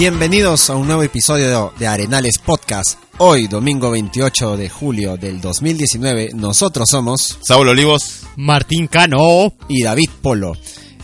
Bienvenidos 0.00 0.70
a 0.70 0.76
un 0.76 0.86
nuevo 0.86 1.02
episodio 1.02 1.74
de 1.78 1.86
Arenales 1.86 2.38
Podcast. 2.38 2.98
Hoy, 3.18 3.48
domingo 3.48 3.90
28 3.90 4.56
de 4.56 4.70
julio 4.70 5.18
del 5.18 5.42
2019, 5.42 6.30
nosotros 6.32 6.88
somos 6.88 7.36
Saúl 7.42 7.68
Olivos, 7.68 8.22
Martín 8.36 8.86
Cano 8.86 9.52
y 9.68 9.82
David 9.82 10.08
Polo. 10.22 10.56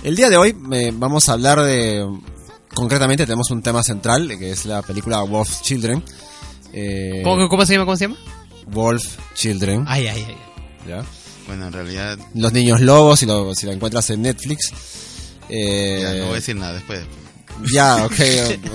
El 0.02 0.16
día 0.16 0.30
de 0.30 0.38
hoy 0.38 0.56
eh, 0.72 0.92
vamos 0.94 1.28
a 1.28 1.34
hablar 1.34 1.60
de... 1.60 2.06
Concretamente 2.72 3.26
tenemos 3.26 3.50
un 3.50 3.60
tema 3.60 3.82
central, 3.82 4.34
que 4.38 4.52
es 4.52 4.64
la 4.64 4.80
película 4.80 5.20
Wolf 5.24 5.60
Children. 5.60 6.02
Eh, 6.72 7.20
¿Cómo, 7.22 7.50
¿Cómo, 7.50 7.66
se 7.66 7.74
llama? 7.74 7.84
¿Cómo 7.84 7.98
se 7.98 8.04
llama? 8.06 8.16
Wolf 8.68 9.18
Children. 9.34 9.84
Ay, 9.86 10.06
ay, 10.06 10.24
ay. 10.26 10.36
¿Ya? 10.88 11.04
Bueno, 11.46 11.66
en 11.66 11.72
realidad... 11.74 12.18
Los 12.32 12.54
niños 12.54 12.80
lobos, 12.80 13.20
si 13.20 13.26
lo, 13.26 13.54
si 13.54 13.66
lo 13.66 13.72
encuentras 13.72 14.08
en 14.08 14.22
Netflix. 14.22 14.72
Eh, 15.50 15.98
ya, 16.00 16.14
no 16.14 16.24
voy 16.24 16.32
a 16.32 16.36
decir 16.36 16.56
nada 16.56 16.72
después. 16.72 17.02
Ya, 17.72 18.04
ok. 18.04 18.20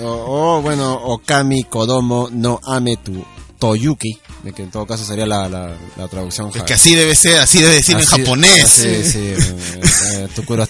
O, 0.02 0.06
o, 0.06 0.58
o, 0.58 0.62
bueno, 0.62 0.94
Okami 0.94 1.64
Kodomo 1.64 2.28
no 2.30 2.60
Ame 2.64 2.96
tu 2.96 3.24
Toyuki, 3.58 4.18
de 4.42 4.52
que 4.52 4.64
en 4.64 4.70
todo 4.70 4.86
caso 4.86 5.04
sería 5.04 5.24
la, 5.24 5.48
la, 5.48 5.76
la 5.96 6.08
traducción. 6.08 6.50
Es 6.52 6.62
que 6.64 6.74
así 6.74 6.96
debe 6.96 7.14
ser, 7.14 7.38
así 7.38 7.62
debe 7.62 7.74
decir 7.74 7.96
así, 7.96 8.04
en 8.04 8.10
japonés. 8.24 8.70
Sí, 8.70 9.04
sí, 9.04 9.18
eh, 9.18 9.80
eh, 10.14 10.28
Tukuro. 10.34 10.66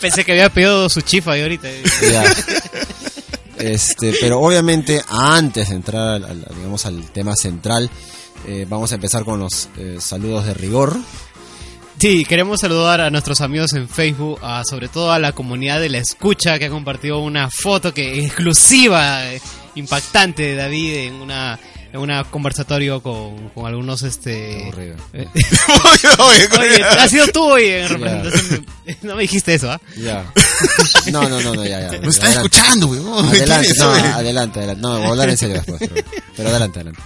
Pensé 0.00 0.24
que 0.24 0.32
había 0.32 0.52
pedido 0.52 0.88
su 0.90 1.00
chifa 1.00 1.38
y 1.38 1.42
ahorita. 1.42 1.68
Ya. 2.02 2.24
Este, 3.58 4.14
pero 4.20 4.38
obviamente 4.40 5.02
antes 5.08 5.70
de 5.70 5.74
entrar 5.74 6.16
al, 6.16 6.24
al 6.24 6.46
digamos 6.54 6.86
al 6.86 7.10
tema 7.10 7.34
central, 7.34 7.90
eh, 8.46 8.66
vamos 8.68 8.92
a 8.92 8.96
empezar 8.96 9.24
con 9.24 9.40
los 9.40 9.68
eh, 9.78 9.96
saludos 10.00 10.46
de 10.46 10.54
rigor. 10.54 10.96
Sí, 11.98 12.24
queremos 12.24 12.60
saludar 12.60 13.00
a 13.00 13.10
nuestros 13.10 13.40
amigos 13.40 13.72
en 13.72 13.88
Facebook, 13.88 14.38
a, 14.40 14.62
sobre 14.64 14.86
todo 14.86 15.10
a 15.10 15.18
la 15.18 15.32
comunidad 15.32 15.80
de 15.80 15.88
la 15.88 15.98
escucha 15.98 16.56
que 16.56 16.66
ha 16.66 16.70
compartido 16.70 17.18
una 17.18 17.50
foto 17.50 17.92
que 17.92 18.24
exclusiva, 18.24 19.22
impactante 19.74 20.42
de 20.42 20.54
David 20.54 20.94
en 20.94 21.14
una 21.14 21.58
en 21.92 22.00
un 22.00 22.24
conversatorio 22.30 23.02
con, 23.02 23.48
con 23.48 23.66
algunos 23.66 24.02
este 24.02 24.62
Aburrido. 24.62 24.96
Eh, 25.12 25.26
oye, 26.18 26.84
ha 26.84 27.08
sido 27.08 27.26
tú 27.28 27.42
hoy 27.42 27.64
en 27.64 27.88
representación 27.88 28.66
yeah. 28.84 28.96
no 29.02 29.16
me 29.16 29.22
dijiste 29.22 29.54
eso 29.54 29.70
¿ah? 29.70 29.80
¿eh? 29.96 30.02
ya 30.02 30.30
no 31.10 31.28
no 31.28 31.40
no 31.40 31.54
no 31.54 31.64
ya 31.64 31.90
ya 31.90 31.98
no 31.98 32.10
está 32.10 32.28
escuchando 32.30 32.88
güey 32.88 33.00
adelante 33.00 33.72
no, 33.78 33.90
adelante 33.90 34.58
adelante 34.58 34.82
no 34.82 34.98
voy 34.98 35.06
a 35.06 35.08
hablar 35.08 35.30
en 35.30 35.38
serio 35.38 35.54
después 35.56 35.78
pero, 35.78 35.94
pero 36.36 36.48
adelante 36.50 36.80
adelante 36.80 37.02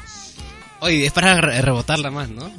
Oye, 0.83 1.07
es 1.07 1.13
para 1.13 1.41
re 1.41 1.63
rebotarla 1.63 2.11
más, 2.11 2.29
¿no? 2.29 2.51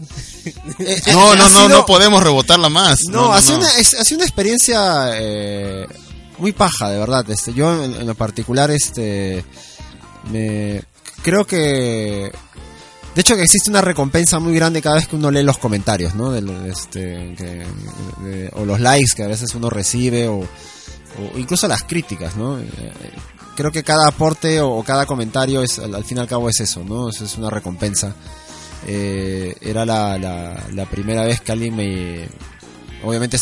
Eh, 0.80 1.02
no, 1.08 1.36
no, 1.36 1.44
no, 1.44 1.50
sido... 1.50 1.70
no 1.70 1.86
podemos 1.86 2.24
rebotarla 2.24 2.70
más. 2.70 3.00
No, 3.08 3.12
no, 3.12 3.28
no 3.28 3.34
ha, 3.34 3.42
sido 3.42 3.58
Una, 3.58 3.70
es, 3.78 3.94
ha 3.94 4.04
sido 4.04 4.18
una 4.18 4.26
experiencia 4.26 5.12
eh, 5.14 5.86
muy 6.38 6.54
paja, 6.54 6.90
de 6.90 7.00
verdad. 7.00 7.30
Este, 7.30 7.54
yo 7.54 7.84
en, 7.84 7.94
en, 7.94 8.08
lo 8.08 8.16
particular, 8.16 8.72
este, 8.72 9.44
me 10.32 10.82
creo 11.22 11.46
que, 11.46 12.32
de 13.14 13.22
hecho, 13.22 13.36
que 13.36 13.44
existe 13.44 13.70
una 13.70 13.82
recompensa 13.82 14.40
muy 14.40 14.54
grande 14.54 14.82
cada 14.82 14.96
vez 14.96 15.08
que 15.08 15.18
uno 15.18 15.30
lee 15.30 15.44
los 15.44 15.58
comentarios, 15.58 16.16
¿no? 16.16 16.32
De, 16.32 16.70
este, 16.70 17.36
que, 17.38 17.66
de, 18.24 18.50
o 18.54 18.66
los 18.66 18.80
likes 18.80 19.14
que 19.16 19.24
a 19.24 19.28
veces 19.28 19.54
uno 19.56 19.70
recibe 19.70 20.30
o, 20.30 20.40
o 20.40 21.38
incluso 21.38 21.68
las 21.68 21.84
críticas, 21.84 22.36
¿no? 22.38 22.58
Creo 23.56 23.72
que 23.72 23.84
cada 23.84 24.08
aporte 24.08 24.62
o 24.62 24.84
cada 24.84 25.06
comentario 25.06 25.62
es 25.62 25.80
al, 25.80 26.04
fin 26.04 26.18
y 26.18 26.22
al 26.22 26.28
cabo 26.28 26.50
es 26.50 26.60
eso, 26.60 26.84
¿no? 26.84 27.10
Es, 27.10 27.38
una 27.38 27.50
recompensa. 27.50 28.16
Eh, 28.88 29.56
era 29.62 29.86
la, 29.86 30.88
primera 30.90 31.24
vez 31.24 31.42
que 31.42 31.52
alguien 31.52 31.76
me... 31.76 32.28
Obviamente, 33.04 33.38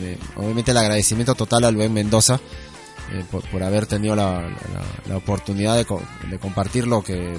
me, 0.00 0.18
obviamente 0.36 0.72
el 0.72 0.76
agradecimiento 0.76 1.36
total 1.36 1.64
al 1.64 1.76
Ben 1.76 1.92
Mendoza 1.92 2.40
eh, 3.12 3.24
por, 3.30 3.48
por, 3.48 3.62
haber 3.62 3.86
tenido 3.86 4.16
la, 4.16 4.48
la, 5.06 5.16
oportunidad 5.16 5.76
de, 5.76 5.86
de, 6.28 6.38
compartir 6.40 6.84
lo 6.84 7.02
que 7.04 7.38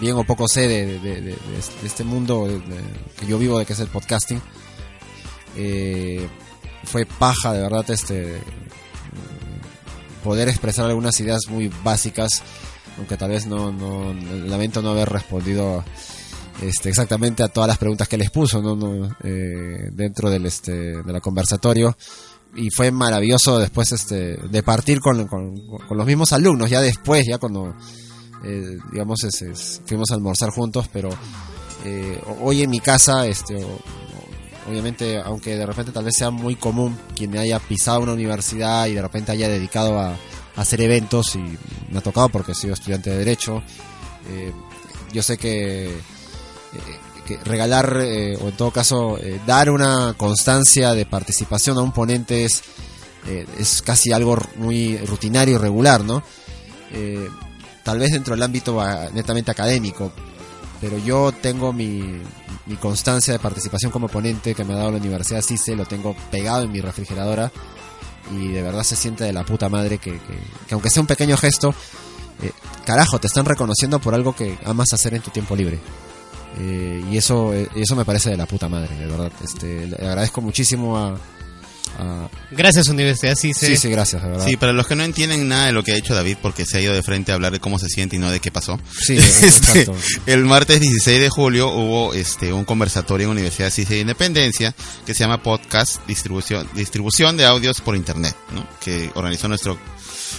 bien 0.00 0.14
o 0.14 0.22
poco 0.22 0.46
sé 0.46 0.68
de, 0.68 1.00
de, 1.00 1.20
de 1.20 1.36
este 1.84 2.04
mundo 2.04 2.48
que 3.18 3.26
yo 3.26 3.38
vivo, 3.38 3.58
de 3.58 3.66
que 3.66 3.72
es 3.72 3.80
el 3.80 3.88
podcasting. 3.88 4.40
Eh, 5.56 6.28
fue 6.84 7.06
paja, 7.06 7.52
de 7.52 7.62
verdad, 7.62 7.84
este 7.90 8.40
poder 10.22 10.48
expresar 10.48 10.86
algunas 10.86 11.18
ideas 11.20 11.40
muy 11.48 11.70
básicas, 11.82 12.42
aunque 12.98 13.16
tal 13.16 13.30
vez 13.30 13.46
no, 13.46 13.72
no 13.72 14.12
lamento 14.46 14.82
no 14.82 14.90
haber 14.90 15.08
respondido 15.08 15.84
este, 16.62 16.90
exactamente 16.90 17.42
a 17.42 17.48
todas 17.48 17.68
las 17.68 17.78
preguntas 17.78 18.06
que 18.06 18.18
les 18.18 18.30
puso 18.30 18.60
¿no? 18.60 18.76
no 18.76 19.16
eh, 19.22 19.88
dentro 19.92 20.28
del 20.28 20.44
este 20.44 21.02
de 21.02 21.12
la 21.12 21.20
conversatorio 21.20 21.96
y 22.54 22.68
fue 22.70 22.90
maravilloso 22.90 23.58
después 23.58 23.92
este 23.92 24.36
de 24.36 24.62
partir 24.62 25.00
con, 25.00 25.26
con, 25.26 25.54
los 25.90 26.06
mismos 26.06 26.32
alumnos 26.32 26.68
ya 26.68 26.82
después 26.82 27.24
ya 27.26 27.38
cuando 27.38 27.74
eh, 28.44 28.78
digamos 28.92 29.24
es, 29.24 29.80
fuimos 29.86 30.10
a 30.10 30.14
almorzar 30.14 30.50
juntos 30.50 30.88
pero 30.92 31.08
eh, 31.84 32.20
hoy 32.42 32.62
en 32.62 32.70
mi 32.70 32.80
casa 32.80 33.26
este 33.26 33.64
obviamente, 34.68 35.18
aunque 35.18 35.56
de 35.56 35.66
repente 35.66 35.92
tal 35.92 36.04
vez 36.04 36.16
sea 36.16 36.30
muy 36.30 36.56
común 36.56 36.98
quien 37.14 37.36
haya 37.36 37.58
pisado 37.58 38.00
una 38.00 38.12
universidad 38.12 38.86
y 38.86 38.94
de 38.94 39.02
repente 39.02 39.32
haya 39.32 39.48
dedicado 39.48 39.98
a, 39.98 40.16
hacer 40.56 40.82
eventos 40.82 41.36
y 41.36 41.58
me 41.90 41.98
ha 41.98 42.02
tocado 42.02 42.28
porque 42.28 42.52
he 42.52 42.54
sido 42.54 42.74
estudiante 42.74 43.08
de 43.08 43.18
Derecho, 43.18 43.62
eh, 44.28 44.52
yo 45.12 45.22
sé 45.22 45.38
que, 45.38 45.86
eh, 45.86 47.38
regalar 47.44 47.96
eh, 48.02 48.36
o 48.36 48.48
en 48.48 48.56
todo 48.56 48.72
caso 48.72 49.16
dar 49.46 49.70
una 49.70 50.14
constancia 50.16 50.92
de 50.92 51.06
participación 51.06 51.78
a 51.78 51.80
un 51.80 51.92
ponente 51.92 52.44
es, 52.44 52.62
es 53.56 53.82
casi 53.82 54.12
algo 54.12 54.36
muy 54.56 54.98
rutinario 54.98 55.54
y 55.54 55.58
regular, 55.58 56.02
¿no? 56.02 56.22
tal 57.84 58.00
vez 58.00 58.10
dentro 58.10 58.34
del 58.34 58.42
ámbito 58.42 58.82
netamente 59.14 59.52
académico, 59.52 60.12
pero 60.80 60.98
yo 60.98 61.30
tengo 61.32 61.72
mi, 61.72 62.20
mi 62.66 62.76
constancia 62.76 63.32
de 63.32 63.38
participación 63.38 63.90
como 63.90 64.08
ponente 64.08 64.54
que 64.54 64.64
me 64.64 64.74
ha 64.74 64.78
dado 64.78 64.92
la 64.92 64.98
universidad 64.98 65.42
CICE, 65.42 65.76
lo 65.76 65.86
tengo 65.86 66.14
pegado 66.30 66.64
en 66.64 66.72
mi 66.72 66.80
refrigeradora 66.80 67.50
y 68.32 68.48
de 68.48 68.62
verdad 68.62 68.82
se 68.82 68.96
siente 68.96 69.24
de 69.24 69.32
la 69.32 69.44
puta 69.44 69.68
madre 69.68 69.98
que, 69.98 70.12
que, 70.12 70.38
que 70.68 70.74
aunque 70.74 70.90
sea 70.90 71.00
un 71.00 71.06
pequeño 71.06 71.36
gesto, 71.36 71.74
eh, 72.42 72.52
carajo, 72.84 73.18
te 73.18 73.26
están 73.26 73.44
reconociendo 73.44 73.98
por 73.98 74.14
algo 74.14 74.34
que 74.34 74.58
amas 74.64 74.92
hacer 74.92 75.14
en 75.14 75.22
tu 75.22 75.30
tiempo 75.30 75.56
libre. 75.56 75.78
Eh, 76.58 77.04
y 77.10 77.16
eso 77.16 77.54
eh, 77.54 77.68
eso 77.76 77.94
me 77.94 78.04
parece 78.04 78.30
de 78.30 78.36
la 78.36 78.46
puta 78.46 78.68
madre, 78.68 78.96
de 78.96 79.06
verdad. 79.06 79.32
Este, 79.42 79.84
agradezco 79.98 80.40
muchísimo 80.40 80.98
a, 80.98 81.18
a... 82.00 82.30
Gracias, 82.50 82.88
Universidad 82.88 83.36
CICE. 83.36 83.66
Sí, 83.66 83.76
sí, 83.76 83.90
gracias, 83.90 84.22
de 84.22 84.28
verdad. 84.28 84.46
Sí, 84.46 84.56
para 84.56 84.72
los 84.72 84.86
que 84.86 84.96
no 84.96 85.04
entienden 85.04 85.48
nada 85.48 85.66
de 85.66 85.72
lo 85.72 85.82
que 85.82 85.92
ha 85.92 85.96
hecho 85.96 86.14
David, 86.14 86.38
porque 86.42 86.66
se 86.66 86.78
ha 86.78 86.80
ido 86.80 86.92
de 86.92 87.02
frente 87.02 87.32
a 87.32 87.34
hablar 87.34 87.52
de 87.52 87.60
cómo 87.60 87.78
se 87.78 87.88
siente 87.88 88.16
y 88.16 88.18
no 88.18 88.30
de 88.30 88.40
qué 88.40 88.50
pasó. 88.50 88.80
Sí, 89.00 89.16
Este, 89.40 89.46
exacto. 89.46 89.96
el 90.26 90.44
martes 90.44 90.80
16 90.80 91.20
de 91.20 91.28
julio 91.28 91.68
hubo 91.68 92.14
este 92.14 92.52
un 92.52 92.64
conversatorio 92.64 93.26
en 93.26 93.32
Universidad 93.32 93.70
CICE 93.70 93.94
de 93.94 94.00
Independencia 94.00 94.74
que 95.06 95.14
se 95.14 95.20
llama 95.20 95.42
Podcast 95.42 96.06
Distribución, 96.06 96.68
Distribución 96.74 97.36
de 97.36 97.46
Audios 97.46 97.80
por 97.80 97.96
Internet, 97.96 98.36
¿no? 98.52 98.66
que 98.80 99.10
organizó 99.14 99.48
nuestro 99.48 99.78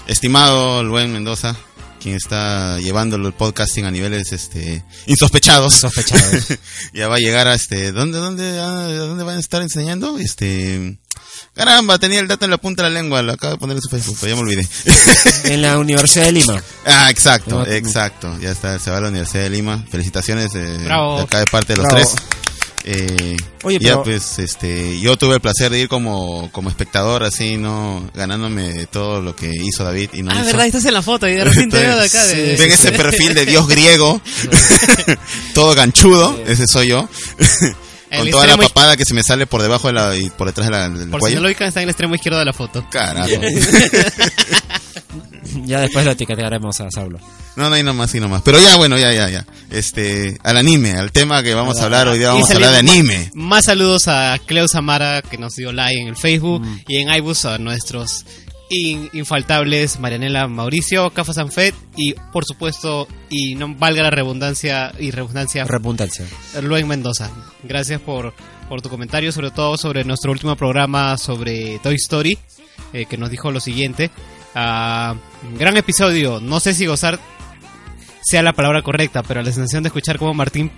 estimado 0.07 0.83
Luen 0.83 1.11
Mendoza, 1.11 1.55
quien 2.01 2.15
está 2.15 2.79
llevando 2.79 3.15
el 3.15 3.33
podcasting 3.33 3.85
a 3.85 3.91
niveles 3.91 4.31
este 4.31 4.83
insospechados. 5.05 5.75
Sospechados. 5.75 6.47
ya 6.93 7.07
va 7.07 7.15
a 7.15 7.19
llegar 7.19 7.47
a 7.47 7.53
este 7.53 7.91
¿dónde 7.91 8.17
dónde 8.17 8.59
ah, 8.59 8.87
dónde 8.87 9.23
van 9.23 9.37
a 9.37 9.39
estar 9.39 9.61
enseñando? 9.61 10.17
Este 10.17 10.99
Caramba, 11.53 11.99
tenía 11.99 12.19
el 12.21 12.27
dato 12.27 12.45
en 12.45 12.51
la 12.51 12.57
punta 12.57 12.83
de 12.83 12.89
la 12.89 13.01
lengua, 13.01 13.21
lo 13.21 13.33
acabo 13.33 13.53
de 13.53 13.59
poner 13.59 13.75
en 13.75 13.81
su 13.81 13.89
Facebook, 13.89 14.17
pero 14.21 14.29
ya 14.29 14.35
me 14.35 14.41
olvidé. 14.41 14.67
en 15.45 15.61
la 15.61 15.77
Universidad 15.79 16.25
de 16.25 16.31
Lima. 16.31 16.63
Ah, 16.85 17.09
exacto, 17.09 17.65
exacto. 17.67 18.37
Ya 18.39 18.51
está, 18.51 18.79
se 18.79 18.89
va 18.89 18.97
a 18.97 19.01
la 19.01 19.09
Universidad 19.09 19.43
de 19.43 19.49
Lima. 19.49 19.83
Felicitaciones 19.91 20.51
eh, 20.55 20.77
Bravo. 20.85 21.17
de 21.17 21.23
acá 21.23 21.39
de 21.39 21.47
parte 21.47 21.73
de 21.73 21.77
los 21.77 21.87
Bravo. 21.87 21.99
tres. 22.09 22.15
Eh, 22.83 23.37
Oye, 23.63 23.77
ya 23.79 23.89
pero- 23.91 24.03
pues, 24.03 24.39
este, 24.39 24.99
yo 25.01 25.15
tuve 25.17 25.35
el 25.35 25.41
placer 25.41 25.69
de 25.71 25.81
ir 25.81 25.87
como, 25.87 26.49
como 26.51 26.69
espectador, 26.69 27.21
así, 27.23 27.57
no, 27.57 28.09
ganándome 28.15 28.87
todo 28.87 29.21
lo 29.21 29.35
que 29.35 29.51
hizo 29.53 29.83
David 29.83 30.09
y 30.13 30.23
no 30.23 30.31
Ah, 30.31 30.35
hizo. 30.37 30.45
verdad, 30.45 30.65
estás 30.65 30.85
en 30.85 30.93
la 30.95 31.01
foto 31.03 31.27
y 31.27 31.33
de 31.35 31.43
repente 31.43 31.77
veo 31.77 31.95
de 31.99 32.05
acá. 32.05 32.25
De, 32.25 32.55
Ven 32.55 32.71
ese 32.71 32.91
perfil 32.93 33.35
de 33.35 33.45
dios 33.45 33.67
griego, 33.67 34.19
todo 35.53 35.75
ganchudo, 35.75 36.41
ese 36.47 36.65
soy 36.65 36.87
yo. 36.87 37.07
Con 38.17 38.29
toda 38.29 38.47
la 38.47 38.57
papada 38.57 38.97
que 38.97 39.05
se 39.05 39.13
me 39.13 39.23
sale 39.23 39.47
por 39.47 39.61
debajo 39.61 39.87
de 39.87 39.93
la, 39.93 40.15
y 40.17 40.29
por 40.29 40.47
detrás 40.47 40.67
de 40.67 40.71
la, 40.71 40.89
del 40.89 41.09
Por 41.09 41.21
si 41.27 41.35
no 41.35 41.41
lo 41.41 41.47
ubican, 41.47 41.67
está 41.67 41.79
en 41.79 41.85
el 41.85 41.89
extremo 41.91 42.15
izquierdo 42.15 42.39
de 42.39 42.45
la 42.45 42.53
foto. 42.53 42.85
Carajo. 42.89 43.29
Ya 45.65 45.81
después 45.81 46.05
lo 46.05 46.11
etiquetaremos 46.11 46.79
a 46.79 46.89
Saulo. 46.89 47.19
No, 47.57 47.69
no 47.69 47.75
hay 47.75 47.83
nomás, 47.83 48.15
y 48.15 48.19
nomás. 48.21 48.41
Pero 48.43 48.57
ya, 48.59 48.77
bueno, 48.77 48.97
ya, 48.97 49.11
ya, 49.11 49.29
ya. 49.29 49.45
Este, 49.69 50.37
al 50.43 50.55
anime, 50.55 50.93
al 50.93 51.11
tema 51.11 51.43
que 51.43 51.53
vamos 51.53 51.77
a 51.79 51.85
hablar 51.85 52.07
hoy 52.07 52.19
día, 52.19 52.29
vamos 52.29 52.49
Y 52.49 52.53
a 52.53 52.55
hablar 52.55 52.71
de 52.71 52.77
anime. 52.79 53.31
Más 53.33 53.65
saludos 53.65 54.07
a 54.07 54.39
Cleo 54.45 54.67
Samara 54.69 55.21
que 55.21 55.37
nos 55.37 55.55
dio 55.55 55.73
like 55.73 55.99
en 55.99 56.07
el 56.07 56.15
Facebook 56.15 56.61
Mm. 56.61 56.79
y 56.87 56.97
en 56.97 57.09
iBus 57.15 57.43
a 57.45 57.57
nuestros 57.57 58.25
in- 58.71 59.09
infaltables 59.13 60.00
Marianela 60.00 60.47
Mauricio, 60.47 61.09
Cafa 61.12 61.33
Sanfet 61.33 61.75
y 61.95 62.13
por 62.33 62.45
supuesto, 62.45 63.07
y 63.29 63.56
no 63.56 63.75
valga 63.75 64.03
la 64.03 64.09
redundancia 64.12 64.91
y 65.00 65.12
redundancia, 65.12 65.65
Repuntancia. 65.65 66.25
Luen 66.62 66.88
Mendoza. 66.88 67.29
Gracias 67.63 68.01
por, 68.01 68.33
por 68.69 68.81
tu 68.81 68.89
comentario, 68.89 69.31
sobre 69.31 69.51
todo 69.51 69.77
sobre 69.77 70.03
nuestro 70.03 70.31
último 70.31 70.56
programa 70.56 71.18
sobre 71.18 71.79
Toy 71.79 71.95
Story, 71.95 72.38
eh, 72.94 73.06
que 73.06 73.18
nos 73.18 73.29
dijo 73.29 73.51
lo 73.51 73.59
siguiente. 73.59 74.09
Ah, 74.56 75.15
gran 75.57 75.77
episodio, 75.77 76.39
no 76.41 76.59
sé 76.59 76.73
si 76.73 76.85
gozar 76.85 77.19
sea 78.23 78.41
la 78.44 78.53
palabra 78.53 78.81
correcta, 78.81 79.23
pero 79.23 79.41
la 79.41 79.51
sensación 79.51 79.83
de 79.83 79.88
escuchar 79.88 80.18
cómo 80.18 80.33
Martín 80.33 80.71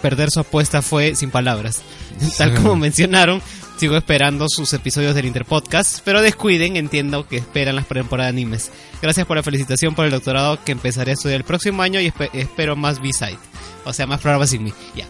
perder 0.00 0.30
su 0.30 0.40
apuesta 0.40 0.82
fue 0.82 1.14
sin 1.14 1.30
palabras. 1.30 1.82
Tal 2.38 2.54
como 2.54 2.76
mencionaron, 2.76 3.40
sigo 3.82 3.96
esperando 3.96 4.46
sus 4.48 4.72
episodios 4.74 5.12
del 5.16 5.26
Interpodcast, 5.26 6.02
pero 6.04 6.22
descuiden, 6.22 6.76
entiendo 6.76 7.26
que 7.26 7.38
esperan 7.38 7.74
las 7.74 7.88
temporadas 7.88 8.32
de 8.32 8.38
animes. 8.40 8.70
Gracias 9.02 9.26
por 9.26 9.36
la 9.36 9.42
felicitación 9.42 9.96
por 9.96 10.04
el 10.04 10.12
doctorado 10.12 10.62
que 10.64 10.70
empezaré 10.70 11.10
a 11.10 11.14
estudiar 11.14 11.38
el 11.38 11.44
próximo 11.44 11.82
año 11.82 11.98
y 12.00 12.06
espe- 12.08 12.30
espero 12.32 12.76
más 12.76 13.00
B-Side. 13.02 13.38
O 13.84 13.92
sea, 13.92 14.06
más 14.06 14.20
programas 14.20 14.50
sin 14.50 14.62
mí. 14.62 14.72
Ya. 14.94 15.04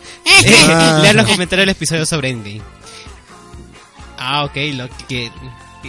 Ah. 0.71 1.01
Lean 1.03 1.17
los 1.17 1.27
comentarios 1.27 1.67
del 1.67 1.77
episodio 1.77 2.07
sobre 2.07 2.31
Endgame. 2.31 2.63
Ah, 4.17 4.45
ok, 4.45 4.57
lo 4.73 4.89
que... 5.07 5.31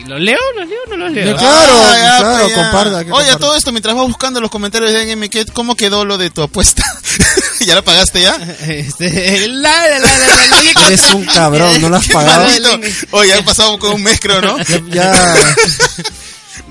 ¿Lo 0.08 0.18
leo? 0.20 0.40
¿Lo 0.56 0.66
leo 0.66 0.80
o 0.86 0.90
no 0.90 0.98
lo 0.98 1.10
leo? 1.10 1.36
Claro, 1.38 1.72
Ah, 1.74 1.98
ya, 1.98 2.18
claro, 2.20 2.44
pues, 2.46 2.56
ya. 2.56 2.64
comparta, 2.64 3.06
que 3.06 3.12
Oye, 3.12 3.22
a 3.30 3.32
comparta. 3.34 3.40
todo 3.40 3.56
esto, 3.56 3.72
mientras 3.72 3.96
vas 3.96 4.08
buscando 4.08 4.42
los 4.42 4.50
comentarios 4.52 4.92
de 4.92 5.30
¿qué- 5.30 5.46
¿cómo 5.46 5.76
quedó 5.76 6.04
lo 6.06 6.18
de 6.18 6.30
tu 6.30 6.42
apuesta? 6.42 6.84
¿Ya 7.66 7.76
la 7.76 7.82
pagaste 7.84 8.22
ya? 8.22 8.36
Este, 8.68 9.48
la, 9.48 9.72
la, 9.88 10.00
la, 10.00 10.18
la, 10.18 10.28
la, 10.28 10.46
la, 10.48 10.64
la- 10.74 10.88
Eres 10.88 11.02
un 11.14 11.26
cabrón, 11.26 11.82
no 11.82 11.90
lo 11.90 11.96
has 11.98 12.08
pagado. 12.12 12.44
maldito. 12.46 12.80
Oye, 13.12 13.34
ha 13.34 13.46
pasado 13.46 13.78
con 13.80 13.94
un 13.94 14.04
mes, 14.04 14.20
creo, 14.20 14.42
¿no? 14.42 14.58
Ya. 14.90 15.12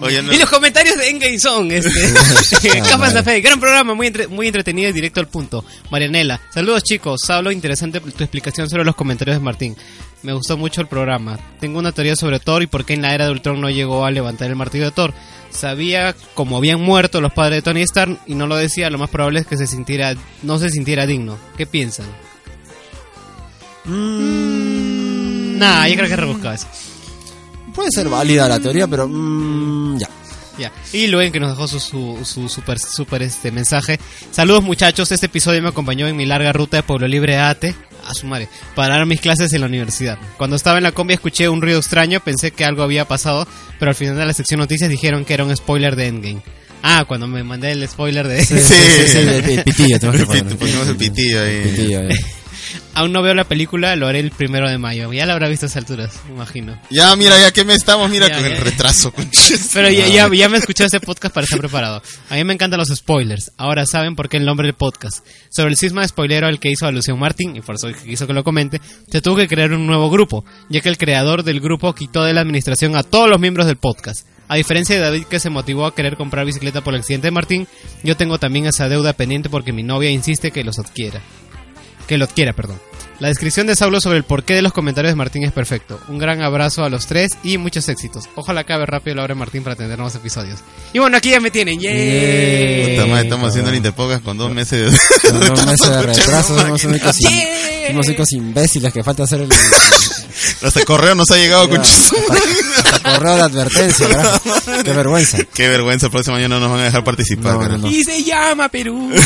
Oye, 0.01 0.23
no. 0.23 0.33
Y 0.33 0.39
los 0.39 0.49
comentarios 0.49 0.97
de 0.97 1.39
son, 1.39 1.71
este, 1.71 1.91
Ah, 2.81 2.89
Capas 2.89 3.15
de 3.15 3.23
Fe, 3.23 3.41
gran 3.41 3.61
programa, 3.61 3.95
muy, 3.95 4.07
entre- 4.09 4.27
muy 4.27 4.47
entretenido 4.47 4.89
y 4.89 4.93
directo 4.93 5.21
al 5.21 5.29
punto. 5.29 5.65
Marianela, 5.91 6.41
saludos 6.53 6.83
chicos, 6.83 7.21
Sablo, 7.27 7.53
interesante 7.53 8.01
tu 8.01 8.25
explicación 8.25 8.69
sobre 8.69 8.85
los 8.85 8.97
comentarios 8.97 9.37
de 9.37 9.43
Martín. 9.45 9.77
Me 10.23 10.33
gustó 10.33 10.57
mucho 10.57 10.81
el 10.81 10.87
programa. 10.87 11.39
Tengo 11.61 11.79
una 11.79 11.93
teoría 11.93 12.17
sobre 12.17 12.39
Thor 12.41 12.63
y 12.63 12.67
por 12.69 12.85
qué 12.85 12.95
en 12.95 13.03
la 13.03 13.15
era 13.15 13.27
de 13.27 13.33
Ultron 13.33 13.61
no 13.61 13.69
llegó 13.71 14.05
a 14.07 14.11
levantar 14.11 14.49
el 14.49 14.57
martillo 14.57 14.85
de 14.85 14.93
Thor. 14.93 15.13
Sabía 15.51 16.15
como 16.35 16.57
habían 16.57 16.81
muerto 16.81 17.21
los 17.21 17.33
padres 17.33 17.59
de 17.59 17.63
Tony 17.63 17.83
Stark 17.83 18.19
y 18.27 18.35
no 18.35 18.47
lo 18.47 18.57
decía, 18.57 18.89
lo 18.89 18.99
más 18.99 19.11
probable 19.11 19.41
es 19.41 19.47
que 19.47 19.57
se 19.57 19.67
sintiera, 19.67 20.15
no 20.43 20.59
se 20.59 20.71
sintiera 20.71 21.07
digno. 21.07 21.37
¿Qué 21.57 21.67
piensan? 21.67 22.07
Mm, 23.85 25.59
Nah, 25.59 25.87
yo 25.89 25.97
creo 25.97 26.09
que 26.09 26.17
rebuscaba 26.17 26.55
eso. 26.55 26.67
Puede 27.75 27.89
ser 27.91 28.09
válida 28.09 28.49
la 28.49 28.61
teoría, 28.61 28.87
pero 28.87 29.09
mm, 29.09 29.99
ya. 29.99 30.09
Ya. 30.59 30.71
Y 30.93 31.07
Luen 31.07 31.33
que 31.33 31.41
nos 31.41 31.51
dejó 31.51 31.67
su, 31.67 31.81
su, 31.81 32.19
su 32.25 32.49
super, 32.49 32.79
super 32.79 33.23
este 33.23 33.51
mensaje. 33.51 33.99
Saludos 34.31 34.63
muchachos, 34.63 35.11
este 35.11 35.27
episodio 35.27 35.63
me 35.63 35.71
acompañó 35.71 36.07
en 36.07 36.17
mi 36.17 36.27
larga 36.27 36.53
ruta 36.53 36.77
de 36.77 36.83
Pueblo 36.83 37.09
Libre 37.09 37.39
a 37.39 37.49
Ate, 37.49 37.75
a 38.07 38.13
su 38.13 38.27
madre, 38.27 38.49
para 38.75 38.97
dar 38.97 39.07
mis 39.07 39.21
clases 39.21 39.53
en 39.55 39.63
la 39.63 39.67
universidad. 39.67 40.19
Cuando 40.37 40.57
estaba 40.57 40.77
en 40.77 40.85
la 40.85 40.93
combi 40.93 41.15
escuché 41.15 41.49
un 41.49 41.63
ruido 41.63 41.79
extraño, 41.79 42.21
pensé 42.21 42.51
que 42.51 42.67
algo 42.67 42.83
había 42.83 43.09
pasado, 43.09 43.47
pero 43.79 43.91
al 43.91 43.95
final 43.95 44.17
de 44.17 44.27
la 44.27 44.35
sección 44.35 44.61
noticias 44.61 44.91
dijeron 44.91 45.25
que 45.25 45.33
era 45.33 45.45
un 45.45 45.57
spoiler 45.57 45.97
de 45.97 46.09
Endgame. 46.09 46.43
Ah, 46.83 47.05
cuando 47.07 47.27
me 47.27 47.43
mandé 47.45 47.73
el 47.73 47.89
spoiler 47.89 48.29
de... 48.29 48.45
Sí, 48.45 48.59
sí, 48.59 48.75
sí, 48.75 49.09
sí, 49.09 49.19
el, 49.19 49.29
el 49.29 49.65
pitillo, 49.65 49.99
que 49.99 50.07
El 50.09 50.97
pitillo 50.97 51.41
ahí. 51.41 51.63
Pitillo, 51.63 52.01
eh. 52.01 52.42
Aún 52.95 53.11
no 53.13 53.23
veo 53.23 53.35
la 53.35 53.45
película, 53.45 53.97
lo 53.97 54.07
haré 54.07 54.21
el 54.21 54.31
primero 54.33 54.69
de 54.69 54.77
mayo. 54.77 55.11
Ya 55.15 55.25
la 55.25 55.33
habrá 55.33 55.49
visto 55.49 55.65
a 55.65 55.69
esas 55.69 55.79
alturas, 55.79 56.21
me 56.29 56.35
imagino. 56.35 56.79
Ya, 56.91 57.17
mira, 57.17 57.41
ya 57.41 57.51
que 57.51 57.65
me 57.65 57.75
estamos, 57.75 58.11
mira, 58.11 58.29
Ya, 58.29 58.35
con 58.35 58.45
ya. 58.45 58.51
el 58.57 58.61
retraso. 58.63 59.13
Pero 59.73 59.89
ya, 59.91 60.07
ya, 60.09 60.29
ya 60.31 60.49
me 60.51 60.59
escuché 60.59 60.85
este 60.85 61.01
podcast 61.01 61.35
para 61.35 61.45
estar 61.45 61.59
preparado. 61.59 62.03
A 62.29 62.35
mí 62.35 62.45
me 62.45 62.53
encantan 62.53 62.79
los 62.79 62.89
spoilers. 62.89 63.53
Ahora 63.57 63.87
saben 63.87 64.15
por 64.15 64.29
qué 64.29 64.37
el 64.37 64.45
nombre 64.45 64.67
del 64.67 64.75
podcast. 64.75 65.27
Sobre 65.51 65.71
el 65.71 65.77
cisma 65.79 66.03
de 66.03 66.09
spoilero 66.09 66.47
al 66.47 66.61
que 66.61 66.71
hizo 66.71 66.87
alusión 66.87 67.19
Martín, 67.19 67.57
y 67.57 67.63
por 67.63 67.77
eso 67.77 67.89
quiso 68.05 68.27
que 68.27 68.35
lo 68.35 68.45
comente, 68.45 68.81
se 69.11 69.23
tuvo 69.23 69.37
que 69.37 69.49
crear 69.49 69.73
un 69.73 69.87
nuevo 69.87 70.11
grupo, 70.11 70.45
ya 70.69 70.83
que 70.83 70.91
el 70.91 70.99
creador 70.99 71.45
del 71.45 71.61
grupo 71.61 71.95
quitó 71.95 72.25
de 72.25 72.35
la 72.35 72.43
administración 72.43 72.95
a 72.97 73.03
todos 73.05 73.29
los 73.29 73.41
miembros 73.41 73.67
del 73.67 73.77
podcast. 73.77 74.27
A 74.49 74.57
diferencia 74.57 74.97
de 74.97 75.01
David 75.01 75.25
que 75.25 75.41
se 75.41 75.49
motivó 75.49 75.87
a 75.87 75.95
querer 75.95 76.19
comprar 76.19 76.45
bicicleta 76.45 76.83
por 76.83 76.93
el 76.93 77.01
accidente 77.01 77.29
de 77.29 77.31
Martín, 77.33 77.67
yo 78.03 78.19
tengo 78.19 78.39
también 78.39 78.67
esa 78.67 78.89
deuda 78.91 79.15
pendiente 79.15 79.49
porque 79.49 79.73
mi 79.73 79.83
novia 79.83 80.11
insiste 80.11 80.51
que 80.51 80.63
los 80.63 80.79
adquiera. 80.79 81.23
Que 82.07 82.19
lo 82.19 82.25
adquiera, 82.27 82.53
perdón. 82.53 82.79
La 83.23 83.29
descripción 83.29 83.69
de 83.69 83.77
Saulo 83.77 84.01
sobre 84.01 84.19
el 84.19 84.25
porqué 84.25 84.53
de 84.53 84.63
los 84.63 84.73
comentarios 84.73 85.13
de 85.13 85.15
Martín 85.15 85.45
es 85.45 85.53
perfecto. 85.53 86.01
Un 86.09 86.19
gran 86.19 86.43
abrazo 86.43 86.83
a 86.83 86.89
los 86.89 87.07
tres 87.07 87.31
y 87.45 87.57
muchos 87.57 87.89
éxitos. 87.89 88.25
Ojalá 88.35 88.63
acabe 88.63 88.85
rápido 88.85 89.15
la 89.15 89.23
hora 89.23 89.35
de 89.35 89.39
Martín 89.39 89.63
para 89.63 89.77
tener 89.77 89.97
nuevos 89.97 90.17
episodios. 90.17 90.59
Y 90.93 90.99
bueno, 90.99 91.19
aquí 91.19 91.31
ya 91.31 91.39
me 91.39 91.53
tienen. 91.53 91.79
¡Yay! 91.79 92.97
Puta 92.97 93.07
madre, 93.07 93.23
estamos 93.23 93.51
haciendo 93.51 93.71
el 93.71 93.77
Interpocas 93.77 94.23
con 94.23 94.37
dos 94.37 94.53
meses 94.53 94.91
de... 94.91 95.31
Con 95.31 95.39
dos 95.39 95.67
meses 95.67 95.89
de 95.89 96.03
retraso, 96.03 96.59
somos 96.59 96.83
únicos, 96.83 97.17
somos 97.87 98.07
únicos 98.09 98.33
imbéciles 98.33 98.93
que 98.93 99.05
falta 99.05 99.23
hacer 99.23 99.43
el, 99.43 99.49
Hasta 100.61 100.85
correo 100.85 101.15
nos 101.15 101.31
ha 101.31 101.37
llegado, 101.37 101.69
hasta 101.73 102.92
correo 103.03 103.37
de 103.37 103.43
advertencia, 103.43 104.09
carajo. 104.09 104.41
Qué 104.85 104.93
vergüenza. 104.93 105.39
Qué 105.55 105.69
vergüenza, 105.69 106.07
el 106.07 106.13
próximo 106.13 106.37
año 106.37 106.49
no 106.49 106.61
nos 106.61 106.71
van 106.71 106.81
a 106.81 106.85
dejar 106.85 107.05
participar. 107.05 107.53
No, 107.55 107.59
no, 107.59 107.61
carajo. 107.61 107.79
no. 107.83 107.89
Y 107.91 108.03
se 108.05 108.23
llama 108.25 108.69
Perú. 108.69 109.11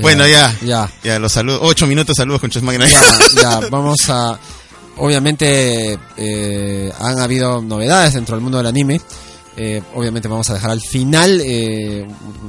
Bueno, 0.00 0.26
ya. 0.28 0.54
Ya. 0.62 0.88
Ya, 1.02 1.18
los 1.18 1.32
saludos. 1.32 1.60
Ocho 1.62 1.86
minutos, 1.86 2.14
saludos, 2.16 2.40
conches 2.40 2.62
máquina. 2.62 2.86
Ya, 2.88 3.18
ya, 3.42 3.60
vamos 3.68 3.98
a... 4.08 4.38
Obviamente 4.96 5.98
eh, 6.16 6.92
han 7.00 7.18
habido 7.20 7.60
novedades 7.62 8.14
dentro 8.14 8.34
del 8.36 8.42
mundo 8.42 8.58
del 8.58 8.66
anime. 8.66 9.00
Eh, 9.56 9.82
obviamente 9.94 10.28
vamos 10.28 10.48
a 10.50 10.54
dejar 10.54 10.70
al 10.70 10.80
final 10.80 11.40
eh, 11.44 12.06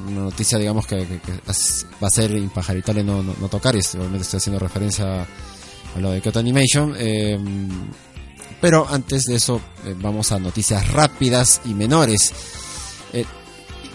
una 0.07 0.21
noticia, 0.21 0.57
digamos, 0.59 0.85
que, 0.85 0.97
que- 1.07 1.19
que 1.19 1.31
as- 1.47 1.85
va 2.03 2.07
a 2.07 2.11
ser 2.11 2.31
impajaritable 2.31 3.03
no, 3.03 3.23
no, 3.23 3.35
no 3.39 3.47
tocar. 3.49 3.75
Y 3.75 3.79
obviamente 3.97 4.21
estoy 4.23 4.37
haciendo 4.37 4.59
referencia 4.59 5.21
a 5.23 5.99
lo 5.99 6.11
de 6.11 6.21
Kyoto 6.21 6.39
Animation. 6.39 6.93
eh, 6.97 7.37
pero 8.61 8.87
antes 8.89 9.23
de 9.25 9.35
eso, 9.35 9.61
eh, 9.85 9.93
vamos 9.97 10.31
a 10.31 10.39
noticias 10.39 10.87
rápidas 10.91 11.61
y 11.65 11.73
menores. 11.73 12.33
Eh, 13.13 13.25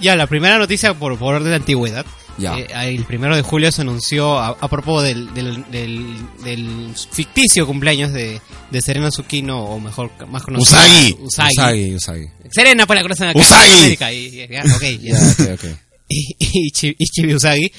ya, 0.00 0.16
la 0.16 0.26
primera 0.26 0.59
noticia 0.59 0.94
por, 0.94 1.18
por 1.18 1.35
orden 1.35 1.50
de 1.50 1.56
antigüedad 1.56 2.04
Ya. 2.37 2.59
Eh, 2.59 2.94
el 2.94 3.04
primero 3.04 3.37
de 3.37 3.42
julio 3.42 3.71
se 3.71 3.83
anunció, 3.83 4.38
a, 4.40 4.49
a 4.49 4.68
propósito 4.68 5.02
del, 5.02 5.33
del, 5.35 5.64
del, 5.71 6.16
del 6.42 6.92
ficticio 7.12 7.64
cumpleaños 7.64 8.12
de, 8.12 8.40
de 8.73 8.80
Serena 8.83 9.11
Tsukino, 9.11 9.62
o 9.64 9.78
mejor, 9.78 10.11
más 10.28 10.42
conocido. 10.42 10.76
Usagi. 10.76 11.16
Usagi. 11.21 11.50
Usagi, 11.54 11.94
Usagi. 11.94 12.26
Serena, 12.50 12.87
pues 12.87 13.00
la 13.00 13.30
acá. 13.30 13.38
Usagi. 13.38 13.71
en 13.71 13.78
América, 13.78 14.12
y- 14.12 14.26
y- 14.42 14.49
ya, 14.49 14.62
ok, 14.75 14.83
ya. 15.00 15.16
Ya, 15.16 15.54
ok, 15.54 15.61
ok. 15.62 15.78
Y, 16.38 16.47
y, 16.71 16.94
y 16.99 17.04
Chibi 17.06 17.35
Usagi 17.35 17.73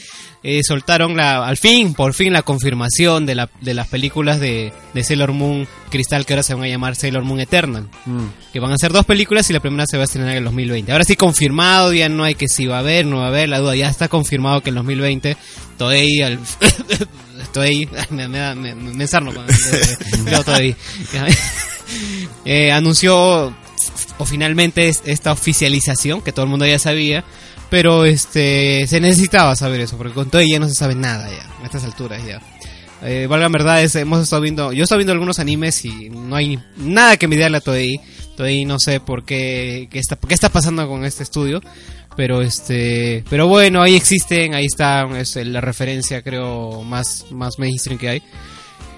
eh, 0.44 0.62
soltaron 0.64 1.16
la, 1.18 1.46
al 1.48 1.58
fin, 1.58 1.94
por 1.96 2.14
fin, 2.14 2.32
la 2.32 2.44
confirmación 2.44 3.26
de, 3.26 3.34
la, 3.36 3.50
de 3.62 3.74
las 3.74 3.88
películas 3.88 4.40
de, 4.40 4.72
de 4.94 5.04
Sailor 5.04 5.32
Moon 5.34 5.68
Cristal 5.90 6.26
que 6.26 6.34
ahora 6.34 6.44
se 6.44 6.54
van 6.54 6.66
a 6.66 6.68
llamar 6.68 6.96
Sailor 6.96 7.24
Moon 7.24 7.40
Eternal. 7.40 7.90
Mm. 8.06 8.26
Que 8.54 8.60
van 8.60 8.72
a 8.72 8.78
ser 8.78 8.92
dos 8.92 9.06
películas 9.06 9.50
y 9.50 9.54
la 9.54 9.60
primera 9.60 9.86
se 9.88 9.98
va 9.98 10.04
a 10.04 10.06
estrenar 10.06 10.32
en 10.32 10.38
el 10.38 10.44
2020. 10.44 10.92
Ahora 10.92 11.04
sí 11.04 11.16
confirmado, 11.16 11.94
ya 11.94 12.10
no 12.10 12.24
hay 12.24 12.36
que 12.36 12.48
si 12.48 12.68
va 12.68 12.76
a 12.78 12.80
haber, 12.80 13.08
no 13.08 13.18
va 13.18 13.26
a 13.26 13.30
haber, 13.30 13.50
la 13.50 13.58
duda 13.60 13.76
ya 13.76 13.90
está 13.90 14.08
confirmado 14.08 14.62
que 14.62 14.70
en 14.70 14.76
2020 14.76 15.36
Toei 15.78 16.22
al... 16.22 16.40
Toei, 17.54 17.88
me, 18.12 18.28
me, 18.28 18.56
me, 18.56 18.76
me, 18.76 19.08
cuando 19.08 19.44
leo 20.26 20.44
Toei. 20.44 20.76
Eh, 22.46 22.72
anunció 22.72 23.54
o 24.18 24.26
finalmente 24.26 24.88
es- 24.88 25.04
esta 25.06 25.32
oficialización 25.32 26.22
que 26.22 26.32
todo 26.32 26.46
el 26.46 26.50
mundo 26.50 26.66
ya 26.66 26.80
sabía 26.80 27.24
pero 27.70 28.06
este 28.06 28.86
se 28.88 29.00
necesitaba 29.00 29.56
saber 29.56 29.82
eso 29.82 29.98
porque 29.98 30.14
con 30.14 30.30
Toei 30.30 30.52
ya 30.52 30.60
no 30.60 30.68
se 30.68 30.76
sabe 30.76 30.96
nada 30.96 31.30
ya 31.30 31.62
a 31.62 31.66
estas 31.66 31.84
alturas 31.84 32.24
ya. 32.26 32.42
Eh, 33.04 33.28
valga 33.28 33.50
verdad 33.50 33.84
es, 33.84 33.96
hemos 33.96 34.24
estado 34.24 34.42
viendo 34.42 34.72
yo 34.72 34.82
he 34.82 34.84
estado 34.84 35.00
viendo 35.00 35.14
algunos 35.14 35.40
animes 35.40 35.84
y 35.86 36.10
no 36.10 36.36
hay 36.36 36.60
nada 36.78 37.18
que 37.18 37.28
mediarle 37.28 37.58
a 37.58 37.62
Toei. 37.62 38.00
Toei 38.38 38.66
no 38.66 38.80
sé 38.80 39.00
por 39.00 39.24
qué 39.24 39.88
qué 39.92 40.00
está, 40.00 40.16
qué 40.16 40.34
está 40.34 40.50
pasando 40.50 40.88
con 40.88 41.06
este 41.06 41.24
estudio 41.24 41.62
pero 42.18 42.42
este 42.42 43.24
pero 43.30 43.48
bueno 43.48 43.82
ahí 43.82 43.96
existen 43.96 44.54
ahí 44.54 44.66
está 44.66 45.08
es 45.18 45.36
la 45.36 45.62
referencia 45.62 46.22
creo 46.22 46.84
más 46.84 47.26
más 47.32 47.60
mainstream 47.60 48.00
que 48.00 48.10
hay. 48.10 48.24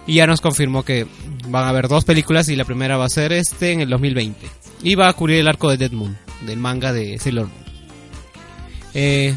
Y 0.05 0.15
ya 0.15 0.27
nos 0.27 0.39
confirmó 0.39 0.83
que 0.83 1.05
van 1.49 1.65
a 1.65 1.69
haber 1.69 1.89
dos 1.89 2.05
películas 2.05 2.47
y 2.47 2.55
la 2.55 2.63
primera 2.63 2.95
va 2.95 3.05
a 3.05 3.09
ser 3.09 3.33
este 3.33 3.73
en 3.73 3.81
el 3.81 3.89
2020 3.89 4.47
y 4.83 4.95
va 4.95 5.09
a 5.09 5.13
cubrir 5.13 5.39
el 5.39 5.47
arco 5.49 5.69
de 5.69 5.77
Dead 5.77 5.91
Moon 5.91 6.17
del 6.45 6.57
manga 6.57 6.93
de 6.93 7.17
Sailor 7.17 7.47
Moon 7.47 7.66
eh, 8.97 9.35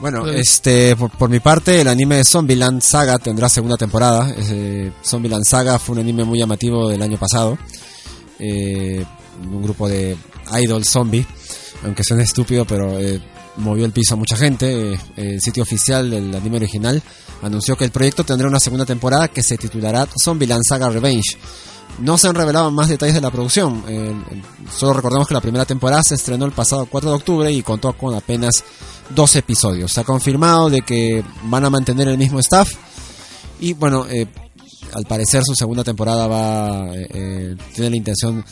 Bueno, 0.00 0.26
Eh. 0.26 0.40
este, 0.40 0.96
por, 0.96 1.10
por 1.12 1.30
mi 1.30 1.38
parte, 1.40 1.80
el 1.80 1.86
anime 1.88 2.16
de 2.16 2.24
Zombieland 2.24 2.82
Saga 2.82 3.18
tendrá 3.18 3.48
segunda 3.48 3.76
temporada. 3.76 4.34
Eh, 4.36 4.90
Zombieland 5.04 5.44
Saga 5.44 5.78
fue 5.78 5.94
un 5.94 6.00
anime 6.00 6.24
muy 6.24 6.38
llamativo 6.40 6.88
del 6.88 7.00
año 7.00 7.16
pasado. 7.16 7.56
Eh, 8.40 9.04
un 9.50 9.62
grupo 9.62 9.88
de 9.88 10.16
idol 10.60 10.84
zombie, 10.84 11.24
aunque 11.84 12.02
suene 12.02 12.24
estúpido, 12.24 12.64
pero 12.64 12.98
eh, 12.98 13.20
movió 13.56 13.84
el 13.84 13.92
piso 13.92 14.14
a 14.14 14.16
mucha 14.16 14.36
gente. 14.36 14.94
Eh, 14.94 14.98
el 15.16 15.40
sitio 15.40 15.62
oficial 15.62 16.10
del 16.10 16.34
anime 16.34 16.56
original 16.56 17.00
anunció 17.42 17.76
que 17.76 17.84
el 17.84 17.90
proyecto 17.92 18.24
tendrá 18.24 18.48
una 18.48 18.60
segunda 18.60 18.84
temporada 18.84 19.28
que 19.28 19.42
se 19.44 19.56
titulará 19.56 20.08
Zombieland 20.22 20.62
Saga 20.68 20.90
Revenge. 20.90 21.36
No 21.98 22.18
se 22.18 22.28
han 22.28 22.34
revelado 22.34 22.70
más 22.70 22.88
detalles 22.88 23.14
de 23.14 23.20
la 23.20 23.30
producción. 23.30 23.84
eh, 23.88 24.12
solo 24.74 24.94
recordamos 24.94 25.28
que 25.28 25.34
la 25.34 25.40
primera 25.40 25.64
temporada 25.64 26.02
se 26.02 26.14
estrenó 26.14 26.44
el 26.44 26.52
pasado 26.52 26.86
4 26.86 27.10
de 27.10 27.16
octubre 27.16 27.52
y 27.52 27.62
contó 27.62 27.92
con 27.92 28.14
apenas 28.14 28.64
dos 29.10 29.36
episodios. 29.36 29.92
Se 29.92 30.00
ha 30.00 30.04
confirmado 30.04 30.70
de 30.70 30.82
que 30.82 31.24
van 31.44 31.64
a 31.64 31.70
mantener 31.70 32.08
el 32.08 32.18
mismo 32.18 32.40
staff 32.40 32.68
y 33.60 33.72
bueno, 33.74 34.06
eh, 34.08 34.26
al 34.92 35.04
parecer 35.04 35.42
su 35.44 35.54
segunda 35.54 35.84
temporada 35.84 36.26
va 36.26 36.94
eh, 36.94 37.06
eh, 37.12 37.56
tiene 37.74 37.90
la 37.90 37.96
intención 37.96 38.44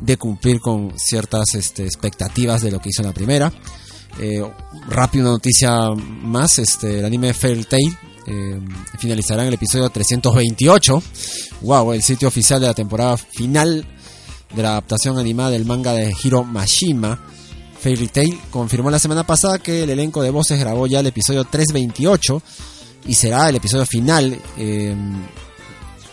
de 0.00 0.16
cumplir 0.16 0.60
con 0.60 0.92
ciertas 0.96 1.54
este, 1.54 1.84
expectativas 1.84 2.62
de 2.62 2.70
lo 2.70 2.80
que 2.80 2.90
hizo 2.90 3.02
en 3.02 3.08
la 3.08 3.14
primera. 3.14 3.52
Rápido 4.88 5.24
una 5.24 5.32
noticia 5.32 5.90
más, 5.90 6.58
este, 6.58 7.00
el 7.00 7.04
anime 7.04 7.34
Fairy 7.34 7.64
Tail 7.64 7.98
eh, 8.26 8.58
finalizará 8.98 9.42
en 9.42 9.48
el 9.48 9.54
episodio 9.54 9.88
328. 9.90 11.02
Wow, 11.62 11.92
el 11.92 12.02
sitio 12.02 12.28
oficial 12.28 12.60
de 12.60 12.66
la 12.66 12.74
temporada 12.74 13.16
final 13.16 13.86
de 14.54 14.62
la 14.62 14.70
adaptación 14.70 15.18
animada 15.18 15.50
del 15.50 15.64
manga 15.64 15.92
de 15.92 16.14
Hiro 16.22 16.44
Mashima. 16.44 17.20
Fairy 17.80 18.08
Tail 18.08 18.40
confirmó 18.50 18.90
la 18.90 18.98
semana 18.98 19.26
pasada 19.26 19.58
que 19.58 19.82
el 19.82 19.90
elenco 19.90 20.22
de 20.22 20.30
voces 20.30 20.58
grabó 20.58 20.86
ya 20.86 21.00
el 21.00 21.06
episodio 21.06 21.44
328 21.44 22.42
y 23.06 23.14
será 23.14 23.48
el 23.48 23.56
episodio 23.56 23.84
final. 23.84 24.38
Eh, 24.56 24.94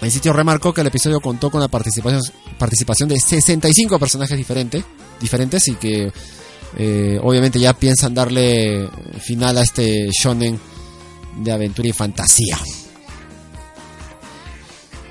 el 0.01 0.11
sitio 0.11 0.33
remarcó 0.33 0.73
que 0.73 0.81
el 0.81 0.87
episodio 0.87 1.21
contó 1.21 1.49
con 1.49 1.61
la 1.61 1.67
participación, 1.67 2.21
participación 2.57 3.07
de 3.07 3.19
65 3.19 3.99
personajes 3.99 4.35
diferentes, 4.35 4.83
diferentes 5.19 5.67
y 5.67 5.75
que 5.75 6.11
eh, 6.77 7.19
obviamente 7.21 7.59
ya 7.59 7.73
piensan 7.73 8.13
darle 8.13 8.89
final 9.21 9.57
a 9.57 9.61
este 9.61 10.09
shonen 10.09 10.59
de 11.38 11.51
aventura 11.51 11.89
y 11.89 11.93
fantasía. 11.93 12.57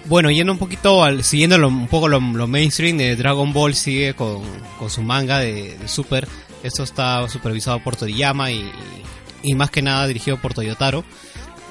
Bueno, 0.07 0.31
yendo 0.31 0.53
un 0.53 0.59
poquito 0.59 1.05
al, 1.05 1.23
siguiendo 1.23 1.57
un 1.69 1.87
poco 1.87 2.09
lo, 2.09 2.21
mainstream 2.21 2.97
de 2.97 3.15
Dragon 3.17 3.53
Ball 3.53 3.75
sigue 3.75 4.15
con, 4.15 4.43
con 4.79 4.91
su 4.91 5.03
manga 5.03 5.39
de, 5.39 5.77
Super. 5.87 6.27
Esto 6.63 6.83
está 6.83 7.27
supervisado 7.29 7.83
por 7.83 7.97
Toriyama 7.97 8.51
y, 8.51 8.71
y 9.43 9.55
más 9.55 9.71
que 9.71 9.83
nada 9.83 10.07
dirigido 10.07 10.37
por 10.37 10.53
Toyotaro. 10.53 11.05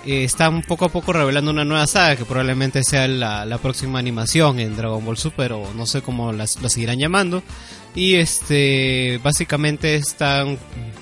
Eh, 0.06 0.24
están 0.24 0.62
poco 0.62 0.86
a 0.86 0.89
poco 0.89 1.12
revelando 1.12 1.51
una 1.51 1.65
nueva 1.65 1.86
saga 1.86 2.15
que 2.15 2.24
probablemente 2.24 2.84
sea 2.84 3.08
la, 3.08 3.46
la 3.46 3.58
próxima 3.58 4.00
animación 4.00 4.60
en 4.60 4.77
Dragon 4.77 5.03
Ball 5.03 5.18
Super 5.18 5.51
o 5.51 5.74
no 5.74 5.86
sé 5.86 6.01
cómo 6.01 6.32
las, 6.32 6.62
lo 6.62 6.70
seguirán 6.70 7.00
llamando. 7.00 7.44
Y 7.96 8.15
este 8.15 9.20
básicamente 9.24 9.96
están 9.96 10.58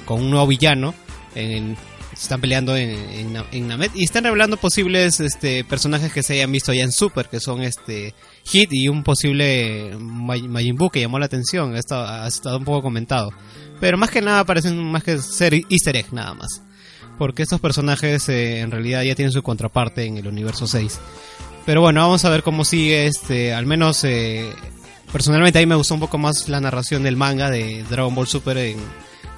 con 0.05 0.21
un 0.21 0.31
nuevo 0.31 0.47
villano 0.47 0.95
en, 1.35 1.77
están 2.21 2.41
peleando 2.41 2.75
en, 2.75 3.35
en, 3.51 3.67
Namet 3.67 3.91
y 3.95 4.03
están 4.03 4.23
revelando 4.23 4.57
posibles 4.57 5.19
este, 5.19 5.63
personajes 5.63 6.11
que 6.11 6.23
se 6.23 6.33
hayan 6.33 6.51
visto 6.51 6.73
ya 6.73 6.83
en 6.83 6.91
Super, 6.91 7.29
que 7.29 7.39
son 7.39 7.61
este 7.61 8.13
Hit 8.43 8.69
y 8.71 8.87
un 8.87 9.03
posible 9.03 9.95
Majin 9.99 10.75
Buu 10.75 10.89
que 10.89 11.01
llamó 11.01 11.19
la 11.19 11.27
atención, 11.27 11.75
esto 11.75 11.95
ha 11.95 12.27
estado 12.27 12.57
un 12.57 12.65
poco 12.65 12.81
comentado. 12.81 13.29
Pero 13.79 13.97
más 13.97 14.09
que 14.09 14.21
nada 14.21 14.43
parecen 14.45 14.83
más 14.83 15.03
que 15.03 15.19
ser 15.19 15.53
easter 15.69 15.95
egg 15.95 16.11
nada 16.11 16.33
más. 16.33 16.61
Porque 17.17 17.43
estos 17.43 17.59
personajes 17.59 18.29
eh, 18.29 18.59
en 18.59 18.71
realidad 18.71 19.03
ya 19.03 19.15
tienen 19.15 19.31
su 19.31 19.41
contraparte 19.43 20.05
en 20.05 20.17
el 20.17 20.27
universo 20.27 20.67
6. 20.67 20.99
Pero 21.65 21.81
bueno, 21.81 22.01
vamos 22.01 22.25
a 22.25 22.29
ver 22.29 22.43
cómo 22.43 22.63
sigue 22.63 23.07
este, 23.07 23.53
al 23.53 23.65
menos 23.65 24.03
eh, 24.03 24.49
personalmente 25.11 25.59
a 25.59 25.61
mí 25.61 25.65
me 25.65 25.75
gustó 25.75 25.95
un 25.95 25.99
poco 25.99 26.17
más 26.17 26.47
la 26.47 26.61
narración 26.61 27.03
del 27.03 27.17
manga 27.17 27.49
de 27.49 27.83
Dragon 27.89 28.13
Ball 28.13 28.27
Super 28.27 28.57
en, 28.57 28.77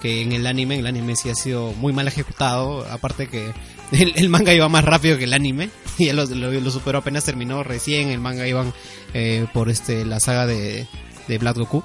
que 0.01 0.21
en 0.21 0.31
el 0.31 0.45
anime. 0.47 0.79
El 0.79 0.87
anime 0.87 1.15
sí 1.15 1.29
ha 1.29 1.35
sido 1.35 1.73
muy 1.73 1.93
mal 1.93 2.07
ejecutado. 2.07 2.85
Aparte 2.91 3.27
que 3.27 3.51
el, 3.91 4.13
el 4.15 4.29
manga 4.29 4.53
iba 4.53 4.67
más 4.69 4.83
rápido 4.83 5.17
que 5.17 5.25
el 5.25 5.33
anime. 5.33 5.69
Y 5.97 6.05
ya 6.07 6.13
lo, 6.13 6.25
lo, 6.25 6.51
lo 6.51 6.71
superó 6.71 6.99
apenas 6.99 7.23
terminó 7.25 7.63
recién. 7.63 8.09
El 8.09 8.19
manga 8.19 8.47
iban 8.47 8.73
eh, 9.13 9.45
por 9.53 9.69
este 9.69 10.05
la 10.05 10.19
saga 10.19 10.45
de, 10.45 10.87
de 11.27 11.37
Black 11.37 11.57
Goku. 11.57 11.83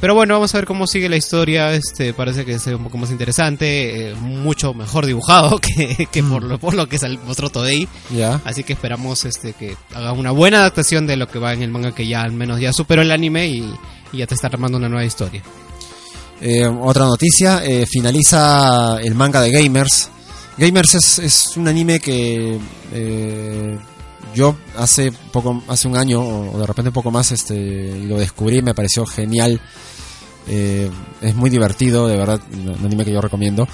Pero 0.00 0.14
bueno, 0.14 0.32
vamos 0.32 0.54
a 0.54 0.56
ver 0.58 0.64
cómo 0.64 0.86
sigue 0.86 1.10
la 1.10 1.16
historia. 1.18 1.74
Este 1.74 2.14
parece 2.14 2.46
que 2.46 2.56
ve 2.56 2.74
un 2.74 2.84
poco 2.84 2.96
más 2.96 3.10
interesante, 3.10 4.08
eh, 4.08 4.14
mucho 4.14 4.72
mejor 4.72 5.04
dibujado 5.04 5.58
que, 5.60 6.08
que 6.10 6.22
por, 6.22 6.42
lo, 6.42 6.58
por 6.58 6.72
lo 6.72 6.88
que 6.88 6.96
sal- 6.98 7.18
mostró 7.26 7.50
Toei. 7.50 7.86
Ya. 8.08 8.40
Así 8.46 8.64
que 8.64 8.72
esperamos 8.72 9.26
este 9.26 9.52
que 9.52 9.76
haga 9.94 10.12
una 10.12 10.30
buena 10.30 10.60
adaptación 10.60 11.06
de 11.06 11.18
lo 11.18 11.28
que 11.28 11.38
va 11.38 11.52
en 11.52 11.60
el 11.60 11.70
manga 11.70 11.94
que 11.94 12.06
ya 12.06 12.22
al 12.22 12.32
menos 12.32 12.58
ya 12.60 12.72
superó 12.72 13.02
el 13.02 13.12
anime 13.12 13.48
y, 13.48 13.74
y 14.12 14.16
ya 14.18 14.26
te 14.26 14.34
está 14.34 14.46
armando 14.46 14.78
una 14.78 14.88
nueva 14.88 15.04
historia. 15.04 15.42
Eh, 16.40 16.66
otra 16.66 17.04
noticia, 17.04 17.62
eh, 17.64 17.86
finaliza 17.86 18.98
el 19.02 19.14
manga 19.14 19.40
de 19.40 19.50
Gamers. 19.50 20.10
Gamers 20.56 20.94
es, 20.94 21.18
es 21.18 21.56
un 21.56 21.68
anime 21.68 22.00
que 22.00 22.58
eh, 22.92 23.78
yo 24.34 24.56
hace 24.76 25.12
poco, 25.32 25.62
hace 25.68 25.88
un 25.88 25.96
año 25.96 26.20
o 26.20 26.58
de 26.58 26.66
repente 26.66 26.88
un 26.88 26.94
poco 26.94 27.10
más, 27.10 27.32
este, 27.32 27.98
lo 28.06 28.18
descubrí, 28.18 28.62
me 28.62 28.74
pareció 28.74 29.04
genial. 29.06 29.60
Eh, 30.48 30.90
es 31.20 31.34
muy 31.34 31.50
divertido, 31.50 32.08
de 32.08 32.16
verdad, 32.16 32.40
un 32.52 32.84
anime 32.84 33.04
que 33.04 33.12
yo 33.12 33.20
recomiendo. 33.20 33.68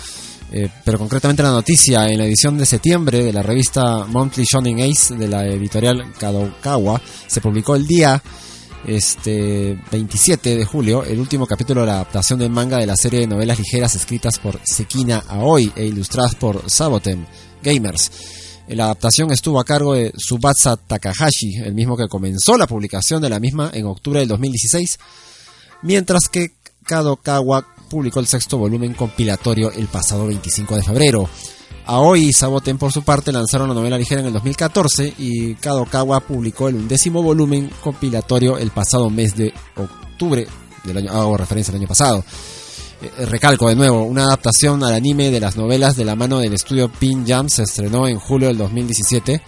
Eh, 0.52 0.68
pero 0.84 0.98
concretamente 0.98 1.42
la 1.42 1.50
noticia, 1.50 2.06
en 2.06 2.18
la 2.18 2.24
edición 2.24 2.56
de 2.56 2.66
septiembre 2.66 3.22
de 3.24 3.32
la 3.32 3.42
revista 3.42 4.04
Monthly 4.06 4.44
Shonen 4.44 4.80
Ace 4.80 5.16
de 5.16 5.28
la 5.28 5.44
editorial 5.44 6.12
Kadokawa, 6.18 7.00
se 7.26 7.40
publicó 7.40 7.74
el 7.74 7.86
día 7.86 8.22
este 8.86 9.78
27 9.90 10.56
de 10.56 10.64
julio 10.64 11.04
el 11.04 11.18
último 11.18 11.46
capítulo 11.46 11.80
de 11.80 11.88
la 11.88 11.94
adaptación 11.94 12.38
del 12.38 12.50
manga 12.50 12.78
de 12.78 12.86
la 12.86 12.96
serie 12.96 13.20
de 13.20 13.26
novelas 13.26 13.58
ligeras 13.58 13.94
escritas 13.94 14.38
por 14.38 14.60
Sekina 14.64 15.24
Aoi 15.28 15.72
e 15.74 15.84
ilustradas 15.84 16.34
por 16.36 16.70
Sabotem 16.70 17.26
Gamers. 17.62 18.10
La 18.68 18.84
adaptación 18.86 19.30
estuvo 19.30 19.60
a 19.60 19.64
cargo 19.64 19.94
de 19.94 20.12
Subatsa 20.16 20.76
Takahashi, 20.76 21.56
el 21.64 21.74
mismo 21.74 21.96
que 21.96 22.08
comenzó 22.08 22.56
la 22.56 22.66
publicación 22.66 23.22
de 23.22 23.30
la 23.30 23.38
misma 23.38 23.70
en 23.72 23.86
octubre 23.86 24.20
del 24.20 24.28
2016, 24.28 24.98
mientras 25.82 26.28
que 26.28 26.52
Kadokawa 26.84 27.66
publicó 27.88 28.20
el 28.20 28.26
sexto 28.26 28.58
volumen 28.58 28.94
compilatorio 28.94 29.70
el 29.70 29.86
pasado 29.86 30.26
25 30.26 30.76
de 30.76 30.82
febrero. 30.82 31.28
Aoi 31.86 32.26
y 32.26 32.32
Saboten 32.32 32.78
por 32.78 32.92
su 32.92 33.02
parte 33.02 33.30
lanzaron 33.30 33.68
la 33.68 33.74
novela 33.74 33.96
ligera 33.96 34.20
en 34.20 34.26
el 34.26 34.32
2014 34.32 35.14
y 35.18 35.54
Kadokawa 35.54 36.20
publicó 36.20 36.68
el 36.68 36.74
undécimo 36.74 37.22
volumen 37.22 37.70
compilatorio 37.80 38.58
el 38.58 38.72
pasado 38.72 39.08
mes 39.08 39.36
de 39.36 39.54
octubre 39.76 40.46
del 40.82 40.96
año, 40.96 41.12
hago 41.12 41.36
referencia 41.36 41.70
al 41.70 41.78
año 41.78 41.86
pasado. 41.86 42.24
Eh, 43.02 43.26
recalco 43.26 43.68
de 43.68 43.76
nuevo, 43.76 44.02
una 44.02 44.24
adaptación 44.24 44.82
al 44.82 44.94
anime 44.94 45.30
de 45.30 45.38
las 45.38 45.56
novelas 45.56 45.96
de 45.96 46.04
la 46.04 46.16
mano 46.16 46.40
del 46.40 46.54
estudio 46.54 46.88
Pin 46.88 47.24
Jam 47.24 47.48
se 47.48 47.62
estrenó 47.62 48.08
en 48.08 48.18
julio 48.18 48.48
del 48.48 48.58
2017. 48.58 49.40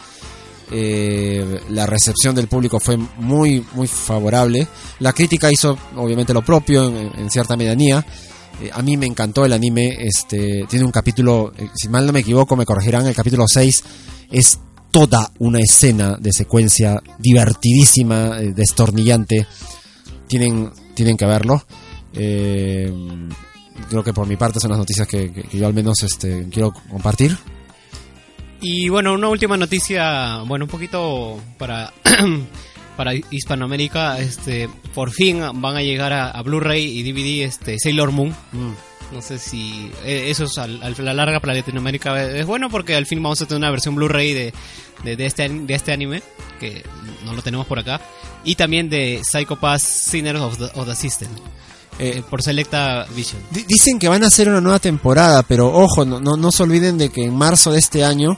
Eh, 0.71 1.61
la 1.71 1.87
recepción 1.87 2.37
del 2.37 2.47
público 2.47 2.79
fue 2.79 2.97
muy 2.97 3.65
muy 3.73 3.89
favorable. 3.89 4.69
La 5.01 5.13
crítica 5.13 5.51
hizo 5.51 5.77
obviamente 5.97 6.33
lo 6.33 6.43
propio 6.43 6.85
en, 6.85 7.11
en 7.19 7.31
cierta 7.31 7.57
medianía. 7.57 8.05
Eh, 8.61 8.71
a 8.73 8.83
mí 8.83 8.97
me 8.97 9.07
encantó 9.07 9.45
el 9.45 9.53
anime. 9.53 9.97
Este 10.01 10.65
tiene 10.69 10.85
un 10.85 10.91
capítulo, 10.93 11.53
eh, 11.57 11.69
si 11.75 11.89
mal 11.89 12.07
no 12.07 12.13
me 12.13 12.21
equivoco, 12.21 12.57
me 12.57 12.65
corregirán. 12.67 13.07
El 13.07 13.15
capítulo 13.15 13.45
6 13.47 13.85
es 14.31 14.59
toda 14.91 15.31
una 15.39 15.61
escena 15.61 16.17
de 16.19 16.33
secuencia 16.33 17.01
divertidísima, 17.19 18.39
eh, 18.41 18.53
destornillante. 18.55 19.47
Tienen 20.27 20.71
tienen 20.95 21.17
que 21.17 21.27
verlo. 21.27 21.63
Creo 23.89 24.03
que 24.03 24.13
por 24.13 24.27
mi 24.27 24.37
parte 24.37 24.59
son 24.61 24.71
las 24.71 24.79
noticias 24.79 25.07
que, 25.07 25.33
que- 25.33 25.43
que 25.45 25.59
yo 25.59 25.67
al 25.67 25.75
menos 25.75 26.03
este, 26.03 26.47
quiero 26.51 26.73
compartir. 26.91 27.37
Y 28.61 28.89
bueno, 28.89 29.15
una 29.15 29.29
última 29.29 29.57
noticia, 29.57 30.39
bueno, 30.43 30.65
un 30.65 30.71
poquito 30.71 31.39
para 31.59 31.93
para 32.99 33.13
Hispanoamérica, 33.15 34.19
este, 34.19 34.69
por 34.95 35.11
fin 35.13 35.41
van 35.55 35.77
a 35.77 35.83
llegar 35.83 36.13
a, 36.13 36.31
a 36.31 36.43
Blu-ray 36.43 36.85
y 36.99 37.03
DVD 37.11 37.45
este 37.47 37.79
Sailor 37.79 38.13
Moon. 38.13 38.35
No 39.11 39.23
sé 39.23 39.39
si 39.39 39.91
eh, 40.05 40.27
eso 40.29 40.45
es 40.45 40.59
a 40.59 40.67
la 40.67 41.15
larga 41.15 41.41
para 41.41 41.55
Latinoamérica 41.55 42.23
es 42.25 42.45
bueno 42.45 42.69
porque 42.69 42.95
al 42.95 43.07
fin 43.07 43.23
vamos 43.23 43.41
a 43.41 43.47
tener 43.47 43.57
una 43.59 43.71
versión 43.71 43.95
Blu-ray 43.95 44.35
de, 44.35 44.53
de, 45.03 45.17
de 45.17 45.25
este, 45.25 45.49
de 45.49 45.75
este 45.75 45.93
anime, 45.93 46.23
que 46.61 46.85
no 47.25 47.33
lo 47.33 47.41
tenemos 47.41 47.67
por 47.67 47.79
acá, 47.79 48.03
y 48.45 48.55
también 48.57 48.91
de 48.91 49.23
Psycho 49.25 49.57
Pass 49.57 49.83
Sinners 49.83 50.41
of 50.41 50.59
the, 50.59 50.65
of 50.75 50.87
the 50.87 50.95
System, 50.95 51.29
eh, 51.99 52.23
por 52.29 52.43
Selecta 52.43 53.07
Vision. 53.17 53.41
Di- 53.51 53.63
Dicen 53.67 53.99
que 53.99 54.09
van 54.09 54.25
a 54.25 54.27
hacer 54.27 54.47
una 54.49 54.61
nueva 54.61 54.79
temporada, 54.79 55.43
pero 55.43 55.69
ojo, 55.73 56.05
no, 56.05 56.21
no, 56.21 56.37
no 56.37 56.51
se 56.53 56.65
olviden 56.65 56.99
de 56.99 57.09
que 57.11 57.25
en 57.25 57.35
marzo 57.35 57.73
de 57.73 57.79
este 57.79 58.05
año 58.05 58.37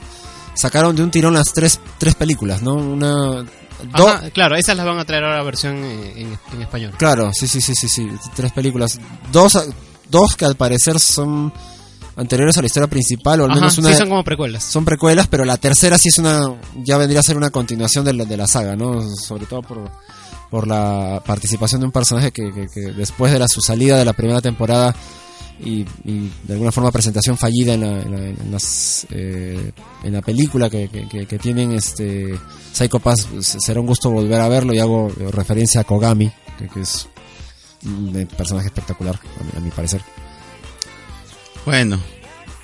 sacaron 0.53 0.95
de 0.95 1.03
un 1.03 1.11
tirón 1.11 1.33
las 1.33 1.51
tres, 1.53 1.79
tres 1.97 2.15
películas, 2.15 2.61
¿no? 2.61 2.75
Una... 2.75 3.43
Ajá, 3.93 4.29
claro, 4.31 4.55
esas 4.55 4.75
las 4.77 4.85
van 4.85 4.99
a 4.99 5.05
traer 5.05 5.23
ahora 5.23 5.37
la 5.37 5.43
versión 5.43 5.75
eh, 5.83 6.13
en, 6.17 6.37
en 6.53 6.61
español. 6.61 6.93
Claro, 6.97 7.31
sí, 7.33 7.47
sí, 7.47 7.61
sí, 7.61 7.73
sí, 7.75 7.87
sí, 7.89 8.07
tres 8.35 8.51
películas. 8.51 8.99
Dos, 9.31 9.57
dos 10.09 10.35
que 10.35 10.45
al 10.45 10.55
parecer 10.55 10.99
son 10.99 11.51
anteriores 12.15 12.57
a 12.57 12.61
la 12.61 12.67
historia 12.67 12.87
principal, 12.89 13.41
o 13.41 13.45
al 13.45 13.51
Ajá, 13.51 13.59
menos 13.61 13.77
una... 13.77 13.89
sí, 13.89 13.95
son 13.95 14.09
como 14.09 14.23
precuelas. 14.23 14.63
Son 14.63 14.85
precuelas, 14.85 15.27
pero 15.27 15.45
la 15.45 15.57
tercera 15.57 15.97
sí 15.97 16.09
es 16.09 16.17
una... 16.17 16.53
ya 16.83 16.97
vendría 16.97 17.19
a 17.21 17.23
ser 17.23 17.37
una 17.37 17.49
continuación 17.49 18.05
de 18.05 18.13
la, 18.13 18.25
de 18.25 18.37
la 18.37 18.47
saga, 18.47 18.75
¿no? 18.75 19.01
Sobre 19.15 19.45
todo 19.45 19.61
por, 19.61 19.89
por 20.49 20.67
la 20.67 21.21
participación 21.25 21.81
de 21.81 21.85
un 21.87 21.91
personaje 21.91 22.31
que, 22.31 22.51
que- 22.53 22.67
que 22.67 22.81
después 22.91 23.31
de 23.31 23.39
la, 23.39 23.47
su 23.47 23.61
salida 23.61 23.97
de 23.97 24.05
la 24.05 24.13
primera 24.13 24.41
temporada 24.41 24.93
y, 25.63 25.85
y 26.05 26.31
de 26.43 26.53
alguna 26.53 26.71
forma 26.71 26.91
presentación 26.91 27.37
fallida 27.37 27.73
en 27.75 27.81
la, 27.81 28.01
en 28.01 28.11
la, 28.11 28.17
en 28.43 28.51
las, 28.51 29.05
eh, 29.11 29.71
en 30.03 30.13
la 30.13 30.21
película 30.21 30.69
que, 30.69 30.89
que- 30.89 31.07
tienen 31.39 31.71
este 31.73 32.37
Psycho 32.73 32.99
Pass, 32.99 33.27
s- 33.37 33.57
será 33.59 33.79
un 33.79 33.87
gusto 33.87 34.09
volver 34.09 34.39
a 34.41 34.47
verlo 34.47 34.73
y 34.73 34.79
hago 34.79 35.09
referencia 35.31 35.81
a 35.81 35.83
Kogami, 35.83 36.31
que, 36.57 36.81
es 36.81 37.07
un 37.85 38.27
personaje 38.37 38.67
espectacular, 38.67 39.19
a 39.55 39.59
mi, 39.59 39.69
parecer. 39.71 40.01
Bueno, 41.65 41.99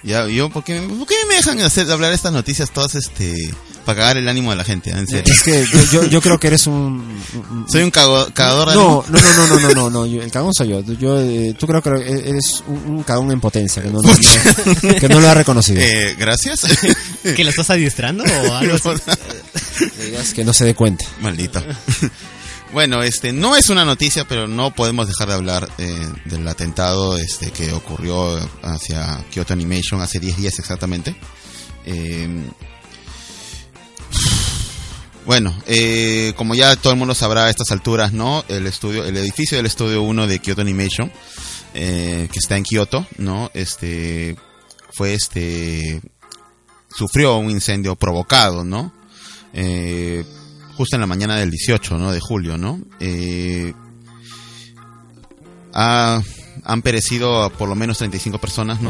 ya, 0.04 0.27
yo, 0.27 0.50
¿por 0.50 0.63
qué, 0.63 0.80
por 0.82 1.08
qué 1.08 1.16
me 1.27 1.36
dejan 1.36 1.60
hacer, 1.62 1.89
hablar 1.92 2.13
estas 2.13 2.34
noticias 2.34 2.72
todas, 2.72 2.96
este, 2.96 3.36
para 3.88 3.98
cagar 4.01 4.17
el 4.17 4.27
ánimo 4.27 4.51
de 4.51 4.58
la 4.58 4.63
gente? 4.63 4.91
En 4.91 5.08
serio. 5.08 5.34
Es 5.34 5.41
que 5.41 5.65
yo, 5.65 5.82
yo, 5.91 6.06
yo 6.08 6.22
creo 6.22 6.39
que 6.39 6.46
eres 6.48 6.67
un... 6.67 6.74
un- 7.34 7.65
Soy 7.67 7.82
un 7.82 7.89
cago- 7.89 8.27
cagador 8.34 8.70
de 8.70 8.75
no, 8.75 9.03
ánimo. 9.08 9.22
no, 9.24 9.34
no, 9.34 9.48
no, 9.48 9.60
no, 9.60 9.74
no, 9.74 9.89
no, 9.89 10.06
yo- 10.06 10.22
el 10.22 10.29
cagón 10.32 10.53
soy 10.53 10.67
yo. 10.70 10.82
Yo, 10.82 11.20
eh, 11.20 11.56
tú 11.58 11.65
creo 11.65 11.82
que 11.82 11.89
eres 11.89 12.63
un, 12.67 12.98
un 12.98 13.03
cagón 13.03 13.32
en 13.32 13.39
potencia, 13.41 13.82
que 13.82 13.89
no, 13.89 14.00
no- 14.01 14.10
no- 14.84 14.96
que 15.00 15.10
no 15.10 15.20
lo 15.20 15.27
ha 15.29 15.34
reconocido. 15.34 15.82
Eh, 15.82 16.15
gracias. 16.20 16.60
¿Que 17.24 17.44
lo 17.44 17.50
estás 17.50 17.70
adiestrando 17.72 18.24
o 18.24 18.56
algo 18.56 18.75
así? 18.75 18.89
Digas 20.06 20.34
que 20.34 20.44
no 20.44 20.53
se 20.53 20.65
dé 20.65 20.75
cuenta. 20.75 21.06
Maldito. 21.22 21.63
Bueno, 22.74 23.01
este 23.01 23.32
no 23.32 23.56
es 23.56 23.70
una 23.70 23.86
noticia, 23.86 24.25
pero 24.27 24.46
no 24.46 24.71
podemos 24.76 25.08
dejar 25.08 25.30
de 25.30 25.34
hablar 25.36 25.69
eh, 25.78 26.06
del 26.26 26.45
atentado 26.50 27.17
este 27.17 27.50
que 27.52 27.71
ocurrió 27.71 28.38
hacia 28.62 29.23
Kyoto 29.32 29.54
Animation 29.54 30.02
hace 30.02 30.19
10 30.19 30.36
días 30.36 30.60
exactamente. 30.60 31.15
Eh, 31.86 32.28
bueno, 35.28 35.56
eh, 35.68 36.34
como 36.38 36.56
ya 36.56 36.76
todo 36.78 36.94
el 36.94 36.98
mundo 37.00 37.13
sabrá 37.13 37.46
a 37.46 37.50
estas 37.52 37.70
alturas, 37.72 38.13
¿no? 38.13 38.44
El 38.48 38.66
estudio, 38.66 39.06
el 39.06 39.16
edificio 39.18 39.58
del 39.58 39.66
estudio 39.68 40.02
1 40.02 40.26
de 40.26 40.40
Kyoto 40.40 40.62
Animation, 40.62 41.12
eh, 41.76 42.28
que 42.32 42.40
está 42.40 42.58
en 42.58 42.63
Kyoto, 42.63 43.06
¿no? 43.18 43.52
Este 43.54 44.36
fue 44.94 45.13
este 45.13 46.02
sufrió 46.90 47.38
un 47.38 47.52
incendio 47.52 47.96
provocado, 47.96 48.63
¿no? 48.63 48.92
Eh, 49.54 50.24
justo 50.76 50.96
en 50.96 51.02
la 51.02 51.08
mañana 51.08 51.36
del 51.36 51.52
18, 51.52 51.98
¿no? 51.98 52.12
De 52.12 52.20
julio, 52.20 52.58
¿no? 52.58 52.80
Eh, 53.00 53.74
ha- 55.74 56.22
han 56.63 56.82
perecido 56.82 57.50
por 57.52 57.68
lo 57.70 57.76
menos 57.76 57.98
35 57.98 58.40
personas, 58.40 58.82
¿no? 58.82 58.90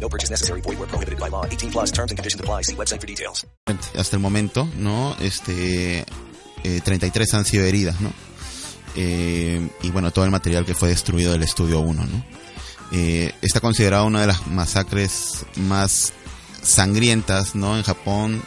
No 0.00 0.08
purchase 0.08 0.30
necessary. 0.30 0.60
Void 0.62 0.78
where 0.78 0.88
prohibited 0.88 1.18
by 1.18 1.28
law. 1.30 1.44
18 1.46 1.70
plus 1.70 1.90
terms 1.92 2.10
and 2.12 2.18
conditions 2.18 2.40
apply. 2.40 2.62
See 2.62 2.74
website 2.76 3.00
for 3.00 3.06
details. 3.06 3.46
hasta 3.96 4.16
el 4.16 4.22
momento, 4.22 4.68
¿no? 4.76 5.16
Este, 5.20 6.04
eh, 6.64 6.80
33 6.84 7.34
han 7.34 7.44
sido 7.44 7.64
heridas, 7.64 8.00
¿no? 8.00 8.12
Eh, 8.96 9.68
y 9.82 9.90
bueno, 9.90 10.10
todo 10.10 10.24
el 10.24 10.30
material 10.30 10.64
que 10.64 10.74
fue 10.74 10.88
destruido 10.88 11.32
del 11.32 11.42
estudio 11.42 11.80
1, 11.80 12.04
¿no? 12.06 12.24
Eh, 12.92 13.32
está 13.42 13.60
considerado 13.60 14.06
una 14.06 14.20
de 14.22 14.26
las 14.28 14.46
masacres 14.46 15.44
más 15.56 16.12
sangrientas, 16.62 17.54
¿no? 17.54 17.76
En 17.76 17.82
Japón 17.82 18.42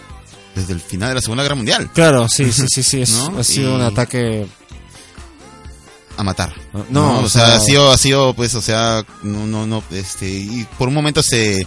desde 0.56 0.74
el 0.74 0.80
final 0.82 1.10
de 1.10 1.16
la 1.16 1.22
Segunda 1.22 1.44
Guerra 1.44 1.56
Mundial. 1.56 1.90
Claro, 1.94 2.28
sí, 2.28 2.52
sí, 2.52 2.64
sí, 2.74 2.84
sí, 2.84 3.02
es- 3.02 3.12
¿No? 3.12 3.40
ha 3.40 3.44
sido 3.44 3.72
Y- 3.72 3.76
un 3.76 3.82
ataque 3.82 4.48
a 6.22 6.24
matar. 6.24 6.54
No, 6.90 7.20
o 7.20 7.24
o 7.24 7.30
sea, 7.30 7.46
sea- 7.48 7.56
ha 7.56 7.60
sido, 7.60 7.92
ha 7.92 7.98
sido, 7.98 8.34
pues, 8.34 8.56
o 8.56 8.62
sea, 8.62 9.04
no, 9.24 9.46
no, 9.46 9.68
no, 9.68 9.84
este, 9.92 10.30
y 10.30 10.66
por 10.78 10.88
un 10.88 10.94
momento 10.94 11.22
se, 11.22 11.66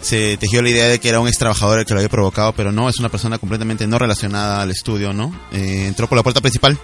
se 0.00 0.36
tejió 0.38 0.62
la 0.62 0.70
idea 0.70 0.86
de 0.88 0.98
que 0.98 1.08
era 1.08 1.20
un 1.20 1.28
ex 1.28 1.36
trabajador 1.38 1.80
el 1.80 1.84
que 1.86 1.92
lo 1.94 2.00
había 2.00 2.08
provocado, 2.08 2.52
pero 2.54 2.72
no, 2.72 2.88
es 2.88 2.98
una 2.98 3.08
persona 3.08 3.38
completamente 3.38 3.86
no 3.86 3.98
relacionada 3.98 4.62
al 4.62 4.70
estudio, 4.70 5.12
¿no? 5.12 5.34
Eh, 5.52 5.84
entró 5.86 6.08
por 6.08 6.16
la 6.16 6.22
puerta 6.22 6.40
principal, 6.40 6.78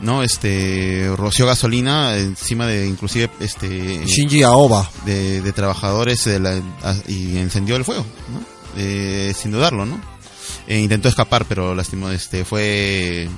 ¿no? 0.00 0.22
Este, 0.22 1.10
roció 1.16 1.46
gasolina 1.46 2.16
encima 2.16 2.66
de, 2.66 2.86
inclusive, 2.86 3.30
este... 3.40 4.04
Shinji 4.06 4.42
Aoba. 4.42 4.88
De, 5.04 5.40
de 5.42 5.52
trabajadores 5.52 6.24
de 6.24 6.38
la- 6.40 6.62
a- 6.82 6.94
y 7.08 7.38
encendió 7.38 7.76
el 7.76 7.84
fuego, 7.84 8.04
¿no? 8.32 8.40
Eh, 8.76 9.34
sin 9.36 9.50
dudarlo, 9.50 9.84
¿no? 9.86 10.00
Eh, 10.68 10.78
intentó 10.78 11.08
escapar, 11.08 11.44
pero 11.48 11.74
lastimó, 11.74 12.10
este, 12.10 12.44
fue... 12.44 13.28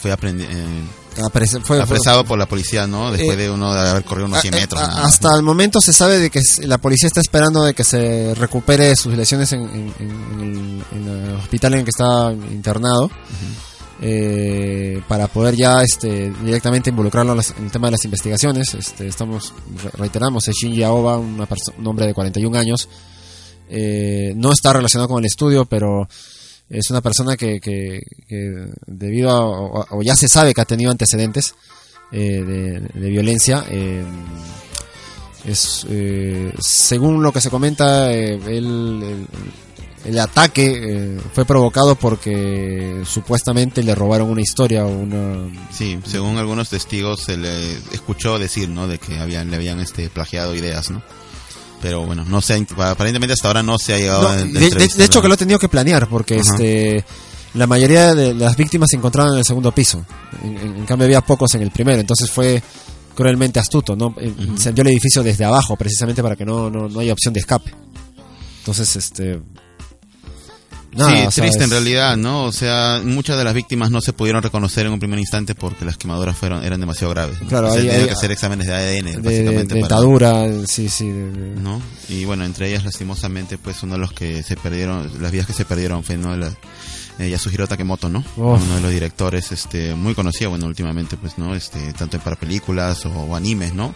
Fue 0.00 0.12
aprendi- 0.12 0.46
eh, 0.48 0.82
Apres- 1.22 1.60
fue- 1.62 1.80
apresado 1.80 2.24
por 2.24 2.38
la 2.38 2.46
policía, 2.46 2.86
¿no? 2.86 3.10
Después 3.12 3.38
Eh, 3.38 3.42
de 3.42 3.50
uno 3.50 3.72
de 3.72 3.80
haber 3.88 4.04
corrido 4.04 4.26
unos 4.26 4.40
100 4.40 4.54
A- 4.54 4.56
metros. 4.58 4.80
a- 4.80 4.86
nada 4.88 5.02
más. 5.02 5.12
hasta 5.12 5.34
el 5.36 5.42
momento 5.42 5.80
se 5.80 5.92
sabe 5.92 6.18
de 6.18 6.30
que 6.30 6.40
la 6.62 6.78
policía 6.78 7.06
está 7.06 7.20
esperando 7.20 7.62
de 7.64 7.74
que 7.74 7.84
se 7.84 8.34
recupere 8.34 8.94
sus 8.96 9.14
lesiones 9.16 9.52
en, 9.52 9.60
en- 9.62 9.94
en 10.00 10.40
el, 10.40 10.84
en 10.92 11.08
el 11.08 11.34
hospital 11.36 11.74
en 11.74 11.78
el 11.80 11.84
que 11.84 11.90
está 11.90 12.32
internado 12.32 13.10
eh, 14.00 15.00
para 15.08 15.28
poder 15.28 15.54
ya 15.56 15.82
este 15.82 16.30
directamente 16.42 16.90
involucrarlo 16.90 17.32
en, 17.32 17.36
las- 17.38 17.54
en 17.56 17.64
el 17.66 17.70
tema 17.70 17.86
de 17.88 17.92
las 17.92 18.04
investigaciones. 18.04 18.74
Este, 18.74 19.06
estamos 19.06 19.52
re- 19.82 19.90
reiteramos 19.94 20.46
es 20.48 20.54
Shinji 20.56 20.82
Aoba, 20.82 21.16
una 21.18 21.46
un 21.78 21.86
hombre 21.86 22.06
de 22.06 22.14
41 22.14 22.56
años 22.58 22.88
Eh, 23.76 24.34
no 24.36 24.52
está 24.52 24.74
relacionado 24.74 25.08
con 25.08 25.20
el 25.20 25.24
estudio, 25.26 25.64
pero 25.64 26.06
es 26.70 26.90
una 26.90 27.00
persona 27.00 27.36
que, 27.36 27.60
que, 27.60 28.00
debido 28.86 29.30
a, 29.30 29.40
o, 29.94 30.02
ya 30.02 30.14
se 30.16 30.28
sabe 30.28 30.54
que 30.54 30.60
ha 30.60 30.64
tenido 30.64 30.90
antecedentes 30.90 31.54
eh, 32.12 32.42
de, 32.94 33.08
violencia. 33.10 33.64
eh, 33.70 34.02
es 35.44 35.86
eh, 35.90 36.52
según 36.58 37.22
lo 37.22 37.30
que 37.32 37.40
se 37.40 37.50
comenta, 37.50 38.12
eh, 38.12 38.34
él- 38.46 39.02
el, 39.02 39.26
el 40.06 40.18
ataque 40.18 40.72
eh, 41.16 41.20
fue 41.34 41.44
provocado 41.44 41.96
porque 41.96 43.02
supuestamente 43.06 43.82
le 43.82 43.94
robaron 43.94 44.30
una 44.30 44.40
historia 44.42 44.84
o 44.86 44.88
una 44.90 45.50
Sí, 45.70 45.98
según 46.06 46.36
algunos 46.38 46.70
testigos 46.70 47.20
se 47.22 47.36
le 47.36 47.72
escuchó 47.92 48.38
decir, 48.38 48.68
¿no? 48.70 48.86
De 48.88 48.98
que 48.98 49.18
habían, 49.18 49.50
le 49.50 49.56
habían 49.56 49.80
este, 49.80 50.08
plagiado 50.08 50.54
ideas, 50.54 50.90
¿no? 50.90 51.02
Pero 51.84 52.06
bueno, 52.06 52.24
no 52.24 52.40
se 52.40 52.54
ha- 52.54 52.90
aparentemente 52.90 53.34
hasta 53.34 53.46
ahora 53.48 53.62
no 53.62 53.78
se 53.78 53.92
ha 53.92 53.98
llegado 53.98 54.22
No, 54.22 54.28
a 54.30 54.36
de, 54.36 54.44
de- 54.44 54.64
entrevistar 54.64 54.98
de 54.98 55.04
hecho 55.04 55.20
que 55.20 55.28
lo 55.28 55.34
he 55.34 55.36
tenido 55.36 55.58
que 55.58 55.68
planear 55.68 56.08
porque 56.08 56.36
Ajá. 56.40 56.42
este 56.54 57.04
la 57.52 57.66
mayoría 57.66 58.14
de 58.14 58.32
las 58.32 58.56
víctimas 58.56 58.88
se 58.90 58.96
encontraban 58.96 59.34
en 59.34 59.40
el 59.40 59.44
segundo 59.44 59.70
piso. 59.70 60.02
En, 60.42 60.86
cambio 60.86 61.04
había 61.04 61.20
pocos 61.20 61.54
en 61.56 61.60
el 61.60 61.70
primero 61.70 62.00
entonces 62.00 62.30
fue 62.30 62.62
cruelmente 63.14 63.60
astuto 63.60 63.94
no 63.94 64.14
incendió 64.38 64.80
el 64.80 64.88
edificio 64.88 65.22
desde 65.22 65.44
abajo 65.44 65.76
precisamente 65.76 66.22
para 66.22 66.36
que 66.36 66.46
no, 66.46 66.70
no, 66.70 66.88
no 66.88 67.00
haya 67.00 67.12
opción 67.12 67.34
de 67.34 67.40
escape. 67.40 67.70
Entonces 68.60 68.96
este 68.96 69.40
nada, 70.96 71.30
sí, 71.30 71.40
triste 71.40 71.64
en 71.64 71.70
realidad, 71.70 72.16
¿no? 72.16 72.44
O 72.44 72.52
sea, 72.52 73.00
muchas 73.04 73.36
de 73.38 73.44
las 73.44 73.54
víctimas 73.54 73.90
no 73.90 74.00
se 74.00 74.12
pudieron 74.12 74.42
reconocer 74.42 74.86
en 74.86 74.92
un 74.92 74.98
primer 74.98 75.18
instante 75.18 75.54
porque 75.54 75.84
las 75.84 75.96
quemaduras 75.96 76.36
fueron 76.36 76.64
eran 76.64 76.80
demasiado 76.80 77.10
graves. 77.12 77.40
¿no? 77.42 77.48
Claro, 77.48 77.68
O 77.68 77.74
sea, 77.74 77.82
que 78.06 78.10
hacer 78.10 78.30
exámenes 78.32 78.66
de 78.66 78.74
ADN, 78.74 79.04
de, 79.04 79.12
de, 79.12 79.18
básicamente. 79.18 79.80
para- 79.80 79.80
dentadura 79.80 80.66
sí 80.66 80.88
sí 80.88 81.08
de- 81.10 81.30
de- 81.30 81.60
¿no? 81.60 81.80
Y 82.08 82.24
bueno, 82.24 82.44
entre 82.44 82.68
ellas 82.68 82.84
lastimosamente, 82.84 83.58
pues 83.58 83.82
uno 83.82 83.94
de 83.94 83.98
los 84.00 84.12
que 84.12 84.42
se 84.42 84.56
perdieron, 84.56 85.10
las 85.20 85.32
vidas 85.32 85.46
que 85.46 85.52
se 85.52 85.64
perdieron 85.64 86.04
fue 86.04 86.16
¿no? 86.16 86.36
la, 86.36 86.52
eh, 87.18 87.30
Yasuhiro 87.30 87.66
Takemoto, 87.68 88.08
¿no? 88.08 88.20
Uf. 88.36 88.60
Uno 88.62 88.74
de 88.76 88.80
los 88.80 88.90
directores, 88.90 89.52
este, 89.52 89.94
muy 89.94 90.14
conocido, 90.14 90.50
bueno, 90.50 90.66
últimamente, 90.66 91.16
pues, 91.16 91.38
¿no? 91.38 91.54
Este, 91.54 91.92
tanto 91.92 92.18
para 92.18 92.34
películas 92.36 93.06
o, 93.06 93.10
o 93.10 93.36
animes, 93.36 93.72
¿no? 93.72 93.94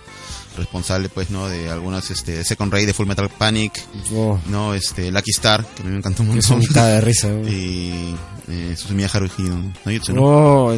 Responsable, 0.57 1.09
pues, 1.09 1.31
¿no? 1.31 1.49
De 1.49 1.71
algunas, 1.71 2.11
este, 2.11 2.43
Second 2.45 2.73
Ray 2.73 2.85
de 2.87 2.93
Full 2.95 3.07
Metal 3.07 3.29
Panic, 3.29 3.81
Oh. 4.13 4.39
¿no? 4.47 4.75
Este, 4.75 5.11
Lucky 5.13 5.31
Star, 5.31 5.65
que 5.65 5.83
a 5.83 5.85
mí 5.85 5.93
me 5.93 5.99
encantó 5.99 6.23
un 6.25 6.37
es 6.37 6.49
de 6.49 7.01
risa, 7.01 7.29
¿no? 7.29 7.49
y, 7.49 8.15
eh, 8.49 8.75
Susumiya 8.77 9.09
Haruhi, 9.13 9.43
¿no? 9.45 9.73
¿no? 10.15 10.23
Oh 10.23 10.73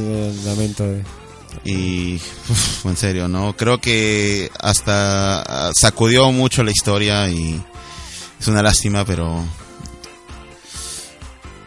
lamento 0.45 0.85
de- 0.85 1.05
Y 1.65 2.17
uf, 2.49 2.87
en 2.87 2.97
serio, 2.97 3.27
¿no? 3.27 3.57
Creo 3.57 3.79
que 3.79 4.51
hasta 4.61 5.41
ah, 5.69 5.73
sacudió 5.75 6.31
mucho 6.31 6.63
la 6.63 6.71
historia 6.71 7.29
y 7.31 7.61
es 8.39 8.49
una 8.49 8.63
lástima, 8.63 9.05
pero 9.05 9.43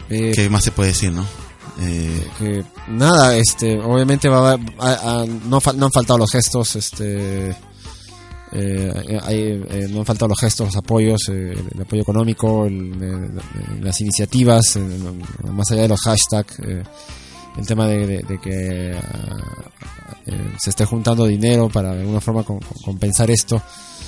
Eh, 0.10 0.32
¿qué 0.36 0.50
más 0.50 0.64
se 0.64 0.72
puede 0.72 0.90
decir, 0.90 1.12
no? 1.12 1.26
Eh, 1.82 2.28
que 2.38 2.64
nada, 2.88 3.36
este, 3.36 3.80
obviamente 3.80 4.30
va 4.30 4.52
a, 4.52 4.58
a- 4.80 5.22
a- 5.22 5.26
no, 5.26 5.60
no 5.76 5.86
han 5.88 5.92
faltado 5.92 6.20
los 6.20 6.32
gestos, 6.32 6.76
este, 6.76 7.50
eh, 7.50 7.56
hay- 9.24 9.64
eh, 9.70 9.88
no 9.90 10.00
han 10.00 10.06
faltado 10.06 10.30
los 10.30 10.40
gestos, 10.40 10.68
los 10.68 10.76
apoyos, 10.78 11.22
eh, 11.30 11.54
el 11.74 11.82
apoyo 11.82 12.02
económico, 12.02 12.66
el- 12.66 13.32
las 13.82 14.00
iniciativas, 14.02 14.76
eh, 14.76 14.82
más 15.52 15.72
allá 15.72 15.84
de 15.84 15.88
los 15.88 16.02
hashtags, 16.02 16.60
eh, 16.60 16.84
el 17.58 17.66
tema 17.68 17.88
de, 17.88 18.06
de- 18.08 18.24
de 18.24 18.40
que 18.42 18.92
eh, 20.26 20.52
se 20.60 20.70
esté 20.70 20.86
juntando 20.86 21.26
dinero 21.26 21.70
para 21.70 21.94
de 21.94 22.02
alguna 22.02 22.22
forma 22.22 22.44
com- 22.44 22.60
com- 22.60 22.78
compensar 22.86 23.30
esto. 23.30 23.62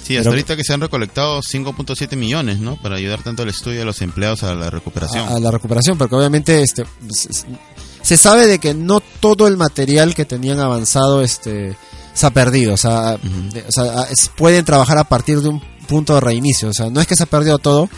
sí, 0.03 0.15
hasta 0.15 0.29
Pero- 0.29 0.31
ahorita 0.31 0.55
que 0.55 0.63
se 0.63 0.73
han 0.73 0.81
recolectado 0.81 1.41
5.7 1.41 2.15
millones, 2.15 2.59
¿no? 2.59 2.75
Para 2.81 2.95
ayudar 2.95 3.21
tanto 3.23 3.41
al 3.43 3.49
estudio 3.49 3.79
y 3.79 3.81
a 3.81 3.85
los 3.85 4.01
empleados 4.01 4.43
a 4.43 4.53
la 4.55 4.69
recuperación. 4.69 5.27
a, 5.27 5.35
a 5.35 5.39
la 5.39 5.51
recuperación, 5.51 5.97
porque 5.97 6.15
obviamente 6.15 6.61
este 6.61 6.85
se, 7.09 7.45
se 8.01 8.17
sabe 8.17 8.45
de 8.47 8.59
que 8.59 8.73
no 8.73 8.99
todo 9.19 9.47
el 9.47 9.57
material 9.57 10.13
que 10.15 10.25
tenían 10.25 10.59
avanzado 10.59 11.21
este 11.23 11.75
se 12.15 12.25
ha 12.25 12.29
perdido, 12.31 12.73
o 12.73 12.77
sea, 12.77 13.17
o 13.67 13.71
sea, 13.71 14.07
pueden 14.37 14.63
trabajar 14.63 14.97
a 14.97 15.03
partir 15.03 15.41
de 15.41 15.49
un 15.49 15.61
punto 15.85 16.15
de 16.15 16.21
reinicio, 16.21 16.69
o 16.69 16.73
sea, 16.73 16.89
no 16.89 17.01
es 17.01 17.07
que 17.07 17.15
se 17.15 17.23
ha 17.23 17.27
perdido 17.27 17.59
todo, 17.59 17.89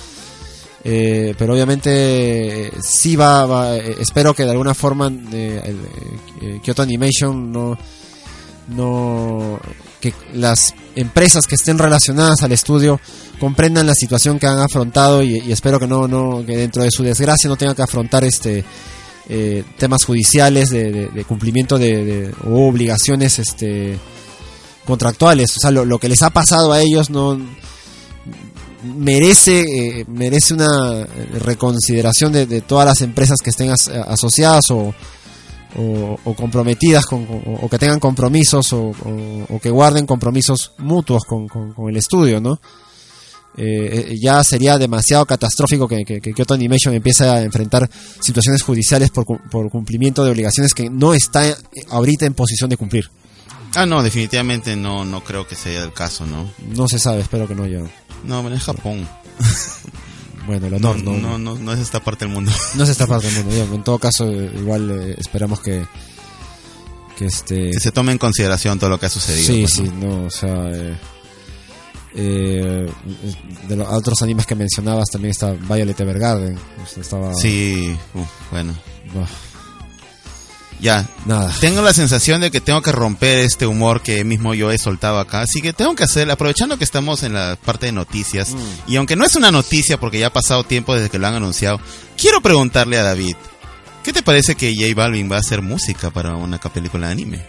eh, 0.83 1.35
pero 1.37 1.53
obviamente 1.53 2.67
eh, 2.67 2.71
sí 2.81 3.15
va, 3.15 3.45
va, 3.45 3.75
eh, 3.77 3.97
espero 3.99 4.33
que 4.33 4.43
de 4.43 4.51
alguna 4.51 4.73
forma 4.73 5.11
eh, 5.33 5.61
el, 5.65 5.77
eh, 6.41 6.59
Kyoto 6.63 6.81
Animation 6.81 7.51
no 7.51 7.77
no 8.69 9.59
que 9.99 10.13
las 10.33 10.73
empresas 10.95 11.45
que 11.45 11.55
estén 11.55 11.77
relacionadas 11.77 12.41
al 12.43 12.51
estudio 12.51 12.99
comprendan 13.39 13.87
la 13.87 13.93
situación 13.93 14.39
que 14.39 14.47
han 14.47 14.59
afrontado 14.59 15.23
y, 15.23 15.39
y 15.39 15.51
espero 15.51 15.79
que 15.79 15.87
no 15.87 16.07
no 16.07 16.43
que 16.45 16.57
dentro 16.57 16.83
de 16.83 16.91
su 16.91 17.03
desgracia 17.03 17.49
no 17.49 17.55
tengan 17.55 17.75
que 17.75 17.83
afrontar 17.83 18.23
este 18.23 18.63
eh, 19.29 19.63
temas 19.77 20.03
judiciales 20.05 20.69
de, 20.69 21.09
cumplimiento 21.27 21.77
de, 21.77 22.33
obligaciones 22.45 23.39
este 23.39 23.97
contractuales 24.85 25.55
o 25.57 25.59
sea 25.59 25.71
lo, 25.71 25.83
lo 25.83 25.99
que 25.99 26.07
les 26.09 26.23
ha 26.23 26.29
pasado 26.29 26.71
a 26.71 26.81
ellos 26.81 27.09
no 27.09 27.37
merece 28.83 29.99
eh, 29.99 30.05
merece 30.07 30.53
una 30.53 31.05
reconsideración 31.39 32.31
de, 32.31 32.61
todas 32.61 32.85
las 32.85 33.01
empresas 33.01 33.37
que 33.43 33.49
estén 33.49 33.69
as- 33.71 33.87
asociadas 33.89 34.69
o, 34.71 34.93
o, 35.75 36.33
comprometidas 36.35 37.05
con, 37.05 37.27
o 37.61 37.67
que 37.69 37.79
tengan 37.79 37.99
compromisos 37.99 38.71
o 38.73 38.93
que 39.61 39.69
guarden 39.69 40.05
compromisos 40.05 40.71
mutuos 40.77 41.23
con, 41.25 41.47
con- 41.47 41.73
con 41.73 41.89
el 41.89 41.97
estudio, 41.97 42.39
¿no? 42.39 42.59
Eh, 43.57 44.09
eh, 44.11 44.19
ya 44.21 44.43
sería 44.43 44.77
demasiado 44.77 45.25
catastrófico 45.25 45.87
que, 45.87 46.05
que, 46.05 46.21
que 46.21 46.33
Kyoto 46.33 46.53
Animation 46.53 46.93
empiece 46.93 47.27
a 47.27 47.41
enfrentar 47.41 47.89
situaciones 48.19 48.61
judiciales 48.61 49.09
por, 49.09 49.25
por 49.49 49.69
cumplimiento 49.71 50.23
de 50.23 50.29
obligaciones 50.31 50.75
que 50.75 50.89
no 50.91 51.13
está 51.15 51.43
ahorita 51.89 52.25
en 52.27 52.35
posición 52.35 52.69
de 52.69 52.77
cumplir. 52.77 53.09
Ah, 53.75 53.85
no, 53.85 54.01
definitivamente 54.03 54.75
no, 54.75 55.05
no 55.05 55.23
creo 55.23 55.47
que 55.47 55.55
sea 55.55 55.83
el 55.83 55.91
caso, 55.91 56.25
¿no? 56.25 56.49
No 56.75 56.87
se 56.87 56.99
sabe, 56.99 57.21
espero 57.21 57.47
que 57.47 57.55
no 57.55 57.65
yo. 57.65 57.81
No, 58.23 58.41
bueno, 58.41 58.57
es 58.57 58.63
Japón. 58.63 59.07
Bueno, 60.45 60.67
el 60.67 60.81
No, 60.81 60.91
honor 60.91 61.03
no, 61.03 61.17
no, 61.17 61.37
no, 61.37 61.55
no, 61.59 61.73
es 61.73 61.79
esta 61.81 61.99
parte 62.01 62.23
del 62.23 62.33
mundo. 62.33 62.53
no 62.75 62.83
es 62.85 62.89
esta 62.89 63.05
parte 63.07 63.29
del 63.29 63.43
mundo. 63.43 63.75
En 63.75 63.83
todo 63.83 63.99
caso, 63.99 64.31
eh, 64.31 64.49
igual 64.57 64.89
eh, 64.89 65.15
esperamos 65.17 65.59
que 65.59 65.85
que 67.17 67.25
este 67.25 67.71
Que 67.71 67.79
se 67.81 67.91
tome 67.91 68.13
en 68.13 68.17
consideración 68.17 68.79
todo 68.79 68.89
lo 68.91 68.97
que 68.97 69.07
ha 69.07 69.09
sucedido. 69.09 69.45
Sí, 69.45 69.61
pues, 69.63 69.73
sí, 69.73 69.83
¿no? 69.99 70.21
no, 70.21 70.25
o 70.27 70.31
sea, 70.31 70.69
eh, 70.71 70.97
eh, 72.15 72.89
de 73.67 73.75
los 73.75 73.87
otros 73.91 74.21
animes 74.21 74.45
que 74.45 74.55
mencionabas 74.55 75.09
también 75.09 75.31
está 75.31 75.51
Violet 75.51 75.99
Evergarden, 75.99 76.57
sea, 76.87 77.01
estaba 77.03 77.33
Sí, 77.35 77.95
uf, 78.13 78.27
bueno. 78.51 78.75
Ya, 80.79 81.07
Nada. 81.25 81.51
tengo 81.59 81.81
la 81.81 81.91
sensación 81.91 82.39
de 82.39 82.51
que 82.51 82.61
tengo 82.61 82.83
que 82.83 82.91
romper 82.91 83.39
este 83.39 83.65
humor 83.65 84.01
que 84.03 84.23
mismo 84.23 84.53
yo 84.53 84.69
he 84.71 84.77
soltado 84.77 85.19
acá, 85.19 85.41
así 85.41 85.59
que 85.59 85.73
tengo 85.73 85.95
que 85.95 86.03
hacer, 86.03 86.29
aprovechando 86.29 86.77
que 86.77 86.83
estamos 86.83 87.23
en 87.23 87.33
la 87.33 87.55
parte 87.65 87.87
de 87.87 87.93
noticias, 87.93 88.51
Mm. 88.51 88.57
y 88.91 88.95
aunque 88.97 89.15
no 89.15 89.25
es 89.25 89.35
una 89.35 89.51
noticia 89.51 89.99
porque 89.99 90.19
ya 90.19 90.27
ha 90.27 90.33
pasado 90.33 90.63
tiempo 90.63 90.93
desde 90.93 91.09
que 91.09 91.17
lo 91.17 91.25
han 91.27 91.33
anunciado, 91.33 91.79
quiero 92.15 92.41
preguntarle 92.41 92.99
a 92.99 93.03
David, 93.03 93.35
¿qué 94.03 94.13
te 94.13 94.21
parece 94.21 94.53
que 94.53 94.75
J 94.75 94.93
Balvin 94.95 95.31
va 95.31 95.37
a 95.37 95.39
hacer 95.39 95.63
música 95.63 96.11
para 96.11 96.35
una 96.35 96.59
película 96.59 97.07
de 97.07 97.13
anime? 97.13 97.45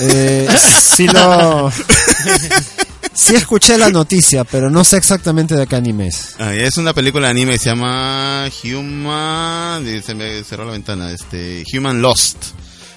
Eh, 0.00 0.48
sí 0.96 1.06
lo 1.06 1.70
sí 3.18 3.34
escuché 3.34 3.76
la 3.76 3.90
noticia, 3.90 4.44
pero 4.44 4.70
no 4.70 4.84
sé 4.84 4.96
exactamente 4.96 5.54
de 5.54 5.66
qué 5.66 5.76
anime 5.76 6.08
es. 6.08 6.36
Ah, 6.38 6.54
es 6.54 6.76
una 6.76 6.94
película 6.94 7.26
de 7.26 7.32
anime 7.32 7.52
que 7.52 7.58
se 7.58 7.70
llama 7.70 8.48
Human. 8.64 10.02
Se 10.02 10.14
me 10.14 10.42
cerró 10.44 10.64
la 10.64 10.72
ventana. 10.72 11.12
Este, 11.12 11.64
Human 11.74 12.00
Lost. 12.00 12.36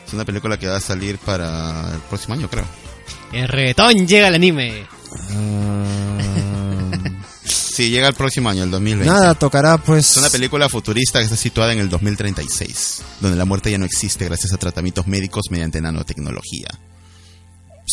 Es 0.05 0.13
una 0.13 0.25
película 0.25 0.57
que 0.57 0.67
va 0.67 0.77
a 0.77 0.81
salir 0.81 1.17
para 1.17 1.93
el 1.93 1.99
próximo 2.01 2.35
año, 2.35 2.49
creo. 2.49 2.65
El 3.31 3.47
reggaetón 3.47 4.07
llega 4.07 4.27
al 4.27 4.35
anime. 4.35 4.85
Sí, 7.71 7.89
llega 7.89 8.09
el 8.09 8.13
próximo 8.13 8.49
año, 8.49 8.63
el 8.63 8.69
2020. 8.69 9.09
Nada, 9.09 9.33
tocará 9.33 9.77
pues 9.77 10.11
Es 10.11 10.17
una 10.17 10.29
película 10.29 10.67
futurista 10.67 11.19
que 11.19 11.25
está 11.25 11.37
situada 11.37 11.71
en 11.71 11.79
el 11.79 11.89
2036, 11.89 13.01
donde 13.21 13.37
la 13.37 13.45
muerte 13.45 13.71
ya 13.71 13.77
no 13.77 13.85
existe 13.85 14.25
gracias 14.25 14.51
a 14.51 14.57
tratamientos 14.57 15.07
médicos 15.07 15.45
mediante 15.49 15.79
nanotecnología. 15.79 16.67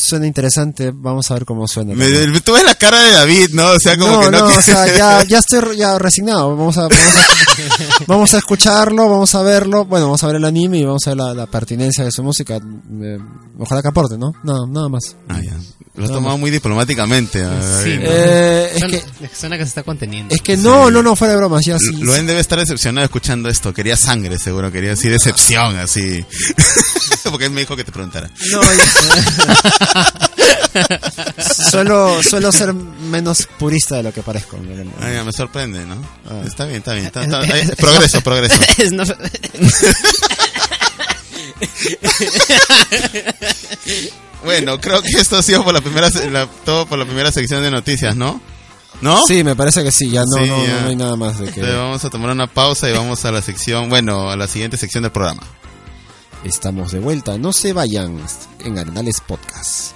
Suena 0.02 0.26
interesante, 0.26 0.92
vamos 0.94 1.30
a 1.30 1.34
ver 1.34 1.44
cómo 1.44 1.66
suena. 1.68 1.94
Me, 1.94 2.08
me- 2.08 2.40
tú 2.40 2.52
ves 2.52 2.64
la 2.64 2.74
cara 2.74 3.00
de 3.02 3.10
David, 3.12 3.50
¿no? 3.52 3.70
O 3.70 3.78
sea, 3.80 3.96
como 3.96 4.12
no, 4.12 4.20
que 4.20 4.30
no. 4.30 4.38
no, 4.40 4.46
quiere- 4.46 4.58
o 4.58 4.62
sea, 4.62 4.96
ya, 4.96 5.22
ya 5.28 5.38
estoy 5.38 5.76
ya 5.76 5.98
resignado. 5.98 6.56
Vamos 6.56 6.76
a, 6.78 6.82
vamos, 6.82 6.96
a, 7.16 8.04
vamos 8.06 8.34
a 8.34 8.38
escucharlo, 8.38 9.08
vamos 9.08 9.34
a 9.34 9.42
verlo. 9.42 9.84
Bueno, 9.84 10.06
vamos 10.06 10.22
a 10.24 10.26
ver 10.28 10.36
el 10.36 10.44
anime 10.44 10.78
y 10.78 10.84
vamos 10.84 11.06
a 11.06 11.10
ver 11.10 11.16
la, 11.18 11.34
la 11.34 11.46
pertinencia 11.46 12.04
de 12.04 12.10
su 12.12 12.22
música. 12.22 12.56
Eh, 12.56 13.18
ojalá 13.58 13.82
que 13.82 13.88
aporte, 13.88 14.16
¿no? 14.18 14.32
Nada, 14.44 14.60
nada 14.68 14.88
más. 14.88 15.16
Ah, 15.28 15.40
ya. 15.42 15.56
Lo 15.94 16.04
has 16.04 16.12
tomado 16.12 16.38
muy 16.38 16.52
diplomáticamente. 16.52 17.40
Sí, 17.40 17.96
¿no? 17.96 18.04
¿no? 18.04 18.08
Eh, 18.08 18.70
es 18.74 18.78
suena, 18.78 18.98
que- 18.98 19.30
suena 19.34 19.56
que 19.58 19.64
se 19.64 19.68
está 19.70 19.82
conteniendo. 19.82 20.32
Es 20.32 20.40
que 20.42 20.56
no, 20.56 20.90
no, 20.92 21.02
no, 21.02 21.16
fuera 21.16 21.32
de 21.34 21.38
bromas, 21.40 21.64
ya 21.64 21.76
sí. 21.78 21.96
Luen 21.96 22.24
debe 22.24 22.38
estar 22.40 22.56
decepcionado 22.58 23.04
escuchando 23.04 23.48
esto. 23.48 23.74
Quería 23.74 23.96
sangre, 23.96 24.38
seguro. 24.38 24.70
Quería 24.70 24.92
así 24.92 25.08
decepción, 25.08 25.76
así. 25.76 26.24
Porque 27.30 27.46
él 27.46 27.50
me 27.50 27.60
dijo 27.60 27.76
que 27.76 27.82
te 27.84 27.90
preguntara. 27.92 28.30
No, 28.52 28.60
ya- 28.62 29.87
suelo, 31.70 32.22
suelo 32.22 32.52
ser 32.52 32.72
menos 32.74 33.46
purista 33.58 33.96
de 33.96 34.02
lo 34.04 34.12
que 34.12 34.22
parezco. 34.22 34.56
Me 34.58 35.32
sorprende, 35.32 35.84
¿no? 35.86 35.96
Ah. 36.28 36.42
Está 36.46 36.64
bien, 36.66 36.78
está 36.78 36.92
bien. 36.94 37.06
está- 37.06 37.22
está- 37.24 37.76
progreso, 37.76 38.20
progreso. 38.24 38.54
Es 38.78 38.92
no- 38.92 39.04
Bueno, 44.44 44.80
creo 44.80 45.02
que 45.02 45.08
esto 45.18 45.36
ha 45.36 45.42
sido 45.42 45.64
por 45.64 45.74
la 45.74 45.80
primera, 45.80 46.08
la- 46.30 46.46
todo 46.64 46.86
por 46.86 46.98
la 46.98 47.04
primera 47.04 47.32
sección 47.32 47.62
de 47.62 47.70
noticias, 47.70 48.14
¿no? 48.16 48.40
¿No? 49.00 49.24
Sí, 49.26 49.44
me 49.44 49.54
parece 49.54 49.82
que 49.84 49.92
sí, 49.92 50.10
ya 50.10 50.22
no, 50.24 50.42
Sí, 50.42 50.48
no, 50.48 50.64
ya. 50.66 50.80
no 50.80 50.88
hay 50.88 50.96
nada 50.96 51.14
más 51.16 51.38
de 51.38 51.44
que... 51.46 51.60
Entonces 51.60 51.76
vamos 51.76 52.04
a 52.04 52.10
tomar 52.10 52.30
una 52.30 52.46
pausa 52.48 52.88
y 52.88 52.92
vamos 52.92 53.24
a 53.24 53.30
la 53.32 53.42
sección, 53.42 53.88
bueno, 53.88 54.30
a 54.30 54.36
la 54.36 54.48
siguiente 54.48 54.76
sección 54.76 55.02
del 55.02 55.12
programa. 55.12 55.42
Estamos 56.44 56.92
de 56.92 57.00
vuelta, 57.00 57.38
no 57.38 57.52
se 57.52 57.72
vayan. 57.72 58.18
En 58.64 58.78
Arenales 58.78 59.20
Podcast. 59.20 59.92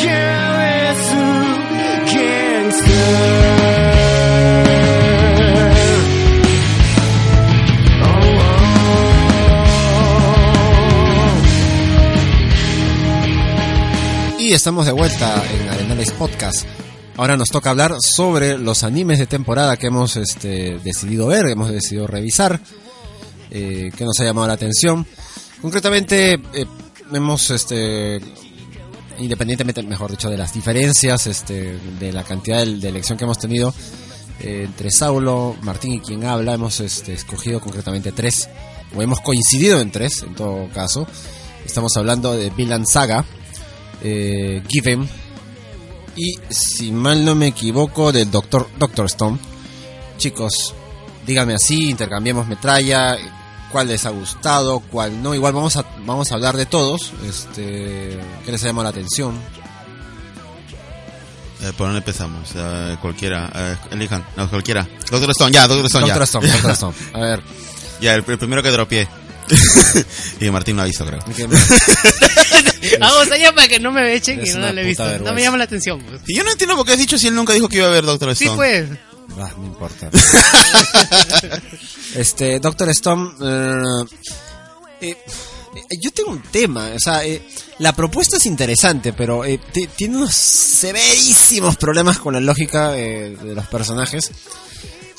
神 0.00 0.49
Y 14.50 14.52
estamos 14.52 14.84
de 14.84 14.90
vuelta 14.90 15.44
en 15.54 15.68
Arenales 15.68 16.10
Podcast. 16.10 16.66
Ahora 17.16 17.36
nos 17.36 17.50
toca 17.50 17.70
hablar 17.70 17.94
sobre 18.00 18.58
los 18.58 18.82
animes 18.82 19.20
de 19.20 19.28
temporada 19.28 19.76
que 19.76 19.86
hemos 19.86 20.16
este, 20.16 20.80
decidido 20.80 21.28
ver, 21.28 21.46
que 21.46 21.52
hemos 21.52 21.70
decidido 21.70 22.08
revisar, 22.08 22.60
eh, 23.52 23.92
que 23.96 24.04
nos 24.04 24.18
ha 24.18 24.24
llamado 24.24 24.48
la 24.48 24.54
atención. 24.54 25.06
Concretamente, 25.62 26.32
eh, 26.32 26.66
hemos, 27.12 27.48
este, 27.52 28.20
independientemente, 29.20 29.84
mejor 29.84 30.10
dicho, 30.10 30.28
de 30.28 30.36
las 30.36 30.52
diferencias, 30.52 31.28
este, 31.28 31.78
de 32.00 32.12
la 32.12 32.24
cantidad 32.24 32.58
de, 32.58 32.74
de 32.74 32.88
elección 32.88 33.16
que 33.16 33.26
hemos 33.26 33.38
tenido 33.38 33.72
eh, 34.40 34.64
entre 34.66 34.90
Saulo, 34.90 35.54
Martín 35.62 35.92
y 35.92 36.00
quien 36.00 36.24
habla, 36.24 36.54
hemos 36.54 36.80
este, 36.80 37.12
escogido 37.12 37.60
concretamente 37.60 38.10
tres, 38.10 38.48
o 38.96 39.00
hemos 39.00 39.20
coincidido 39.20 39.80
en 39.80 39.92
tres, 39.92 40.24
en 40.24 40.34
todo 40.34 40.68
caso. 40.70 41.06
Estamos 41.64 41.96
hablando 41.96 42.36
de 42.36 42.50
Villain 42.50 42.84
Saga, 42.84 43.24
eh, 44.02 44.62
Given 44.68 45.08
y 46.16 46.38
si 46.50 46.92
mal 46.92 47.24
no 47.24 47.34
me 47.34 47.48
equivoco 47.48 48.12
del 48.12 48.30
Doctor 48.30 48.68
Doctor 48.78 49.06
Stone. 49.06 49.38
Chicos, 50.18 50.74
díganme 51.26 51.54
así, 51.54 51.90
intercambiemos 51.90 52.46
metralla, 52.46 53.16
cuál 53.70 53.88
les 53.88 54.04
ha 54.06 54.10
gustado, 54.10 54.80
cuál 54.80 55.22
no. 55.22 55.34
Igual 55.34 55.52
vamos 55.52 55.76
a 55.76 55.84
vamos 56.04 56.30
a 56.30 56.34
hablar 56.34 56.56
de 56.56 56.66
todos. 56.66 57.12
Este, 57.26 58.18
¿qué 58.44 58.52
les 58.52 58.62
ha 58.62 58.66
llamado 58.66 58.84
la 58.84 58.90
atención? 58.90 59.34
Eh, 61.62 61.72
¿Por 61.76 61.86
dónde 61.88 61.98
empezamos? 61.98 62.50
Eh, 62.54 62.96
cualquiera, 63.00 63.50
eh, 63.54 63.76
elijan, 63.90 64.24
no, 64.36 64.48
cualquiera. 64.48 64.86
Doctor 65.10 65.30
Stone, 65.30 65.52
ya, 65.52 65.68
Doctor 65.68 65.86
Stone, 65.86 66.06
Doctor 66.06 66.20
ya. 66.20 66.24
Stone, 66.24 66.48
Doctor 66.48 66.70
Stone. 66.72 66.94
A 67.12 67.20
ver. 67.20 67.42
Ya, 68.00 68.14
el, 68.14 68.24
el 68.26 68.38
primero 68.38 68.62
que 68.62 68.70
dropié. 68.70 69.08
y 70.40 70.50
Martín 70.50 70.76
no 70.76 70.82
avisó, 70.82 71.04
creo. 71.06 71.20
Vamos 73.00 73.30
allá 73.30 73.52
para 73.54 73.68
que 73.68 73.78
no 73.80 73.90
me 73.92 74.14
echen 74.14 74.40
y 74.44 74.50
no 74.50 74.72
lo 74.72 74.80
he 74.80 74.84
visto. 74.84 75.02
puta 75.04 75.18
No 75.18 75.18
me 75.18 75.24
vergüenza. 75.24 75.44
llama 75.46 75.56
la 75.58 75.64
atención. 75.64 76.00
pues. 76.02 76.20
Y 76.26 76.36
yo 76.36 76.44
no 76.44 76.50
entiendo 76.52 76.76
por 76.76 76.86
qué 76.86 76.92
has 76.92 76.98
dicho 76.98 77.18
si 77.18 77.28
él 77.28 77.34
nunca 77.34 77.52
dijo 77.52 77.68
que 77.68 77.76
iba 77.78 77.86
a 77.86 77.90
ver 77.90 78.04
Doctor 78.04 78.34
Sí, 78.34 78.44
Stone. 78.44 78.56
pues. 78.56 78.86
Ah, 79.38 79.50
no 79.56 79.66
importa. 79.66 80.10
este, 82.14 82.58
Doctor 82.60 82.88
Stone. 82.90 83.30
eh, 85.00 85.10
eh, 85.10 85.16
yo 86.00 86.10
tengo 86.10 86.30
un 86.30 86.42
tema, 86.42 86.90
o 86.94 86.98
sea, 86.98 87.24
eh, 87.24 87.40
la 87.78 87.92
propuesta 87.94 88.36
es 88.38 88.46
interesante, 88.46 89.12
pero 89.12 89.44
eh, 89.44 89.60
ti- 89.72 89.88
tiene 89.96 90.16
unos 90.16 90.34
severísimos 90.34 91.76
problemas 91.76 92.18
con 92.18 92.34
la 92.34 92.40
lógica 92.40 92.96
eh, 92.98 93.36
de 93.40 93.54
los 93.54 93.66
personajes. 93.68 94.30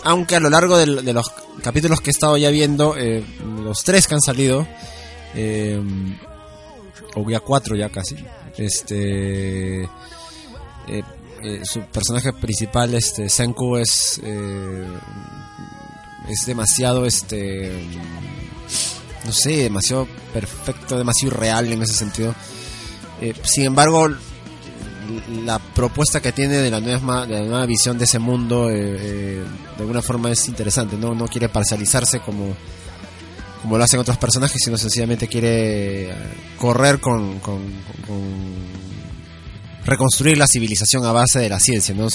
Aunque 0.04 0.36
a 0.36 0.40
lo 0.40 0.50
largo 0.50 0.78
de, 0.78 1.14
los 1.14 1.32
capítulos 1.62 2.02
que 2.02 2.10
he 2.10 2.12
estado 2.12 2.38
ya 2.38 2.50
viendo, 2.50 2.96
eh, 2.98 3.24
los 3.64 3.84
tres 3.84 4.08
que 4.08 4.16
han 4.16 4.22
salido, 4.22 4.68
eh, 5.36 5.82
o 7.16 7.30
ya 7.30 7.40
cuatro 7.40 7.76
ya 7.76 7.90
casi, 7.90 8.16
este, 8.58 9.84
eh, 9.84 9.88
eh, 11.44 11.62
su 11.64 11.82
personaje 11.82 12.34
principal, 12.34 12.94
este, 12.96 13.30
Senku 13.30 13.78
es, 13.78 14.20
es 16.28 16.46
demasiado, 16.46 17.06
este, 17.06 17.72
no 19.26 19.32
sé, 19.32 19.58
demasiado 19.58 20.08
perfecto, 20.34 20.98
demasiado 20.98 21.36
irreal 21.36 21.72
en 21.72 21.84
ese 21.84 21.94
sentido. 21.94 22.34
Eh, 23.22 23.36
sin 23.44 23.66
embargo, 23.66 24.10
la 25.46 25.60
propuesta 25.60 26.22
que 26.22 26.32
tiene 26.32 26.56
de 26.58 26.70
la 26.72 26.80
nueva, 26.80 27.26
de 27.26 27.44
la 27.46 27.66
visión 27.66 27.98
de 27.98 28.06
ese 28.06 28.20
mundo, 28.20 28.70
eh, 28.70 28.76
eh, 29.00 29.44
de 29.78 29.82
alguna 29.82 30.02
forma 30.02 30.32
es 30.32 30.48
interesante, 30.48 30.98
¿no? 30.98 31.14
No 31.16 31.28
quiere 31.28 31.50
parcializarse 31.50 32.20
como, 32.20 32.56
como 33.62 33.78
lo 33.78 33.84
hacen 33.84 34.00
otros 34.00 34.18
personajes, 34.18 34.58
sino 34.64 34.78
sencillamente 34.78 35.28
quiere 35.28 36.10
eh, 36.12 36.16
correr 36.58 37.00
con, 37.00 37.40
con, 37.40 37.60
con- 38.08 38.82
reconstruir 39.86 40.38
la 40.38 40.46
civilización 40.48 41.06
a 41.06 41.12
base 41.12 41.40
de 41.40 41.50
la 41.50 41.60
ciencia, 41.60 41.96
¿no? 41.96 42.08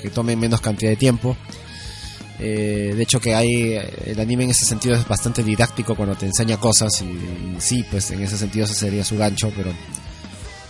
Que 0.00 0.10
tome 0.10 0.36
menos 0.36 0.60
cantidad 0.60 0.90
de 0.90 0.96
tiempo. 0.96 1.36
Eh, 2.40 2.92
de 2.96 3.02
hecho 3.02 3.20
que 3.20 3.32
hay 3.34 3.78
el 4.06 4.18
anime 4.18 4.42
en 4.44 4.50
ese 4.50 4.64
sentido 4.64 4.96
es 4.96 5.06
bastante 5.06 5.44
didáctico 5.44 5.94
cuando 5.94 6.16
te 6.16 6.26
enseña 6.26 6.58
cosas 6.58 7.00
y, 7.00 7.04
y 7.04 7.56
sí, 7.60 7.84
pues 7.88 8.10
en 8.10 8.22
ese 8.22 8.36
sentido 8.36 8.64
ese 8.64 8.74
sería 8.74 9.04
su 9.04 9.16
gancho, 9.16 9.52
pero 9.56 9.70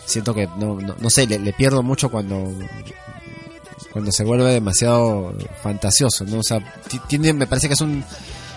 siento 0.07 0.35
que 0.35 0.47
no, 0.59 0.81
no, 0.81 0.95
no 0.99 1.11
sé, 1.11 1.27
le, 1.27 1.53
pierdo 1.53 1.83
mucho 1.83 2.11
cuando 2.11 2.53
cuando 3.93 4.11
se 4.11 4.25
vuelve 4.25 4.53
demasiado 4.53 5.35
fantasioso, 5.63 6.25
¿no? 6.25 6.39
O 6.39 6.43
sea, 6.43 6.59
ti- 6.89 7.01
tiene, 7.09 7.33
me 7.33 7.47
parece 7.47 7.69
que 7.69 7.75
es 7.75 7.81
un 7.81 8.05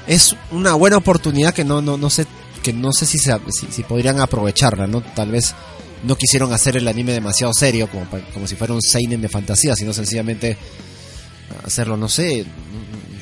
es 0.08 0.36
una 0.52 0.74
buena 0.74 0.98
oportunidad 0.98 1.54
que 1.54 1.64
no 1.66 1.82
no 1.82 1.98
no 1.98 2.10
sé 2.10 2.26
que 2.64 2.74
no 2.74 2.92
sé 2.92 3.06
si 3.06 3.18
se, 3.20 3.34
si, 3.50 3.68
si 3.72 3.84
podrían 3.84 4.20
aprovecharla, 4.20 4.88
¿no? 4.88 5.02
Tal 5.02 5.32
vez 5.32 5.54
no 6.04 6.16
quisieron 6.16 6.54
hacer 6.54 6.78
el 6.78 6.88
anime 6.88 7.12
demasiado 7.14 7.54
serio 7.54 7.88
como 7.90 8.08
como 8.34 8.48
si 8.48 8.56
fuera 8.56 8.74
un 8.74 8.82
seinen 8.82 9.22
de 9.22 9.30
fantasía, 9.30 9.76
sino 9.76 9.94
sencillamente 9.94 10.58
hacerlo, 11.64 11.98
no 11.98 12.10
sé, 12.10 12.46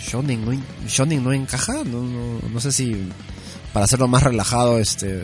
shonen 0.01 0.45
no, 0.45 0.51
en- 0.51 0.63
shonen 0.87 1.23
no 1.23 1.33
encaja, 1.33 1.83
no, 1.85 2.01
no, 2.01 2.39
no 2.49 2.59
sé 2.61 2.71
si 2.71 3.09
para 3.73 3.85
hacerlo 3.85 4.07
más 4.07 4.23
relajado, 4.23 4.79
este, 4.79 5.21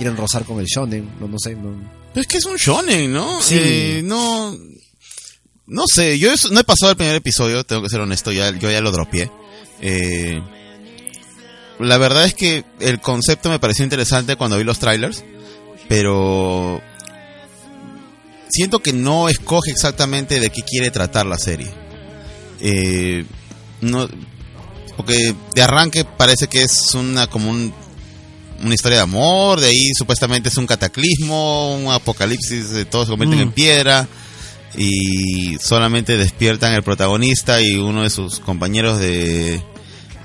quieren 0.00 0.16
rozar 0.16 0.46
con 0.46 0.58
el 0.60 0.64
shonen, 0.64 1.10
no, 1.20 1.28
no 1.28 1.38
sé, 1.38 1.54
no. 1.54 1.74
Pero 2.14 2.22
es 2.22 2.26
que 2.26 2.38
es 2.38 2.46
un 2.46 2.56
shonen, 2.56 3.12
¿no? 3.12 3.38
Sí. 3.42 3.56
Eh, 3.58 4.00
no. 4.02 4.56
No 5.66 5.84
sé, 5.86 6.18
yo 6.18 6.30
no 6.50 6.60
he 6.60 6.64
pasado 6.64 6.92
el 6.92 6.96
primer 6.96 7.16
episodio, 7.16 7.64
tengo 7.64 7.82
que 7.82 7.90
ser 7.90 8.00
honesto, 8.00 8.32
ya, 8.32 8.50
yo 8.50 8.70
ya 8.70 8.80
lo 8.80 8.92
dropié. 8.92 9.30
Eh, 9.82 10.42
la 11.78 11.98
verdad 11.98 12.24
es 12.24 12.32
que 12.32 12.64
el 12.80 12.98
concepto 12.98 13.50
me 13.50 13.58
pareció 13.58 13.84
interesante 13.84 14.36
cuando 14.36 14.56
vi 14.56 14.64
los 14.64 14.78
trailers, 14.78 15.22
pero 15.86 16.80
siento 18.48 18.78
que 18.78 18.94
no 18.94 19.28
escoge 19.28 19.70
exactamente 19.70 20.40
de 20.40 20.48
qué 20.48 20.62
quiere 20.62 20.90
tratar 20.90 21.26
la 21.26 21.38
serie. 21.38 21.70
Eh, 22.60 23.26
no, 23.82 24.08
porque 24.96 25.34
de 25.54 25.62
arranque 25.62 26.06
parece 26.06 26.48
que 26.48 26.62
es 26.62 26.94
una 26.94 27.26
como 27.26 27.50
un, 27.50 27.74
una 28.62 28.74
historia 28.74 28.98
de 28.98 29.02
amor, 29.04 29.60
de 29.60 29.68
ahí 29.68 29.90
supuestamente 29.96 30.48
es 30.48 30.56
un 30.56 30.66
cataclismo, 30.66 31.76
un 31.76 31.90
apocalipsis, 31.92 32.70
de 32.70 32.84
todo 32.84 33.04
se 33.04 33.10
convierte 33.10 33.36
Mm. 33.36 33.40
en 33.40 33.52
piedra 33.52 34.08
y 34.76 35.56
solamente 35.58 36.16
despiertan 36.16 36.74
el 36.74 36.82
protagonista 36.82 37.60
y 37.60 37.76
uno 37.76 38.02
de 38.04 38.10
sus 38.10 38.38
compañeros 38.40 38.98
de, 39.00 39.60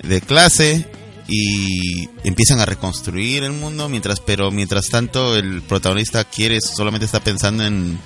de 0.04 0.21
clase 0.21 0.86
y 1.28 2.08
empiezan 2.24 2.60
a 2.60 2.65
reconstruir 2.65 3.43
el 3.43 3.52
mundo 3.54 3.89
mientras 3.89 4.19
pero 4.19 4.52
mientras 4.52 4.89
tanto 4.89 5.36
el 5.36 5.63
protagonista 5.63 6.24
quiere 6.24 6.62
solamente 6.62 7.06
está 7.06 7.19
pensando 7.21 7.65
en 7.65 7.98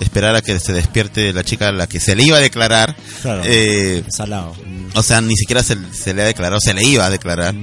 esperar 0.00 0.34
a 0.34 0.42
que 0.42 0.58
se 0.58 0.72
despierte 0.72 1.32
la 1.32 1.44
chica 1.44 1.68
a 1.68 1.72
la 1.72 1.86
que 1.86 2.00
se 2.00 2.16
le 2.16 2.24
iba 2.24 2.36
a 2.38 2.40
declarar 2.40 2.96
Claro. 3.22 3.42
Eh, 3.44 4.02
Salado. 4.08 4.56
o 4.94 5.02
sea 5.04 5.20
ni 5.20 5.36
siquiera 5.36 5.62
se, 5.62 5.76
se 5.92 6.14
le 6.14 6.22
ha 6.22 6.26
declarado 6.26 6.60
se 6.60 6.74
le 6.74 6.82
iba 6.82 7.06
a 7.06 7.10
declarar 7.10 7.54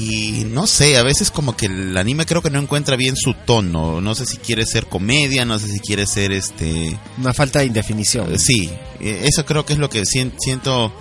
y 0.00 0.44
no 0.44 0.66
sé, 0.66 0.96
a 0.96 1.02
veces 1.02 1.30
como 1.30 1.56
que 1.56 1.66
el 1.66 1.96
anime 1.96 2.24
creo 2.26 2.40
que 2.42 2.50
no 2.50 2.58
encuentra 2.58 2.96
bien 2.96 3.16
su 3.16 3.34
tono. 3.34 4.00
No 4.00 4.14
sé 4.14 4.24
si 4.26 4.38
quiere 4.38 4.64
ser 4.64 4.86
comedia, 4.86 5.44
no 5.44 5.58
sé 5.58 5.68
si 5.68 5.80
quiere 5.80 6.06
ser 6.06 6.32
este... 6.32 6.98
Una 7.18 7.34
falta 7.34 7.58
de 7.58 7.66
indefinición. 7.66 8.32
Eh, 8.34 8.38
Sí, 8.38 8.70
eh, 9.00 9.22
eso 9.24 9.44
creo 9.44 9.66
que 9.66 9.74
es 9.74 9.78
lo 9.78 9.90
que 9.90 10.02
sien- 10.06 10.32
siento 10.38 10.92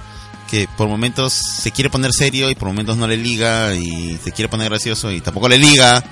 que 0.50 0.68
por 0.78 0.88
momentos 0.90 1.32
se 1.34 1.72
quiere 1.72 1.90
poner 1.90 2.12
serio 2.12 2.50
y 2.50 2.56
por 2.56 2.68
momentos 2.68 2.98
no 2.98 3.08
le 3.08 3.18
liga 3.18 3.76
y 3.76 4.18
se 4.24 4.32
quiere 4.32 4.50
poner 4.50 4.70
gracioso 4.70 5.12
y 5.12 5.22
tampoco 5.22 5.48
le 5.48 5.60
liga 5.60 6.04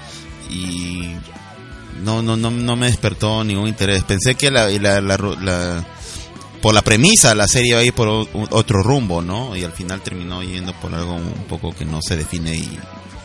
y 0.52 1.12
no 2.04 2.22
no 2.22 2.38
no 2.38 2.52
no 2.52 2.76
me 2.76 2.86
despertó 2.88 3.44
ningún 3.44 3.68
interés. 3.68 4.04
Pensé 4.04 4.36
que 4.36 4.52
la, 4.52 4.70
la, 4.70 5.02
la, 5.02 5.18
la- 5.18 5.86
por 6.62 6.74
la 6.74 6.82
premisa 6.82 7.34
la 7.36 7.48
serie 7.48 7.72
iba 7.72 7.80
a 7.80 7.84
ir 7.84 7.94
por 7.94 8.08
otro 8.52 8.84
rumbo, 8.84 9.22
¿no? 9.22 9.56
Y 9.56 9.64
al 9.64 9.72
final 9.74 10.02
terminó 10.02 10.42
yendo 10.44 10.74
por 10.80 10.94
algo 10.94 11.14
un 11.16 11.46
poco 11.50 11.72
que 11.74 11.86
no 11.86 12.00
se 12.02 12.16
define 12.18 12.56
y, 12.56 12.62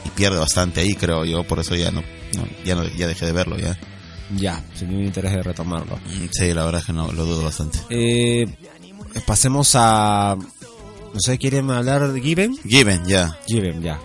y 0.05 0.09
pierde 0.15 0.39
bastante 0.39 0.81
ahí, 0.81 0.95
creo 0.95 1.25
yo, 1.25 1.43
por 1.45 1.59
eso 1.61 1.75
ya 1.75 1.91
no, 1.91 2.03
no- 2.37 2.47
ya 2.65 2.75
no 2.75 2.87
ya 2.89 3.07
dejé 3.07 3.27
de 3.27 3.33
verlo 3.33 3.57
ya. 3.59 3.79
Ya, 4.37 4.65
sin 4.75 4.89
ningún 4.89 5.05
interés 5.07 5.33
de 5.33 5.43
retomarlo. 5.43 5.97
Mm, 5.97 6.27
Sí, 6.31 6.55
la 6.55 6.65
verdad 6.65 6.81
es 6.81 6.87
que 6.87 6.93
no 6.95 7.13
lo 7.13 7.25
dudo 7.27 7.43
bastante. 7.43 7.79
Eh, 7.91 8.47
pasemos 9.27 9.73
a... 9.75 10.37
No 10.39 11.21
sé, 11.21 11.37
¿quieren 11.37 11.71
hablar 11.71 12.11
de 12.11 12.21
Given? 12.23 12.57
Given, 12.67 13.05
ya. 13.05 13.39
Given, 13.47 13.83
ya. 13.83 14.01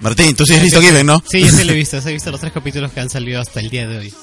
Martín, 0.00 0.34
tú 0.34 0.46
sí 0.46 0.54
has 0.54 0.62
visto 0.62 0.80
Given, 0.80 1.04
¿no? 1.04 1.22
Sí, 1.28 1.40
yo 1.42 1.48
sí 1.50 1.64
lo 1.64 1.72
he 1.72 1.76
visto. 1.76 1.98
He 1.98 2.12
visto 2.14 2.30
los 2.30 2.40
tres 2.40 2.52
capítulos 2.54 2.90
que 2.92 3.00
han 3.00 3.10
salido 3.10 3.40
hasta 3.42 3.60
el 3.60 3.68
día 3.68 3.86
de 3.86 3.98
hoy. 3.98 4.14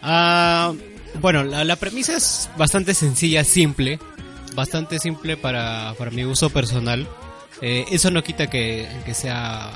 Ah, 0.00 0.72
bueno, 1.20 1.44
la, 1.44 1.64
la 1.64 1.76
premisa 1.76 2.16
es 2.16 2.48
bastante 2.56 2.94
sencilla, 2.94 3.44
simple. 3.44 3.98
Bastante 4.54 4.98
simple 4.98 5.36
para, 5.36 5.94
para 5.96 6.10
mi 6.10 6.24
uso 6.24 6.50
personal. 6.50 7.08
Eh, 7.60 7.84
eso 7.90 8.10
no 8.10 8.22
quita 8.22 8.48
que, 8.48 8.88
que 9.06 9.14
sea 9.14 9.70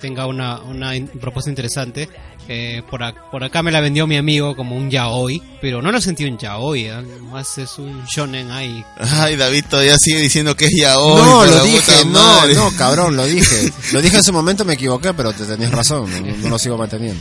tenga 0.00 0.26
una, 0.26 0.60
una 0.62 0.96
in- 0.96 1.06
propuesta 1.08 1.50
interesante. 1.50 2.08
Eh, 2.48 2.82
por, 2.90 3.00
por 3.30 3.44
acá 3.44 3.62
me 3.62 3.70
la 3.70 3.80
vendió 3.80 4.06
mi 4.08 4.16
amigo 4.16 4.56
como 4.56 4.76
un 4.76 4.90
yaoi, 4.90 5.40
pero 5.60 5.80
no 5.80 5.92
lo 5.92 6.00
sentí 6.00 6.24
un 6.24 6.38
yaoi, 6.38 6.86
¿eh? 6.86 7.02
más 7.20 7.56
es 7.58 7.78
un 7.78 8.04
shonen 8.06 8.50
ahí. 8.50 8.84
Ay, 8.98 9.36
David 9.36 9.64
todavía 9.70 9.96
sigue 9.96 10.18
diciendo 10.20 10.56
que 10.56 10.64
es 10.64 10.72
ya 10.76 10.98
hoy. 10.98 11.22
no, 11.22 11.44
lo 11.44 11.62
dije, 11.64 12.04
no, 12.06 12.10
madre. 12.18 12.54
no, 12.56 12.72
cabrón, 12.76 13.16
lo 13.16 13.24
dije. 13.26 13.72
Lo 13.92 14.02
dije 14.02 14.16
en 14.16 14.22
su 14.24 14.32
momento, 14.32 14.64
me 14.64 14.74
equivoqué, 14.74 15.14
pero 15.14 15.32
te 15.32 15.44
tenías 15.44 15.70
razón, 15.70 16.10
no, 16.10 16.36
no 16.38 16.48
lo 16.48 16.58
sigo 16.58 16.76
manteniendo. 16.76 17.20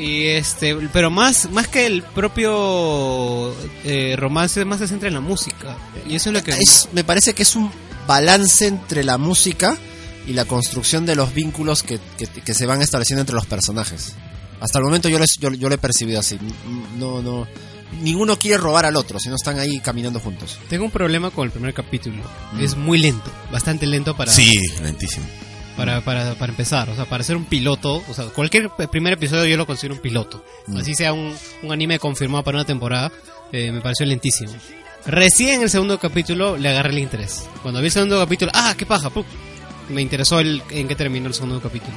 Y 0.00 0.26
este, 0.28 0.74
pero 0.92 1.10
más, 1.10 1.50
más 1.50 1.68
que 1.68 1.86
el 1.86 2.02
propio 2.02 3.54
eh, 3.84 4.16
romance, 4.16 4.64
más 4.64 4.78
se 4.78 4.88
centra 4.88 5.08
en 5.08 5.14
la 5.14 5.20
música. 5.20 5.76
Y 6.08 6.14
eso 6.14 6.30
es 6.30 6.34
lo 6.34 6.42
que 6.42 6.52
Es, 6.52 6.88
me 6.92 7.04
parece 7.04 7.34
que 7.34 7.42
es 7.42 7.54
un 7.54 7.70
balance 8.06 8.66
entre 8.66 9.04
la 9.04 9.18
música 9.18 9.76
y 10.26 10.32
la 10.32 10.46
construcción 10.46 11.04
de 11.04 11.16
los 11.16 11.34
vínculos 11.34 11.82
que, 11.82 12.00
que, 12.16 12.26
que 12.26 12.54
se 12.54 12.64
van 12.66 12.80
estableciendo 12.80 13.20
entre 13.20 13.34
los 13.34 13.46
personajes. 13.46 14.14
Hasta 14.60 14.78
el 14.78 14.84
momento 14.84 15.08
yo, 15.08 15.18
les, 15.18 15.36
yo, 15.38 15.50
yo 15.52 15.68
lo 15.68 15.74
he 15.74 15.78
percibido 15.78 16.20
así. 16.20 16.38
No, 16.98 17.20
no, 17.22 17.46
ninguno 18.00 18.38
quiere 18.38 18.58
robar 18.58 18.86
al 18.86 18.96
otro, 18.96 19.18
sino 19.18 19.34
están 19.34 19.58
ahí 19.58 19.80
caminando 19.80 20.20
juntos. 20.20 20.58
Tengo 20.68 20.84
un 20.84 20.90
problema 20.90 21.30
con 21.30 21.44
el 21.46 21.50
primer 21.50 21.74
capítulo. 21.74 22.22
Mm. 22.52 22.60
Es 22.60 22.76
muy 22.76 22.98
lento, 22.98 23.30
bastante 23.50 23.86
lento 23.86 24.16
para, 24.16 24.32
Sí, 24.32 24.60
lentísimo. 24.82 25.26
Para, 25.80 26.02
para, 26.02 26.34
para 26.34 26.50
empezar. 26.50 26.90
O 26.90 26.94
sea, 26.94 27.06
para 27.06 27.24
ser 27.24 27.36
un 27.36 27.46
piloto, 27.46 28.02
o 28.06 28.14
sea, 28.14 28.26
cualquier 28.26 28.68
primer 28.90 29.14
episodio 29.14 29.46
yo 29.46 29.56
lo 29.56 29.66
considero 29.66 29.94
un 29.94 30.00
piloto. 30.02 30.44
Mm. 30.66 30.76
Así 30.76 30.94
sea 30.94 31.14
un, 31.14 31.34
un 31.62 31.72
anime 31.72 31.98
confirmado 31.98 32.44
para 32.44 32.58
una 32.58 32.66
temporada, 32.66 33.10
eh, 33.50 33.72
me 33.72 33.80
pareció 33.80 34.04
lentísimo. 34.04 34.52
Recién 35.06 35.54
en 35.54 35.62
el 35.62 35.70
segundo 35.70 35.98
capítulo 35.98 36.58
le 36.58 36.68
agarré 36.68 36.90
el 36.90 36.98
interés. 36.98 37.48
Cuando 37.62 37.80
vi 37.80 37.86
el 37.86 37.92
segundo 37.92 38.18
capítulo, 38.18 38.52
¡ah, 38.54 38.74
qué 38.76 38.84
paja! 38.84 39.08
¡pum! 39.08 39.24
Me 39.88 40.02
interesó 40.02 40.38
el, 40.38 40.62
en 40.70 40.86
qué 40.86 40.94
terminó 40.94 41.28
el 41.28 41.34
segundo 41.34 41.62
capítulo. 41.62 41.96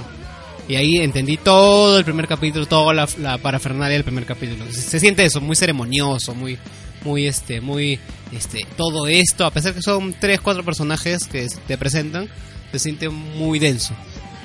Y 0.70 0.76
ahí 0.76 1.00
entendí 1.00 1.36
todo 1.36 1.98
el 1.98 2.06
primer 2.06 2.26
capítulo, 2.26 2.66
toda 2.66 2.94
la, 2.94 3.10
la 3.20 3.38
parafernalia 3.38 3.96
del 3.98 4.06
primer 4.06 4.26
capítulo. 4.26 4.64
Se, 4.72 4.80
se 4.80 5.00
siente 5.02 5.26
eso, 5.26 5.42
muy 5.42 5.58
ceremonioso, 5.58 6.34
muy, 6.34 6.58
muy 7.04 7.28
este, 7.28 7.60
muy, 7.60 8.00
este, 8.32 8.66
todo 8.78 9.08
esto, 9.08 9.46
a 9.46 9.52
pesar 9.52 9.74
que 9.74 9.82
son 9.82 10.16
tres, 10.18 10.40
cuatro 10.40 10.64
personajes 10.64 11.26
que 11.26 11.46
te 11.68 11.78
presentan, 11.78 12.30
se 12.74 12.80
siente 12.80 13.08
muy 13.10 13.60
denso. 13.60 13.94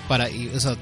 Para, 0.08 0.30
y, 0.30 0.48
o 0.54 0.60
sea, 0.60 0.76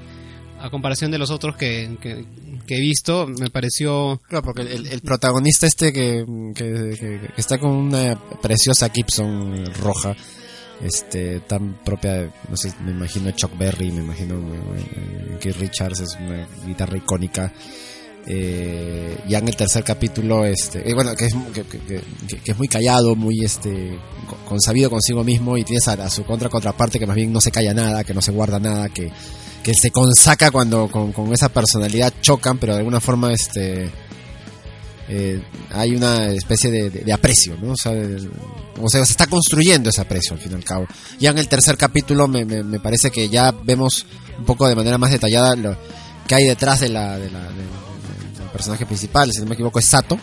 a 0.60 0.70
comparación 0.70 1.10
de 1.10 1.18
los 1.18 1.30
otros 1.30 1.56
que, 1.56 1.96
que, 2.00 2.24
que 2.66 2.76
he 2.76 2.80
visto, 2.80 3.26
me 3.26 3.50
pareció... 3.50 4.20
Claro, 4.28 4.44
porque 4.44 4.62
el, 4.62 4.86
el 4.86 5.00
protagonista 5.00 5.66
este 5.66 5.92
que, 5.92 6.24
que, 6.54 6.64
que- 6.98 7.20
que 7.34 7.40
está 7.40 7.58
con 7.58 7.70
una 7.70 8.18
preciosa 8.42 8.88
Gibson 8.90 9.64
roja, 9.76 10.14
este, 10.82 11.40
tan 11.40 11.82
propia 11.84 12.12
de, 12.14 12.30
no 12.50 12.56
sé, 12.56 12.72
me 12.84 12.90
imagino 12.92 13.30
Chuck 13.32 13.56
Berry, 13.58 13.90
me 13.92 14.02
imagino 14.02 14.34
eh, 14.76 15.36
que 15.40 15.52
Richards 15.52 16.00
es 16.00 16.16
una 16.20 16.46
guitarra 16.66 16.96
icónica. 16.98 17.52
Eh, 18.28 19.16
ya 19.28 19.38
en 19.38 19.46
el 19.46 19.54
tercer 19.54 19.84
capítulo, 19.84 20.44
este, 20.44 20.88
eh, 20.88 20.94
bueno, 20.94 21.14
que 21.14 21.26
es, 21.26 21.34
que, 21.54 21.62
que- 21.62 22.02
es 22.50 22.58
muy 22.58 22.66
callado, 22.66 23.14
muy 23.14 23.44
este, 23.44 23.96
co- 24.28 24.36
consabido 24.48 24.90
consigo 24.90 25.22
mismo 25.22 25.56
y 25.56 25.62
tienes 25.62 25.86
a, 25.86 26.10
su 26.10 26.24
contra 26.24 26.48
contraparte 26.48 26.98
que 26.98 27.06
más 27.06 27.14
bien 27.14 27.32
no 27.32 27.40
se 27.40 27.52
calla 27.52 27.72
nada, 27.72 28.02
que 28.02 28.12
no 28.14 28.20
se 28.20 28.32
guarda 28.32 28.58
nada, 28.58 28.88
que, 28.88 29.12
que 29.62 29.74
se 29.74 29.92
consaca 29.92 30.50
cuando 30.50 30.88
con, 30.88 31.12
esa 31.32 31.48
personalidad 31.50 32.12
chocan, 32.20 32.58
pero 32.58 32.72
de 32.72 32.78
alguna 32.80 33.00
forma 33.00 33.32
este 33.32 33.88
eh, 35.08 35.40
hay 35.70 35.94
una 35.94 36.30
especie 36.30 36.70
de, 36.72 36.90
aprecio, 37.12 37.56
¿no? 37.62 37.74
O 37.74 37.76
sea, 37.76 37.92
de- 37.92 38.28
o 38.82 38.88
sea, 38.88 39.04
se 39.06 39.12
está 39.12 39.28
construyendo 39.28 39.90
ese 39.90 40.00
aprecio 40.00 40.32
al 40.34 40.40
fin 40.40 40.50
y 40.50 40.54
al 40.56 40.64
cabo. 40.64 40.86
Ya 41.20 41.30
en 41.30 41.38
el 41.38 41.46
tercer 41.46 41.76
capítulo 41.76 42.26
me, 42.26 42.44
me, 42.44 42.64
parece 42.80 43.12
que 43.12 43.28
ya 43.28 43.52
vemos 43.52 44.04
un 44.36 44.44
poco 44.44 44.66
de 44.68 44.74
manera 44.74 44.98
más 44.98 45.12
detallada 45.12 45.54
lo 45.54 45.76
que 46.26 46.34
hay 46.34 46.44
detrás 46.44 46.80
de 46.80 46.88
la, 46.88 47.16
personaje 48.56 48.86
principal, 48.86 49.30
si 49.32 49.40
no 49.40 49.46
me 49.46 49.54
equivoco 49.54 49.78
es 49.78 49.84
Sato. 49.86 50.18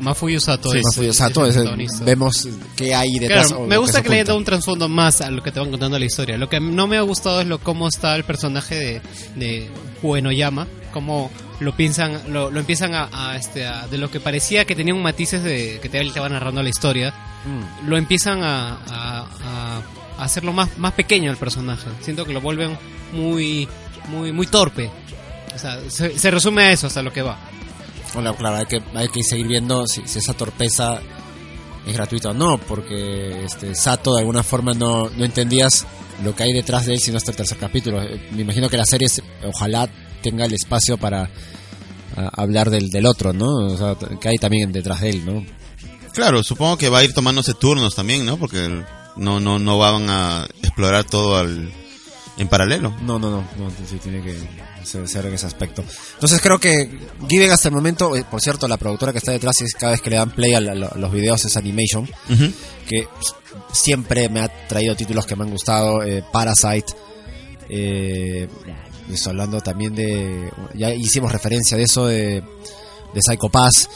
Mafuyu 0.00 0.40
Sato 0.40 0.70
Sí, 0.70 0.78
es, 0.78 0.84
Mafuyu 0.84 1.10
es 1.10 1.16
Sato, 1.16 1.44
el 1.44 1.50
es 1.50 1.56
el- 1.56 2.04
vemos 2.04 2.48
qué 2.76 2.94
hay 2.94 3.18
detrás. 3.18 3.48
Claro, 3.48 3.66
me 3.66 3.76
gusta 3.76 3.98
se 3.98 4.02
que 4.04 4.08
le 4.08 4.14
oculta. 4.16 4.28
dado 4.30 4.38
un 4.38 4.44
trasfondo 4.44 4.88
más 4.88 5.20
a 5.20 5.30
lo 5.30 5.42
que 5.42 5.50
te 5.52 5.60
van 5.60 5.70
contando 5.70 5.98
la 5.98 6.04
historia. 6.04 6.38
Lo 6.38 6.48
que 6.48 6.60
no 6.60 6.86
me 6.86 6.96
ha 6.96 7.02
gustado 7.02 7.40
es 7.40 7.46
lo 7.46 7.58
cómo 7.58 7.88
está 7.88 8.14
el 8.16 8.24
personaje 8.24 8.74
de, 8.76 9.02
de 9.36 9.70
Uenoyama, 10.02 10.66
cómo 10.92 11.30
lo 11.60 11.76
piensan, 11.76 12.20
lo, 12.32 12.50
lo 12.50 12.60
empiezan 12.60 12.94
a, 12.94 13.08
a, 13.12 13.36
este, 13.36 13.66
a- 13.66 13.86
de 13.88 13.98
lo 13.98 14.10
que 14.10 14.18
parecía 14.20 14.64
que 14.64 14.74
tenía 14.74 14.94
un 14.94 15.02
matices 15.02 15.42
de 15.42 15.78
que 15.82 15.88
te 15.88 16.00
estaba 16.00 16.28
narrando 16.28 16.62
la 16.62 16.68
historia, 16.70 17.12
Mm. 17.44 17.88
lo 17.88 17.96
empiezan 17.96 18.42
a- 18.44 18.78
a 18.86 19.82
hacerlo 20.18 20.52
más, 20.52 20.78
más 20.78 20.92
pequeño 20.92 21.30
el 21.30 21.36
personaje. 21.36 21.88
Siento 22.00 22.24
que 22.24 22.32
lo 22.32 22.40
vuelven 22.40 22.78
muy, 23.12 23.68
muy, 24.08 24.30
muy 24.32 24.46
torpe. 24.46 24.90
O 25.54 25.58
sea, 25.58 25.78
se, 25.88 26.18
se 26.18 26.30
resume 26.30 26.62
a 26.64 26.72
eso 26.72 26.86
hasta 26.86 27.02
lo 27.02 27.12
que 27.12 27.22
va. 27.22 27.38
Bueno, 28.14 28.34
claro, 28.36 28.56
hay 28.56 28.66
que, 28.66 28.82
hay 28.94 29.08
que 29.08 29.22
seguir 29.22 29.46
viendo 29.48 29.86
si, 29.86 30.02
si 30.06 30.18
esa 30.18 30.34
torpeza 30.34 31.00
es 31.86 31.94
gratuita 31.94 32.30
o 32.30 32.34
no, 32.34 32.58
porque 32.58 33.44
este 33.44 33.74
Sato 33.74 34.14
de 34.14 34.20
alguna 34.20 34.42
forma 34.42 34.72
no, 34.74 35.08
no 35.10 35.24
entendías 35.24 35.86
lo 36.22 36.34
que 36.36 36.42
hay 36.44 36.52
detrás 36.52 36.86
de 36.86 36.94
él 36.94 37.00
sino 37.00 37.16
hasta 37.16 37.30
el 37.30 37.36
tercer 37.36 37.58
capítulo. 37.58 38.02
Eh, 38.02 38.28
Me 38.32 38.42
imagino 38.42 38.68
que 38.68 38.76
la 38.76 38.84
serie 38.84 39.08
se- 39.08 39.22
ojalá 39.44 39.88
tenga 40.22 40.44
el 40.44 40.52
espacio 40.54 40.96
para 40.98 41.30
a- 42.16 42.30
hablar 42.42 42.70
del, 42.70 42.90
del 42.90 43.06
otro, 43.06 43.32
¿no? 43.32 43.46
O 43.66 43.76
sea, 43.76 43.96
que 44.20 44.28
hay 44.28 44.36
también 44.36 44.70
detrás 44.72 45.00
de 45.00 45.10
él, 45.10 45.24
¿no? 45.26 45.44
Claro, 46.12 46.42
supongo 46.44 46.76
que 46.76 46.90
va 46.90 46.98
a 46.98 47.04
ir 47.04 47.14
tomándose 47.14 47.54
turnos 47.54 47.94
también, 47.94 48.26
¿no? 48.26 48.36
Porque 48.36 48.84
no 49.16 49.40
no 49.40 49.58
no 49.58 49.78
van 49.78 50.08
a 50.10 50.46
explorar 50.62 51.04
todo 51.04 51.36
al 51.38 51.72
en 52.36 52.48
paralelo. 52.48 52.94
No, 53.00 53.18
no, 53.18 53.30
no, 53.30 53.44
no, 53.58 53.70
sí, 53.88 53.96
tiene 54.02 54.22
que 54.22 54.36
ser, 54.86 55.26
en 55.26 55.34
ese 55.34 55.46
aspecto. 55.46 55.84
Entonces 56.14 56.40
creo 56.40 56.58
que 56.58 56.90
Given 57.28 57.50
hasta 57.50 57.68
el 57.68 57.74
momento, 57.74 58.16
eh, 58.16 58.24
por 58.30 58.40
cierto, 58.40 58.66
la 58.68 58.76
productora 58.76 59.12
que 59.12 59.18
está 59.18 59.32
detrás 59.32 59.60
es 59.60 59.74
cada 59.74 59.92
vez 59.92 60.00
que 60.00 60.10
le 60.10 60.16
dan 60.16 60.30
play 60.30 60.54
a, 60.54 60.60
la- 60.60 60.88
a 60.88 60.98
los 60.98 61.12
videos 61.12 61.44
es 61.44 61.56
Animation, 61.56 62.08
que 62.88 63.06
siempre 63.72 64.28
me 64.28 64.40
ha 64.40 64.48
traído 64.68 64.94
títulos 64.96 65.26
que 65.26 65.36
me 65.36 65.44
han 65.44 65.50
gustado, 65.50 66.02
eh, 66.02 66.22
Parasite, 66.32 66.92
eh, 67.68 68.48
estoy 69.10 69.30
hablando 69.30 69.60
también 69.60 69.94
de, 69.94 70.50
ya 70.74 70.92
hicimos 70.94 71.32
referencia 71.32 71.76
de 71.76 71.82
eso 71.84 72.06
de, 72.06 72.42
de 73.14 73.22
Psycho 73.22 73.48
Pass, 73.48 73.88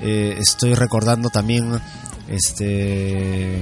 eh, 0.00 0.36
estoy 0.38 0.74
recordando 0.74 1.28
también 1.30 1.80
este 2.28 3.58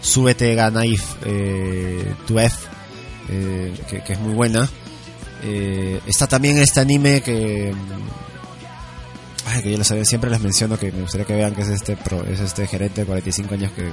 Súbete 0.00 0.54
Ganaife 0.54 1.04
eh, 1.24 2.14
to 2.26 2.38
F 2.38 2.56
eh, 3.30 3.72
que, 3.88 4.02
que 4.02 4.12
es 4.12 4.20
muy 4.20 4.34
buena 4.34 4.68
Eh, 5.44 6.00
está 6.06 6.26
también 6.26 6.56
este 6.58 6.80
anime 6.80 7.20
que 7.20 7.72
mm, 7.74 9.48
ay, 9.48 9.62
que 9.62 9.70
yo 9.72 9.78
lo 9.78 9.84
sabía 9.84 10.04
siempre 10.04 10.30
les 10.30 10.40
menciono 10.40 10.78
que 10.78 10.90
me 10.90 11.02
gustaría 11.02 11.26
que 11.26 11.34
vean 11.34 11.54
que 11.54 11.62
es 11.62 11.68
este 11.68 11.96
pro- 11.96 12.24
es 12.26 12.40
este 12.40 12.66
gerente 12.66 13.02
de 13.02 13.06
45 13.06 13.54
años 13.54 13.72
que 13.72 13.90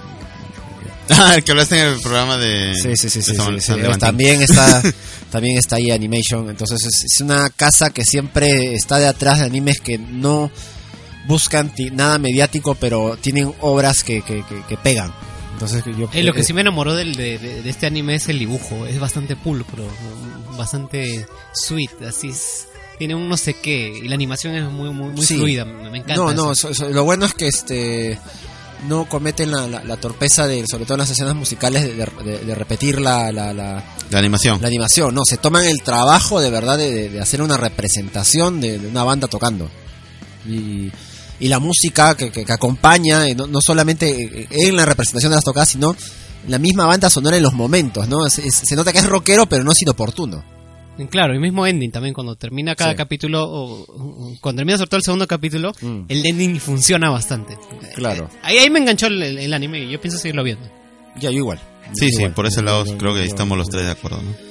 Ah, 1.10 1.36
el 1.36 1.44
que 1.44 1.52
hablaste 1.52 1.78
en 1.78 1.88
el 1.94 2.00
programa 2.00 2.38
de 2.38 2.74
Sí, 2.74 2.96
sí, 2.96 3.10
sí, 3.10 3.20
de 3.20 3.26
sí, 3.26 3.36
San- 3.36 3.54
sí, 3.56 3.60
San 3.60 3.76
sí. 3.76 3.82
Levantín. 3.82 4.00
También 4.00 4.42
está, 4.42 4.82
también 5.32 5.58
está 5.58 5.76
ahí 5.76 5.92
Animation. 5.92 6.50
Entonces 6.50 6.80
es, 6.86 7.04
es 7.04 7.20
una 7.22 7.50
casa 7.50 7.90
que 7.90 8.06
siempre 8.06 8.74
está 8.76 8.98
de 8.98 9.08
atrás 9.08 9.40
de 9.40 9.46
animes 9.46 9.82
que 9.82 9.98
no 9.98 10.50
buscan 11.28 11.70
ti- 11.76 11.90
nada 11.92 12.18
mediático, 12.18 12.76
pero 12.76 13.18
tienen 13.18 13.54
obras 13.60 14.06
que, 14.06 14.22
que, 14.22 14.44
que- 14.48 14.64
que 14.70 14.78
pegan. 14.78 15.12
Entonces 15.54 15.84
yo 15.98 16.10
Eh, 16.14 16.24
lo 16.24 16.32
que 16.34 16.44
sí 16.44 16.54
me 16.54 16.62
enamoró 16.62 16.96
del, 16.96 17.14
de, 17.16 17.38
de- 17.40 17.62
de 17.62 17.70
este 17.70 17.88
anime 17.88 18.16
es 18.16 18.30
el 18.30 18.40
dibujo. 18.40 18.86
Es 18.86 18.98
bastante 19.00 19.36
pulcro, 19.36 19.84
bastante 20.62 21.26
sweet, 21.54 22.02
así 22.08 22.30
es. 22.30 22.68
Tiene 22.98 23.16
un 23.16 23.28
no 23.28 23.36
sé 23.38 23.56
qué. 23.56 23.90
Y 24.04 24.08
la 24.08 24.16
animación 24.16 24.56
es 24.56 24.70
muy, 24.70 24.90
muy, 24.92 25.10
muy 25.14 25.26
Sí. 25.26 25.36
fluida. 25.36 25.66
Me, 25.66 25.98
encanta. 25.98 26.16
No, 26.16 26.32
no, 26.34 26.52
eso. 26.52 26.68
so- 26.70 26.74
so- 26.74 26.90
lo 26.90 27.04
bueno 27.04 27.26
es 27.26 27.34
que 27.34 27.48
este 27.48 28.20
no 28.88 29.08
cometen 29.10 29.52
la, 29.52 29.68
la- 29.68 29.84
la 29.84 29.98
torpeza 29.98 30.48
de, 30.48 30.64
sobre 30.68 30.86
todo 30.86 30.96
en 30.96 31.00
las 31.02 31.10
escenas 31.12 31.36
musicales, 31.36 31.84
de, 31.84 31.94
de- 32.24 32.40
de 32.46 32.56
repetir 32.56 33.00
la, 33.02 33.32
la, 33.32 33.54
la, 33.54 33.84
La 34.10 34.20
animación. 34.20 34.60
la 34.62 34.68
animación, 34.68 35.14
no, 35.14 35.22
se 35.26 35.38
toman 35.38 35.66
el 35.66 35.82
trabajo 35.84 36.40
de 36.42 36.50
verdad 36.50 36.78
de, 36.80 36.92
de- 36.92 37.10
de 37.10 37.20
hacer 37.22 37.42
una 37.44 37.58
representación 37.58 38.60
de, 38.62 38.80
de 38.80 38.88
una 38.88 39.04
banda 39.04 39.28
tocando. 39.28 39.70
Y, 40.48 40.92
y 41.40 41.48
la 41.48 41.60
música 41.60 42.16
que, 42.16 42.32
que- 42.32 42.44
que 42.46 42.54
acompaña, 42.54 43.28
eh, 43.28 43.36
no, 43.36 43.46
no 43.48 43.60
solamente 43.62 44.10
eh, 44.10 44.48
en 44.50 44.76
la 44.76 44.86
representación 44.86 45.32
de 45.32 45.36
las 45.38 45.44
tocadas, 45.46 45.70
sino 45.70 45.96
la 46.48 46.58
misma 46.60 46.86
banda 46.86 47.10
sonora 47.10 47.38
en 47.38 47.44
los 47.44 47.54
momentos, 47.54 48.08
¿no? 48.08 48.26
Es- 48.26 48.40
es- 48.40 48.56
se 48.56 48.76
nota 48.76 48.92
que 48.92 49.00
es 49.00 49.06
rockero, 49.06 49.46
pero 49.48 49.64
no 49.64 49.72
es 49.72 49.82
inoportuno. 49.82 50.44
Claro, 51.10 51.34
el 51.34 51.40
mismo 51.40 51.66
ending 51.66 51.90
también, 51.90 52.14
cuando 52.14 52.36
termina 52.36 52.76
cada 52.76 52.92
Sí. 52.92 52.98
capítulo, 52.98 53.44
o, 53.44 53.82
o- 53.82 54.36
cuando 54.40 54.60
termina 54.60 54.78
sobre 54.78 54.90
todo 54.90 54.98
el 54.98 55.04
segundo 55.04 55.26
capítulo, 55.28 55.72
el 55.82 56.26
ending 56.26 56.60
funciona 56.60 57.10
bastante. 57.10 57.58
Claro. 57.96 58.30
Ahí, 58.44 58.58
ahí 58.60 58.70
me 58.70 58.80
enganchó 58.80 59.08
el, 59.08 59.52
anime 59.54 59.80
y 59.86 59.90
yo 59.92 60.00
pienso 60.02 60.20
seguirlo 60.20 60.44
viendo. 60.44 60.68
Ya, 61.16 61.32
yo 61.32 61.38
igual. 61.38 61.60
Sí, 61.94 62.08
sí, 62.10 62.16
Igual. 62.18 62.34
por 62.34 62.46
ese 62.46 62.62
lado 62.62 62.86
creo 62.98 63.14
que 63.14 63.22
ahí 63.22 63.28
estamos 63.28 63.58
los 63.58 63.70
tres 63.70 63.86
de 63.86 63.92
acuerdo, 63.92 64.22
¿no? 64.22 64.51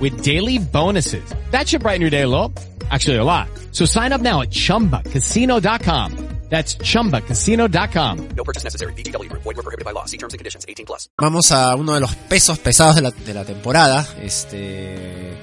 with 0.00 0.22
daily 0.22 0.58
bonuses. 0.58 1.22
That 1.50 1.68
should 1.68 1.82
brighten 1.82 2.00
your 2.00 2.10
day 2.10 2.22
a 2.22 2.28
little. 2.28 2.52
Actually, 2.90 3.16
a 3.18 3.24
lot. 3.24 3.48
So 3.72 3.86
sign 3.86 4.12
up 4.12 4.20
now 4.20 4.42
at 4.42 4.50
ChumbaCasino.com. 4.50 6.28
That's 6.50 6.76
ChumbaCasino.com. 6.76 8.28
No 8.36 8.44
purchase 8.44 8.62
necessary. 8.64 8.92
VGW 8.92 9.28
Group. 9.30 9.42
Void 9.42 9.56
were 9.56 9.62
prohibited 9.62 9.84
by 9.84 9.92
law. 9.92 10.04
See 10.04 10.18
terms 10.18 10.34
and 10.34 10.38
conditions. 10.38 10.64
18 10.68 10.86
plus. 10.86 11.08
Vamos 11.18 11.50
a 11.50 11.74
uno 11.74 11.94
de 11.94 12.00
los 12.00 12.14
pesos 12.14 12.58
pesados 12.58 12.94
de 12.96 13.02
la, 13.02 13.10
de 13.10 13.34
la 13.34 13.44
temporada. 13.44 14.06
Este. 14.22 15.34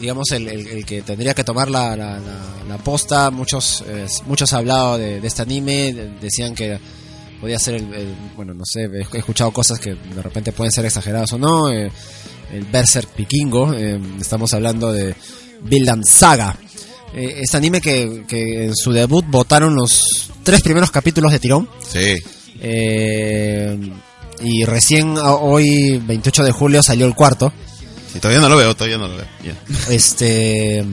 Digamos, 0.00 0.30
el, 0.32 0.48
el- 0.48 0.66
el 0.66 0.84
que 0.86 1.02
tendría 1.02 1.32
que 1.34 1.44
tomar 1.44 1.70
la, 1.70 1.94
la, 1.96 2.18
la- 2.18 2.64
la 2.68 2.78
posta. 2.78 3.30
Muchos 3.30 3.84
eh, 3.86 4.06
muchos 4.26 4.52
han 4.52 4.60
hablado 4.60 4.98
de, 4.98 5.20
de 5.20 5.26
este 5.28 5.42
anime. 5.42 5.92
de- 5.92 6.10
decían 6.20 6.54
que 6.54 6.78
podía 7.40 7.58
ser 7.58 7.74
el, 7.76 7.94
el- 7.94 8.14
Bueno, 8.36 8.52
no 8.54 8.64
sé, 8.64 8.84
he 8.84 9.06
he 9.16 9.18
escuchado 9.18 9.52
cosas 9.52 9.78
que 9.78 9.94
de 9.94 10.22
repente 10.22 10.50
pueden 10.52 10.72
ser 10.72 10.84
exageradas 10.86 11.32
o 11.34 11.38
no. 11.38 11.70
eh, 11.70 11.90
el 12.52 12.64
Berserk 12.64 13.14
Vikingo. 13.16 13.72
eh, 13.74 13.98
estamos 14.20 14.52
hablando 14.54 14.92
de 14.92 15.14
Vinland 15.62 16.04
Saga. 16.06 16.56
Eh, 17.14 17.40
este 17.42 17.56
anime 17.56 17.80
que, 17.80 18.24
que 18.28 18.64
en 18.66 18.76
su 18.76 18.92
debut 18.92 19.24
votaron 19.28 19.74
los 19.74 20.30
tres 20.42 20.60
primeros 20.62 20.90
capítulos 20.90 21.32
de 21.32 21.38
tirón. 21.38 21.68
Sí. 21.88 22.16
Eh, 22.60 23.78
y 24.42 24.64
recién 24.64 25.14
hoy, 25.18 25.98
28 26.04 26.44
de 26.44 26.52
julio, 26.52 26.82
salió 26.82 27.06
el 27.06 27.14
cuarto. 27.14 27.52
Sí, 28.12 28.18
todavía 28.20 28.40
no 28.42 28.48
lo 28.48 28.56
veo, 28.56 28.74
todavía 28.74 28.98
no 28.98 29.08
lo 29.08 29.16
veo. 29.16 29.26
Este. 29.88 30.84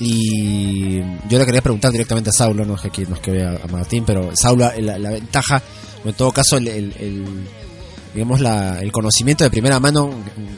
Y 0.00 0.98
yo 1.28 1.38
le 1.38 1.46
quería 1.46 1.62
preguntar 1.62 1.92
directamente 1.92 2.30
a 2.30 2.32
Saulo, 2.32 2.64
no 2.64 2.74
es 2.74 2.80
que 2.80 2.88
aquí 2.88 3.02
nos 3.08 3.20
quede 3.20 3.44
a, 3.44 3.60
a 3.62 3.66
Martín, 3.68 4.04
pero 4.04 4.30
Saulo, 4.34 4.70
la, 4.80 4.98
la 4.98 5.10
ventaja, 5.10 5.62
o 6.04 6.08
en 6.08 6.14
todo 6.14 6.32
caso, 6.32 6.56
el, 6.56 6.66
el- 6.68 6.94
el- 6.98 7.48
digamos, 8.14 8.40
la, 8.40 8.80
el 8.80 8.92
conocimiento 8.92 9.44
de 9.44 9.50
primera 9.50 9.78
mano 9.80 10.10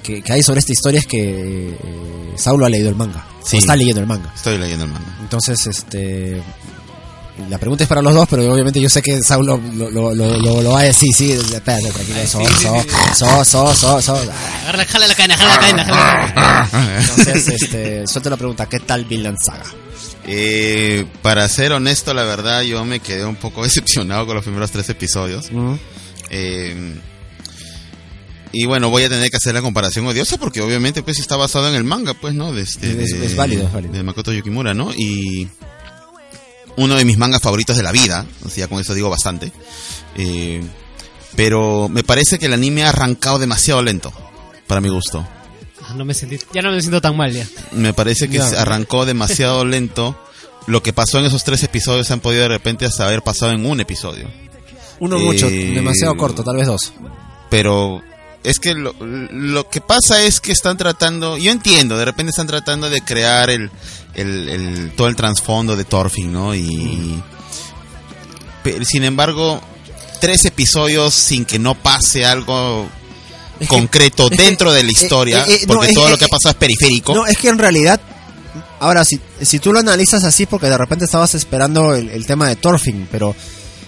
que, 0.02 0.22
que 0.22 0.32
hay 0.32 0.42
sobre 0.42 0.60
esta 0.60 0.72
historia 0.72 1.00
es 1.00 1.06
que 1.06 1.68
eh, 1.70 2.34
Saulo 2.36 2.66
ha 2.66 2.68
leído 2.68 2.88
el 2.88 2.96
manga. 2.96 3.24
Sí. 3.44 3.58
Está 3.58 3.76
leyendo 3.76 4.00
el 4.00 4.06
manga. 4.06 4.32
Estoy 4.34 4.58
leyendo 4.58 4.84
el 4.84 4.90
manga. 4.92 5.16
Entonces, 5.20 5.66
este. 5.66 6.42
La 7.50 7.58
pregunta 7.58 7.82
es 7.82 7.88
para 7.88 8.00
los 8.00 8.14
dos, 8.14 8.28
pero 8.30 8.52
obviamente 8.52 8.80
yo 8.80 8.88
sé 8.88 9.02
que 9.02 9.20
Saulo 9.20 9.60
lo, 9.74 9.90
lo, 9.90 10.14
lo, 10.14 10.62
lo- 10.62 10.70
va 10.70 10.80
a 10.80 10.82
decir, 10.84 11.08
sí, 11.12 11.32
espérate, 11.32 11.90
tranquilo, 11.90 12.24
so, 12.28 12.40
so, 12.46 12.84
so, 13.12 13.44
so, 13.44 13.74
so, 13.74 14.00
so. 14.00 14.14
Agarra, 14.62 14.84
jala 14.84 15.08
la 15.08 15.14
cadena, 15.16 15.36
jala 15.36 15.54
la 15.54 15.58
cadena, 15.60 15.84
jala 15.84 15.96
la 15.96 16.68
cadena. 16.70 17.00
Entonces, 17.00 17.48
este, 17.48 18.06
suelto 18.06 18.30
la 18.30 18.36
pregunta, 18.36 18.66
¿qué 18.68 18.78
tal 18.78 19.04
Vinland 19.04 19.36
Saga? 19.44 19.64
Eh, 20.26 21.04
para 21.22 21.48
ser 21.48 21.72
honesto, 21.72 22.14
la 22.14 22.22
verdad, 22.22 22.62
yo 22.62 22.84
me 22.84 23.00
quedé 23.00 23.24
un 23.24 23.34
poco 23.36 23.62
decepcionado 23.64 24.26
con 24.26 24.36
los 24.36 24.44
primeros 24.44 24.70
tres 24.70 24.88
episodios. 24.90 25.50
Eh, 26.30 26.94
y 28.54 28.66
bueno, 28.66 28.88
voy 28.90 29.02
a 29.04 29.08
tener 29.08 29.30
que 29.30 29.36
hacer 29.36 29.52
la 29.54 29.62
comparación 29.62 30.06
odiosa 30.06 30.38
porque 30.38 30.62
obviamente 30.62 31.02
pues 31.02 31.18
está 31.18 31.36
basado 31.36 31.68
en 31.68 31.74
el 31.74 31.84
manga, 31.84 32.14
pues, 32.14 32.34
¿no? 32.34 32.52
De 32.52 32.62
este, 32.62 32.90
Es- 33.02 33.10
de- 33.18 33.26
es 33.26 33.36
válido, 33.36 33.66
es 33.66 33.72
válido. 33.72 33.92
De 33.94 34.02
Makoto 34.02 34.32
Yukimura, 34.32 34.72
¿no? 34.74 34.92
Y 34.94 35.48
uno 36.76 36.96
de 36.96 37.04
mis 37.04 37.18
mangas 37.18 37.40
favoritos 37.42 37.76
de 37.76 37.82
la 37.82 37.92
vida, 37.92 38.26
o 38.44 38.48
sea, 38.48 38.66
con 38.68 38.80
eso 38.80 38.94
digo 38.94 39.10
bastante. 39.10 39.52
Eh, 40.16 40.62
pero 41.36 41.88
me 41.88 42.02
parece 42.04 42.38
que 42.38 42.46
el 42.46 42.52
anime 42.52 42.84
ha 42.84 42.88
arrancado 42.90 43.38
demasiado 43.38 43.82
lento, 43.82 44.12
para 44.66 44.80
mi 44.80 44.88
gusto. 44.88 45.26
Ah, 45.82 45.94
No 45.94 46.04
me 46.04 46.14
sentí, 46.14 46.38
ya 46.52 46.62
no 46.62 46.70
me 46.72 46.80
siento 46.80 47.00
tan 47.00 47.16
mal 47.16 47.32
ya. 47.32 47.46
Me 47.72 47.92
parece 47.92 48.28
que 48.28 48.40
se 48.40 48.56
arrancó 48.56 49.04
demasiado 49.06 49.64
lento. 49.66 50.18
Lo 50.66 50.82
que 50.82 50.94
pasó 50.94 51.18
en 51.18 51.26
esos 51.26 51.44
tres 51.44 51.62
episodios 51.62 52.06
se 52.06 52.14
han 52.14 52.20
podido 52.20 52.42
de 52.42 52.48
repente 52.48 52.86
hasta 52.86 53.04
haber 53.06 53.20
pasado 53.20 53.52
en 53.52 53.66
un 53.66 53.80
episodio. 53.80 54.30
Uno 54.98 55.18
Eh, 55.18 55.20
mucho, 55.22 55.50
demasiado 55.50 56.14
corto, 56.16 56.42
tal 56.42 56.56
vez 56.56 56.66
dos. 56.66 56.94
Pero 57.50 58.00
es 58.44 58.58
que 58.58 58.74
lo, 58.74 58.94
lo 59.00 59.68
que 59.68 59.80
pasa 59.80 60.22
es 60.22 60.38
que 60.40 60.52
están 60.52 60.76
tratando, 60.76 61.36
yo 61.38 61.50
entiendo, 61.50 61.96
de 61.98 62.04
repente 62.04 62.30
están 62.30 62.46
tratando 62.46 62.88
de 62.90 63.00
crear 63.00 63.50
el, 63.50 63.70
el, 64.14 64.48
el- 64.48 64.92
todo 64.96 65.08
el 65.08 65.16
trasfondo 65.16 65.76
de 65.76 65.84
Thorfinn, 65.84 66.32
¿no? 66.32 66.54
Y 66.54 67.20
pero, 68.62 68.84
sin 68.84 69.04
embargo, 69.04 69.60
tres 70.20 70.44
episodios 70.44 71.14
sin 71.14 71.44
que 71.44 71.58
no 71.58 71.74
pase 71.74 72.24
algo 72.24 72.88
concreto 73.68 74.28
dentro 74.28 74.72
de 74.72 74.82
la 74.82 74.88
eh, 74.88 74.92
historia, 74.92 75.44
eh, 75.46 75.54
eh, 75.54 75.60
no, 75.66 75.74
porque 75.74 75.92
todo 75.92 76.08
lo 76.08 76.14
eh, 76.14 76.18
que 76.18 76.24
ha 76.24 76.28
pasado 76.28 76.50
es 76.52 76.56
periférico. 76.56 77.14
No, 77.14 77.26
es 77.26 77.36
que 77.38 77.48
en 77.48 77.58
realidad, 77.58 78.00
ahora, 78.80 79.04
si, 79.04 79.20
si 79.42 79.58
tú 79.58 79.72
lo 79.72 79.80
analizas 79.80 80.24
así, 80.24 80.46
porque 80.46 80.66
de 80.68 80.78
repente 80.78 81.04
estabas 81.04 81.34
esperando 81.34 81.94
el, 81.94 82.08
el 82.10 82.26
tema 82.26 82.48
de 82.48 82.56
Thorfinn, 82.56 83.06
pero 83.10 83.34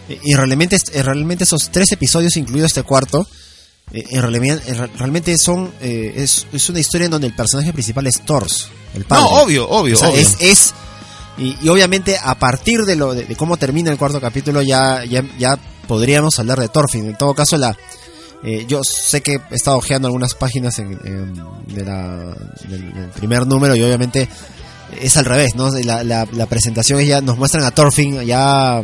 eh, 0.09 0.21
y 0.23 0.35
realmente, 0.35 0.77
eh, 0.93 1.03
realmente 1.03 1.45
esos 1.45 1.71
tres 1.73 1.91
episodios, 1.93 2.37
incluido 2.37 2.67
este 2.67 2.83
cuarto, 2.83 3.27
eh, 3.93 4.05
en 4.11 4.23
realidad, 4.23 4.61
en 4.67 4.79
re- 4.79 4.91
realmente 4.99 5.37
son, 5.39 5.73
eh, 5.81 6.13
es, 6.17 6.47
es 6.53 6.69
una 6.69 6.81
historia 6.81 7.07
en 7.07 7.11
donde 7.13 7.27
el 7.29 7.35
personaje 7.35 7.73
principal 7.73 8.07
es 8.07 8.21
Thors, 8.25 8.69
el 8.95 9.05
padre. 9.05 9.23
No, 9.25 9.43
obvio, 9.43 9.69
obvio, 9.69 9.95
O 9.97 9.99
sea, 9.99 10.09
obvio. 10.11 10.21
Es, 10.21 10.37
es 10.41 10.75
y, 11.39 11.57
y 11.63 11.69
obviamente 11.69 12.17
a 12.23 12.35
partir 12.35 12.85
de 12.85 12.97
lo 12.97 13.13
de, 13.15 13.25
de 13.25 13.37
cómo 13.37 13.57
termina 13.57 13.91
el 13.91 13.99
cuarto 13.99 14.21
capítulo 14.21 14.63
ya, 14.63 15.05
ya, 15.05 15.23
ya 15.39 15.59
podríamos 15.87 16.39
hablar 16.39 16.59
de 16.61 16.69
Thorfinn. 16.69 17.07
En 17.07 17.17
todo 17.19 17.35
caso, 17.35 17.57
la 17.59 17.77
eh, 18.43 18.65
yo 18.69 18.83
sé 18.85 19.23
que 19.23 19.41
he 19.51 19.55
estado 19.55 19.77
ojeando 19.79 20.09
algunas 20.09 20.35
páginas 20.35 20.79
en, 20.79 20.93
en- 21.05 21.35
de 21.75 21.85
la, 21.85 22.35
del, 22.69 22.93
del 22.95 23.09
primer 23.11 23.47
número 23.47 23.75
y 23.77 23.83
obviamente 23.83 24.29
es 25.01 25.17
al 25.17 25.25
revés, 25.25 25.55
¿no? 25.57 25.69
La, 25.71 26.05
la, 26.05 26.27
la 26.33 26.47
presentación 26.47 27.01
es 27.01 27.09
ya 27.09 27.21
nos 27.21 27.37
muestran 27.37 27.65
a 27.65 27.71
Thorfinn 27.73 28.25
ya, 28.25 28.83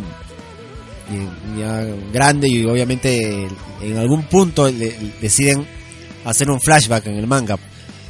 ya 1.59 1.85
grande 2.13 2.49
y 2.49 2.65
obviamente 2.65 3.49
en 3.83 3.97
algún 3.99 4.25
punto 4.25 4.71
le- 4.71 4.97
deciden 5.21 5.67
hacer 6.25 6.51
un 6.51 6.61
flashback 6.61 7.07
en 7.07 7.17
el 7.17 7.27
manga. 7.27 7.59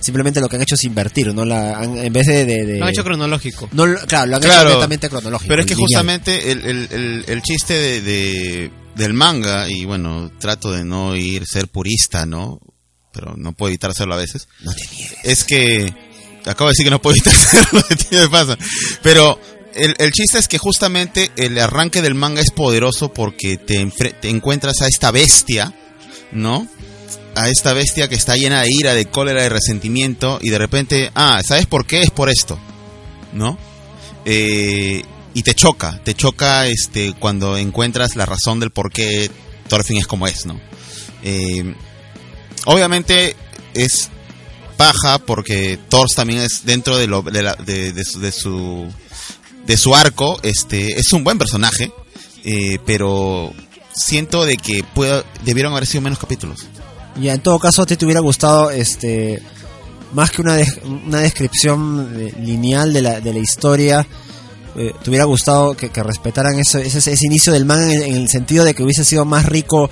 Simplemente 0.00 0.40
lo 0.40 0.48
que 0.48 0.56
han 0.56 0.62
hecho 0.62 0.74
es 0.74 0.82
invertir, 0.84 1.32
¿no? 1.32 1.44
La, 1.44 1.78
han- 1.78 1.96
en 1.96 2.12
vez 2.12 2.26
de, 2.26 2.44
de- 2.44 2.66
de- 2.66 2.78
Lo 2.78 2.84
han 2.86 2.90
hecho 2.90 3.04
cronológico. 3.04 3.68
no, 3.72 3.84
claro, 4.06 4.26
lo 4.26 4.36
han 4.36 4.42
hecho 4.42 4.52
Claro, 4.52 4.70
netamente 4.70 5.08
cronológico. 5.08 5.48
Pero 5.48 5.60
es 5.62 5.66
que 5.66 5.74
lineal. 5.74 5.86
justamente 5.86 6.50
el, 6.52 6.64
el, 6.64 6.88
el, 6.90 7.24
el 7.28 7.42
chiste 7.42 7.74
de, 7.74 8.00
de- 8.00 8.70
del 8.96 9.14
manga, 9.14 9.70
y 9.70 9.84
bueno, 9.84 10.30
trato 10.40 10.70
de 10.72 10.84
no 10.84 11.14
ir, 11.16 11.46
ser 11.46 11.68
purista, 11.68 12.26
¿no? 12.26 12.58
Pero 13.12 13.34
no 13.36 13.52
puedo 13.52 13.68
evitar 13.70 13.90
hacerlo 13.90 14.14
a 14.14 14.18
veces. 14.18 14.48
No 14.62 14.72
te 14.74 14.82
Es 15.22 15.44
que, 15.44 15.94
acabo 16.44 16.68
de 16.68 16.72
decir 16.72 16.84
que 16.86 16.90
no 16.90 17.00
puedo 17.00 17.14
evitar 17.14 17.32
hacerlo, 17.36 17.82
¿qué 18.10 18.20
me 18.20 18.28
pasa? 18.28 18.58
Pero 19.02 19.38
el, 19.74 19.94
el 19.98 20.12
chiste 20.12 20.38
es 20.38 20.48
que 20.48 20.58
justamente 20.58 21.30
el 21.36 21.58
arranque 21.58 22.02
del 22.02 22.14
manga 22.14 22.40
es 22.40 22.50
poderoso 22.50 23.12
porque 23.12 23.56
te, 23.56 23.84
te 24.20 24.28
encuentras 24.28 24.80
a 24.82 24.86
esta 24.86 25.10
bestia, 25.10 25.72
¿no? 26.32 26.66
A 27.34 27.48
esta 27.48 27.72
bestia 27.72 28.08
que 28.08 28.14
está 28.14 28.36
llena 28.36 28.62
de 28.62 28.70
ira, 28.72 28.94
de 28.94 29.06
cólera, 29.06 29.42
de 29.42 29.48
resentimiento 29.48 30.38
y 30.42 30.50
de 30.50 30.58
repente, 30.58 31.10
ah, 31.14 31.40
¿sabes 31.46 31.66
por 31.66 31.86
qué? 31.86 32.02
Es 32.02 32.10
por 32.10 32.28
esto, 32.28 32.58
¿no? 33.32 33.58
Eh, 34.24 35.02
y 35.34 35.42
te 35.42 35.54
choca, 35.54 36.00
te 36.04 36.14
choca 36.14 36.66
este 36.66 37.14
cuando 37.18 37.56
encuentras 37.56 38.16
la 38.16 38.26
razón 38.26 38.60
del 38.60 38.70
por 38.70 38.92
qué 38.92 39.30
Thorfinn 39.68 39.96
es 39.96 40.06
como 40.06 40.26
es, 40.26 40.44
¿no? 40.46 40.60
Eh, 41.22 41.74
obviamente 42.66 43.34
es 43.74 44.10
paja 44.76 45.18
porque 45.18 45.78
Thor 45.88 46.06
también 46.14 46.40
es 46.40 46.64
dentro 46.64 46.96
de, 46.98 47.06
lo, 47.06 47.22
de, 47.22 47.42
la- 47.42 47.56
su 48.32 48.92
de 49.66 49.76
su 49.76 49.94
arco 49.94 50.38
este 50.42 50.98
es 50.98 51.12
un 51.12 51.24
buen 51.24 51.38
personaje 51.38 51.92
eh, 52.44 52.78
pero 52.84 53.52
siento 53.94 54.44
de 54.44 54.56
que 54.56 54.84
pueda, 54.94 55.24
debieron 55.44 55.72
haber 55.72 55.86
sido 55.86 56.02
menos 56.02 56.18
capítulos. 56.18 56.66
Y 57.20 57.28
en 57.28 57.40
todo 57.40 57.58
caso, 57.58 57.82
¿a 57.82 57.86
ti 57.86 57.96
te 57.96 58.04
hubiera 58.04 58.20
gustado, 58.20 58.70
este, 58.70 59.42
más 60.12 60.30
que 60.30 60.42
una, 60.42 60.56
una 61.06 61.20
descripción 61.20 62.12
eh, 62.16 62.34
lineal 62.40 62.92
de 62.92 63.02
la, 63.02 63.20
de 63.20 63.32
la 63.32 63.38
historia, 63.38 64.06
eh, 64.74 64.92
te 65.02 65.10
hubiera 65.10 65.26
gustado 65.26 65.74
que, 65.74 65.90
que 65.90 66.02
respetaran 66.02 66.58
ese, 66.58 66.86
ese 66.86 67.26
inicio 67.26 67.52
del 67.52 67.70
en, 67.70 68.02
en 68.02 68.16
el 68.16 68.28
sentido 68.28 68.64
de 68.64 68.74
que 68.74 68.82
hubiese 68.82 69.04
sido 69.04 69.26
más 69.26 69.46
rico 69.46 69.90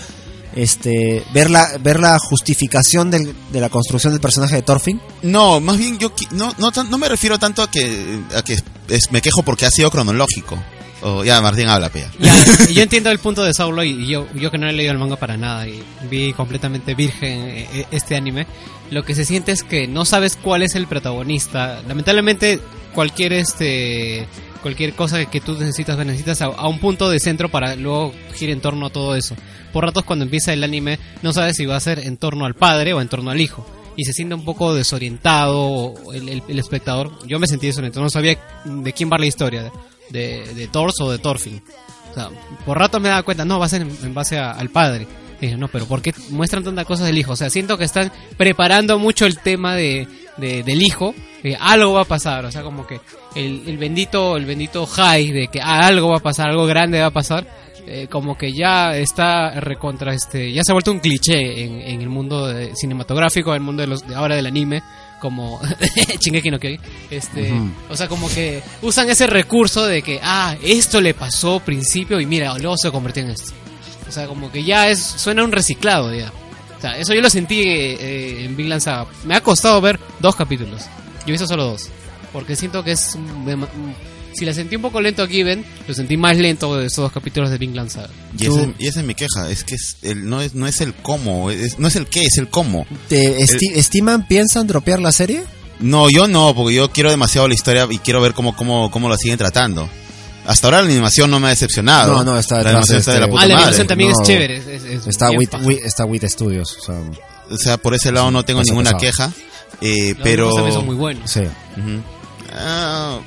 este 0.56 1.22
ver 1.32 1.50
la, 1.50 1.66
ver 1.80 2.00
la 2.00 2.18
justificación 2.18 3.10
del- 3.10 3.34
de 3.52 3.60
la 3.60 3.68
construcción 3.68 4.12
del 4.12 4.20
personaje 4.20 4.56
de 4.56 4.62
Thorfinn? 4.62 5.00
no 5.22 5.60
más 5.60 5.78
bien 5.78 5.98
yo 5.98 6.12
no 6.32 6.52
no, 6.58 6.70
no 6.88 6.98
me 6.98 7.08
refiero 7.08 7.38
tanto 7.38 7.62
a 7.62 7.70
que 7.70 8.20
a 8.36 8.42
que 8.42 8.56
es- 8.88 9.12
me 9.12 9.20
quejo 9.22 9.42
porque 9.42 9.66
ha 9.66 9.70
sido 9.70 9.90
cronológico 9.90 10.58
o 11.02 11.24
ya 11.24 11.40
Martín 11.40 11.68
habla 11.68 11.88
pea 11.88 12.10
Ya, 12.18 12.34
yo 12.72 12.82
entiendo 12.82 13.10
el 13.10 13.18
punto 13.20 13.42
de 13.42 13.54
Saulo 13.54 13.82
y 13.84 14.06
yo, 14.06 14.26
yo 14.34 14.50
que 14.50 14.58
no 14.58 14.68
he 14.68 14.72
leído 14.72 14.92
el 14.92 14.98
manga 14.98 15.16
para 15.16 15.36
nada 15.36 15.66
y 15.66 15.82
vi 16.10 16.32
completamente 16.34 16.94
virgen 16.94 17.40
eh, 17.48 17.86
este 17.90 18.16
anime, 18.16 18.46
lo 18.90 19.02
que 19.04 19.14
se 19.14 19.24
siente 19.24 19.52
es 19.52 19.62
que 19.62 19.86
no 19.86 20.04
sabes 20.04 20.36
cuál 20.36 20.62
es 20.62 20.74
el 20.74 20.86
protagonista. 20.88 21.80
Lamentablemente 21.88 22.60
cualquier 22.92 23.32
este 23.32 24.26
cualquier 24.60 24.94
cosa 24.94 25.24
que 25.24 25.40
tú 25.40 25.54
necesitas 25.58 25.96
necesitas 25.98 26.40
a, 26.42 26.68
un 26.68 26.78
punto 26.78 27.08
de 27.10 27.18
centro 27.20 27.48
para 27.48 27.76
luego 27.76 28.12
girar 28.34 28.52
en 28.54 28.60
torno 28.60 28.86
a 28.86 28.90
todo 28.90 29.16
eso. 29.16 29.34
Por 29.72 29.84
ratos 29.84 30.04
cuando 30.04 30.24
empieza 30.24 30.52
el 30.52 30.62
anime 30.64 30.98
no 31.22 31.32
sabes 31.32 31.56
si 31.56 31.66
va 31.66 31.76
a 31.76 31.80
ser 31.80 31.98
en 32.00 32.16
torno 32.16 32.44
al 32.44 32.54
padre 32.54 32.92
o 32.92 33.00
en 33.00 33.08
torno 33.08 33.30
al 33.30 33.40
hijo. 33.40 33.66
Y 33.96 34.04
se 34.04 34.12
siente 34.12 34.34
un 34.34 34.44
poco 34.44 34.74
desorientado 34.74 35.94
el, 36.14 36.28
el- 36.48 36.58
espectador. 36.58 37.12
Yo 37.26 37.38
me 37.38 37.46
sentí 37.46 37.66
desorientado, 37.66 38.02
no 38.04 38.10
sabía 38.10 38.38
de 38.64 38.92
quién 38.92 39.10
va 39.12 39.18
la 39.18 39.26
historia, 39.26 39.70
de, 40.10 40.54
de 40.54 40.68
Thor 40.68 40.90
o 41.00 41.10
de 41.10 41.18
Thorfinn. 41.18 41.62
O 42.10 42.14
sea, 42.14 42.30
por 42.64 42.78
rato 42.78 42.98
me 43.00 43.08
daba 43.08 43.22
cuenta, 43.22 43.44
no, 43.44 43.58
va 43.58 43.66
a 43.66 43.68
ser 43.68 43.82
en, 43.82 44.14
base 44.14 44.38
al 44.38 44.70
padre. 44.70 45.06
Dije, 45.40 45.56
no, 45.56 45.68
pero 45.68 45.86
¿por 45.86 46.02
qué 46.02 46.12
muestran 46.30 46.64
tantas 46.64 46.86
cosas 46.86 47.06
del 47.06 47.18
hijo? 47.18 47.32
O 47.32 47.36
sea, 47.36 47.50
siento 47.50 47.78
que 47.78 47.84
están 47.84 48.12
preparando 48.36 48.98
mucho 48.98 49.26
el 49.26 49.38
tema 49.38 49.74
de- 49.74 50.08
del 50.38 50.82
hijo. 50.82 51.14
Que 51.42 51.56
algo 51.58 51.94
va 51.94 52.02
a 52.02 52.04
pasar, 52.04 52.44
o 52.44 52.50
sea, 52.52 52.62
como 52.62 52.86
que 52.86 53.00
el, 53.34 53.62
el 53.66 53.78
bendito, 53.78 54.36
el 54.36 54.44
bendito 54.46 54.86
high 54.86 55.30
de 55.30 55.48
que 55.48 55.60
ah, 55.60 55.86
algo 55.86 56.10
va 56.10 56.16
a 56.18 56.20
pasar, 56.20 56.50
algo 56.50 56.66
grande 56.66 57.00
va 57.00 57.06
a 57.06 57.10
pasar, 57.10 57.46
eh, 57.86 58.06
como 58.10 58.36
que 58.36 58.52
ya 58.52 58.96
está 58.96 59.58
recontra 59.60 60.12
este, 60.14 60.52
ya 60.52 60.62
se 60.62 60.72
ha 60.72 60.74
vuelto 60.74 60.92
un 60.92 61.00
cliché 61.00 61.64
en, 61.64 61.80
en 61.80 62.00
el 62.02 62.08
mundo 62.08 62.46
de- 62.46 62.74
cinematográfico, 62.76 63.50
en 63.50 63.56
el 63.56 63.62
mundo 63.62 63.80
de 63.82 63.86
los, 63.88 64.06
de 64.06 64.14
ahora 64.14 64.36
del 64.36 64.46
anime, 64.46 64.82
como 65.20 65.60
Shingeki 66.20 66.50
no 66.50 66.58
Kyojin, 66.58 66.80
este, 67.10 67.52
o 67.88 67.96
sea, 67.96 68.08
como 68.08 68.28
que 68.28 68.62
usan 68.82 69.08
ese 69.10 69.26
recurso 69.26 69.86
de 69.86 70.02
que 70.02 70.20
ah, 70.22 70.56
esto 70.62 71.00
le 71.00 71.14
pasó 71.14 71.54
al 71.56 71.62
principio 71.62 72.20
y 72.20 72.26
mira, 72.26 72.56
luego 72.58 72.76
se 72.76 72.90
convirtió 72.90 73.22
en 73.22 73.30
esto. 73.30 73.52
O 74.08 74.12
sea, 74.12 74.26
como 74.26 74.50
que 74.50 74.64
ya 74.64 74.88
es 74.88 75.00
suena 75.02 75.44
un 75.44 75.52
reciclado 75.52 76.12
ya. 76.14 76.32
O 76.76 76.80
sea, 76.80 76.96
eso 76.98 77.12
yo 77.14 77.20
lo 77.20 77.28
sentí 77.30 77.60
eh, 77.62 78.44
en 78.44 78.56
Vinland 78.56 78.80
Saga. 78.80 79.06
Me 79.24 79.34
ha 79.36 79.40
costado 79.42 79.80
ver 79.80 80.00
dos 80.18 80.34
capítulos. 80.34 80.82
Yo 81.30 81.34
he 81.34 81.38
visto 81.38 81.46
solo 81.46 81.64
dos. 81.64 81.88
Porque 82.32 82.54
siento 82.56 82.84
que 82.84 82.92
es... 82.92 83.16
si 84.34 84.44
la 84.44 84.54
sentí 84.54 84.76
un 84.76 84.82
poco 84.82 85.00
lento 85.00 85.22
a 85.22 85.26
Given, 85.26 85.64
lo 85.88 85.94
sentí 85.94 86.16
más 86.16 86.36
lento 86.36 86.76
de 86.76 86.86
esos 86.86 86.98
dos 87.04 87.12
capítulos 87.12 87.50
de 87.50 87.58
Vinland 87.58 87.90
Saga. 87.90 88.08
y, 88.38 88.46
ese- 88.46 88.74
y 88.78 88.86
esa 88.86 89.00
es 89.00 89.06
mi 89.06 89.14
queja 89.14 89.50
es 89.50 89.64
que 89.64 89.74
es 89.74 89.96
el, 90.02 90.28
no 90.28 90.40
es 90.40 90.54
no 90.54 90.66
es 90.68 90.80
el 90.80 90.94
cómo 90.94 91.50
es- 91.50 91.78
no 91.80 91.88
es 91.88 91.96
el 91.96 92.06
qué 92.06 92.20
es 92.22 92.38
el 92.38 92.48
cómo 92.48 92.86
¿Te 93.08 93.38
esti- 93.40 93.72
estiman, 93.74 94.26
piensan 94.28 94.66
dropear 94.68 95.00
la 95.00 95.10
serie? 95.12 95.42
No, 95.80 96.08
yo 96.10 96.28
no, 96.28 96.54
porque 96.54 96.74
yo 96.74 96.90
quiero 96.92 97.10
demasiado 97.10 97.48
la 97.48 97.54
historia 97.54 97.88
y 97.90 97.98
quiero 97.98 98.20
ver 98.20 98.32
cómo, 98.34 98.54
cómo, 98.54 98.90
cómo 98.90 99.08
lo 99.08 99.16
siguen 99.16 99.38
tratando. 99.38 99.88
Hasta 100.46 100.68
ahora 100.68 100.82
la 100.82 100.88
animación 100.90 101.30
no 101.30 101.40
me 101.40 101.48
ha 101.48 101.50
decepcionado. 101.50 102.12
No, 102.14 102.24
no, 102.24 102.38
está 102.38 102.62
la 102.62 102.70
animación 102.70 102.96
de 102.96 102.98
está 103.00 103.10
de 103.12 103.16
este- 103.18 103.26
la 103.26 103.30
puta 103.30 103.42
Ah, 103.42 103.46
la 103.46 103.54
madre. 103.54 103.62
animación 103.64 103.86
también 103.88 104.10
No, 104.12 104.20
es 104.22 104.26
chévere. 104.28 104.56
es- 104.58 104.66
es- 104.66 104.84
es 104.84 105.06
Está 105.06 105.28
bien 105.28 105.38
Wit, 105.40 105.50
paja. 105.50 105.64
Wit- 105.64 105.80
está 105.84 106.04
Wit 106.04 106.24
Studios. 106.28 106.76
O 106.80 106.84
sea, 106.84 106.94
O 107.50 107.56
sea, 107.56 107.76
por 107.78 107.94
ese 107.94 108.12
lado 108.12 108.30
no 108.30 108.44
tengo 108.44 108.62
ninguna 108.62 108.92
pesado. 108.92 109.32
queja. 109.32 109.32
Eh, 109.80 110.14
Los 110.14 110.22
pero. 110.22 110.52
también 110.54 110.74
son 110.74 110.86
muy 110.86 110.96
buenos. 110.96 111.30
sí. 111.30 111.40
Ujú. 111.40 112.02
Ah, 112.52 113.18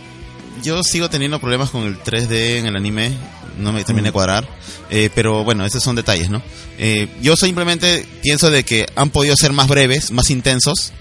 yo 0.63 0.83
sigo 0.83 1.09
teniendo 1.09 1.39
problemas 1.39 1.69
con 1.69 1.83
el 1.83 1.97
3D 1.99 2.57
en 2.59 2.65
el 2.67 2.75
anime. 2.75 3.11
No 3.57 3.71
me 3.71 3.83
termina 3.83 4.05
de 4.07 4.11
Mm. 4.11 4.13
cuadrar. 4.13 4.47
Eh, 4.89 5.09
pero 5.13 5.43
bueno, 5.43 5.65
esos 5.65 5.83
son 5.83 5.95
detalles, 5.95 6.29
¿no? 6.29 6.41
Eh, 6.77 7.07
yo 7.21 7.35
simplemente 7.35 8.05
pienso 8.21 8.49
de 8.49 8.63
que 8.63 8.85
han 8.95 9.09
podido 9.11 9.35
ser 9.35 9.53
más 9.53 9.67
breves, 9.67 10.11
más 10.11 10.29
intensos. 10.29 10.91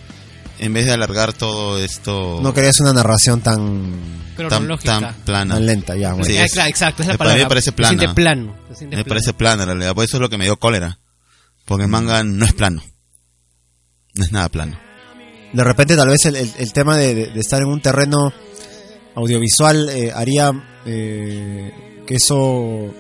En 0.58 0.72
vez 0.72 0.86
de 0.86 0.92
alargar 0.92 1.32
todo 1.32 1.78
esto. 1.82 2.38
No 2.42 2.54
querías 2.54 2.78
una 2.80 2.92
narración 2.92 3.40
tan, 3.40 3.90
tan, 4.36 4.68
tan 4.78 5.14
plana. 5.24 5.54
tan 5.54 5.66
lenta, 5.66 5.96
ya. 5.96 6.10
bueno. 6.12 6.24
Sí, 6.24 6.36
Ah, 6.36 6.44
es- 6.44 6.52
claro, 6.52 6.68
exacto, 6.70 7.02
es 7.02 7.08
la 7.08 7.14
me, 7.14 7.18
palabra. 7.18 7.42
me 7.42 7.48
parece 7.48 7.64
Se 7.66 7.72
plana. 7.72 7.98
siente 7.98 8.14
plano. 8.14 8.56
se 8.72 8.84
Me 8.84 8.90
plano. 8.90 9.04
parece 9.08 9.32
plana 9.32 9.62
en 9.64 9.68
realidad, 9.70 9.94
por 9.94 10.04
eso 10.04 10.18
es 10.18 10.20
lo 10.20 10.28
que 10.28 10.38
me 10.38 10.44
dio 10.44 10.56
cólera. 10.58 11.00
Porque 11.64 11.84
el 11.84 11.90
manga 11.90 12.22
no 12.22 12.44
es 12.44 12.52
plano. 12.52 12.80
No 14.14 14.24
es 14.24 14.30
nada 14.30 14.48
plano. 14.50 14.78
De 15.52 15.64
repente, 15.64 15.96
tal 15.96 16.08
vez 16.08 16.24
el, 16.24 16.36
el- 16.36 16.52
el 16.58 16.72
tema 16.72 16.96
de, 16.96 17.14
de- 17.14 17.40
estar 17.40 17.60
en 17.62 17.68
un 17.68 17.80
terreno 17.80 18.32
audiovisual 19.14 19.88
eh, 19.90 20.10
haría 20.14 20.50
eh, 20.86 21.70
que 22.06 22.14
eso 22.14 22.94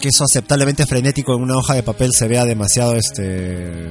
que 0.00 0.08
eso 0.08 0.22
aceptablemente 0.24 0.86
frenético 0.86 1.34
en 1.34 1.42
una 1.42 1.56
hoja 1.56 1.74
de 1.74 1.82
papel 1.82 2.12
se 2.12 2.28
vea 2.28 2.44
demasiado 2.44 2.94
este 2.94 3.88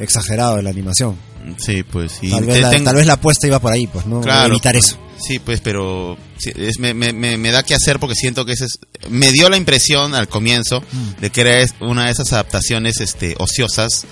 exagerado 0.00 0.58
en 0.58 0.64
la 0.64 0.70
animación. 0.70 1.16
Sí, 1.58 1.82
pues. 1.82 2.18
y 2.22 2.30
Tal 2.30 2.44
vez, 2.44 2.60
la, 2.62 2.70
tal 2.82 2.96
vez 2.96 3.06
la 3.06 3.14
apuesta 3.14 3.46
iba 3.46 3.58
por 3.58 3.72
ahí, 3.72 3.86
pues, 3.86 4.06
¿no? 4.06 4.20
Claro. 4.20 4.48
Evitar 4.52 4.76
eso. 4.76 4.96
Sí, 5.18 5.38
pues, 5.38 5.60
pero 5.60 6.16
sí, 6.38 6.50
es- 6.56 6.78
me, 6.78 6.94
me, 6.94 7.12
me, 7.12 7.50
da 7.50 7.62
que 7.62 7.74
hacer 7.74 7.98
porque 7.98 8.14
siento 8.14 8.44
que 8.46 8.52
ese 8.52 8.66
es, 8.66 8.78
me 9.10 9.32
dio 9.32 9.48
la 9.50 9.56
impresión 9.56 10.14
al 10.14 10.28
comienzo 10.28 10.80
Mm. 10.92 11.20
de 11.20 11.30
que 11.30 11.40
era 11.42 11.66
una 11.80 12.06
de 12.06 12.12
esas 12.12 12.32
adaptaciones 12.32 13.00
este 13.00 13.34
ociosas 13.38 14.06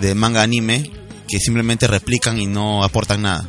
de 0.00 0.14
manga 0.14 0.42
anime 0.42 0.90
que 1.28 1.38
simplemente 1.40 1.86
replican 1.86 2.38
y 2.38 2.46
no 2.46 2.82
aportan 2.84 3.22
nada. 3.22 3.48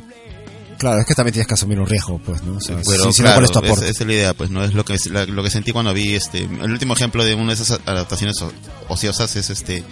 Claro, 0.78 1.00
es 1.02 1.08
que 1.08 1.16
también 1.16 1.34
tienes 1.34 1.48
que 1.48 1.56
asumir 1.56 1.80
un 1.80 1.88
riesgo, 1.88 2.20
pues, 2.24 2.44
¿no? 2.44 2.58
O 2.58 2.62
sea, 2.62 2.78
Pero 2.88 3.06
si- 3.06 3.14
si 3.14 3.22
claro, 3.24 3.38
¿cuál 3.38 3.46
es 3.46 3.52
tu 3.52 3.60
es- 3.60 3.66
aporte? 3.66 3.90
esa 3.90 4.04
es 4.04 4.08
la 4.08 4.14
idea, 4.14 4.34
pues 4.36 4.52
no 4.52 4.64
es 4.64 4.74
lo 4.76 4.86
que 4.86 4.96
la- 5.12 5.26
lo 5.26 5.42
que 5.44 5.50
sentí 5.50 5.72
cuando 5.72 5.92
vi 5.94 6.14
este 6.14 6.44
el 6.44 6.72
último 6.72 6.94
ejemplo 6.94 7.26
de 7.26 7.34
una 7.34 7.48
de 7.48 7.54
esas 7.62 7.80
adaptaciones 7.86 8.40
o- 8.44 8.52
ociosas 8.88 9.36
es 9.36 9.50
este 9.50 9.84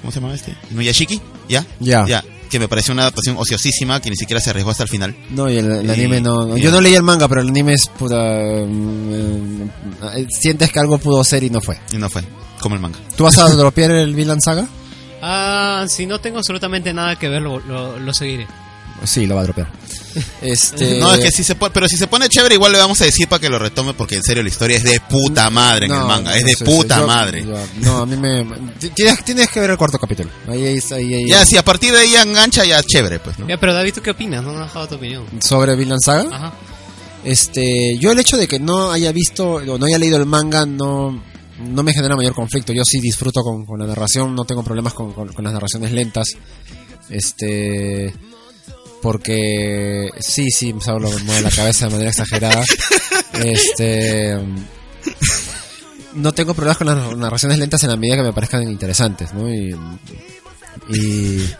¿cómo 0.00 0.12
se 0.12 0.20
llama 0.20 0.32
este? 0.34 0.54
Nuyashiki, 0.70 1.20
¿ya? 1.48 1.66
Ya. 1.80 2.06
Ya, 2.06 2.24
que 2.48 2.60
me 2.60 2.68
pareció 2.68 2.92
una 2.94 3.02
adaptación 3.02 3.36
ociosísima 3.36 4.00
que 4.00 4.10
ni 4.10 4.16
siquiera 4.16 4.40
se 4.40 4.50
arriesgó 4.50 4.70
hasta 4.70 4.84
el 4.84 4.88
final. 4.88 5.16
No, 5.30 5.50
y 5.50 5.58
el, 5.58 5.70
el 5.70 5.86
Y- 5.86 5.90
anime 5.90 6.20
no, 6.20 6.56
Yo 6.56 6.70
no 6.70 6.80
leí 6.80 6.94
el 6.94 7.02
manga, 7.02 7.26
pero 7.28 7.40
el 7.40 7.48
anime 7.48 7.72
es 7.74 7.88
puta. 7.98 8.16
mm, 8.16 9.62
eh, 10.16 10.26
sientes 10.40 10.70
que 10.70 10.78
algo 10.78 10.98
pudo 10.98 11.22
ser 11.24 11.42
y 11.42 11.50
no 11.50 11.60
fue. 11.60 11.78
Y 11.92 11.96
no 11.98 12.08
fue, 12.08 12.22
como 12.60 12.74
el 12.76 12.80
manga. 12.80 12.98
¿Tú 13.16 13.24
vas 13.24 13.38
a 13.38 13.48
dropear 13.56 13.90
el 13.90 14.14
Vinland 14.14 14.40
Saga? 14.44 14.66
Ah, 15.22 15.86
si 15.88 16.04
no 16.06 16.18
tengo 16.20 16.38
absolutamente 16.38 16.92
nada 16.92 17.16
que 17.16 17.28
ver, 17.28 17.40
lo, 17.40 17.60
lo, 17.60 17.98
lo 17.98 18.12
seguiré. 18.14 18.46
Sí, 19.04 19.26
lo 19.26 19.34
va 19.36 19.40
a 19.40 19.44
dropear. 19.44 19.68
Este. 20.42 20.98
No, 20.98 21.14
es 21.14 21.20
que 21.20 21.30
si 21.30 21.42
se 21.42 21.54
pone, 21.54 21.72
pero 21.72 21.88
si 21.88 21.96
se 21.96 22.06
pone 22.06 22.28
chévere 22.28 22.54
igual 22.56 22.70
le 22.72 22.78
vamos 22.78 23.00
a 23.00 23.04
decir 23.04 23.26
para 23.28 23.40
que 23.40 23.48
lo 23.48 23.58
retome 23.58 23.94
porque 23.94 24.16
en 24.16 24.22
serio 24.22 24.42
la 24.42 24.50
historia 24.50 24.76
es 24.76 24.84
de 24.84 25.00
puta 25.08 25.48
madre 25.48 25.86
en 25.86 25.92
el 25.92 26.04
manga, 26.04 26.36
es 26.36 26.44
de 26.44 26.56
puta 26.64 26.98
yo- 26.98 27.06
madre. 27.06 27.42
yo- 27.44 27.56
no, 27.80 27.98
a 28.02 28.06
mí 28.06 28.16
me. 28.16 28.44
Tienes, 28.94 29.24
tienes 29.24 29.48
que 29.50 29.60
ver 29.60 29.70
el 29.70 29.78
cuarto 29.78 29.98
capítulo. 29.98 30.28
Ahí, 30.48 30.66
ahí, 30.66 30.80
ahí, 30.92 31.14
ahí- 31.14 31.28
Ya 31.30 31.46
si 31.46 31.56
a 31.56 31.64
partir 31.64 31.92
de 31.92 32.00
ahí 32.00 32.14
engancha 32.16 32.62
ya 32.64 32.82
chévere, 32.82 33.20
pues, 33.20 33.38
¿no? 33.38 33.48
Ya, 33.48 33.58
pero 33.58 33.72
David, 33.72 33.94
¿tú 33.94 34.02
qué 34.02 34.10
opinas? 34.10 34.42
No 34.44 34.52
me 34.52 34.58
has 34.60 34.66
dejado 34.66 34.88
tu 34.88 34.94
opinión. 34.96 35.24
Sobre 35.40 35.74
Vinland 35.76 36.02
Saga. 36.04 36.28
Ajá. 36.36 36.52
Este, 37.24 37.96
yo 37.98 38.10
el 38.12 38.18
hecho 38.18 38.36
de 38.36 38.46
que 38.48 38.58
no 38.58 38.90
haya 38.92 39.12
visto 39.12 39.52
o 39.52 39.78
no 39.78 39.86
haya 39.86 39.98
leído 39.98 40.16
el 40.18 40.26
manga 40.26 40.66
no, 40.66 41.22
no 41.58 41.82
me 41.82 41.92
genera 41.92 42.16
mayor 42.16 42.34
conflicto. 42.34 42.72
Yo 42.72 42.82
sí 42.84 43.00
disfruto 43.00 43.42
con, 43.42 43.64
con 43.66 43.78
la 43.78 43.86
narración, 43.86 44.34
no 44.34 44.44
tengo 44.44 44.62
problemas 44.62 44.94
con, 44.94 45.12
con- 45.12 45.32
con 45.32 45.44
las 45.44 45.52
narraciones 45.52 45.92
lentas. 45.92 46.28
Este, 47.10 48.14
porque 49.02 50.08
sí, 50.20 50.50
sí, 50.50 50.74
Saulo 50.80 51.10
me 51.10 51.18
mueve 51.24 51.42
la 51.42 51.50
cabeza 51.50 51.86
de 51.86 51.92
manera 51.92 52.10
exagerada. 52.10 52.64
Este, 53.34 54.36
no 56.14 56.32
tengo 56.32 56.52
problemas 56.52 56.76
con 56.76 56.86
las 56.86 57.16
narraciones 57.16 57.58
lentas 57.58 57.82
en 57.82 57.88
la 57.90 57.96
medida 57.96 58.16
que 58.16 58.22
me 58.24 58.32
parezcan 58.34 58.68
interesantes, 58.68 59.32
¿no? 59.32 59.48
Y, 59.52 59.74
y 60.90 61.50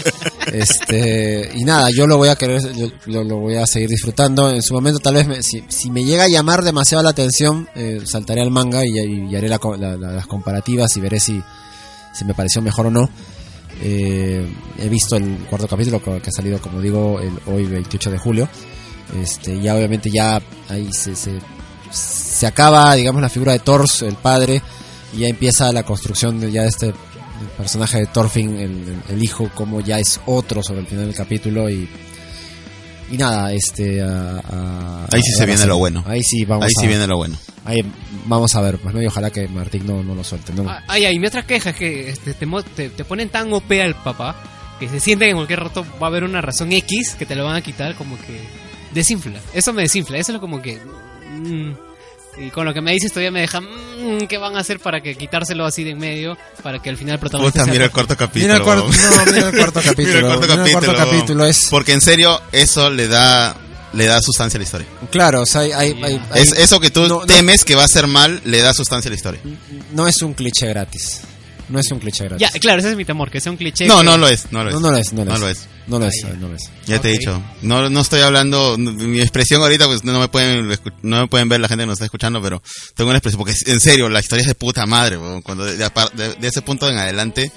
Este, 0.52 1.50
y 1.54 1.64
nada, 1.64 1.88
yo 1.90 2.06
lo 2.06 2.18
voy 2.18 2.28
a 2.28 2.36
querer, 2.36 2.60
lo, 3.06 3.24
lo 3.24 3.38
voy 3.38 3.56
a 3.56 3.66
seguir 3.66 3.88
disfrutando. 3.88 4.50
En 4.50 4.62
su 4.62 4.74
momento, 4.74 4.98
tal 5.00 5.14
vez, 5.14 5.26
me- 5.26 5.42
si, 5.42 5.64
si 5.68 5.90
me 5.90 6.04
llega 6.04 6.24
a 6.24 6.28
llamar 6.28 6.62
demasiado 6.62 7.02
la 7.02 7.10
atención, 7.10 7.68
eh, 7.74 8.00
saltaré 8.04 8.42
al 8.42 8.50
manga 8.50 8.84
y, 8.84 9.34
haré 9.34 9.48
la 9.48 9.58
la- 9.78 9.96
la- 9.96 10.12
las 10.12 10.26
comparativas 10.26 10.94
y 10.96 11.00
veré 11.00 11.18
si, 11.20 11.42
si 12.14 12.24
me 12.26 12.34
pareció 12.34 12.60
mejor 12.60 12.86
o 12.86 12.90
no. 12.90 13.08
Eh, 13.80 14.46
he 14.78 14.88
visto 14.90 15.16
el 15.16 15.38
cuarto 15.48 15.66
capítulo 15.66 16.02
que 16.02 16.10
ha 16.28 16.32
salido, 16.32 16.60
como 16.60 16.80
digo, 16.82 17.18
el, 17.18 17.32
hoy 17.46 17.64
28 17.64 18.10
de 18.10 18.18
julio. 18.18 18.48
Este, 19.20 19.58
ya 19.60 19.74
obviamente 19.74 20.10
ya 20.10 20.40
ahí 20.68 20.92
se, 20.92 21.16
se, 21.16 21.38
se 21.90 22.46
acaba, 22.46 22.94
digamos, 22.94 23.22
la 23.22 23.28
figura 23.30 23.52
de 23.52 23.58
Thor, 23.60 23.84
el 24.02 24.14
padre, 24.16 24.62
y 25.14 25.20
ya 25.20 25.28
empieza 25.28 25.72
la 25.72 25.82
construcción 25.82 26.40
de 26.40 26.52
ya 26.52 26.62
de 26.62 26.68
este 26.68 26.94
el 27.42 27.48
personaje 27.56 27.98
de 27.98 28.06
Thorfinn, 28.06 29.02
el, 29.08 29.22
hijo, 29.22 29.50
como 29.54 29.80
ya 29.80 29.98
es 29.98 30.20
otro 30.26 30.62
sobre 30.62 30.80
el 30.80 30.86
final 30.86 31.06
del 31.06 31.14
capítulo 31.14 31.68
y 31.68 31.88
y 33.10 33.18
nada, 33.18 33.52
este 33.52 34.00
a- 34.00 34.40
a- 34.48 35.06
Ahí 35.12 35.20
sí 35.22 35.32
a- 35.34 35.36
se 35.36 35.42
a- 35.42 35.46
viene 35.46 35.66
lo 35.66 35.76
bueno. 35.76 36.02
Ahí 36.06 36.22
sí 36.22 36.44
vamos 36.46 36.64
Ahí 36.64 36.72
a, 36.78 36.80
sí 36.80 36.86
viene 36.86 37.06
lo 37.06 37.16
bueno. 37.18 37.36
Ahí 37.64 37.84
vamos 38.26 38.54
a 38.56 38.60
ver, 38.62 38.78
pues 38.78 38.94
no 38.94 39.02
y 39.02 39.06
ojalá 39.06 39.30
que 39.30 39.46
Martín 39.48 39.86
no, 39.86 40.02
no 40.02 40.14
lo 40.14 40.24
suelte, 40.24 40.52
¿no? 40.54 40.68
Ah, 40.68 40.82
Ay, 40.88 41.04
ay, 41.04 41.18
mi 41.18 41.26
otra 41.26 41.44
queja 41.46 41.70
es 41.70 41.76
que 41.76 42.08
este, 42.08 42.32
te, 42.34 42.46
mo- 42.46 42.62
te, 42.62 42.88
te 42.88 43.04
ponen 43.04 43.28
tan 43.28 43.52
OP 43.52 43.70
al 43.82 43.94
papá 43.96 44.34
que 44.80 44.88
se 44.88 44.98
siente 44.98 45.26
que 45.26 45.30
en 45.32 45.36
cualquier 45.36 45.60
rato 45.60 45.84
va 46.02 46.06
a 46.06 46.10
haber 46.10 46.24
una 46.24 46.40
razón 46.40 46.72
X 46.72 47.14
que 47.18 47.26
te 47.26 47.36
lo 47.36 47.44
van 47.44 47.56
a 47.56 47.60
quitar, 47.60 47.94
como 47.96 48.16
que 48.16 48.40
desinfla. 48.94 49.38
Eso 49.52 49.72
me 49.74 49.82
desinfla, 49.82 50.16
eso 50.18 50.32
es 50.32 50.38
como 50.38 50.62
que. 50.62 50.78
mm, 50.78 51.72
y 52.38 52.50
con 52.50 52.64
lo 52.64 52.72
que 52.72 52.80
me 52.80 52.92
dices 52.92 53.10
todavía 53.12 53.30
me 53.30 53.40
deja. 53.40 53.60
mm, 53.60 54.26
¿Qué 54.28 54.38
van 54.38 54.56
a 54.56 54.60
hacer 54.60 54.80
para 54.80 55.00
que 55.00 55.14
quitárselo 55.16 55.64
así 55.66 55.84
de 55.84 55.90
en 55.90 55.98
medio? 55.98 56.36
Para 56.62 56.80
que 56.80 56.90
al 56.90 56.96
final 56.96 57.14
el 57.14 57.20
protagonista. 57.20 57.60
Puta, 57.60 57.64
sea 57.64 57.72
mira 57.72 57.84
el 57.86 57.90
cuarto 57.90 58.16
capítulo. 58.16 58.42
Mira 58.54 58.56
el 58.56 58.62
no, 58.78 58.86
mira 59.32 59.48
el 59.48 59.56
cuarto 59.56 59.80
capítulo, 59.82 60.06
Mira 60.06 60.18
el 60.18 60.24
cuarto 60.24 60.56
mira 60.56 60.64
el 60.64 60.72
cuarto 60.72 60.94
capítulo, 60.96 61.46
es- 61.46 61.66
Porque 61.70 61.92
en 61.92 62.00
serio, 62.00 62.40
eso 62.52 62.90
le 62.90 63.08
da 63.08 63.56
le 63.94 64.06
da 64.06 64.22
sustancia 64.22 64.56
a 64.56 64.60
la 64.60 64.64
historia. 64.64 64.86
Claro, 65.10 65.42
o 65.42 65.46
sea, 65.46 65.60
hay, 65.60 65.72
hay- 65.72 65.92
hay- 66.02 66.20
hay- 66.30 66.42
Es 66.42 66.52
eso 66.52 66.80
que 66.80 66.90
tú 66.90 67.02
no, 67.02 67.08
no- 67.20 67.26
temes 67.26 67.62
que 67.64 67.74
va 67.74 67.84
a 67.84 67.88
ser 67.88 68.06
mal, 68.06 68.40
le 68.44 68.62
da 68.62 68.72
sustancia 68.72 69.08
a 69.08 69.10
la 69.10 69.16
historia. 69.16 69.40
no 69.92 70.08
es 70.08 70.22
un 70.22 70.32
cliché 70.32 70.66
gratis. 70.68 71.20
No 71.68 71.78
es 71.78 71.90
un 71.90 71.98
cliché 72.00 72.24
gratis. 72.24 72.48
Ya, 72.52 72.58
claro, 72.58 72.80
ese 72.80 72.90
es 72.90 72.96
mi 72.96 73.04
temor, 73.04 73.30
que 73.30 73.40
sea 73.40 73.52
un 73.52 73.58
cliché. 73.58 73.86
No, 73.86 73.98
que- 73.98 74.04
no 74.04 74.16
lo 74.16 74.28
es, 74.28 74.46
no 74.50 74.64
lo 74.64 74.70
es. 74.70 74.74
No, 74.74 74.80
no 74.80 74.90
lo 74.90 74.96
es, 74.96 75.12
no 75.12 75.24
lo 75.24 75.30
No 75.30 75.34
es. 75.34 75.40
lo 75.40 75.48
es. 75.48 75.68
No 75.86 75.98
lo 75.98 76.06
es, 76.06 76.14
no 76.38 76.48
lo 76.48 76.54
es. 76.54 76.70
Ya 76.86 77.00
te 77.00 77.08
he 77.08 77.12
dicho. 77.12 77.42
No, 77.62 77.90
no 77.90 78.00
estoy 78.00 78.20
hablando, 78.20 78.76
mi 78.78 79.20
expresión 79.20 79.60
ahorita 79.62 79.86
pues 79.86 80.04
no 80.04 80.18
me 80.20 80.28
pueden 80.28 80.68
no 81.02 81.20
me 81.22 81.26
pueden 81.28 81.48
ver 81.48 81.60
la 81.60 81.68
gente 81.68 81.82
que 81.82 81.86
nos 81.86 81.94
está 81.94 82.04
escuchando, 82.04 82.40
pero 82.40 82.62
tengo 82.94 83.10
una 83.10 83.18
expresión 83.18 83.38
porque 83.38 83.54
en 83.66 83.80
serio, 83.80 84.08
la 84.08 84.20
historia 84.20 84.42
es 84.42 84.48
de 84.48 84.54
puta 84.54 84.86
madre, 84.86 85.18
cuando 85.42 85.64
de, 85.64 85.76
de 85.76 85.84
apar- 85.84 86.12
de- 86.12 86.34
de 86.34 86.48
ese 86.48 86.62
punto 86.62 86.88
en 86.88 86.98
adelante 86.98 87.50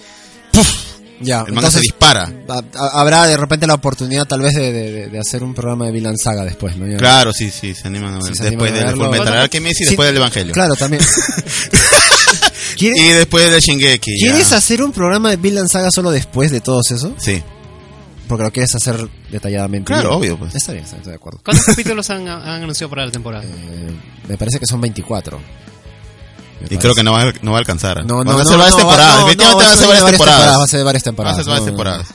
Ya, 1.22 1.44
el 1.48 1.54
manga 1.54 1.72
se 1.72 1.80
dispara. 1.80 2.30
ha- 2.50 2.62
ha- 2.78 3.00
Habrá 3.00 3.26
de 3.28 3.38
repente 3.38 3.66
la 3.68 3.76
oportunidad 3.76 4.26
tal 4.26 4.42
vez 4.42 4.54
de, 4.54 4.74
de- 4.74 5.08
de 5.10 5.20
hacer 5.20 5.44
un 5.44 5.54
programa 5.54 5.86
de 5.86 5.92
Villain 5.94 6.18
Saga 6.18 6.44
después, 6.44 6.76
¿no? 6.78 6.88
Ya- 6.88 6.98
Claro, 6.98 7.32
sí, 7.32 7.50
sí, 7.52 7.74
se 7.74 7.88
animan 7.88 8.16
a 8.16 8.20
ver. 8.26 8.36
Sí, 8.36 8.44
después 8.44 8.74
del 8.74 9.28
Alchemist 9.34 9.76
y 9.82 9.84
Sí, 9.84 9.86
después 9.92 10.08
del 10.08 10.18
Evangelio. 10.18 10.54
Claro, 10.54 10.74
también. 10.76 11.02
¿Quieres, 12.78 13.00
Y 13.02 13.08
después 13.10 13.50
del 13.50 13.62
Shingeki. 13.62 14.12
ya. 14.20 14.32
¿Quieres 14.32 14.52
hacer 14.52 14.82
un 14.84 14.92
programa 14.92 15.30
de 15.30 15.38
Villain 15.38 15.70
Saga 15.70 15.90
solo 15.94 16.12
después 16.12 16.52
de 16.52 16.60
todos 16.62 16.92
eso? 16.92 17.14
Sí. 17.18 17.42
Porque 18.28 18.44
lo 18.44 18.52
quieres 18.52 18.74
hacer 18.76 19.08
detalladamente. 19.32 19.88
Claro, 19.94 20.20
bien. 20.20 20.34
obvio, 20.34 20.40
pues. 20.40 20.56
Está 20.56 20.72
bien, 20.74 20.84
estoy 20.84 21.02
de 21.04 21.16
acuerdo. 21.16 21.40
¿Cuántos 21.44 21.66
capítulos 21.76 22.10
han, 22.10 22.28
han 22.28 22.64
anunciado 22.64 22.90
para 22.90 23.06
la 23.06 23.12
temporada? 23.12 23.44
Eh, 23.46 23.92
me 24.28 24.38
parece 24.38 24.60
que 24.60 24.66
son 24.66 24.82
24. 24.82 25.40
Y 26.70 26.78
creo 26.78 26.96
que 26.96 27.04
no 27.04 27.12
va, 27.12 27.22
a- 27.24 27.34
no 27.42 27.52
va 27.52 27.58
a 27.58 27.60
alcanzar. 27.60 28.06
No, 28.06 28.24
no, 28.24 28.32
a 28.32 28.38
no, 28.38 28.46
ser 28.46 28.58
varias 28.58 28.72
no, 28.72 28.78
temporadas. 28.78 29.20
no, 29.20 29.26
Definitivamente 29.28 29.52
no, 29.52 29.58
van 29.58 29.68
a 29.68 29.78
ser 29.78 29.88
varias 29.88 30.12
temporadas. 30.12 30.60
Va 30.60 30.64
a 30.64 30.68
ser 30.68 30.84
varias 30.84 31.04
temporadas. 31.04 31.38
Va 31.38 31.42
a 31.42 31.44
ser 31.44 31.52
varias 31.52 31.66
no, 31.66 31.66
no, 31.66 31.72
no. 31.72 31.78
temporadas. 31.78 32.08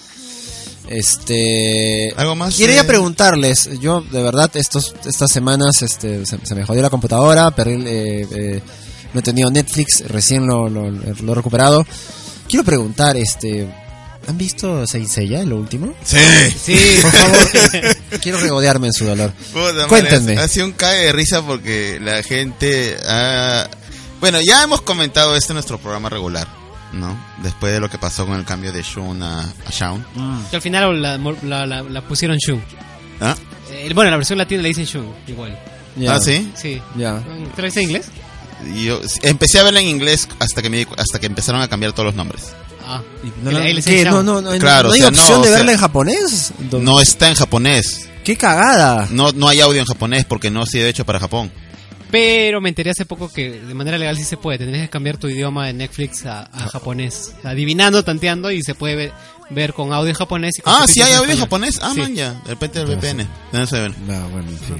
Este. 0.88 2.12
¿Algo 2.16 2.34
más? 2.36 2.56
Quería 2.56 2.82
de- 2.82 2.88
preguntarles, 2.88 3.70
yo 3.80 4.00
de 4.00 4.22
verdad 4.22 4.50
estos 4.54 4.94
estas 5.04 5.30
semanas 5.30 5.82
este 5.82 6.26
se, 6.26 6.38
se 6.44 6.54
me 6.54 6.64
jodió 6.64 6.82
la 6.82 6.90
computadora, 6.90 7.50
perdí, 7.52 7.74
eh, 7.86 8.26
eh, 8.32 8.62
no 9.14 9.20
he 9.20 9.22
tenido 9.22 9.50
Netflix, 9.50 10.02
recién 10.08 10.46
lo, 10.46 10.68
lo, 10.68 10.90
lo 10.90 11.32
he 11.32 11.34
recuperado. 11.34 11.86
Quiero 12.48 12.64
preguntar, 12.64 13.16
este, 13.16 13.72
¿han 14.26 14.38
visto 14.38 14.86
Saint 14.86 15.08
Seiya, 15.08 15.42
lo 15.44 15.56
último? 15.56 15.94
Sí. 16.04 16.18
Sí. 16.62 16.76
Por 17.02 17.12
favor, 17.12 17.48
quiero 18.22 18.38
regodearme 18.38 18.88
en 18.88 18.92
su 18.92 19.04
dolor. 19.04 19.32
Puta 19.52 19.86
Cuéntenme. 19.88 20.38
Ha 20.38 20.48
sido 20.48 20.66
un 20.66 20.72
cae 20.72 21.06
de 21.06 21.12
risa 21.12 21.42
porque 21.42 21.98
la 22.00 22.22
gente 22.22 22.96
ha... 23.06 23.68
Bueno, 24.20 24.38
ya 24.40 24.62
hemos 24.62 24.82
comentado 24.82 25.34
esto 25.36 25.52
en 25.52 25.56
nuestro 25.56 25.78
programa 25.78 26.08
regular, 26.10 26.46
¿no? 26.92 27.18
Después 27.42 27.72
de 27.72 27.80
lo 27.80 27.88
que 27.88 27.98
pasó 27.98 28.26
con 28.26 28.36
el 28.38 28.44
cambio 28.44 28.70
de 28.72 28.82
Shun 28.82 29.22
a, 29.22 29.40
a 29.42 29.70
Shaun. 29.70 30.04
Que 30.50 30.56
al 30.56 30.62
final 30.62 31.00
la, 31.00 31.16
la, 31.42 31.66
la- 31.66 31.82
la 31.82 32.00
pusieron 32.02 32.36
Shun. 32.36 32.62
¿Ah? 33.20 33.34
Eh, 33.70 33.90
bueno, 33.94 34.10
la 34.10 34.16
versión 34.18 34.38
latina 34.38 34.60
le 34.62 34.68
dicen 34.68 34.84
Shun, 34.84 35.06
igual. 35.26 35.58
Ya. 35.96 36.14
¿Ah, 36.14 36.20
sí? 36.20 36.52
Sí. 36.54 36.80
Ya. 36.96 37.22
¿Te 37.56 37.62
lo 37.62 37.66
dice 37.66 37.80
en 37.80 37.86
inglés? 37.88 38.06
Yo 38.76 39.00
empecé 39.22 39.58
a 39.58 39.62
verla 39.62 39.80
en 39.80 39.86
inglés 39.88 40.28
hasta 40.38 40.60
que 40.60 40.68
me 40.68 40.86
hasta 40.98 41.18
que 41.18 41.26
empezaron 41.26 41.62
a 41.62 41.68
cambiar 41.68 41.92
todos 41.92 42.04
los 42.06 42.14
nombres. 42.14 42.52
Ah. 42.96 43.02
No. 43.42 43.50
Shaun. 43.50 44.04
no, 44.04 44.22
no, 44.22 44.40
no, 44.42 44.58
Claro, 44.58 44.88
no 44.88 44.94
hay 44.94 45.00
o 45.00 45.02
sea, 45.04 45.08
opción 45.10 45.28
no, 45.28 45.34
de 45.36 45.40
o 45.40 45.44
sea, 45.44 45.56
verla 45.58 45.72
en 45.72 45.78
japonés. 45.78 46.52
Do- 46.70 46.80
No 46.80 47.00
está 47.00 47.28
en 47.28 47.34
japonés. 47.34 48.08
¡Qué 48.24 48.36
cagada! 48.36 49.08
No, 49.10 49.32
no 49.32 49.48
hay 49.48 49.60
audio 49.60 49.80
en 49.80 49.86
japonés 49.86 50.24
porque 50.24 50.50
no 50.50 50.62
ha 50.62 50.66
sido 50.66 50.86
hecho 50.86 51.04
para 51.06 51.18
Japón. 51.20 51.50
Pero 52.10 52.60
me 52.60 52.68
enteré 52.68 52.90
hace 52.90 53.06
poco 53.06 53.32
que 53.32 53.50
de 53.60 53.72
manera 53.74 53.96
legal 53.96 54.16
sí 54.16 54.24
se 54.24 54.36
puede. 54.36 54.58
Tendrías 54.58 54.86
que 54.86 54.90
cambiar 54.90 55.16
tu 55.16 55.28
idioma 55.28 55.66
de 55.66 55.72
Netflix 55.74 56.26
a, 56.26 56.40
a 56.52 56.68
japonés. 56.68 57.32
Adivinando, 57.44 58.02
tanteando 58.02 58.50
y 58.50 58.62
se 58.62 58.74
puede 58.74 58.96
ver, 58.96 59.12
ver 59.50 59.72
con 59.74 59.92
audio 59.92 60.08
en 60.10 60.16
japonés. 60.16 60.58
Y 60.58 60.62
con 60.62 60.74
Ah, 60.74 60.86
sí 60.88 61.00
hay 61.00 61.12
audio 61.12 61.30
en 61.32 61.38
japonés. 61.38 61.78
Ah, 61.80 61.92
Sí. 61.94 62.00
man, 62.00 62.14
ya. 62.14 62.32
De 62.32 62.48
repente 62.50 62.80
el 62.80 62.86
VPN. 62.86 63.28
No 63.52 63.64
se 63.66 63.80
ven. 63.80 63.94
No, 64.08 64.28
bueno, 64.30 64.48
en 64.50 64.58
fin. 64.58 64.76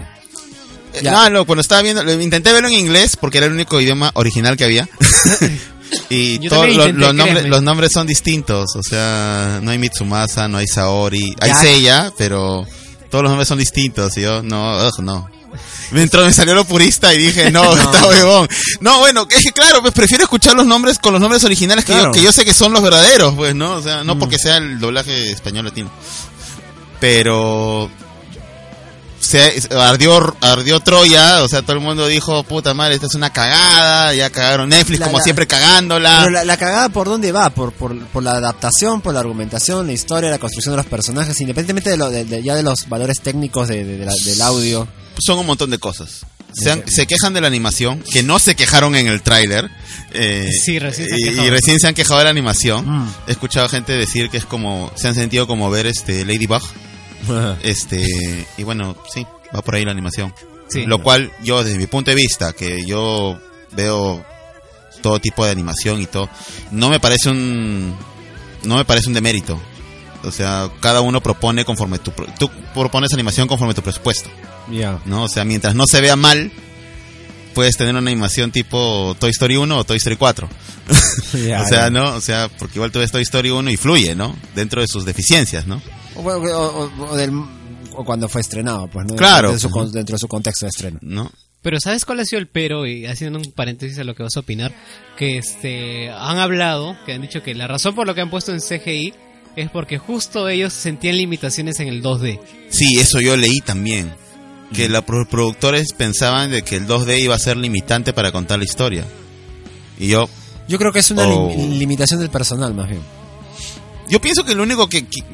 Eh, 0.95 1.01
Ya. 1.05 1.13
No, 1.13 1.31
no, 1.31 1.45
cuando 1.47 1.61
estaba 1.61 1.83
viendo, 1.83 2.03
intenté 2.21 2.53
verlo 2.53 2.67
en 2.69 2.75
inglés 2.75 3.17
porque 3.17 3.39
era 3.39 3.47
el 3.47 3.53
único 3.53 3.81
idioma 3.81 4.11
original 4.15 4.57
que 4.57 4.65
había. 4.65 4.89
y 6.09 6.49
todos 6.49 6.75
los, 6.75 7.15
nombres, 7.15 7.47
los 7.47 7.63
nombres 7.63 7.93
son 7.93 8.07
distintos. 8.07 8.77
O 8.77 8.83
sea, 8.83 9.61
no 9.63 9.71
hay 9.71 9.79
Mitsumasa, 9.79 10.49
no 10.49 10.59
hay 10.59 10.67
Saori. 10.67 11.35
Hay 11.41 11.49
Ya. 11.51 11.55
Seiya, 11.57 12.13
pero 12.17 12.67
todos 13.11 13.23
los 13.23 13.31
nombres 13.31 13.49
son 13.49 13.59
distintos. 13.59 14.17
Y 14.17 14.23
yo, 14.23 14.43
no, 14.43 14.87
ugh, 14.87 15.01
no. 15.03 15.29
Me 15.91 16.03
entró, 16.03 16.25
me 16.25 16.33
salió 16.33 16.55
lo 16.55 16.65
purista 16.65 17.13
y 17.13 17.19
dije, 17.19 17.51
no, 17.51 17.75
está 17.77 18.07
huevón. 18.07 18.49
No, 18.81 19.01
bueno, 19.01 19.27
es 19.29 19.43
que 19.43 19.51
claro, 19.53 19.81
pues 19.83 19.93
prefiero 19.93 20.23
escuchar 20.25 20.55
los 20.55 20.65
nombres 20.67 20.99
con 21.01 21.13
los 21.13 21.21
nombres 21.21 21.43
originales 21.43 21.85
que, 21.85 21.93
Claro. 21.93 22.07
yo, 22.07 22.13
que 22.13 22.23
yo 22.23 22.33
sé 22.33 22.45
que 22.45 22.55
son 22.55 22.73
los 22.73 22.81
verdaderos, 22.83 23.35
pues, 23.35 23.55
¿no? 23.57 23.73
O 23.75 23.83
sea, 23.83 24.05
no 24.05 24.17
porque 24.19 24.39
sea 24.39 24.59
el 24.59 24.79
doblaje 24.79 25.31
español 25.33 25.65
latino. 25.65 25.91
Pero 27.01 27.91
se 29.21 29.63
ardió, 29.77 30.35
ardió 30.41 30.81
Troya, 30.81 31.43
o 31.45 31.49
sea, 31.49 31.63
todo 31.63 31.75
el 31.75 31.81
mundo 31.81 32.07
dijo, 32.07 32.43
puta 32.45 32.75
madre, 32.75 32.95
esta 32.95 33.07
es 33.07 33.15
una 33.15 33.31
cagada, 33.31 34.15
ya 34.15 34.31
cagaron 34.31 34.69
Netflix 34.71 34.99
La- 35.01 35.07
como 35.07 35.19
la- 35.19 35.25
siempre 35.25 35.47
cagándola. 35.47 36.19
Pero 36.21 36.31
la, 36.31 36.45
la 36.45 36.57
cagada 36.57 36.89
por 36.89 37.07
dónde 37.09 37.31
va, 37.31 37.51
por, 37.51 37.73
por, 37.73 37.97
por 38.07 38.23
la 38.23 38.33
adaptación, 38.33 39.01
por 39.01 39.15
la 39.15 39.21
argumentación, 39.21 39.87
la 39.87 39.93
historia, 39.93 40.31
la 40.31 40.39
construcción 40.39 40.73
de 40.73 40.79
los 40.79 40.87
personajes, 40.87 41.41
independientemente 41.41 41.91
de, 41.91 41.97
lo, 41.97 42.11
de, 42.11 42.25
de- 42.25 42.43
ya 42.43 42.55
de 42.55 42.63
los 42.63 42.89
valores 42.89 43.21
técnicos 43.21 43.69
de, 43.69 43.85
de- 43.85 43.99
de 43.99 44.05
la- 44.07 44.13
del 44.25 44.43
audio. 44.43 44.89
Son 45.19 45.39
un 45.39 45.47
montón 45.47 45.71
de 45.71 45.79
cosas. 45.79 46.25
Se, 46.53 46.71
han- 46.71 46.83
se 46.89 47.07
quejan 47.07 47.33
de 47.35 47.41
la 47.41 47.47
animación, 47.47 48.03
que 48.11 48.23
no 48.25 48.39
se 48.41 48.57
quejaron 48.57 48.97
en 48.97 49.07
el 49.07 49.23
tráiler. 49.23 49.71
eh, 50.13 50.51
Sí, 50.65 50.79
recién 50.81 51.07
se 51.09 51.15
han 51.15 51.21
y, 51.21 51.25
quejado. 51.25 51.47
y 51.47 51.51
recién 51.51 51.79
se 51.79 51.87
han 51.89 51.95
quejado 51.95 52.19
de 52.19 52.25
la 52.25 52.31
animación. 52.31 52.89
Mm. 53.05 53.15
He 53.29 53.33
escuchado 53.33 53.69
gente 53.69 53.93
decir 53.93 54.31
que 54.31 54.39
es 54.39 54.45
como, 54.47 54.91
se 54.97 55.07
han 55.09 55.15
sentido 55.15 55.47
como 55.47 55.71
ver 55.71 55.87
este 55.87 56.25
Ladybug. 56.25 56.63
Este, 57.63 58.47
y 58.57 58.63
bueno, 58.63 58.97
sí, 59.13 59.27
va 59.55 59.63
por 59.63 59.75
ahí 59.75 59.85
la 59.85 59.93
animación. 59.93 60.35
Sí. 60.69 60.87
Lo 60.87 61.03
cual 61.03 61.33
yo, 61.43 61.63
desde 61.65 61.79
mi 61.79 61.87
punto 61.87 62.11
de 62.11 62.15
vista, 62.15 62.53
que 62.53 62.85
yo 62.87 63.39
veo 63.73 64.25
todo 65.03 65.19
tipo 65.19 65.45
de 65.45 65.51
animación 65.51 66.01
y 66.01 66.07
todo, 66.07 66.29
no 66.71 66.91
me 66.91 67.01
parece 67.01 67.31
un, 67.31 67.97
no 68.65 68.77
me 68.77 68.85
parece 68.85 69.09
un 69.09 69.15
demérito. 69.15 69.61
O 70.23 70.31
sea, 70.31 70.71
cada 70.81 71.01
uno 71.01 71.23
propone 71.23 71.65
conforme 71.65 71.99
tu, 71.99 72.13
tú 72.39 72.51
propones 72.75 73.13
animación 73.13 73.49
conforme 73.49 73.75
tu 73.75 73.83
presupuesto. 73.83 74.29
Ya. 74.71 75.01
¿no? 75.07 75.25
O 75.25 75.29
sea, 75.29 75.45
mientras 75.45 75.75
no 75.75 75.87
se 75.87 76.01
vea 76.01 76.15
mal, 76.15 76.53
puedes 77.55 77.77
tener 77.77 77.95
una 77.95 78.11
animación 78.11 78.53
tipo 78.53 79.17
Toy 79.19 79.31
Story 79.31 79.57
1 79.57 79.79
o 79.79 79.85
Toy 79.85 79.97
Story 79.97 80.17
4. 80.17 80.49
Ya, 81.47 81.63
o 81.63 81.69
sea. 81.69 81.91
¿no? 81.91 82.15
O 82.15 82.21
sea, 82.21 82.49
porque 82.49 82.79
igual 82.79 82.91
tú 82.91 82.99
ves 82.99 83.13
Toy 83.13 83.23
Story 83.23 83.51
1 83.51 83.71
y 83.71 83.77
fluye, 83.77 84.17
¿no? 84.17 84.37
Dentro 84.57 84.81
de 84.81 84.89
sus 84.89 85.05
deficiencias, 85.05 85.67
¿no? 85.67 85.81
O, 86.21 86.29
o- 86.29 86.85
o- 86.85 87.11
o 87.11 87.17
del- 87.17 87.33
o 87.93 88.05
cuando 88.05 88.29
fue 88.29 88.41
estrenado, 88.41 88.89
pues, 88.89 89.07
¿no? 89.07 89.17
Claro. 89.17 89.51
Dentro 89.51 89.53
de 89.53 89.59
su, 89.61 89.71
con- 89.71 89.93
dentro 89.93 90.15
de 90.15 90.19
su 90.21 90.29
contexto 90.29 90.67
de 90.67 90.71
estreno. 90.71 90.99
¿No? 91.03 91.31
Pero 91.63 91.79
¿sabes 91.79 92.05
cuál 92.07 92.21
ha 92.21 92.25
sido 92.25 92.41
el 92.41 92.47
pero? 92.49 92.87
Y 92.87 93.05
haciendo 93.07 93.39
un 93.39 93.53
paréntesis 93.53 93.99
a 93.99 94.05
lo 94.05 94.15
que 94.15 94.23
vas 94.23 94.37
a 94.37 94.41
opinar, 94.41 94.73
que 95.19 95.37
este 95.39 96.09
han 96.11 96.39
hablado, 96.39 96.97
que 97.05 97.13
han 97.13 97.21
dicho 97.21 97.43
que 97.43 97.55
la 97.55 97.67
razón 97.67 97.95
por 97.95 98.07
lo 98.07 98.15
que 98.15 98.23
han 98.23 98.31
puesto 98.31 98.53
en 98.53 98.61
CGI 98.61 99.13
es 99.57 99.69
porque 99.71 99.99
justo 99.99 100.49
ellos 100.49 100.73
sentían 100.73 101.19
limitaciones 101.19 101.79
en 101.81 101.89
el 101.89 102.03
2D. 102.03 102.41
Sí, 102.71 102.99
eso 102.99 103.21
yo 103.21 103.37
leí 103.37 103.61
también. 103.61 104.11
Que 104.73 104.89
los 104.89 105.03
productores 105.05 105.93
pensaban 105.93 106.51
de 106.53 106.63
que 106.63 106.77
el 106.77 106.87
2D 106.87 107.19
iba 107.21 107.35
a 107.35 107.39
ser 107.41 107.57
limitante 107.57 108.13
para 108.13 108.31
contar 108.33 108.59
la 108.59 108.65
historia. 108.65 109.05
Y 109.99 110.07
yo, 110.09 110.31
Yo 110.69 110.79
creo 110.79 110.93
que 110.93 111.01
es 111.01 111.11
una 111.11 111.27
Oh. 111.27 111.51
lim- 111.51 111.77
limitación 111.79 112.21
del 112.21 112.31
personal, 112.31 112.73
más 112.73 112.89
bien. 112.89 113.03
yo 114.09 114.21
pienso 114.21 114.45
que 114.45 114.55
lo 114.55 114.63
único 114.63 114.89
que, 114.89 115.05
que- 115.07 115.25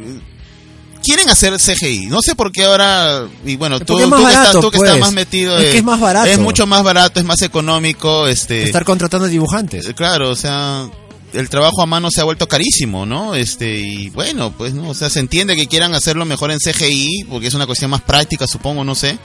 quieren 1.06 1.28
hacer 1.28 1.54
CGI. 1.58 2.06
No 2.06 2.20
sé 2.20 2.34
por 2.34 2.50
qué 2.50 2.64
ahora, 2.64 3.28
y 3.44 3.54
bueno, 3.54 3.78
tú, 3.78 3.94
Porque 3.94 4.02
es 4.04 4.08
más 4.10 4.20
tú 4.20 4.26
que 4.26 4.32
estás, 4.32 4.52
tú 4.60 4.70
que 4.72 4.78
pues. 4.78 4.90
estás 4.90 5.00
más 5.00 5.12
metido. 5.12 5.56
Es 5.56 5.70
que 5.70 5.78
es 5.78 5.84
más 5.84 6.00
barato. 6.00 6.26
Es 6.28 6.38
mucho 6.40 6.66
más 6.66 6.82
barato, 6.82 7.20
es 7.20 7.24
más 7.26 7.40
económico, 7.42 8.26
este. 8.26 8.64
Estar 8.64 8.84
contratando 8.84 9.28
dibujantes. 9.28 9.86
Eh, 9.88 9.94
Claro, 9.94 10.30
o 10.30 10.34
sea, 10.36 10.90
el 11.32 11.48
trabajo 11.48 11.80
a 11.80 11.86
mano 11.86 12.10
se 12.10 12.20
ha 12.20 12.24
vuelto 12.24 12.48
carísimo, 12.48 13.06
¿no? 13.06 13.36
Este, 13.36 13.78
y 13.78 14.10
bueno, 14.10 14.52
pues, 14.56 14.74
¿no? 14.74 14.88
O 14.88 14.94
sea, 14.94 15.08
se 15.08 15.20
entiende 15.20 15.54
que 15.54 15.68
quieran 15.68 15.94
hacerlo 15.94 16.24
mejor 16.24 16.50
en 16.50 16.58
CGI, 16.58 17.26
porque 17.30 17.46
es 17.46 17.54
una 17.54 17.66
cuestión 17.66 17.92
más 17.92 18.02
práctica, 18.02 18.46
supongo, 18.48 18.82
no 18.82 18.96
sé. 18.96 19.16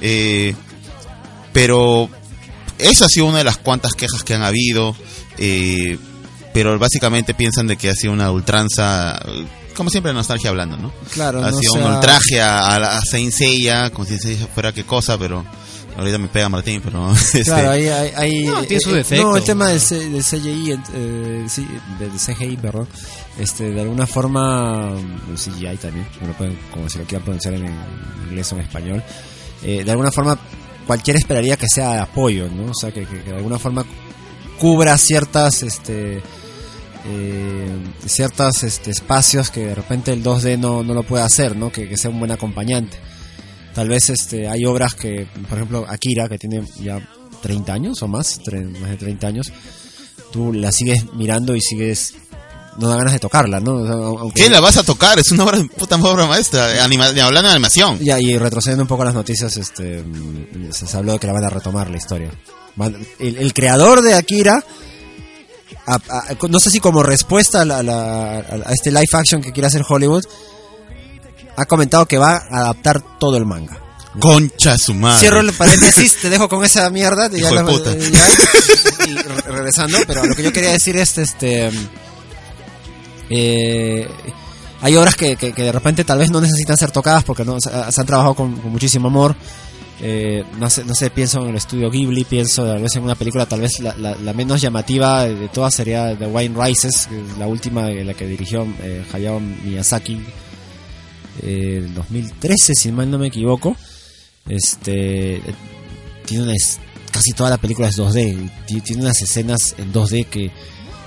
Eh, 0.00 0.54
pero 1.52 2.08
esa 2.78 3.04
ha 3.04 3.08
sido 3.08 3.26
una 3.26 3.38
de 3.38 3.44
las 3.44 3.58
cuantas 3.58 3.92
quejas 3.92 4.22
que 4.24 4.32
han 4.34 4.42
habido. 4.42 4.96
eh, 5.36 5.98
pero 6.52 6.76
básicamente 6.80 7.32
piensan 7.32 7.68
de 7.68 7.76
que 7.76 7.88
ha 7.90 7.94
sido 7.94 8.12
una 8.12 8.32
ultranza, 8.32 9.20
como 9.80 9.88
siempre 9.88 10.12
nostalgia 10.12 10.50
hablando, 10.50 10.76
¿no? 10.76 10.92
Claro, 11.14 11.42
ha 11.42 11.50
no 11.50 11.56
sido 11.58 11.72
sea- 11.72 11.86
un 11.86 11.94
ultraje 11.94 12.38
a, 12.42 12.74
a, 12.74 12.78
la- 12.78 12.98
a 12.98 13.00
Saint 13.00 13.32
Seiya, 13.32 13.88
como 13.88 14.04
si 14.06 14.18
Seiya 14.18 14.46
fuera 14.54 14.72
qué 14.74 14.84
cosa, 14.84 15.16
pero 15.16 15.42
ahorita 15.96 16.18
me 16.18 16.28
pega 16.28 16.50
Martín, 16.50 16.82
pero... 16.84 17.10
este, 17.14 17.44
Claro, 17.44 17.70
hay, 17.70 17.88
hay, 17.88 18.12
hay- 18.14 18.44
No, 18.44 18.62
tiene 18.64 18.80
sus 18.82 18.92
eh, 18.92 18.96
defectos, 18.96 19.30
No, 19.30 19.36
el 19.38 19.42
tema 19.42 19.68
del, 19.68 19.80
C- 19.80 20.10
del 20.10 20.22
CGI, 20.22 20.78
eh, 20.92 21.46
sí, 21.48 21.66
del 21.98 22.10
CGI, 22.12 22.58
perdón, 22.58 22.86
este, 23.38 23.70
de 23.70 23.80
alguna 23.80 24.06
forma, 24.06 24.92
el 25.30 25.36
CGI 25.38 25.78
también, 25.78 26.06
como, 26.18 26.28
lo 26.28 26.36
pueden- 26.36 26.58
como 26.70 26.88
se 26.90 26.98
lo 26.98 27.04
quieran 27.04 27.22
pronunciar 27.24 27.54
en, 27.54 27.74
inglés 28.28 28.52
o 28.52 28.56
en 28.56 28.60
español, 28.60 29.02
eh, 29.62 29.82
de 29.82 29.90
alguna 29.90 30.10
forma 30.12 30.38
cualquiera 30.86 31.18
esperaría 31.18 31.56
que 31.56 31.66
sea 31.72 31.94
de 31.94 31.98
apoyo, 32.00 32.48
¿no? 32.50 32.70
O 32.72 32.74
sea, 32.74 32.92
que, 32.92 33.06
que- 33.06 33.22
que 33.22 33.30
de 33.30 33.36
alguna 33.38 33.58
forma 33.58 33.84
cubra 34.58 34.98
ciertas, 34.98 35.62
este, 35.62 36.22
eh, 37.06 37.68
ciertos 38.06 38.62
este, 38.62 38.90
espacios 38.90 39.50
que 39.50 39.66
de 39.66 39.74
repente 39.74 40.12
el 40.12 40.22
2D 40.22 40.58
no, 40.58 40.82
no 40.82 40.94
lo 40.94 41.02
puede 41.02 41.24
hacer, 41.24 41.56
¿no? 41.56 41.70
Que, 41.72 41.88
que 41.88 41.96
sea 41.96 42.10
un 42.10 42.18
buen 42.18 42.30
acompañante. 42.30 42.98
Tal 43.74 43.88
vez 43.88 44.10
este, 44.10 44.48
hay 44.48 44.64
obras 44.64 44.94
que, 44.94 45.26
por 45.48 45.58
ejemplo, 45.58 45.84
Akira, 45.88 46.28
que 46.28 46.38
tiene 46.38 46.62
ya 46.82 47.00
30 47.42 47.72
años 47.72 48.02
o 48.02 48.08
más, 48.08 48.40
más 48.80 48.90
de 48.90 48.96
30 48.96 49.26
años, 49.26 49.52
tú 50.32 50.52
la 50.52 50.72
sigues 50.72 51.04
mirando 51.14 51.54
y 51.54 51.60
sigues... 51.60 52.14
No 52.78 52.88
da 52.88 52.96
ganas 52.96 53.12
de 53.12 53.18
tocarla, 53.18 53.58
¿no? 53.60 53.74
O 53.74 53.84
sea, 53.86 53.94
aunque- 53.94 54.42
¿Qué 54.44 54.48
la 54.48 54.60
vas 54.60 54.76
a 54.76 54.84
tocar? 54.84 55.18
Es 55.18 55.30
una 55.32 55.42
obra, 55.44 55.58
puta 55.76 55.96
obra 55.96 56.26
maestra, 56.26 56.82
anima- 56.84 57.06
hablando 57.08 57.42
de 57.48 57.50
animación. 57.50 57.98
Ya, 57.98 58.18
y 58.20 58.38
retrocediendo 58.38 58.84
un 58.84 58.88
poco 58.88 59.02
a 59.02 59.06
las 59.06 59.14
noticias, 59.14 59.56
este, 59.56 60.02
mm, 60.02 60.70
se 60.72 60.96
habló 60.96 61.12
de 61.14 61.18
que 61.18 61.26
la 61.26 61.32
van 61.32 61.44
a 61.44 61.50
retomar 61.50 61.90
la 61.90 61.96
historia. 61.96 62.30
El 63.18 63.52
creador 63.52 64.02
de 64.02 64.14
Akira, 64.14 64.64
a- 65.94 66.18
a- 66.18 66.36
no 66.48 66.60
sé 66.60 66.70
si 66.70 66.80
como 66.80 67.02
respuesta 67.02 67.62
a, 67.62 67.64
la- 67.64 67.78
a 67.78 67.82
la- 67.82 68.38
a 68.66 68.72
este 68.72 68.90
live 68.90 69.06
action 69.12 69.40
que 69.42 69.52
quiere 69.52 69.66
hacer 69.66 69.82
Hollywood, 69.88 70.24
ha 71.56 71.64
comentado 71.66 72.06
que 72.06 72.18
va 72.18 72.36
a 72.50 72.60
adaptar 72.60 73.02
todo 73.18 73.36
el 73.36 73.44
manga. 73.46 73.78
Concha 74.18 74.76
su 74.76 74.92
madre. 74.94 75.20
Cierro 75.20 75.40
el 75.40 75.52
paréntesis, 75.52 76.16
te 76.22 76.30
dejo 76.30 76.48
con 76.48 76.64
esa 76.64 76.88
mierda. 76.90 77.28
y 77.32 77.40
ya 77.40 77.50
lo- 77.62 77.68
ya- 78.10 78.26
y 79.06 79.14
regresando, 79.50 79.98
pero 80.06 80.24
lo 80.26 80.34
que 80.34 80.42
yo 80.42 80.52
quería 80.52 80.72
decir 80.72 80.96
es, 80.96 81.16
este, 81.18 81.70
eh, 83.28 84.08
hay 84.82 84.96
obras 84.96 85.14
que, 85.14 85.36
que, 85.36 85.52
que 85.52 85.62
de 85.62 85.72
repente 85.72 86.04
tal 86.04 86.18
vez 86.18 86.30
no 86.30 86.40
necesitan 86.40 86.76
ser 86.76 86.90
tocadas 86.90 87.22
porque 87.24 87.44
no 87.44 87.60
se, 87.60 87.70
se 87.70 88.00
han 88.00 88.06
trabajado 88.06 88.34
con, 88.34 88.56
con 88.56 88.72
muchísimo 88.72 89.08
amor. 89.08 89.36
Eh, 90.02 90.44
no 90.58 90.70
sé, 90.70 90.84
no 90.84 90.94
sé, 90.94 91.10
pienso 91.10 91.42
en 91.42 91.50
el 91.50 91.56
estudio 91.56 91.90
Ghibli, 91.90 92.24
pienso 92.24 92.64
tal 92.64 92.80
vez 92.80 92.96
en 92.96 93.02
una 93.02 93.14
película, 93.14 93.44
tal 93.46 93.60
vez 93.60 93.80
la, 93.80 93.94
la- 93.96 94.14
la 94.16 94.32
menos 94.32 94.60
llamativa 94.62 95.24
de 95.26 95.48
todas 95.48 95.74
sería 95.74 96.16
The 96.16 96.26
Wine 96.26 96.54
Rises, 96.58 97.06
que 97.06 97.20
es 97.20 97.38
la 97.38 97.46
última 97.46 97.90
eh, 97.90 98.02
la 98.04 98.14
que 98.14 98.26
dirigió 98.26 98.66
eh, 98.82 99.04
Hayao 99.12 99.40
Miyazaki 99.40 100.14
eh, 101.42 101.82
el 101.84 101.94
2013, 101.94 102.74
si 102.74 102.92
mal 102.92 103.10
no 103.10 103.18
me 103.18 103.26
equivoco. 103.28 103.76
Este 104.48 105.36
eh, 105.36 105.42
tiene 106.26 106.44
una 106.44 106.54
casi 107.12 107.32
toda 107.32 107.50
la 107.50 107.58
película 107.58 107.88
es 107.88 107.98
2D, 107.98 108.50
ti- 108.66 108.80
tiene 108.80 109.02
unas 109.02 109.20
escenas 109.20 109.74
en 109.78 109.92
2D 109.92 110.26
que, 110.26 110.50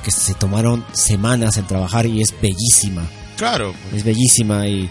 que 0.03 0.11
se 0.11 0.33
tomaron 0.35 0.85
semanas 0.93 1.57
en 1.57 1.65
trabajar 1.65 2.05
y 2.05 2.21
es 2.21 2.33
bellísima. 2.41 3.07
Claro. 3.37 3.73
pues. 3.83 3.95
Es 3.95 4.03
bellísima 4.03 4.67
y, 4.67 4.89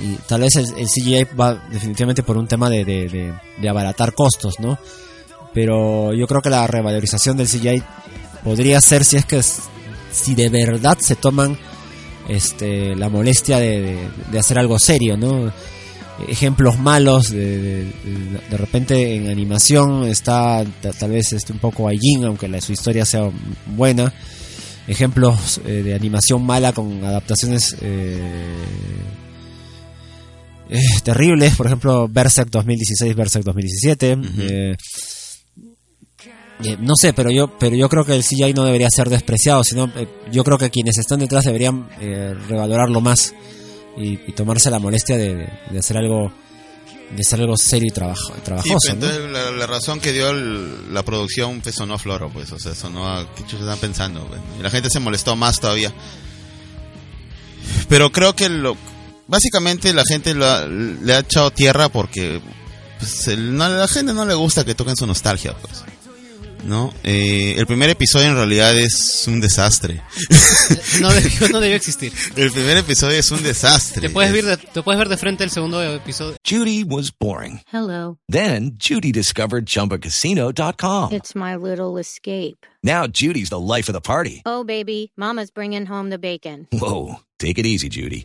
y 0.00 0.16
tal 0.26 0.40
vez 0.42 0.56
el, 0.56 0.88
CGI 0.88 1.24
va 1.38 1.54
definitivamente 1.70 2.22
por 2.22 2.36
un 2.36 2.46
tema 2.46 2.68
de, 2.68 2.84
de, 2.84 3.68
abaratar 3.68 4.14
costos, 4.14 4.60
¿no? 4.60 4.78
Pero 5.52 6.12
yo 6.12 6.26
creo 6.26 6.42
que 6.42 6.50
la 6.50 6.66
revalorización 6.66 7.36
del 7.36 7.48
CGI 7.48 7.82
podría 8.42 8.80
ser 8.80 9.04
si 9.04 9.16
es 9.16 9.24
que 9.24 9.40
si 10.12 10.34
de 10.34 10.48
verdad 10.48 10.98
se 10.98 11.16
toman 11.16 11.56
este 12.28 12.96
la 12.96 13.08
molestia 13.08 13.58
de, 13.58 14.08
hacer 14.38 14.58
algo 14.58 14.78
serio, 14.78 15.16
¿no? 15.16 15.52
Ejemplos 16.28 16.78
malos 16.78 17.30
de, 17.30 17.92
repente 18.52 19.16
en 19.16 19.28
animación 19.28 20.06
está 20.06 20.64
ta- 20.80 20.92
tal 20.92 21.10
vez 21.10 21.32
este 21.32 21.52
un 21.52 21.58
poco 21.58 21.88
Aijin, 21.88 22.24
aunque 22.24 22.60
su 22.60 22.72
historia 22.72 23.04
sea 23.04 23.30
buena 23.66 24.12
ejemplos 24.86 25.60
eh, 25.64 25.82
de 25.82 25.94
animación 25.94 26.44
mala 26.44 26.72
con 26.72 27.02
adaptaciones 27.04 27.76
eh, 27.80 28.20
eh, 30.70 30.80
terribles, 31.02 31.54
por 31.56 31.66
ejemplo 31.66 32.08
Berserk 32.08 32.50
2016, 32.50 33.14
Berserk 33.16 33.44
2017. 33.44 34.18
eh, 34.38 34.76
eh, 36.62 36.76
no 36.80 36.94
sé, 36.96 37.12
pero 37.12 37.30
yo, 37.30 37.58
pero 37.58 37.74
yo 37.76 37.88
creo 37.88 38.04
que 38.04 38.14
el 38.14 38.22
CGI 38.22 38.54
no 38.54 38.64
debería 38.64 38.88
ser 38.88 39.08
despreciado, 39.10 39.64
sino 39.64 39.90
eh, 39.96 40.06
yo 40.30 40.44
creo 40.44 40.56
que 40.56 40.70
quienes 40.70 40.96
están 40.98 41.18
detrás 41.18 41.44
deberían 41.44 41.88
eh, 42.00 42.34
revalorarlo 42.48 43.00
más 43.00 43.34
y, 43.98 44.12
y 44.26 44.32
tomarse 44.32 44.70
la 44.70 44.78
molestia 44.78 45.16
de, 45.16 45.48
hacer 45.78 45.96
algo, 45.98 46.32
de 47.14 47.20
hacer 47.20 47.40
algo 47.40 47.56
serio 47.56 47.88
y 47.88 47.92
trabajo, 47.92 48.32
Sí, 48.34 48.40
trabajoso. 48.44 48.96
la, 49.32 49.50
la 49.50 49.66
razón 49.66 49.98
que 50.00 50.12
dio 50.12 50.30
el- 50.30 50.94
la 50.94 51.02
producción 51.02 51.60
pues, 51.60 51.74
sonó 51.74 51.94
a 51.94 51.98
floro, 51.98 52.30
pues, 52.30 52.50
o 52.52 52.58
sea, 52.58 52.74
sonó 52.74 53.08
a 53.08 53.26
qué 53.34 53.42
están 53.56 53.78
pensando, 53.78 54.24
pues, 54.28 54.40
y 54.58 54.62
la 54.62 54.70
gente 54.70 54.88
se 54.90 55.00
molestó 55.00 55.34
más 55.36 55.58
todavía. 55.60 55.92
Pero 57.88 58.10
creo 58.12 58.34
que 58.34 58.48
lo, 58.48 58.76
básicamente 59.26 59.92
la 59.92 60.04
gente 60.04 60.34
lo 60.34 60.46
ha- 60.46 60.66
le 60.66 61.14
ha 61.14 61.18
echado 61.20 61.50
tierra 61.50 61.88
porque 61.88 62.40
pues, 62.98 63.28
el- 63.28 63.56
no- 63.56 63.68
la 63.68 63.88
gente 63.88 64.12
no 64.12 64.24
le 64.26 64.34
gusta 64.34 64.64
que 64.64 64.74
toquen 64.74 64.96
su 64.96 65.06
nostalgia, 65.06 65.54
pues. 65.54 65.84
¿No? 66.64 66.94
Eh, 67.02 67.56
el 67.58 67.66
primer 67.66 67.90
episodio 67.90 68.28
en 68.28 68.36
realidad 68.36 68.74
es 68.78 69.24
un 69.26 69.38
desastre. 69.40 70.02
No 71.00 71.12
debió, 71.12 71.48
no 71.50 71.60
debió 71.60 71.76
existir. 71.76 72.10
El 72.36 72.50
primer 72.50 72.78
episodio 72.78 73.18
es 73.18 73.30
un 73.30 73.42
desastre. 73.42 74.00
Te 74.00 74.08
puedes, 74.08 74.32
ver 74.32 74.44
de, 74.46 74.56
te 74.56 74.82
puedes 74.82 74.98
ver 74.98 75.08
de 75.10 75.16
frente 75.18 75.44
el 75.44 75.50
segundo 75.50 75.82
episodio. 75.82 76.36
Judy 76.48 76.84
was 76.84 77.12
boring. 77.18 77.60
Hello. 77.70 78.16
Then 78.30 78.78
Judy 78.78 79.12
discovered 79.12 79.66
ChumbaCasino.com. 79.66 81.12
It's 81.12 81.34
my 81.34 81.56
little 81.56 81.98
escape. 82.00 82.64
Now 82.82 83.06
Judy's 83.06 83.50
the 83.50 83.58
life 83.60 83.90
of 83.90 83.94
the 83.94 84.00
party. 84.00 84.40
Oh, 84.46 84.64
baby, 84.64 85.10
Mama's 85.18 85.50
bringing 85.50 85.84
home 85.86 86.08
the 86.08 86.18
bacon. 86.18 86.66
Whoa, 86.72 87.16
take 87.38 87.58
it 87.58 87.66
easy, 87.66 87.90
Judy. 87.90 88.24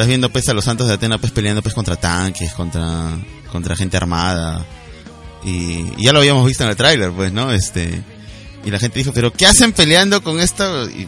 estás 0.00 0.08
viendo 0.08 0.30
pues 0.30 0.48
a 0.48 0.54
los 0.54 0.64
santos 0.64 0.88
de 0.88 0.94
Atena 0.94 1.18
pues 1.18 1.30
peleando 1.30 1.60
pues 1.60 1.74
contra 1.74 1.94
tanques, 1.94 2.54
contra, 2.54 3.18
contra 3.52 3.76
gente 3.76 3.98
armada. 3.98 4.64
Y, 5.44 6.02
ya 6.02 6.14
lo 6.14 6.20
habíamos 6.20 6.46
visto 6.46 6.64
en 6.64 6.70
el 6.70 6.76
tráiler, 6.76 7.12
pues, 7.12 7.30
¿no? 7.34 7.52
Este, 7.52 8.02
y 8.64 8.70
la 8.70 8.78
gente 8.78 8.98
dijo, 8.98 9.12
pero 9.12 9.30
¿qué 9.30 9.44
hacen 9.44 9.72
peleando 9.74 10.22
con 10.22 10.40
esto? 10.40 10.88
Y- 10.88 11.06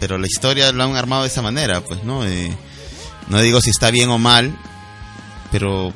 pero 0.00 0.16
la 0.16 0.26
historia 0.26 0.72
lo 0.72 0.82
han 0.84 0.96
armado 0.96 1.22
de 1.22 1.28
esa 1.28 1.42
manera, 1.42 1.82
pues, 1.82 2.04
¿no? 2.04 2.26
Eh, 2.26 2.56
no 3.28 3.38
digo 3.42 3.60
si 3.60 3.68
está 3.68 3.90
bien 3.90 4.08
o 4.08 4.16
mal, 4.16 4.56
pero 5.52 5.92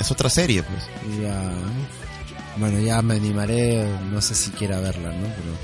es 0.00 0.10
otra 0.10 0.28
serie, 0.28 0.64
pues. 0.64 0.82
Ya. 1.22 1.52
Bueno, 2.56 2.80
ya 2.80 3.00
me 3.00 3.14
animaré, 3.14 3.86
no 4.10 4.20
sé 4.20 4.34
si 4.34 4.50
quiera 4.50 4.80
verla, 4.80 5.10
¿no? 5.12 5.22
Pero, 5.22 5.56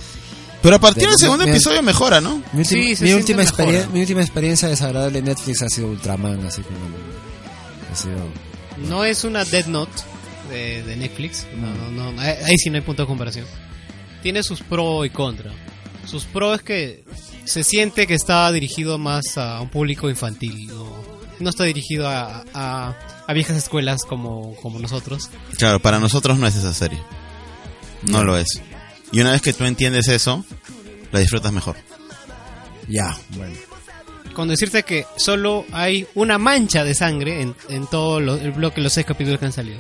Pero 0.67 0.77
a 0.77 0.81
partir 0.81 1.05
De- 1.05 1.11
del 1.11 1.19
segundo 1.19 1.45
mi- 1.45 1.51
episodio 1.53 1.81
mejora, 1.81 2.21
¿no? 2.21 2.43
mi, 2.53 2.63
ulti- 2.63 2.65
Sí, 2.65 2.97
se 2.97 3.05
mi 3.05 3.11
siente 3.11 3.15
última 3.15 3.39
mejora. 3.45 3.89
mi 3.93 4.01
última 4.01 4.21
experiencia 4.21 4.69
desagradable 4.69 5.21
en 5.21 5.27
Netflix 5.27 5.63
ha 5.63 5.69
sido 5.69 5.87
Ultraman, 5.89 6.45
así 6.45 6.63
como... 6.63 6.77
Ha 7.93 7.95
sido... 7.95 8.17
No 8.89 9.05
es 9.05 9.23
una 9.23 9.45
Dead 9.45 9.67
Note 9.67 9.93
de, 10.51 10.83
de 10.83 10.97
Netflix. 10.97 11.47
No, 11.57 11.73
no, 11.93 12.11
no, 12.13 12.21
ahí, 12.21 12.57
sí 12.59 12.69
no 12.71 12.77
hay 12.77 12.83
punto 12.83 13.03
de 13.03 13.07
comparación. 13.07 13.47
Tiene 14.25 14.43
sus 14.43 14.61
pro 14.61 15.05
y 15.05 15.11
contra. 15.11 15.53
Sus 16.05 16.25
pro 16.25 16.53
es 16.55 16.63
que 16.63 17.05
se 17.45 17.63
siente 17.63 18.09
que 18.09 18.15
está 18.15 18.51
dirigido 18.51 18.99
más 18.99 19.39
a 19.39 19.61
un 19.61 19.69
público 19.69 20.11
infantil. 20.11 20.67
No, 20.67 20.97
no 21.39 21.49
está 21.51 21.63
dirigido 21.63 22.09
a, 22.09 22.45
a, 22.53 22.95
a 23.25 23.33
viejas 23.33 23.57
escuelas 23.57 24.03
como, 24.05 24.57
como 24.57 24.81
nosotros. 24.81 25.31
Claro, 25.59 25.79
para 25.81 26.01
nosotros 26.01 26.39
no 26.41 26.47
es 26.49 26.57
esa 26.57 26.75
serie. 26.75 26.99
No 28.03 28.25
lo 28.25 28.37
es. 28.37 28.61
Y 29.13 29.21
una 29.21 29.33
vez 29.33 29.43
que 29.43 29.53
tú 29.53 29.65
entiendes 29.65 30.09
eso, 30.09 30.45
la 31.13 31.21
disfrutas 31.21 31.53
mejor. 31.53 31.77
Ya, 32.89 33.17
bueno. 33.31 33.55
Con 34.35 34.49
decirte 34.49 34.83
que 34.83 35.07
solo 35.17 35.65
hay 35.73 36.07
una 36.15 36.37
mancha 36.39 36.85
de 36.85 36.95
sangre 36.95 37.41
en, 37.41 37.55
en 37.71 37.87
todo 37.87 38.21
lo- 38.21 38.35
el 38.37 38.53
bloque, 38.53 38.81
los 38.81 38.93
seis 38.93 39.07
capítulos 39.07 39.39
que 39.41 39.47
han 39.47 39.53
salido. 39.53 39.79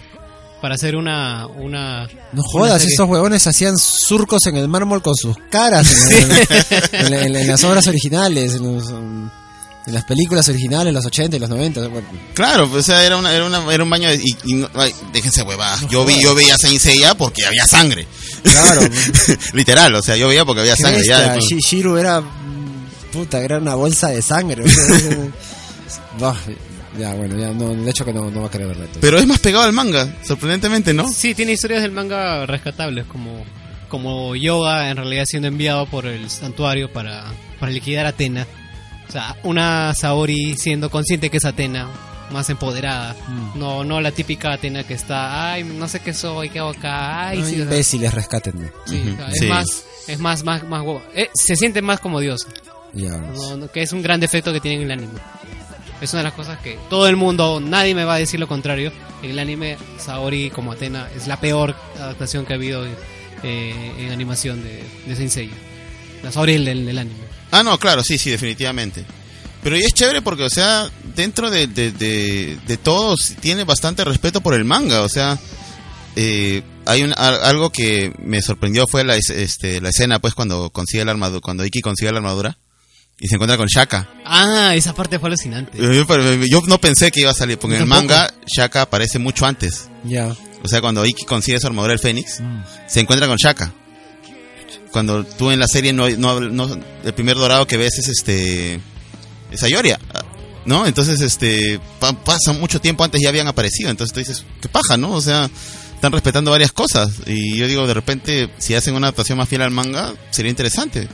Para 0.63 0.75
hacer 0.77 0.97
una. 0.97 1.47
una 1.47 2.07
No 2.33 2.43
una 2.43 2.43
jodas, 2.51 2.81
serie. 2.81 2.95
estos 2.95 3.09
huevones 3.09 3.47
hacían 3.47 3.77
surcos 3.77 4.47
en 4.47 4.57
el 4.57 4.69
mármol 4.69 5.03
con 5.03 5.15
sus 5.15 5.37
caras 5.51 6.11
en, 6.11 6.33
en- 6.93 7.15
en- 7.15 7.37
en 7.37 7.47
las 7.47 7.63
obras 7.65 7.87
originales, 7.87 8.55
en, 8.55 8.63
los, 8.77 8.87
um, 8.89 9.29
en 9.87 9.95
las 9.95 10.05
películas 10.05 10.49
originales, 10.49 10.95
los 10.95 11.05
80 11.05 11.37
y 11.37 11.41
los 11.41 11.51
90. 11.51 11.87
bueno. 11.89 12.09
Claro, 12.33 12.69
pues, 12.71 12.85
o 12.85 12.87
sea, 12.87 13.05
era, 13.05 13.19
una, 13.19 13.35
era, 13.35 13.45
una- 13.45 13.73
era 13.73 13.85
un 13.85 13.91
baño 13.91 14.09
de, 14.09 14.17
y, 14.17 14.35
y 14.45 14.55
no- 14.55 14.71
ay, 14.75 14.95
déjense 15.13 15.43
huevadas. 15.43 15.87
Yo 15.91 16.07
vi, 16.07 16.19
yo 16.23 16.35
veía 16.35 16.57
Saint 16.59 16.81
Seiya 16.81 17.15
porque 17.15 17.45
había 17.45 17.67
sangre. 17.67 18.09
Claro. 18.51 18.81
Literal, 19.53 19.95
o 19.95 20.03
sea, 20.03 20.17
yo 20.17 20.29
veía 20.29 20.45
porque 20.45 20.61
había 20.63 20.77
sangre. 20.77 21.05
Ya, 21.05 21.21
después- 21.35 21.47
Shiru 21.65 21.97
era. 21.97 22.23
Puta, 23.13 23.41
era 23.41 23.59
una 23.59 23.75
bolsa 23.75 24.09
de 24.09 24.21
sangre. 24.23 24.65
Bah, 26.19 26.37
ya, 26.99 27.15
bueno, 27.15 27.39
ya 27.39 27.49
no, 27.53 27.75
de 27.75 27.91
hecho 27.91 28.05
que 28.05 28.13
no, 28.13 28.31
no 28.31 28.43
va 28.43 28.47
a 28.49 28.51
querer 28.51 28.67
verla. 28.69 28.83
entonces. 28.85 29.01
Pero 29.01 29.19
es 29.19 29.27
más 29.27 29.39
pegado 29.39 29.65
al 29.65 29.73
manga, 29.73 30.09
sorprendentemente, 30.23 30.93
¿no? 30.93 31.11
Sí, 31.11 31.35
tiene 31.35 31.53
historias 31.53 31.83
del 31.83 31.93
manga 31.93 32.45
rescatables, 32.47 33.07
como, 33.07 33.45
como 33.89 34.35
Yoga 34.37 34.91
en 34.91 34.97
realidad 34.97 35.25
siendo 35.27 35.49
enviado 35.49 35.87
por 35.87 36.07
el 36.07 36.29
santuario 36.31 36.93
para, 36.93 37.25
para 37.61 37.73
liquidar 37.73 38.07
a 38.07 38.11
Atena. 38.11 38.47
O 39.09 39.13
sea, 39.13 39.37
una 39.45 39.95
Saori 39.95 40.57
siendo 40.57 40.91
consciente 40.91 41.31
que 41.31 41.37
es 41.37 41.45
Atena, 41.45 41.89
más 42.31 42.49
empoderada. 42.51 43.15
Mm. 43.29 43.59
No 43.59 43.85
no 43.85 44.01
la 44.01 44.11
típica 44.13 44.53
Atena 44.53 44.85
que 44.85 44.95
está, 44.95 45.53
ay, 45.53 45.65
no 45.65 45.87
sé 45.89 46.01
qué 46.01 46.13
soy, 46.15 46.49
qué 46.51 46.59
hago 46.59 46.71
acá, 46.71 47.29
ay, 47.29 47.43
Ay, 47.43 47.51
sí, 47.55 47.61
imbéciles, 47.63 48.13
rescátenme. 48.15 48.71
sí, 48.87 49.03
o 49.13 49.17
sea, 49.17 49.29
es 49.29 49.39
Sí. 49.41 49.47
más, 49.47 49.85
es 50.09 50.19
más, 50.19 50.45
más, 50.45 50.63
más 50.65 50.83
hueva. 50.83 51.03
Eh, 51.15 51.31
se 51.35 51.57
siente 51.57 51.83
más 51.83 52.01
como 52.01 52.21
diosa, 52.21 52.49
Ya. 52.93 53.17
no- 53.17 53.57
no- 53.57 53.71
que 53.71 53.83
es 53.83 53.93
un 53.93 54.03
gran 54.03 54.21
defecto 54.21 54.53
que 54.53 54.61
tiene 54.61 54.79
en 54.79 54.83
el 54.85 54.91
anime. 54.99 55.21
Es 56.01 56.13
una 56.13 56.21
de 56.21 56.25
las 56.25 56.35
cosas 56.35 56.59
que 56.59 56.79
todo 56.91 57.09
el 57.09 57.17
mundo, 57.17 57.59
nadie 57.61 57.95
me 57.95 58.05
va 58.05 58.15
a 58.17 58.19
decir 58.19 58.39
lo 58.39 58.47
contrario. 58.47 58.93
En 59.23 59.31
el 59.31 59.39
anime, 59.39 59.79
Saori 59.99 60.51
como 60.51 60.73
Atena 60.73 61.09
es 61.17 61.27
la 61.27 61.41
peor 61.41 61.75
adaptación 61.99 62.45
que 62.45 62.53
ha 62.53 62.57
habido 62.57 62.85
eh, 63.43 63.93
en 63.99 64.11
animación 64.13 64.63
de, 64.63 64.83
de 65.07 65.17
Saint 65.17 65.31
Seiya. 65.31 65.55
La 66.23 66.31
Saori 66.33 66.63
del, 66.63 66.85
del 66.85 66.99
anime. 66.99 67.17
Ah, 67.51 67.63
no, 67.63 67.79
claro, 67.79 68.03
sí, 68.03 68.19
sí, 68.19 68.29
definitivamente. 68.31 69.05
Pero 69.67 69.79
y 69.79 69.81
es 69.81 69.93
chévere 69.95 70.23
porque, 70.23 70.45
o 70.45 70.49
sea, 70.49 70.89
dentro 71.17 71.51
de, 71.51 71.67
de, 71.67 71.91
de, 71.91 72.57
de 72.69 72.77
todos 72.77 73.35
tiene 73.41 73.65
bastante 73.65 74.05
respeto 74.05 74.41
por 74.41 74.55
el 74.55 74.65
manga, 74.65 75.01
o 75.03 75.09
sea, 75.09 75.41
eh, 76.15 76.63
hay 76.85 77.03
un, 77.03 77.13
a- 77.17 77.49
algo 77.49 77.71
que 77.71 78.13
me 78.21 78.41
sorprendió 78.43 78.87
fue 78.87 79.03
la, 79.03 79.17
es- 79.17 79.31
este, 79.31 79.81
la 79.81 79.89
escena, 79.89 80.21
pues, 80.21 80.35
cuando 80.35 80.71
consigue 80.71 81.05
la 81.05 81.11
armadura, 81.11 81.41
cuando 81.41 81.65
Iki 81.67 81.81
consigue 81.81 82.13
la 82.13 82.19
armadura 82.19 82.59
y 83.19 83.27
se 83.27 83.35
encuentra 83.35 83.57
con 83.57 83.67
Shaka. 83.67 84.09
Ah, 84.25 84.73
esa 84.77 84.95
parte 84.95 85.19
fue 85.19 85.31
alucinante. 85.31 85.77
Yo, 86.49 86.61
no 86.69 86.79
pensé 86.81 87.11
que 87.11 87.23
iba 87.23 87.33
a 87.33 87.35
salir, 87.35 87.59
porque 87.59 87.75
en 87.75 87.83
el 87.83 87.89
manga 87.89 88.33
Shaka 88.47 88.83
aparece 88.83 89.19
mucho 89.19 89.47
antes. 89.47 89.89
Ya. 90.05 90.29
O 90.63 90.69
sea, 90.69 90.81
cuando 90.81 91.05
Iki 91.05 91.25
consigue 91.25 91.59
su 91.59 91.67
armadura 91.67 91.91
del 91.91 91.99
Fénix, 91.99 92.39
Mm. 92.41 92.63
se 92.87 93.01
encuentra 93.01 93.27
con 93.27 93.37
Shaka. 93.37 93.73
Cuando 94.93 95.25
tú 95.25 95.51
en 95.51 95.59
la 95.59 95.67
serie 95.67 95.93
no, 95.93 96.09
no, 96.11 96.39
no- 96.41 96.81
el 97.05 97.15
primer 97.15 97.37
dorado 97.37 97.67
que 97.67 97.77
ves 97.77 97.99
es 97.99 98.09
este 98.09 98.81
es 99.57 99.63
Ayoria, 99.65 99.99
¿no? 100.65 100.87
Entonces 100.87 101.21
este 101.21 101.81
pa- 102.01 102.13
pasa 102.13 102.53
mucho 102.53 102.81
tiempo 102.81 103.03
antes 103.05 103.21
ya 103.21 103.29
habían 103.29 103.49
aparecido, 103.49 103.91
entonces 103.91 104.13
tú 104.15 104.21
dices, 104.21 104.45
qué 104.61 104.69
paja, 104.69 104.97
¿no? 104.97 105.13
O 105.13 105.21
sea, 105.21 105.51
están 105.95 106.13
respetando 106.13 106.51
varias 106.51 106.73
cosas 106.73 107.11
y 107.27 107.57
yo 107.57 107.67
digo, 107.67 107.87
de 107.87 107.95
repente 107.95 108.51
si 108.59 108.75
hacen 108.75 108.95
una 108.95 109.09
adaptación 109.09 109.39
más 109.39 109.49
fiel 109.49 109.63
al 109.63 109.71
manga, 109.71 110.13
sería 110.31 110.51
interesante. 110.51 111.09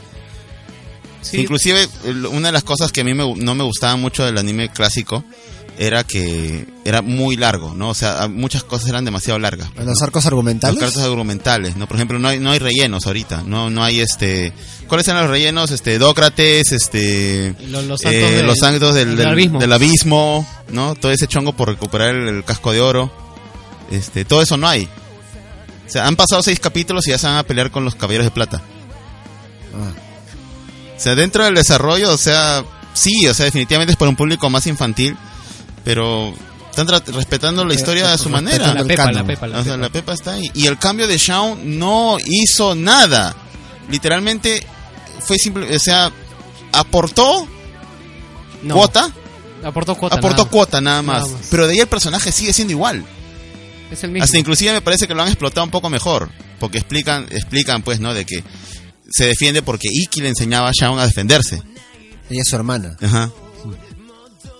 Sí. 1.21 1.37
Inclusive 1.39 1.87
una 2.31 2.49
de 2.49 2.51
las 2.51 2.63
cosas 2.63 2.91
que 2.91 3.01
a 3.01 3.03
mí 3.05 3.13
me 3.13 3.23
no 3.37 3.55
me 3.55 3.63
gustaba 3.63 3.95
mucho 3.95 4.25
del 4.25 4.37
anime 4.37 4.69
clásico 4.69 5.23
era 5.77 6.03
que 6.03 6.67
era 6.85 7.01
muy 7.01 7.35
largo, 7.35 7.73
¿no? 7.73 7.89
O 7.89 7.93
sea, 7.93 8.27
muchas 8.27 8.63
cosas 8.63 8.89
eran 8.89 9.05
demasiado 9.05 9.39
largas. 9.39 9.69
¿A 9.77 9.83
los 9.83 10.01
arcos 10.01 10.25
argumentales? 10.25 10.75
Los 10.79 10.83
cartas 10.91 11.03
argumentales, 11.03 11.75
¿no? 11.75 11.87
Por 11.87 11.97
ejemplo, 11.97 12.19
no 12.19 12.27
hay, 12.27 12.39
no 12.39 12.51
hay 12.51 12.59
rellenos 12.59 13.07
ahorita, 13.07 13.43
no, 13.45 13.69
no 13.69 13.83
hay 13.83 13.99
este... 14.01 14.53
¿Cuáles 14.87 15.07
eran 15.07 15.21
los 15.23 15.31
rellenos? 15.31 15.71
Este, 15.71 15.97
Dócrates, 15.97 16.71
este... 16.71 17.55
Los, 17.69 17.85
los 17.85 18.01
santos, 18.01 18.21
eh, 18.21 18.31
del- 18.35 18.45
los 18.47 18.57
santos 18.59 18.93
del, 18.95 19.07
del 19.09 19.17
del- 19.17 19.27
abismo. 19.29 19.59
del 19.59 19.73
abismo, 19.73 20.47
¿no? 20.69 20.93
Todo 20.95 21.11
ese 21.11 21.27
chongo 21.27 21.53
por 21.53 21.69
recuperar 21.69 22.13
el, 22.15 22.27
el 22.27 22.43
casco 22.43 22.71
de 22.71 22.79
oro. 22.81 23.11
Este, 23.89 24.25
todo 24.25 24.41
eso 24.41 24.57
no 24.57 24.67
hay. 24.67 24.87
O 25.87 25.89
sea, 25.89 26.07
han 26.07 26.15
pasado 26.15 26.43
seis 26.43 26.59
capítulos 26.59 27.07
y 27.07 27.11
ya 27.11 27.17
se 27.17 27.27
van 27.27 27.37
a 27.37 27.43
pelear 27.43 27.71
con 27.71 27.83
los 27.83 27.95
caballeros 27.95 28.25
de 28.25 28.31
plata. 28.31 28.61
Ah. 29.75 29.91
O 30.95 30.99
sea, 30.99 31.15
dentro 31.15 31.43
del 31.43 31.55
desarrollo, 31.55 32.11
o 32.13 32.17
sea, 32.17 32.63
sí, 32.93 33.27
o 33.27 33.33
sea, 33.33 33.45
definitivamente 33.45 33.91
es 33.93 33.97
para 33.97 34.09
un 34.09 34.15
público 34.15 34.49
más 34.49 34.67
infantil, 34.67 35.17
pero 35.83 36.33
están 36.69 36.87
respetando 36.87 37.63
la 37.65 37.73
Eh, 37.73 37.75
historia 37.75 38.13
a 38.13 38.17
su 38.17 38.29
manera. 38.29 38.73
La 38.73 38.83
pepa, 38.83 39.11
la 39.11 39.23
pepa, 39.23 39.47
la 39.47 39.59
O 39.59 39.63
sea, 39.63 39.73
pepa. 39.73 39.83
la 39.83 39.89
Pepa 39.89 40.13
está 40.13 40.31
ahí. 40.33 40.49
Y 40.53 40.65
el 40.67 40.77
cambio 40.79 41.07
de 41.07 41.17
Shaun 41.17 41.77
no 41.79 42.17
hizo 42.25 42.75
nada. 42.75 43.35
Literalmente 43.89 44.65
fue 45.19 45.37
simple, 45.37 45.75
o 45.75 45.79
sea, 45.79 46.11
aportó 46.71 47.47
No, 48.63 48.75
cuota, 48.75 49.11
Aportó 49.63 49.95
cuota. 49.95 50.15
aportó 50.15 50.37
nada 50.43 50.49
cuota 50.49 50.81
nada 50.81 51.01
más. 51.01 51.23
Nada 51.23 51.33
más. 51.37 51.47
Pero 51.49 51.67
de 51.67 51.73
ahí 51.73 51.79
el 51.79 51.87
personaje 51.87 52.31
sigue 52.31 52.53
siendo 52.53 52.71
igual. 52.71 53.05
Es 53.91 54.03
el 54.03 54.11
mismo. 54.11 54.23
Hasta 54.25 54.37
inclusive 54.37 54.73
me 54.73 54.81
parece 54.81 55.07
que 55.07 55.13
lo 55.13 55.21
han 55.21 55.27
explotado 55.27 55.63
un 55.65 55.71
poco 55.71 55.89
mejor, 55.89 56.29
porque 56.59 56.79
explican, 56.79 57.27
explican 57.29 57.81
pues, 57.83 57.99
¿no? 57.99 58.13
De 58.13 58.25
que 58.25 58.43
se 59.09 59.25
defiende 59.27 59.61
porque 59.61 59.87
Iki 59.91 60.21
le 60.21 60.29
enseñaba 60.29 60.69
a 60.69 60.71
Shaun 60.73 60.97
a 60.99 61.05
defenderse. 61.05 61.61
Ella 62.29 62.41
es 62.41 62.47
su 62.49 62.55
hermana. 62.55 62.95
Ajá. 63.01 63.29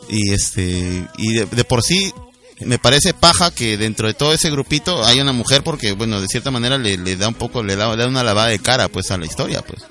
Y 0.10 0.32
este 0.32 1.08
y 1.18 1.34
de, 1.34 1.45
de 1.45 1.64
por 1.64 1.84
sí 1.84 2.14
me 2.60 2.78
parece 2.78 3.14
paja 3.14 3.51
que 3.51 3.78
dentro 3.78 4.08
de 4.08 4.14
todo 4.14 4.34
ese 4.34 4.49
grupito 4.51 5.04
hay 5.04 5.20
una 5.20 5.34
mujer 5.34 5.64
porque 5.64 5.93
bueno, 5.93 6.22
de 6.22 6.28
cierta 6.28 6.51
manera 6.51 6.78
le, 6.78 6.97
le 6.97 7.16
da 7.16 7.28
un 7.28 7.34
poco 7.34 7.64
le 7.64 7.76
da, 7.76 7.95
le 7.95 8.04
da 8.04 8.08
una 8.10 8.24
lavada 8.24 8.49
de 8.49 8.60
cara 8.60 8.88
pues 8.89 9.12
a 9.12 9.18
la 9.18 9.26
historia, 9.26 9.62
pues. 9.62 9.84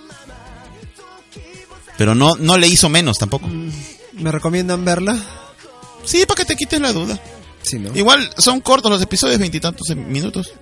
Pero 1.99 2.15
no 2.15 2.35
no 2.39 2.59
le 2.59 2.69
hizo 2.69 2.89
menos 2.89 3.19
tampoco. 3.19 3.49
¿Me 4.13 4.33
recomiendan 4.33 4.85
verla? 4.85 5.19
Sí, 6.05 6.25
para 6.27 6.39
que 6.39 6.45
te 6.45 6.57
quites 6.57 6.81
la 6.81 6.93
duda. 6.93 7.19
Sí, 7.63 7.79
¿no? 7.79 7.95
Igual 7.95 8.29
son 8.39 8.61
cortos 8.61 8.91
los 8.91 9.03
episodios, 9.03 9.39
veintitantos 9.39 9.95
minutos. 9.97 10.53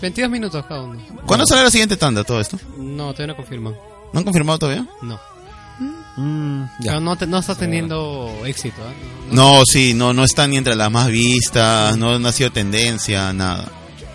22 0.00 0.30
minutos 0.30 0.64
cada 0.68 0.82
uno. 0.82 1.04
¿Cuándo 1.26 1.44
sale 1.46 1.64
la 1.64 1.70
siguiente 1.70 1.96
tanda 1.96 2.22
todo 2.22 2.40
esto? 2.40 2.58
No, 2.76 3.12
todavía 3.12 3.28
no 3.28 3.36
confirman. 3.36 3.74
¿No 4.12 4.18
han 4.20 4.24
confirmado 4.24 4.58
todavía? 4.60 4.86
No. 5.02 5.18
Mm. 6.16 6.64
Pero 6.80 7.00
no, 7.00 7.16
te- 7.16 7.26
no 7.26 7.38
está 7.38 7.54
teniendo 7.56 8.42
éxito. 8.46 8.80
¿eh? 8.82 8.94
No, 9.32 9.62
sí, 9.66 9.94
no 9.94 10.12
no 10.12 10.24
está 10.24 10.46
ni 10.46 10.56
entre 10.56 10.76
las 10.76 10.90
más 10.90 11.08
vistas, 11.08 11.96
no, 11.96 12.18
no 12.18 12.28
ha 12.28 12.32
sido 12.32 12.52
tendencia, 12.52 13.32
nada. 13.32 13.70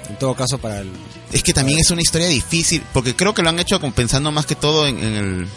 En 0.09 0.17
todo 0.17 0.33
caso, 0.35 0.57
para 0.57 0.79
el. 0.79 0.91
Es 1.31 1.43
que 1.43 1.53
también 1.53 1.77
es 1.79 1.91
una 1.91 2.01
historia 2.01 2.27
difícil, 2.27 2.81
porque 2.93 3.15
creo 3.15 3.33
que 3.33 3.43
lo 3.43 3.49
han 3.49 3.59
hecho 3.59 3.79
compensando 3.79 4.31
más 4.31 4.45
que 4.45 4.55
todo 4.55 4.87
en, 4.87 4.97
en 4.97 5.13
el... 5.15 5.47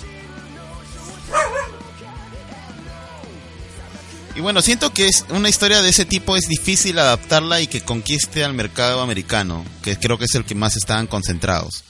Y 4.34 4.40
bueno, 4.40 4.62
siento 4.62 4.93
que 4.93 5.09
es 5.09 5.24
una 5.28 5.49
historia 5.49 5.82
de 5.82 5.90
ese 5.90 6.05
tipo 6.07 6.36
es 6.36 6.49
difícil 6.49 6.99
adaptarla 6.99 7.61
y 7.61 7.66
que 7.66 7.82
conquiste 7.82 8.43
al 8.45 8.55
mercado 8.55 9.03
americano, 9.03 9.64
que 9.82 9.97
creo 9.99 10.16
que 10.18 10.24
es 10.24 10.34
el 10.34 10.45
que 10.45 10.55
más 10.55 10.74
estaban 10.76 11.07
concentrados. 11.07 11.84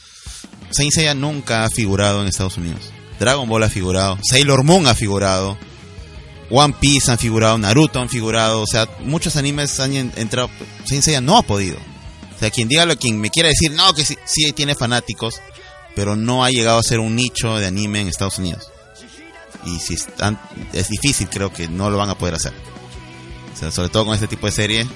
Saint 0.70 0.92
Seiya 0.92 1.14
nunca 1.14 1.64
ha 1.64 1.70
figurado 1.70 2.20
en 2.20 2.28
Estados 2.28 2.56
Unidos. 2.56 2.90
Dragon 3.24 3.48
Ball 3.48 3.62
ha 3.62 3.68
figurado, 3.68 4.18
Sailor 4.22 4.64
Moon 4.64 4.86
ha 4.88 4.94
figurado, 4.96 5.56
One 6.50 6.74
Piece 6.80 7.08
han 7.10 7.18
figurado, 7.18 7.56
Naruto 7.56 8.00
han 8.00 8.08
figurado, 8.08 8.62
o 8.62 8.66
sea, 8.66 8.88
muchos 9.04 9.36
animes 9.36 9.78
han 9.78 9.94
en- 9.94 10.12
entrado. 10.16 10.50
Saint 10.84 11.04
Seiya 11.04 11.20
no 11.20 11.38
ha 11.38 11.42
podido. 11.42 11.76
O 12.34 12.38
sea, 12.38 12.50
quien 12.50 12.66
diga 12.66 12.84
lo, 12.84 12.96
quien 12.96 13.20
me 13.20 13.30
quiera 13.30 13.48
decir, 13.48 13.70
no, 13.70 13.94
que 13.94 14.04
sí, 14.04 14.18
sí 14.24 14.50
tiene 14.52 14.74
fanáticos, 14.74 15.40
pero 15.94 16.16
no 16.16 16.44
ha 16.44 16.50
llegado 16.50 16.78
a 16.80 16.82
ser 16.82 16.98
un 16.98 17.14
nicho 17.14 17.56
de 17.58 17.66
anime 17.66 18.00
en 18.00 18.08
Estados 18.08 18.38
Unidos. 18.38 18.70
Y 19.64 19.78
si 19.78 19.94
es 20.72 20.88
difícil, 20.88 21.28
creo 21.28 21.52
que 21.52 21.68
no 21.68 21.88
lo 21.90 21.96
van 21.98 22.10
a 22.10 22.18
poder 22.18 22.34
hacer. 22.34 22.52
O 23.54 23.56
sea, 23.56 23.70
sobre 23.70 23.90
todo 23.90 24.04
con 24.06 24.14
este 24.14 24.26
tipo 24.26 24.46
de 24.46 24.52
serie, 24.52 24.86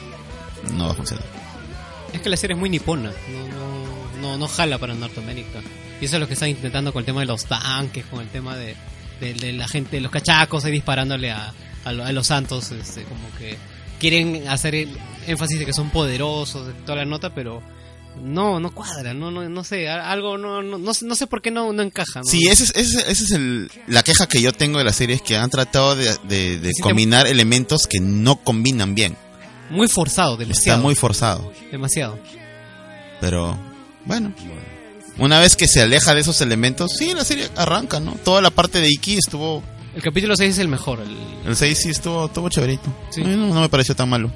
no 0.74 0.87
va 0.87 0.93
a 0.93 0.97
funcionar. 0.97 1.24
Es 2.12 2.20
que 2.20 2.29
la 2.29 2.37
serie 2.37 2.55
es 2.55 2.61
muy 2.61 2.68
nipona, 2.70 3.12
no, 3.31 4.20
no, 4.20 4.37
no 4.39 4.49
jala 4.49 4.79
para 4.79 4.95
Norteamérica. 4.95 5.61
Y 6.01 6.05
eso 6.05 6.17
es 6.17 6.21
lo 6.21 6.27
que 6.29 6.35
están 6.35 6.49
intentando 6.51 6.93
con 6.93 7.01
el 7.01 7.07
tema 7.07 7.21
de 7.21 7.27
los 7.27 7.45
tanques, 7.47 8.05
con 8.07 8.21
el 8.21 8.29
tema 8.29 8.57
de, 8.57 8.77
de, 9.21 9.35
de 9.35 9.53
la 9.55 9.67
gente, 9.69 10.01
los 10.01 10.11
cachacos 10.13 10.65
ahí 10.65 10.73
disparándole 10.73 11.31
a, 11.31 11.53
a, 11.85 11.93
lo- 11.93 12.05
a 12.05 12.13
los 12.13 12.27
santos, 12.27 12.71
este, 12.73 13.03
como 13.05 13.35
que 13.39 13.57
quieren 13.99 14.47
hacer 14.49 14.75
el 14.75 14.91
énfasis 15.27 15.59
de 15.59 15.65
que 15.67 15.73
son 15.73 15.91
poderosos, 15.91 16.67
de 16.67 16.73
toda 16.75 16.97
la 16.97 17.05
nota, 17.07 17.35
pero 17.35 17.63
no, 18.23 18.61
no 18.61 18.73
cuadra, 18.75 19.15
no, 19.15 19.31
no, 19.31 19.49
no 19.49 19.65
sé, 19.65 19.89
algo 19.89 20.37
no, 20.39 20.63
no, 20.63 20.77
no, 20.79 20.95
sé- 20.95 21.07
no 21.07 21.15
sé 21.15 21.27
por 21.27 21.41
qué 21.41 21.51
no, 21.51 21.73
no 21.73 21.83
encaja. 21.83 22.21
¿no? 22.21 22.25
Sí, 22.25 22.47
esa 22.49 22.65
es, 22.65 22.73
ese, 22.77 23.01
ese 23.11 23.25
es 23.25 23.31
el, 23.33 23.71
la 23.87 24.03
queja 24.03 24.27
que 24.27 24.41
yo 24.43 24.53
tengo 24.53 24.79
de 24.79 24.85
la 24.85 24.93
serie, 24.93 25.17
es 25.17 25.23
que 25.23 25.37
han 25.37 25.49
tratado 25.51 25.97
de, 25.97 26.15
de- 26.29 26.59
de 26.59 26.69
Sí, 26.69 26.75
te- 26.77 26.83
combinar 26.83 27.27
elementos 27.27 27.87
que 27.87 28.01
no 28.01 28.37
combinan 28.37 28.95
bien. 28.95 29.17
Muy 29.71 29.89
forzado, 29.89 30.37
demasiado. 30.37 30.79
Está 30.79 30.83
muy 30.87 30.95
forzado. 30.95 31.53
Demasiado. 31.73 32.19
Pero, 33.21 33.59
bueno. 34.05 34.33
Una 35.19 35.39
vez 35.39 35.57
que 35.57 35.67
se 35.67 35.81
aleja 35.81 36.14
de 36.14 36.21
esos 36.21 36.41
elementos, 36.41 36.93
sí, 36.99 37.14
la 37.14 37.25
serie 37.25 37.49
arranca, 37.57 38.01
¿no? 38.01 38.12
Toda 38.25 38.43
la 38.43 38.51
parte 38.51 38.81
de 38.81 38.89
Iki 38.89 39.17
estuvo... 39.17 39.62
El 39.95 40.03
capítulo 40.03 40.37
6 40.37 40.51
es 40.51 40.59
el 40.59 40.69
mejor. 40.69 41.01
El... 41.01 41.17
El 41.47 41.57
6 41.57 41.79
sí 41.79 41.89
estuvo, 41.89 42.27
estuvo 42.27 42.49
chéverito. 42.51 42.95
Sí. 43.11 43.23
No, 43.23 43.37
no 43.37 43.61
me 43.61 43.69
pareció 43.71 43.97
tan 43.97 44.11
malo. 44.11 44.31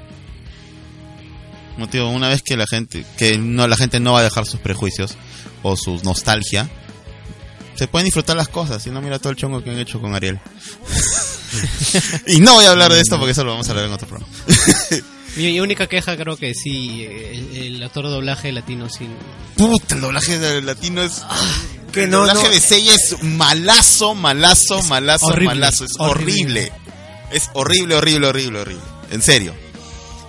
Motivo, 1.77 2.09
una 2.09 2.29
vez 2.29 2.41
que 2.41 2.57
la 2.57 2.65
gente, 2.67 3.05
que 3.17 3.37
no, 3.37 3.67
la 3.67 3.77
gente 3.77 3.99
no 3.99 4.13
va 4.13 4.19
a 4.19 4.23
dejar 4.23 4.45
sus 4.45 4.59
prejuicios 4.59 5.15
o 5.61 5.77
su 5.77 6.01
nostalgia, 6.03 6.69
se 7.75 7.87
pueden 7.87 8.05
disfrutar 8.05 8.35
las 8.35 8.47
cosas, 8.47 8.85
y 8.85 8.89
no 8.89 9.01
mira 9.01 9.19
todo 9.19 9.29
el 9.29 9.37
chongo 9.37 9.63
que 9.63 9.69
han 9.69 9.79
hecho 9.79 10.01
con 10.01 10.13
Ariel. 10.13 10.39
y 12.27 12.39
no 12.39 12.55
voy 12.55 12.65
a 12.65 12.71
hablar 12.71 12.91
de 12.91 13.01
esto 13.01 13.17
porque 13.17 13.31
eso 13.31 13.43
lo 13.43 13.51
vamos 13.51 13.67
a 13.67 13.71
hablar 13.71 13.85
en 13.85 13.93
otro 13.93 14.07
programa. 14.07 14.31
Mi, 15.35 15.59
única 15.59 15.87
queja 15.87 16.17
creo 16.17 16.37
que 16.37 16.53
sí, 16.53 17.03
el, 17.05 17.55
el 17.55 17.83
actor 17.83 18.05
de 18.05 18.11
doblaje 18.11 18.51
latino 18.51 18.89
sí. 18.89 19.07
Puta, 19.55 19.95
el 19.95 20.01
doblaje 20.01 20.39
de 20.39 20.61
latino 20.61 21.01
es... 21.01 21.21
Que 21.91 22.03
el 22.03 22.09
no, 22.09 22.19
doblaje 22.19 22.43
no. 22.43 22.49
de 22.49 22.59
Seiya 22.59 22.95
es 22.95 23.21
malazo, 23.21 24.15
malazo, 24.15 24.81
malazo, 24.83 25.25
horrible, 25.25 25.55
malazo. 25.55 25.85
Es 25.85 25.91
horrible. 25.97 26.69
horrible. 26.69 26.71
Es 27.31 27.49
horrible, 27.53 27.95
horrible, 27.95 28.27
horrible, 28.27 28.59
horrible. 28.61 28.83
En 29.11 29.21
serio. 29.21 29.53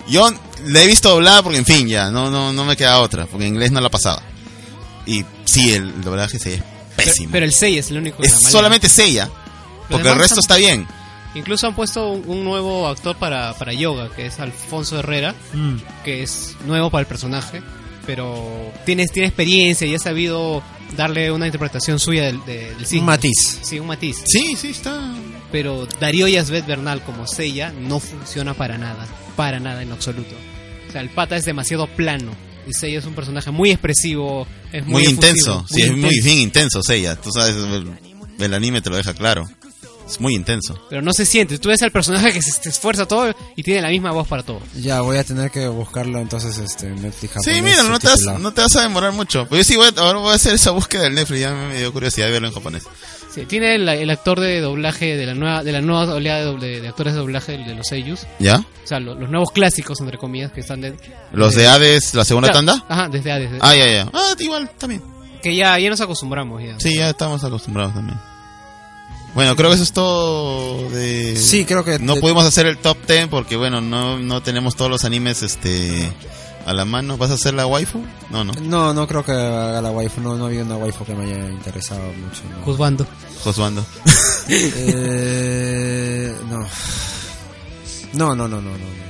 Yo 0.09 0.29
la 0.65 0.83
he 0.83 0.87
visto 0.87 1.09
doblada 1.09 1.41
porque, 1.41 1.57
en 1.57 1.65
fin, 1.65 1.87
ya, 1.87 2.09
no, 2.09 2.29
no, 2.29 2.51
no 2.51 2.65
me 2.65 2.75
queda 2.75 2.99
otra, 2.99 3.25
porque 3.25 3.45
en 3.45 3.53
inglés 3.53 3.71
no 3.71 3.79
la 3.79 3.89
pasaba. 3.89 4.21
Y 5.05 5.23
sí, 5.45 5.73
el 5.73 6.01
doblaje 6.01 6.39
sí 6.39 6.51
es 6.51 6.61
pésimo. 6.95 7.31
Pero, 7.31 7.31
pero 7.31 7.45
el 7.45 7.53
6 7.53 7.77
es 7.77 7.91
el 7.91 7.97
único. 7.97 8.23
es 8.23 8.33
solamente 8.33 8.89
Seiya, 8.89 9.29
porque 9.89 10.09
el 10.09 10.17
resto 10.17 10.39
está 10.39 10.57
bien. 10.57 10.87
Incluso 11.35 11.67
han 11.67 11.75
puesto 11.75 12.09
un, 12.11 12.23
un 12.27 12.43
nuevo 12.43 12.87
actor 12.87 13.15
para, 13.17 13.53
para 13.57 13.73
yoga, 13.73 14.09
que 14.15 14.27
es 14.27 14.39
Alfonso 14.39 14.99
Herrera, 14.99 15.33
Mm. 15.53 15.77
que 16.05 16.23
es 16.23 16.55
nuevo 16.65 16.89
para 16.91 17.01
el 17.01 17.07
personaje, 17.07 17.61
pero 18.05 18.71
tiene, 18.85 19.07
tiene 19.07 19.27
experiencia 19.29 19.87
y 19.87 19.95
ha 19.95 19.99
sabido 19.99 20.61
darle 20.95 21.31
una 21.31 21.45
interpretación 21.47 21.97
suya 21.99 22.23
del, 22.25 22.43
de- 22.45 22.75
del 22.75 22.85
cisne. 22.85 22.99
Un 22.99 23.05
matiz. 23.05 23.59
Sí, 23.63 23.79
un 23.79 23.87
matiz. 23.87 24.21
Sí, 24.25 24.55
sí, 24.55 24.69
está. 24.69 25.13
Pero 25.51 25.87
Darío 25.99 26.27
Yazbet 26.27 26.65
Bernal 26.65 27.01
como 27.03 27.25
Seiya 27.27 27.71
no 27.71 27.99
funciona 27.99 28.53
para 28.53 28.77
nada, 28.77 29.07
para 29.35 29.59
nada 29.59 29.81
en 29.81 29.91
absoluto. 29.91 30.35
O 30.87 30.91
sea, 30.91 31.01
el 31.01 31.09
pata 31.09 31.35
es 31.35 31.45
demasiado 31.45 31.87
plano. 31.87 32.31
Y 32.67 32.73
Seiya 32.73 32.99
es 32.99 33.05
un 33.05 33.13
personaje 33.15 33.49
muy 33.51 33.71
expresivo, 33.71 34.47
es 34.71 34.83
muy, 34.85 34.93
Muy, 34.93 35.03
efusivo, 35.03 35.21
intenso, 35.21 35.65
sí, 35.69 35.81
es 35.81 35.91
muy 35.97 36.21
bien 36.21 36.37
intenso 36.39 36.81
Seiya. 36.83 37.15
Tú 37.15 37.29
sabes, 37.31 37.55
el, 37.55 37.91
el 38.39 38.53
anime 38.53 38.81
te 38.81 38.89
lo 38.89 38.95
deja 38.97 39.13
claro. 39.13 39.45
Es 40.05 40.19
muy 40.19 40.35
intenso. 40.35 40.77
Pero 40.89 41.01
no 41.01 41.13
se 41.13 41.25
siente. 41.25 41.57
Tú 41.59 41.69
ves 41.69 41.81
al 41.81 41.91
personaje 41.91 42.31
que 42.33 42.41
se, 42.41 42.51
se 42.51 42.69
esfuerza 42.69 43.05
todo 43.07 43.33
y 43.55 43.63
tiene 43.63 43.81
la 43.81 43.89
misma 43.89 44.11
voz 44.11 44.27
para 44.27 44.43
todo. 44.43 44.59
Ya, 44.75 45.01
voy 45.01 45.17
a 45.17 45.23
tener 45.23 45.49
que 45.49 45.67
buscarlo 45.67 46.19
entonces 46.19 46.57
este, 46.57 46.87
en 46.87 47.01
Netflix 47.01 47.33
Sí, 47.43 47.61
mira, 47.61 47.83
no 47.83 47.99
te, 47.99 48.07
vas, 48.07 48.21
no 48.39 48.51
te 48.53 48.61
vas 48.61 48.75
a 48.75 48.81
demorar 48.81 49.13
mucho. 49.13 49.45
Pues 49.47 49.59
yo 49.59 49.63
sí 49.73 49.77
voy 49.77 49.87
a, 49.95 50.01
ahora 50.01 50.19
voy 50.19 50.31
a 50.31 50.35
hacer 50.35 50.53
esa 50.53 50.71
búsqueda 50.71 51.03
del 51.03 51.15
Netflix, 51.15 51.39
ya 51.39 51.53
me 51.53 51.77
dio 51.79 51.91
curiosidad 51.93 52.27
de 52.27 52.31
verlo 52.33 52.47
en 52.49 52.53
japonés. 52.53 52.83
Sí, 53.33 53.45
tiene 53.47 53.75
el, 53.75 53.89
el 53.89 54.09
actor 54.11 54.39
de 54.39 54.59
doblaje 54.61 55.15
de 55.17 55.25
la 55.25 55.33
nueva 55.33 55.63
de 55.63 55.71
la 55.71 55.81
nueva 55.81 56.13
oleada 56.13 56.41
de, 56.41 56.45
doble- 56.51 56.81
de 56.81 56.87
actores 56.87 57.13
de 57.13 57.19
doblaje 57.19 57.57
de 57.57 57.73
los 57.73 57.87
Seiyus. 57.87 58.27
¿Ya? 58.39 58.57
O 58.57 58.65
sea, 58.87 58.99
lo- 58.99 59.15
los 59.15 59.29
nuevos 59.29 59.51
clásicos, 59.51 59.99
entre 60.01 60.19
comillas, 60.19 60.51
que 60.51 60.59
están 60.59 60.81
de... 60.81 60.95
¿Los 61.31 61.55
de 61.55 61.65
Hades, 61.67 62.13
la 62.13 62.25
segunda 62.25 62.51
Claro, 62.51 62.65
tanda? 62.67 62.85
Ajá, 62.89 63.09
desde 63.09 63.31
Hades. 63.31 63.49
Ah, 63.61 63.75
ya, 63.75 63.87
ya. 63.91 64.09
Ah, 64.13 64.35
igual, 64.37 64.69
también. 64.77 65.01
Que 65.41 65.55
ya, 65.55 65.79
ya 65.79 65.89
nos 65.89 65.99
acostumbramos 66.01 66.61
ya. 66.61 66.79
Sí, 66.79 66.95
ya 66.95 67.09
estamos 67.09 67.43
acostumbrados 67.43 67.95
también. 67.95 68.19
Bueno, 69.33 69.55
creo 69.55 69.69
que 69.69 69.75
eso 69.75 69.83
es 69.83 69.93
todo 69.93 70.89
de... 70.91 71.35
Sí, 71.35 71.65
creo 71.65 71.83
que- 71.83 71.97
No 71.99 72.15
de- 72.15 72.21
pudimos 72.21 72.45
hacer 72.45 72.67
el 72.67 72.77
top 72.77 72.97
10 73.07 73.27
porque, 73.29 73.55
bueno, 73.57 73.81
no, 73.81 74.19
no 74.19 74.43
tenemos 74.43 74.75
todos 74.75 74.91
los 74.91 75.05
animes 75.05 75.41
este 75.41 76.11
a 76.65 76.73
la 76.73 76.85
mano. 76.85 77.17
¿Vas 77.17 77.31
a 77.31 77.33
hacer 77.33 77.53
la 77.55 77.65
waifu? 77.65 78.03
No, 78.29 78.43
no. 78.43 78.53
No, 78.61 78.93
no 78.93 79.07
creo 79.07 79.25
que 79.25 79.31
haga 79.31 79.81
la 79.81 79.89
waifu. 79.91 80.21
No, 80.21 80.35
no 80.37 80.45
había 80.45 80.61
una 80.63 80.77
waifu 80.77 81.03
que 81.03 81.15
me 81.15 81.23
haya 81.25 81.49
interesado 81.49 82.01
mucho. 82.13 82.41
No. 82.49 82.63
Juzgando. 82.63 83.07
Josuando. 83.43 83.85
Eh, 84.49 86.35
no. 86.49 86.59
No, 88.13 88.35
no, 88.35 88.47
no, 88.47 88.61
no, 88.61 88.61
no. 88.61 88.77
no. 88.77 89.03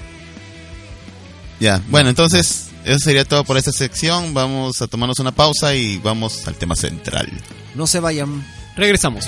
Ya, 1.60 1.82
bueno, 1.90 2.10
entonces 2.10 2.70
eso 2.86 3.00
sería 3.00 3.26
todo 3.26 3.44
por 3.44 3.58
esta 3.58 3.72
sección. 3.72 4.34
Vamos 4.34 4.82
a 4.82 4.88
tomarnos 4.88 5.20
una 5.20 5.32
pausa 5.32 5.74
y 5.76 5.98
vamos 5.98 6.48
al 6.48 6.56
tema 6.56 6.76
central. 6.76 7.30
No 7.76 7.88
se 7.88 8.00
vayan. 8.00 8.46
Regresamos. 8.76 9.26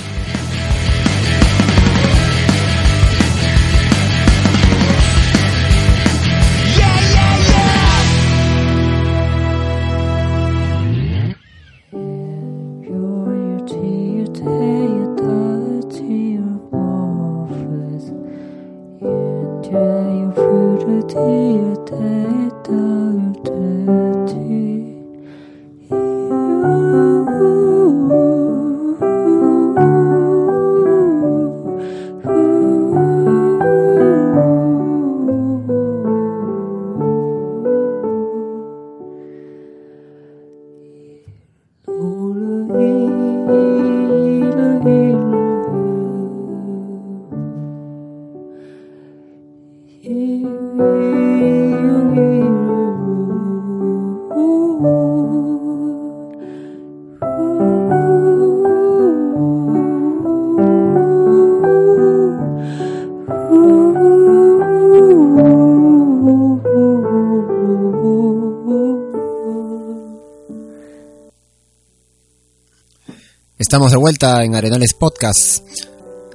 Estamos 73.75 73.91
de 73.91 73.97
vuelta 73.97 74.41
en 74.41 74.55
Arenales 74.55 74.93
Podcast. 74.93 75.61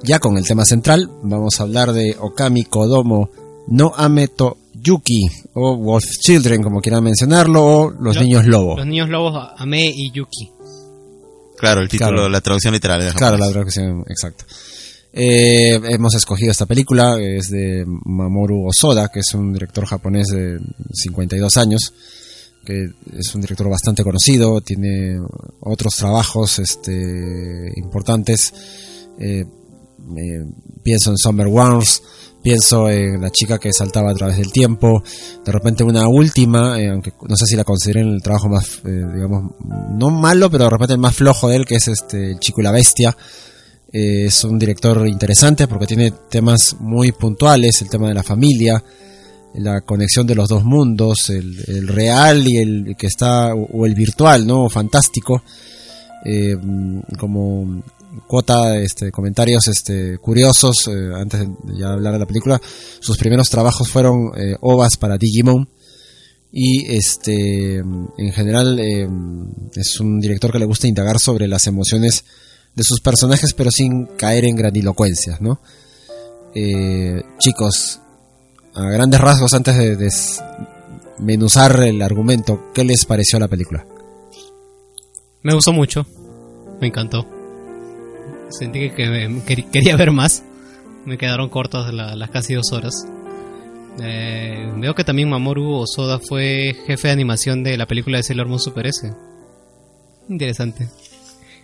Ya 0.03 0.19
con 0.19 0.37
el 0.37 0.45
tema 0.45 0.63
central, 0.63 1.09
vamos 1.23 1.59
a 1.59 1.63
hablar 1.63 1.91
de 1.91 2.15
Okami 2.19 2.65
Kodomo 2.65 3.31
no 3.67 3.91
Ameto 3.97 4.57
Yuki, 4.75 5.23
o 5.55 5.75
Wolf 5.75 6.03
Children, 6.19 6.61
como 6.61 6.81
quieran 6.81 7.03
mencionarlo, 7.03 7.63
o 7.65 7.89
Los 7.89 8.17
Lo- 8.17 8.21
Niños 8.21 8.45
Lobo. 8.45 8.77
Los 8.77 8.85
niños 8.85 9.09
lobos, 9.09 9.49
Ame 9.57 9.85
y 9.87 10.11
Yuki. 10.11 10.51
Claro, 11.57 11.81
el 11.81 11.89
título, 11.89 12.11
Claro. 12.11 12.29
la 12.29 12.41
traducción 12.41 12.75
literal 12.75 13.01
de 13.01 13.11
Claro, 13.13 13.37
la 13.39 13.49
traducción 13.49 14.03
exacta. 14.07 14.45
Eh, 15.11 15.79
hemos 15.89 16.13
escogido 16.13 16.51
esta 16.51 16.67
película, 16.67 17.19
es 17.19 17.49
de 17.49 17.83
Mamoru 17.87 18.67
Osoda, 18.67 19.07
que 19.11 19.21
es 19.21 19.33
un 19.33 19.51
director 19.51 19.87
japonés 19.87 20.27
de 20.27 20.59
52 20.93 21.57
años, 21.57 21.91
que 22.65 22.89
es 23.17 23.33
un 23.33 23.41
director 23.41 23.69
bastante 23.69 24.03
conocido, 24.03 24.61
tiene 24.61 25.19
otros 25.61 25.95
trabajos 25.95 26.59
este, 26.59 27.71
importantes. 27.75 28.53
Eh, 29.19 29.45
pienso 30.83 31.11
en 31.11 31.17
Summer 31.17 31.47
Wars, 31.47 32.01
pienso 32.41 32.89
en 32.89 33.21
la 33.21 33.29
chica 33.29 33.59
que 33.59 33.71
saltaba 33.71 34.11
a 34.11 34.15
través 34.15 34.37
del 34.37 34.51
tiempo, 34.51 35.03
de 35.45 35.51
repente 35.51 35.83
una 35.83 36.07
última, 36.07 36.79
eh, 36.79 36.89
aunque 36.89 37.13
no 37.27 37.35
sé 37.35 37.45
si 37.45 37.55
la 37.55 37.63
consideren 37.63 38.09
el 38.09 38.21
trabajo 38.21 38.49
más, 38.49 38.81
eh, 38.85 39.05
digamos, 39.13 39.53
no 39.91 40.09
malo, 40.09 40.49
pero 40.49 40.65
de 40.65 40.69
repente 40.69 40.93
el 40.93 40.99
más 40.99 41.15
flojo 41.15 41.49
de 41.49 41.57
él, 41.57 41.65
que 41.65 41.75
es 41.75 41.87
este 41.87 42.31
El 42.31 42.39
chico 42.39 42.61
y 42.61 42.63
la 42.63 42.71
bestia. 42.71 43.15
Es 43.93 44.45
un 44.45 44.57
director 44.57 45.05
interesante 45.05 45.67
porque 45.67 45.85
tiene 45.85 46.11
temas 46.29 46.77
muy 46.79 47.11
puntuales, 47.11 47.81
el 47.81 47.89
tema 47.89 48.07
de 48.07 48.13
la 48.13 48.23
familia, 48.23 48.81
la 49.55 49.81
conexión 49.81 50.27
de 50.27 50.35
los 50.35 50.49
dos 50.49 50.63
mundos, 50.63 51.29
el, 51.29 51.63
el 51.67 51.87
real 51.87 52.47
y 52.47 52.57
el 52.57 52.95
que 52.97 53.07
está, 53.07 53.53
o 53.53 53.85
el 53.85 53.95
virtual, 53.95 54.47
¿no? 54.47 54.69
Fantástico. 54.69 55.43
Eh, 56.23 56.55
como 57.17 57.83
cuota 58.27 58.77
este, 58.77 59.11
comentarios 59.11 59.67
este, 59.67 60.19
curiosos 60.19 60.87
eh, 60.87 61.11
antes 61.15 61.39
de 61.39 61.77
ya 61.77 61.93
hablar 61.93 62.13
de 62.13 62.19
la 62.19 62.27
película. 62.27 62.61
Sus 62.99 63.17
primeros 63.17 63.49
trabajos 63.49 63.89
fueron 63.89 64.31
eh, 64.37 64.55
ovas 64.61 64.97
para 64.97 65.17
Digimon 65.17 65.67
y 66.53 66.93
este 66.93 67.77
en 67.77 68.31
general 68.33 68.77
es 68.77 69.99
un 70.01 70.19
director 70.19 70.51
que 70.51 70.59
le 70.59 70.65
gusta 70.65 70.85
indagar 70.85 71.17
sobre 71.17 71.47
las 71.47 71.65
emociones 71.65 72.25
de 72.75 72.83
sus 72.83 72.99
personajes 72.99 73.53
pero 73.53 73.71
sin 73.71 74.07
caer 74.17 74.43
en 74.43 74.57
grandilocuencias, 74.57 75.39
¿no? 75.39 75.61
Chicos, 77.39 78.01
a 78.73 78.83
grandes 78.89 79.19
rasgos 79.21 79.53
antes 79.53 79.77
de 79.77 79.95
desmenuzar 79.97 81.79
el 81.81 82.01
argumento, 82.01 82.71
¿qué 82.73 82.83
les 82.83 83.05
pareció 83.05 83.39
la 83.39 83.47
película? 83.47 83.85
Me 85.43 85.53
gustó 85.53 85.73
mucho, 85.73 86.05
me 86.79 86.87
encantó. 86.87 87.25
Sentí 88.49 88.89
que, 88.91 89.41
que 89.45 89.63
quería 89.71 89.95
ver 89.95 90.11
más. 90.11 90.43
Me 91.05 91.17
quedaron 91.17 91.49
cortas 91.49 91.91
la- 91.93 92.15
las 92.15 92.29
casi 92.29 92.53
dos 92.53 92.71
horas. 92.73 92.93
Eh, 94.01 94.71
veo 94.77 94.93
que 94.93 95.03
también 95.03 95.29
Mamoru 95.29 95.73
Osoda 95.73 96.19
fue 96.19 96.75
jefe 96.85 97.07
de 97.07 97.13
animación 97.13 97.63
de 97.63 97.75
la 97.77 97.87
película 97.87 98.17
de 98.17 98.23
Sailor 98.23 98.47
Moon 98.47 98.59
Super 98.59 98.87
S. 98.87 99.11
Interesante. 100.29 100.89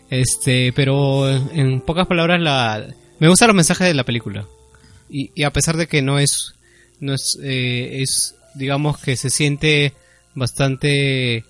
Este, 0.09 0.73
pero 0.73 1.29
en 1.29 1.81
pocas 1.81 2.07
palabras 2.07 2.41
la 2.41 2.85
me 3.19 3.27
gustan 3.27 3.49
los 3.49 3.55
mensajes 3.55 3.87
de 3.87 3.93
la 3.93 4.03
película. 4.03 4.45
Y, 5.09 5.31
y 5.35 5.43
a 5.43 5.51
pesar 5.53 5.77
de 5.77 5.87
que 5.87 6.01
no 6.01 6.19
es 6.19 6.53
no 6.99 7.13
es 7.13 7.37
eh, 7.43 8.01
es 8.01 8.35
digamos 8.55 8.97
que 8.99 9.15
se 9.15 9.29
siente 9.29 9.93
bastante 10.35 11.43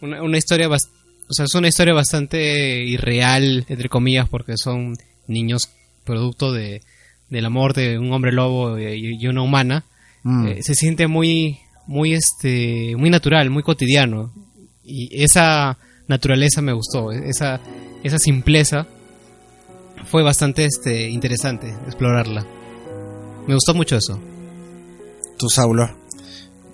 una, 0.00 0.22
una 0.22 0.38
historia 0.38 0.68
bas- 0.68 0.88
o 1.28 1.34
sea, 1.34 1.44
es 1.46 1.54
una 1.54 1.68
historia 1.68 1.94
bastante 1.94 2.84
irreal, 2.84 3.64
entre 3.68 3.88
comillas, 3.88 4.28
porque 4.28 4.54
son 4.56 4.96
niños 5.28 5.70
producto 6.04 6.52
de, 6.52 6.82
del 7.30 7.44
amor 7.46 7.72
de 7.72 7.98
un 7.98 8.12
hombre 8.12 8.32
lobo 8.32 8.78
y, 8.78 9.16
y 9.18 9.26
una 9.28 9.40
humana. 9.42 9.84
Mm. 10.24 10.46
Eh, 10.48 10.62
se 10.62 10.74
siente 10.74 11.06
muy, 11.06 11.58
muy, 11.86 12.12
este, 12.12 12.94
muy 12.96 13.08
natural, 13.08 13.48
muy 13.48 13.62
cotidiano. 13.62 14.30
Y 14.84 15.08
esa 15.22 15.78
naturaleza 16.06 16.60
me 16.60 16.72
gustó, 16.74 17.12
esa, 17.12 17.60
esa 18.02 18.18
simpleza 18.18 18.86
fue 20.10 20.22
bastante, 20.22 20.66
este, 20.66 21.08
interesante 21.08 21.70
explorarla. 21.86 22.44
Me 23.46 23.54
gustó 23.54 23.72
mucho 23.74 23.96
eso. 23.96 24.20
¿Tú, 25.42 25.48
Saulo? 25.50 25.90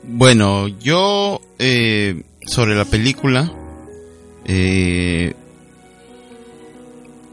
Bueno, 0.02 0.68
yo 0.68 1.40
eh, 1.58 2.22
sobre 2.46 2.74
la 2.74 2.84
película 2.84 3.50
eh, 4.44 5.32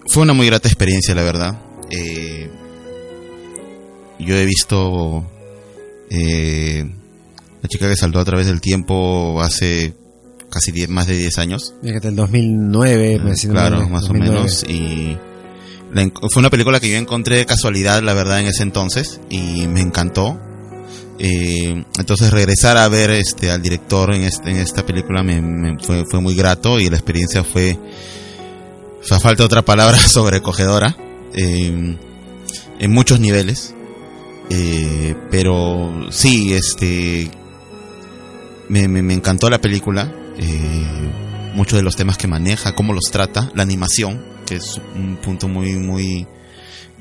fue 0.07 0.23
una 0.23 0.31
muy 0.31 0.45
grata 0.47 0.69
experiencia, 0.69 1.13
la 1.13 1.23
verdad. 1.23 1.59
Eh, 1.91 2.49
yo 4.17 4.33
he 4.37 4.45
visto 4.45 5.29
eh, 6.09 6.89
la 7.61 7.67
chica 7.67 7.89
que 7.89 7.97
saltó 7.97 8.19
a 8.21 8.23
través 8.25 8.47
del 8.47 8.61
tiempo 8.61 9.41
hace 9.41 9.93
casi 10.49 10.71
10, 10.71 10.87
más 10.87 11.07
de 11.07 11.17
10 11.17 11.37
años. 11.39 11.73
Desde 11.81 11.99
del 11.99 12.15
2009, 12.15 13.19
me 13.21 13.31
decía, 13.31 13.49
Ah, 13.49 13.53
Claro, 13.53 13.89
más 13.89 14.05
o 14.05 14.13
2009. 14.13 14.37
menos. 14.39 14.63
Y 14.69 15.17
fue 16.31 16.39
una 16.39 16.49
película 16.49 16.79
que 16.79 16.89
yo 16.89 16.95
encontré 16.95 17.35
de 17.35 17.45
casualidad, 17.45 18.01
la 18.03 18.13
verdad, 18.13 18.39
en 18.39 18.47
ese 18.47 18.63
entonces. 18.63 19.19
Y 19.29 19.67
me 19.67 19.81
encantó. 19.81 20.39
Eh, 21.17 21.85
entonces 21.97 22.31
regresar 22.31 22.77
a 22.77 22.87
ver 22.89 23.09
este 23.11 23.49
al 23.49 23.61
director 23.61 24.13
en, 24.13 24.23
este, 24.23 24.49
en 24.51 24.57
esta 24.57 24.85
película 24.85 25.23
me, 25.23 25.41
me 25.41 25.79
fue, 25.79 26.03
fue 26.09 26.19
muy 26.19 26.35
grato 26.35 26.77
y 26.79 26.89
la 26.89 26.97
experiencia 26.97 27.43
fue, 27.43 27.79
fa- 29.01 29.19
falta 29.19 29.45
otra 29.45 29.61
palabra, 29.63 29.97
sobrecogedora 30.07 30.95
eh, 31.33 31.97
en 32.79 32.91
muchos 32.91 33.19
niveles. 33.19 33.73
Eh, 34.49 35.15
pero 35.31 36.07
sí, 36.11 36.53
este 36.53 37.31
me, 38.69 38.87
me, 38.87 39.01
me 39.01 39.13
encantó 39.13 39.49
la 39.49 39.59
película. 39.59 40.13
Eh, 40.37 41.09
muchos 41.55 41.77
de 41.77 41.83
los 41.83 41.95
temas 41.95 42.17
que 42.17 42.27
maneja, 42.27 42.75
cómo 42.75 42.91
los 42.93 43.05
trata, 43.11 43.49
la 43.55 43.63
animación, 43.63 44.21
que 44.45 44.55
es 44.55 44.79
un 44.95 45.15
punto 45.17 45.47
muy, 45.47 45.73
muy... 45.77 46.27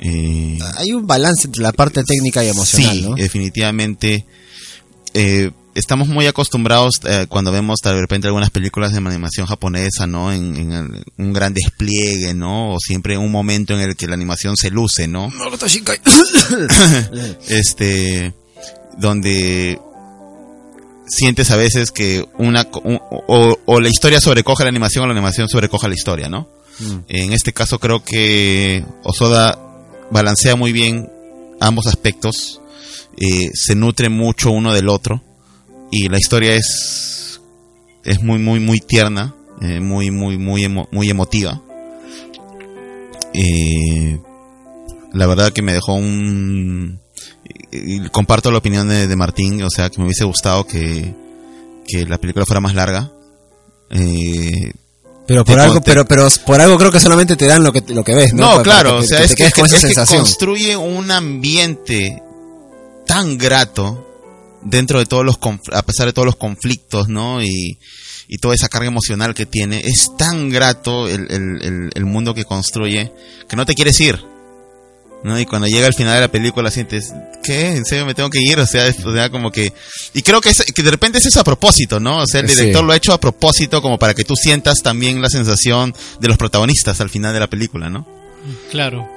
eh, 0.01 0.59
Hay 0.77 0.93
un 0.93 1.07
balance 1.07 1.47
entre 1.47 1.63
la 1.63 1.73
parte 1.73 2.03
técnica 2.05 2.45
y 2.45 2.49
emocional, 2.49 2.97
sí, 2.97 3.03
¿no? 3.03 3.15
definitivamente. 3.15 4.25
Eh, 5.15 5.51
estamos 5.77 6.09
muy 6.09 6.27
acostumbrados 6.27 6.95
eh, 7.05 7.27
cuando 7.29 7.51
vemos 7.53 7.79
de 7.83 7.93
repente 8.01 8.27
algunas 8.27 8.51
películas 8.51 8.93
de 8.93 8.99
animación 8.99 9.47
japonesa, 9.47 10.07
¿no? 10.07 10.33
En, 10.33 10.57
en 10.57 10.73
el- 10.73 11.05
un 11.19 11.33
gran 11.33 11.55
despliegue, 11.55 12.35
¿no? 12.35 12.75
O 12.75 12.79
siempre 12.81 13.17
un 13.19 13.31
momento 13.31 13.75
en 13.75 13.81
el 13.81 13.97
que 13.97 14.07
la 14.09 14.15
animación 14.15 14.57
se 14.57 14.71
luce, 14.71 15.07
¿no? 15.09 15.31
este, 17.49 18.35
donde 18.99 19.81
sientes 21.07 21.51
a 21.51 21.57
veces 21.57 21.91
que 21.91 22.27
una 22.39 22.65
co- 22.65 22.81
un- 22.85 23.01
o, 23.11 23.59
o 23.65 23.81
la 23.81 23.89
historia 23.89 24.21
sobrecoge 24.21 24.65
la 24.65 24.71
animación 24.71 25.05
o 25.05 25.07
la 25.07 25.13
animación 25.13 25.49
sobrecoge 25.49 25.89
la 25.89 25.95
historia, 25.95 26.29
¿no? 26.29 26.49
Mm. 26.81 26.97
En 27.09 27.33
este 27.33 27.53
caso 27.53 27.79
creo 27.79 28.03
que 28.05 28.85
Osoda 29.05 29.59
balancea 30.15 30.57
muy 30.57 30.73
bien 30.73 31.11
ambos 31.61 31.87
aspectos, 31.87 32.61
eh, 33.19 33.51
se 33.53 33.75
nutre 33.75 34.09
mucho 34.09 34.51
uno 34.53 34.73
del 34.73 34.89
otro 34.89 35.23
y 35.91 36.09
la 36.09 36.19
historia 36.19 36.55
es 36.55 37.41
es 38.05 38.23
muy 38.23 38.39
muy 38.39 38.61
muy 38.61 38.81
tierna, 38.81 39.35
eh, 39.61 39.81
muy 39.81 40.11
muy 40.11 40.39
muy 40.39 40.63
emo- 40.65 40.89
muy 40.93 41.11
emotiva. 41.11 41.61
Eh, 43.35 44.19
la 45.13 45.27
verdad 45.27 45.53
que 45.53 45.63
me 45.63 45.73
dejó 45.73 45.95
un 45.95 47.01
comparto 48.13 48.51
la 48.53 48.59
opinión 48.59 48.89
de, 48.89 49.07
de 49.09 49.17
Martín, 49.17 49.61
o 49.63 49.71
sea 49.71 49.91
que 49.91 49.99
me 49.99 50.05
hubiese 50.05 50.25
gustado 50.25 50.65
que, 50.67 51.13
que 51.87 52.07
la 52.07 52.19
película 52.19 52.47
fuera 52.47 52.61
más 52.61 52.75
larga. 52.75 53.11
Eh, 53.91 54.73
Pero 55.27 55.45
por 55.45 55.59
algo, 55.59 55.81
pero, 55.81 56.05
pero 56.05 56.29
por 56.45 56.61
algo 56.61 56.77
creo 56.79 56.93
que 56.93 57.01
solamente 57.01 57.37
te 57.37 57.47
dan 57.47 57.63
lo 57.63 57.73
que, 57.73 57.83
lo 57.89 58.05
que 58.05 58.15
ves, 58.15 58.35
¿no? 58.35 58.57
no, 58.59 58.63
claro, 58.63 58.99
o 58.99 59.03
sea, 59.03 59.19
que 59.19 59.25
es 59.25 59.35
que, 59.35 59.51
con 59.53 59.65
es 59.67 59.73
esa 59.73 59.81
que 59.81 59.87
sensación. 59.87 60.21
construye 60.21 60.77
un 60.77 61.11
ambiente 61.11 62.23
tan 63.07 63.39
grato 63.39 64.07
dentro 64.63 64.99
de 64.99 65.07
todos 65.07 65.25
los 65.25 65.39
a 65.73 65.83
pesar 65.83 66.07
de 66.07 66.13
todos 66.13 66.27
los 66.27 66.37
conflictos, 66.37 67.09
¿no? 67.09 67.43
Y, 67.43 67.79
y 68.29 68.39
toda 68.39 68.55
esa 68.55 68.69
carga 68.69 68.89
emocional 68.89 69.35
que 69.35 69.47
tiene, 69.47 69.81
es 69.85 70.11
tan 70.19 70.51
grato 70.51 71.09
el, 71.09 71.31
el, 71.31 71.63
el, 71.63 71.91
el 71.95 72.05
mundo 72.05 72.35
que 72.35 72.45
construye 72.45 73.13
que 73.49 73.57
no 73.57 73.65
te 73.67 73.75
quieres 73.75 73.99
ir. 74.01 74.34
¿No? 75.25 75.41
Y 75.41 75.47
cuando 75.47 75.67
llega 75.67 75.87
al 75.87 75.95
final 75.95 76.15
de 76.15 76.21
la 76.21 76.29
película 76.31 76.71
sientes, 76.71 77.13
¿qué? 77.43 77.71
¿En 77.77 77.85
serio 77.85 78.07
me 78.07 78.15
tengo 78.15 78.31
que 78.31 78.41
ir? 78.41 78.61
O 78.61 78.67
sea, 78.67 78.87
es- 78.87 79.05
o 79.05 79.13
sea 79.13 79.31
como 79.31 79.51
que... 79.51 79.73
Y 80.13 80.23
creo 80.23 80.41
que, 80.41 80.51
es- 80.51 80.63
que 80.73 80.83
de 80.83 80.91
repente 80.91 81.19
es 81.19 81.27
eso 81.27 81.41
a 81.41 81.45
propósito, 81.45 81.99
¿no? 81.99 82.19
O 82.19 82.27
sea, 82.27 82.41
el 82.41 82.49
Sí. 82.49 82.55
director 82.57 82.85
lo 82.85 82.93
ha 82.93 82.97
hecho 82.97 83.13
a 83.13 83.19
propósito 83.19 83.81
como 83.83 83.99
para 83.99 84.15
que 84.15 84.25
tú 84.25 84.37
sientas 84.37 84.79
también 84.83 85.21
la 85.23 85.29
sensación 85.31 85.95
de 86.21 86.29
los 86.29 86.37
protagonistas 86.37 87.01
al 87.01 87.11
final 87.11 87.33
de 87.35 87.41
la 87.41 87.49
película, 87.49 87.89
¿no? 87.91 88.07
Claro. 88.71 89.09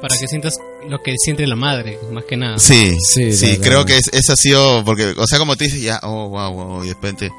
Para 0.00 0.18
que 0.18 0.26
sientas 0.26 0.54
lo 0.90 1.00
que 1.00 1.14
siente 1.16 1.46
la 1.46 1.54
madre, 1.54 1.96
más 2.10 2.24
que 2.24 2.36
nada. 2.36 2.58
Sí, 2.58 2.96
sí, 3.08 3.32
Sí, 3.32 3.58
creo 3.58 3.84
que 3.84 3.98
es, 3.98 4.08
ese 4.12 4.32
ha 4.32 4.36
sido, 4.36 4.84
porque, 4.84 5.14
o 5.16 5.26
sea, 5.28 5.38
como 5.38 5.54
tú 5.54 5.62
dices, 5.62 5.80
ya, 5.80 6.00
oh, 6.02 6.28
wow, 6.28 6.52
wow, 6.52 6.84
y 6.84 6.88
de 6.88 6.94
repente, 6.94 7.30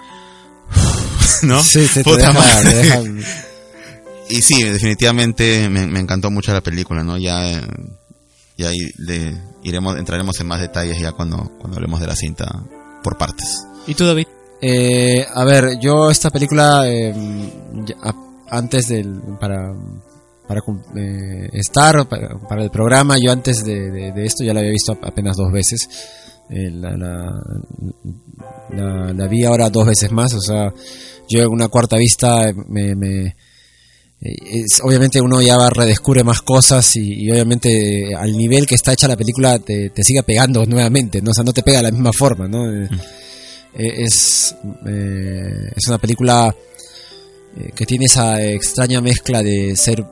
¿no? 1.41 1.61
Sí, 1.63 1.81
te- 1.87 1.95
te 1.95 2.03
Puta 2.05 2.17
deja- 2.27 2.33
madre. 2.33 2.69
te 2.71 2.75
deja- 2.77 3.01
Y 4.29 4.41
sí, 4.41 4.63
definitivamente 4.63 5.69
me, 5.69 5.85
me 5.87 5.99
encantó 5.99 6.31
mucho 6.31 6.53
la 6.53 6.61
película, 6.61 7.03
¿no? 7.03 7.17
Ya, 7.17 7.51
eh, 7.51 7.61
ya 8.57 8.69
ahí 8.69 8.79
le 8.97 9.35
iremos, 9.63 9.97
entraremos 9.97 10.39
en 10.39 10.47
más 10.47 10.61
detalles 10.61 10.99
ya 10.99 11.11
cuando, 11.11 11.51
cuando 11.59 11.75
hablemos 11.77 11.99
de 11.99 12.07
la 12.07 12.15
cinta 12.15 12.45
por 13.03 13.17
partes. 13.17 13.65
¿Y 13.87 13.93
tú, 13.95 14.05
David? 14.05 14.27
Eh, 14.61 15.25
a 15.33 15.43
ver, 15.43 15.77
yo 15.79 16.09
esta 16.09 16.29
película 16.29 16.83
eh, 16.87 17.13
ya- 17.85 17.95
a- 18.01 18.15
antes 18.57 18.87
del 18.87 19.19
para 19.39 19.73
para 20.47 20.61
eh, 20.95 21.49
estar 21.53 22.07
para, 22.07 22.37
para 22.47 22.63
el 22.63 22.69
programa, 22.69 23.17
yo 23.21 23.31
antes 23.31 23.63
de, 23.65 23.91
de- 23.91 24.11
de 24.13 24.25
esto 24.25 24.43
ya 24.43 24.53
la 24.53 24.59
había 24.61 24.71
visto 24.71 24.97
apenas 25.01 25.35
dos 25.35 25.51
veces. 25.51 25.87
Eh, 26.49 26.69
la, 26.71 26.91
la, 26.97 27.29
la- 28.75 29.13
la 29.13 29.27
vi 29.27 29.43
ahora 29.45 29.69
dos 29.69 29.85
veces 29.87 30.11
más, 30.11 30.33
o 30.33 30.41
sea, 30.41 30.73
yo 31.29 31.41
en 31.41 31.47
una 31.49 31.67
cuarta 31.67 31.97
vista 31.97 32.51
me, 32.67 32.95
me- 32.95 33.35
es- 34.23 34.79
obviamente 34.81 35.19
uno 35.21 35.41
ya 35.41 35.57
va, 35.57 35.69
redescubre 35.69 36.23
más 36.23 36.41
cosas 36.41 36.95
y, 36.95 37.25
y 37.25 37.31
obviamente 37.31 38.11
eh, 38.11 38.15
al 38.15 38.31
nivel 38.37 38.65
que 38.65 38.75
está 38.75 38.93
hecha 38.93 39.07
la 39.07 39.17
película 39.17 39.59
te, 39.59 39.89
te 39.89 40.03
sigue 40.03 40.23
pegando 40.23 40.65
nuevamente, 40.67 41.21
¿no? 41.21 41.31
O 41.31 41.33
sea, 41.33 41.43
no 41.43 41.53
te 41.53 41.63
pega 41.63 41.77
de 41.77 41.83
la 41.83 41.91
misma 41.91 42.11
forma, 42.13 42.47
¿no? 42.47 42.71
Eh, 42.71 42.87
eh, 43.75 43.93
es, 44.03 44.55
eh, 44.87 45.71
es 45.75 45.87
una 45.87 45.97
película 45.97 46.55
eh, 47.57 47.71
que 47.75 47.85
tiene 47.85 48.05
esa 48.05 48.41
extraña 48.43 49.01
mezcla 49.01 49.41
de 49.43 49.75
ser 49.75 50.03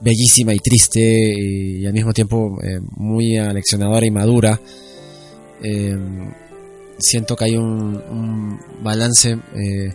bellísima 0.00 0.54
y 0.54 0.58
triste 0.58 1.00
y, 1.00 1.84
al 1.86 1.92
mismo 1.92 2.12
tiempo 2.12 2.58
eh, 2.62 2.78
muy 2.96 3.36
aleccionadora 3.36 4.06
y 4.06 4.10
madura 4.10 4.60
Eh, 5.60 5.96
siento 7.00 7.34
que 7.36 7.44
hay 7.46 7.56
un, 7.56 7.96
un 8.10 8.60
balance 8.82 9.36
eh, 9.56 9.92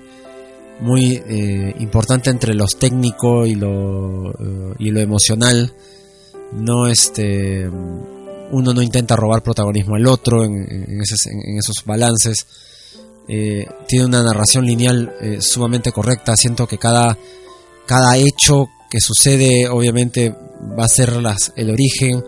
muy 0.79 1.21
eh, 1.27 1.75
importante 1.79 2.29
entre 2.29 2.53
lo 2.53 2.65
técnico 2.67 3.45
y 3.45 3.55
lo, 3.55 4.31
eh, 4.31 4.75
y 4.79 4.91
lo 4.91 4.99
emocional. 4.99 5.73
No 6.53 6.87
este 6.87 7.69
uno 8.53 8.73
no 8.73 8.81
intenta 8.81 9.15
robar 9.15 9.41
protagonismo 9.41 9.95
al 9.95 10.07
otro 10.07 10.43
en, 10.43 11.01
esos, 11.01 11.25
en 11.25 11.57
esos, 11.57 11.83
balances. 11.85 12.45
Eh, 13.27 13.65
tiene 13.87 14.05
una 14.05 14.21
narración 14.21 14.65
lineal 14.65 15.15
eh, 15.21 15.41
sumamente 15.41 15.91
correcta. 15.91 16.35
Siento 16.35 16.67
que 16.67 16.77
cada, 16.77 17.17
cada 17.87 18.15
hecho 18.17 18.67
que 18.89 18.99
sucede 18.99 19.67
obviamente 19.67 20.35
va 20.77 20.85
a 20.85 20.89
ser 20.89 21.13
las, 21.13 21.51
el 21.55 21.71
origen, 21.71 22.23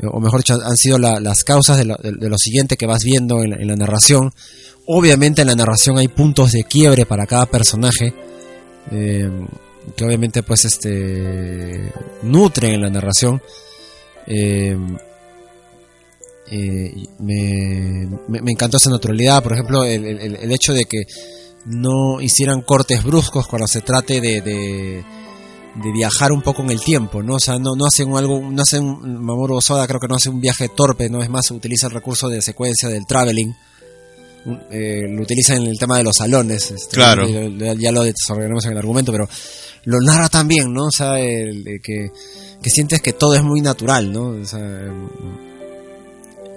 o 0.00 0.20
mejor 0.20 0.40
dicho, 0.40 0.54
han 0.64 0.76
sido 0.76 0.96
la, 0.96 1.18
las 1.18 1.42
causas 1.42 1.76
de 1.76 1.86
lo, 1.86 1.96
de, 1.96 2.12
de 2.12 2.28
lo, 2.28 2.38
siguiente 2.38 2.76
que 2.76 2.86
vas 2.86 3.02
viendo 3.02 3.42
en 3.42 3.50
la, 3.50 3.56
en 3.56 3.66
la, 3.66 3.76
narración. 3.76 4.32
Obviamente 4.90 5.42
en 5.42 5.48
la 5.48 5.54
narración 5.54 5.98
hay 5.98 6.08
puntos 6.08 6.52
de 6.52 6.64
quiebre 6.64 7.04
para 7.04 7.26
cada 7.26 7.44
personaje. 7.44 8.14
Eh, 8.90 9.30
que 9.94 10.04
obviamente 10.04 10.42
pues 10.42 10.64
este 10.64 11.92
nutren 12.22 12.74
en 12.74 12.80
la 12.80 12.88
narración. 12.88 13.42
Eh, 14.26 14.76
eh, 16.50 16.94
me, 17.18 18.08
me, 18.28 18.50
encantó 18.50 18.78
esa 18.78 18.88
naturalidad. 18.88 19.42
Por 19.42 19.52
ejemplo 19.52 19.84
el, 19.84 20.50
hecho 20.52 20.72
de 20.72 20.86
que 20.86 21.04
no 21.66 22.22
hicieran 22.22 22.62
cortes 22.62 23.04
bruscos 23.04 23.46
cuando 23.46 23.66
se 23.66 23.82
trate 23.82 24.22
de, 24.22 24.40
de, 24.40 25.04
de 25.74 25.92
viajar 25.92 26.32
un 26.32 26.40
poco 26.40 26.62
en 26.62 26.70
el 26.70 26.80
tiempo 26.80 27.22
no 27.22 27.34
o 27.34 27.40
sea 27.40 27.58
no, 27.58 27.74
no 27.76 27.84
hacen 27.84 28.16
algo 28.16 28.40
no 28.40 28.62
hacen 28.62 29.22
Mamoru 29.22 29.56
Osoda 29.56 29.86
creo 29.86 30.00
que 30.00 30.08
no 30.08 30.14
hace 30.14 30.30
un 30.30 30.40
viaje 30.40 30.70
torpe 30.70 31.10
no 31.10 31.20
es 31.20 31.28
más 31.28 31.50
utiliza 31.50 31.88
el 31.88 31.92
recurso 31.92 32.28
de 32.28 32.40
secuencia 32.40 32.88
del 32.88 33.04
traveling 33.06 33.54
eh, 34.70 35.06
lo 35.08 35.22
utiliza 35.22 35.54
en 35.54 35.64
el 35.64 35.78
tema 35.78 35.98
de 35.98 36.04
los 36.04 36.16
salones. 36.16 36.70
Este, 36.70 36.94
claro. 36.94 37.26
Ya 37.26 37.92
lo 37.92 38.02
desarrollaremos 38.02 38.64
en 38.66 38.72
el 38.72 38.78
argumento, 38.78 39.12
pero 39.12 39.28
lo 39.84 40.00
narra 40.00 40.28
también, 40.28 40.72
¿no? 40.72 40.86
O 40.86 40.90
sea, 40.90 41.18
el, 41.18 41.66
el 41.66 41.80
que, 41.80 42.10
que, 42.62 42.70
sientes 42.70 43.00
que 43.00 43.12
todo 43.12 43.34
es 43.34 43.42
muy 43.42 43.60
natural, 43.60 44.12
¿no? 44.12 44.28
O 44.28 44.44
sea, 44.44 44.60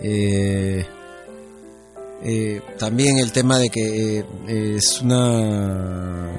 eh, 0.02 0.86
eh, 2.24 2.62
también 2.78 3.18
el 3.18 3.32
tema 3.32 3.58
de 3.58 3.70
que 3.70 4.20
eh, 4.20 4.76
es 4.78 5.02
una 5.02 6.30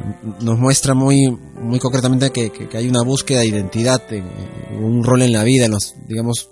nos 0.41 0.59
muestra 0.59 0.95
muy 0.95 1.29
muy 1.61 1.81
concretamente 1.81 2.31
que, 2.31 2.51
que, 2.51 2.69
que 2.69 2.77
hay 2.77 2.89
una 2.89 3.03
búsqueda 3.03 3.41
de 3.41 3.47
identidad 3.47 4.01
en, 4.13 4.25
en 4.71 4.85
un 4.85 5.03
rol 5.03 5.23
en 5.23 5.33
la 5.33 5.43
vida 5.43 5.65
en 5.65 5.73
los 5.73 5.95
digamos 6.07 6.51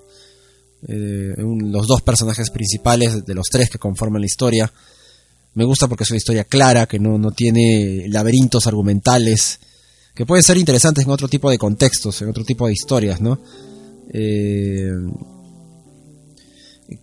eh, 0.89 1.35
los 1.37 1.87
dos 1.87 2.03
personajes 2.03 2.51
principales 2.51 3.25
de 3.25 3.35
los 3.35 3.49
tres 3.51 3.71
que 3.71 3.79
conforman 3.79 4.21
la 4.23 4.27
historia. 4.27 4.73
Me 5.55 5.65
gusta 5.65 5.89
porque 5.89 6.05
es 6.05 6.11
una 6.11 6.19
historia 6.19 6.45
clara, 6.45 6.87
que 6.87 6.99
no, 6.99 7.19
no 7.19 7.33
tiene 7.33 8.07
laberintos 8.09 8.67
argumentales, 8.67 9.61
que 10.15 10.27
pueden 10.27 10.43
ser 10.43 10.57
interesantes 10.59 11.05
en 11.05 11.11
otro 11.11 11.29
tipo 11.29 11.51
de 11.51 11.59
contextos, 11.59 12.23
en 12.23 12.29
otro 12.29 12.45
tipo 12.45 12.67
de 12.67 12.73
historias, 12.73 13.21
¿no? 13.21 13.41
Eh, 14.13 14.91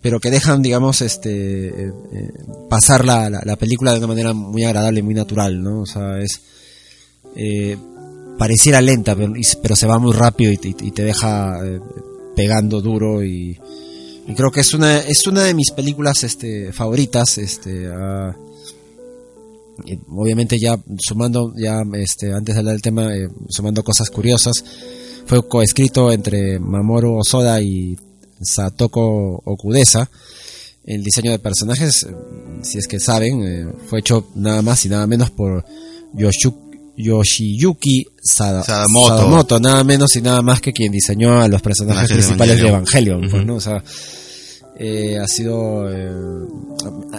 pero 0.02 0.20
que 0.20 0.32
dejan, 0.32 0.62
digamos, 0.62 1.02
este 1.02 1.88
eh, 1.88 1.92
pasar 2.70 3.06
la, 3.06 3.30
la, 3.30 3.42
la, 3.46 3.56
película 3.56 3.94
de 3.94 4.00
una 4.00 4.08
manera 4.08 4.34
muy 4.34 4.66
agradable, 4.66 5.02
muy 5.02 5.14
natural, 5.14 5.62
¿no? 5.64 5.82
O 5.82 5.86
sea, 5.86 6.20
es 6.20 6.42
eh, 7.36 7.78
pareciera 8.38 8.82
lenta, 8.82 9.16
pero, 9.16 9.34
pero, 9.62 9.76
se 9.76 9.88
va 9.88 10.00
muy 10.00 10.14
rápido 10.14 10.52
y, 10.52 10.58
te 10.58 11.04
deja 11.04 11.60
eh, 11.64 11.80
pegando 12.38 12.82
duro 12.82 13.24
y, 13.24 13.60
creo 14.36 14.52
que 14.52 14.60
es 14.60 14.74
una 14.74 15.00
es 15.00 15.26
una 15.26 15.44
de 15.44 15.54
mis 15.56 15.72
películas 15.72 16.24
este 16.24 16.72
favoritas 16.72 17.38
este 17.38 17.90
uh, 17.90 18.34
obviamente 20.10 20.60
ya 20.60 20.78
sumando 21.00 21.54
ya 21.56 21.82
este 21.94 22.34
antes 22.34 22.54
de 22.54 22.60
hablar 22.60 22.74
del 22.74 22.82
tema 22.82 23.16
eh, 23.16 23.28
sumando 23.50 23.84
cosas 23.84 24.10
curiosas 24.12 24.64
fue 25.26 25.48
coescrito 25.48 26.12
entre 26.12 26.60
Mamoru 26.60 27.18
Osoda 27.18 27.60
y 27.62 27.98
Satoko 28.42 29.42
Okudesa. 29.44 30.10
El 30.86 31.04
diseño 31.04 31.32
de 31.32 31.40
personajes 31.40 32.08
si 32.62 32.78
es 32.78 32.88
que 32.88 33.00
saben 33.00 33.44
eh, 33.44 33.68
fue 33.88 34.00
hecho 34.00 34.30
nada 34.36 34.62
más 34.62 34.86
y 34.86 34.90
nada 34.90 35.06
menos 35.08 35.32
por 35.32 35.66
Yoshuk 36.14 36.67
Yoshiyuki 36.98 38.06
Sada, 38.22 38.64
Sadamoto. 38.64 39.18
Sadamoto. 39.18 39.60
nada 39.60 39.84
menos 39.84 40.16
y 40.16 40.22
nada 40.22 40.42
más 40.42 40.60
que 40.60 40.74
quien 40.74 40.92
diseñó 40.92 41.40
a 41.40 41.48
los 41.48 41.62
personajes 41.62 42.12
principales 42.12 42.60
de 42.60 42.68
Evangelion, 42.68 43.20
uh 43.20 43.28
-huh. 43.28 43.32
pues, 43.32 43.46
¿no? 43.46 43.56
O 43.56 43.62
sea, 43.62 43.84
eh, 44.80 45.18
ha 45.18 45.28
sido 45.28 45.90
eh, 45.92 46.12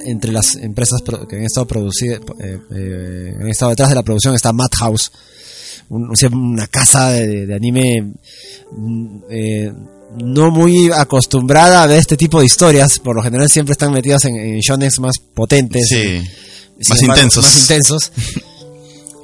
entre 0.05 0.33
las 0.33 0.57
empresas 0.57 1.01
que 1.29 1.37
han 1.37 1.45
estado 1.45 1.67
producidas, 1.67 2.21
eh, 2.41 3.35
han 3.41 3.49
estado 3.49 3.71
detrás 3.71 3.89
de 3.89 3.95
la 3.95 4.03
producción 4.03 4.35
está 4.35 4.53
Madhouse, 4.53 5.11
un, 5.89 6.13
una 6.33 6.67
casa 6.67 7.11
de, 7.11 7.47
de 7.47 7.55
anime 7.55 8.13
eh, 9.31 9.73
no 10.17 10.51
muy 10.51 10.91
acostumbrada 10.91 11.83
a 11.83 11.87
ver 11.87 11.99
este 11.99 12.17
tipo 12.17 12.41
de 12.41 12.47
historias, 12.47 12.99
por 12.99 13.17
lo 13.17 13.23
general 13.23 13.49
siempre 13.49 13.73
están 13.73 13.93
metidas 13.93 14.25
en, 14.25 14.37
en 14.37 14.61
más 15.01 15.19
potentes, 15.35 15.89
sí, 15.89 16.23
más 16.89 17.03
intensos. 17.03 17.45
Más 17.45 17.61
intensos. 17.61 18.13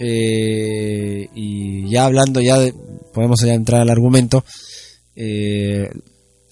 Eh, 0.01 1.29
y 1.35 1.89
ya 1.89 2.07
hablando 2.07 2.41
ya 2.41 2.59
de, 2.59 2.75
podemos 3.13 3.41
ya 3.41 3.55
entrar 3.55 3.81
al 3.81 3.91
argumento 3.91 4.45
eh, 5.17 5.89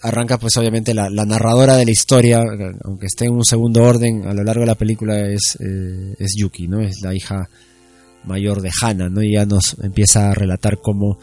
arranca 0.01 0.39
pues 0.39 0.57
obviamente 0.57 0.95
la, 0.95 1.11
narradora 1.11 1.77
de 1.77 1.85
la 1.85 1.91
historia 1.91 2.41
aunque 2.85 3.07
esté 3.07 3.27
en 3.27 3.33
un 3.33 3.45
segundo 3.45 3.83
orden 3.83 4.27
a 4.27 4.35
lo 4.35 4.45
largo 4.45 4.61
de 4.61 4.67
la 4.67 4.77
película 4.77 5.29
es, 5.29 5.59
eh, 5.61 6.15
es 6.19 6.35
Yuki 6.37 6.69
no 6.69 6.81
es 6.81 7.03
la 7.03 7.15
hija 7.15 7.49
mayor 8.25 8.63
de 8.63 8.71
Hana 8.81 9.09
no 9.09 9.23
y 9.23 9.33
ya 9.33 9.45
nos 9.45 9.77
empieza 9.83 10.31
a 10.31 10.35
relatar 10.35 10.79
cómo 10.81 11.19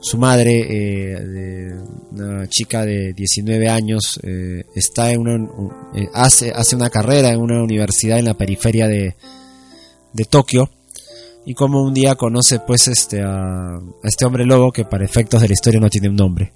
su 0.00 0.18
madre 0.18 0.66
eh, 0.68 1.74
una 2.10 2.48
chica 2.48 2.84
de 2.84 3.14
19 3.14 3.68
años 3.68 4.20
está 4.74 5.12
en 5.12 5.20
una 5.20 5.48
hace 6.12 6.50
hace 6.50 6.76
una 6.76 6.90
carrera 6.90 7.30
en 7.30 7.40
una 7.40 7.62
universidad 7.62 8.18
en 8.18 8.26
la 8.26 8.34
periferia 8.34 8.86
de 8.86 9.14
de 10.12 10.24
Tokio 10.24 10.70
y 11.46 11.54
como 11.54 11.82
un 11.82 11.92
día 11.92 12.14
conoce 12.14 12.60
pues 12.60 12.88
este 12.88 13.22
a, 13.22 13.76
a, 13.76 13.80
este 14.02 14.24
hombre 14.24 14.44
lobo 14.44 14.72
que 14.72 14.84
para 14.84 15.04
efectos 15.04 15.42
de 15.42 15.48
la 15.48 15.54
historia 15.54 15.80
no 15.80 15.90
tiene 15.90 16.08
un 16.08 16.16
nombre. 16.16 16.52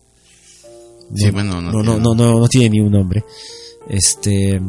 No, 1.11 1.17
sí, 1.17 1.31
bueno, 1.31 1.61
no, 1.61 1.73
no, 1.73 1.83
no, 1.83 1.99
no, 1.99 2.15
no, 2.15 2.41
no 2.41 2.49
tiene 2.49 2.71
ni 2.71 2.81
un 2.81 2.93
nombre. 2.93 3.25
Este 3.89 4.61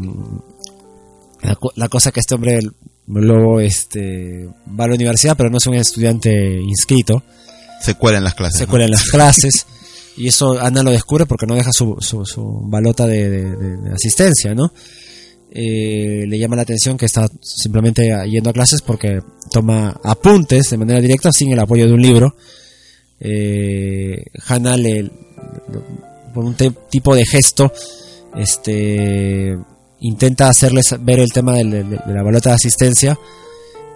la, 1.41 1.57
la, 1.75 1.89
cosa 1.89 2.11
que 2.11 2.19
este 2.19 2.35
hombre 2.35 2.59
lobo 3.07 3.59
este 3.59 4.47
va 4.79 4.85
a 4.85 4.87
la 4.87 4.95
universidad 4.95 5.35
pero 5.37 5.49
no 5.49 5.57
es 5.57 5.67
un 5.67 5.75
estudiante 5.75 6.59
inscrito. 6.61 7.23
Se 7.81 7.95
cuela 7.95 8.17
en 8.17 8.25
las 8.25 8.35
clases. 8.35 8.59
Se 8.59 8.67
cuela 8.67 8.85
en 8.85 8.91
las 8.91 9.03
clases. 9.11 9.65
y 10.17 10.27
eso 10.27 10.59
Ana 10.59 10.83
lo 10.83 10.91
descubre 10.91 11.25
porque 11.25 11.45
no 11.45 11.55
deja 11.55 11.71
su, 11.71 11.95
su, 11.99 12.25
su 12.25 12.61
balota 12.65 13.07
de, 13.07 13.29
de, 13.29 13.77
de 13.77 13.93
asistencia, 13.93 14.53
¿no? 14.53 14.73
Eh, 15.51 16.25
le 16.27 16.37
llama 16.37 16.55
la 16.55 16.61
atención 16.61 16.97
que 16.97 17.05
está 17.05 17.27
simplemente 17.41 18.09
yendo 18.29 18.49
a 18.51 18.53
clases 18.53 18.81
porque 18.81 19.21
toma 19.51 19.99
apuntes 20.03 20.69
de 20.69 20.77
manera 20.77 21.01
directa 21.01 21.31
sin 21.31 21.51
el 21.51 21.59
apoyo 21.59 21.87
de 21.87 21.93
un 21.93 22.01
libro. 22.01 22.35
Eh, 23.19 24.25
Hannah 24.47 24.77
le, 24.77 25.11
por 26.33 26.45
un 26.45 26.55
tipo 26.55 27.15
de 27.15 27.25
gesto, 27.25 27.71
este, 28.37 29.57
intenta 30.01 30.49
hacerles 30.49 30.95
ver 31.01 31.19
el 31.19 31.31
tema 31.31 31.53
de, 31.57 31.83
la 32.07 32.23
balota 32.23 32.49
de 32.49 32.55
asistencia. 32.55 33.17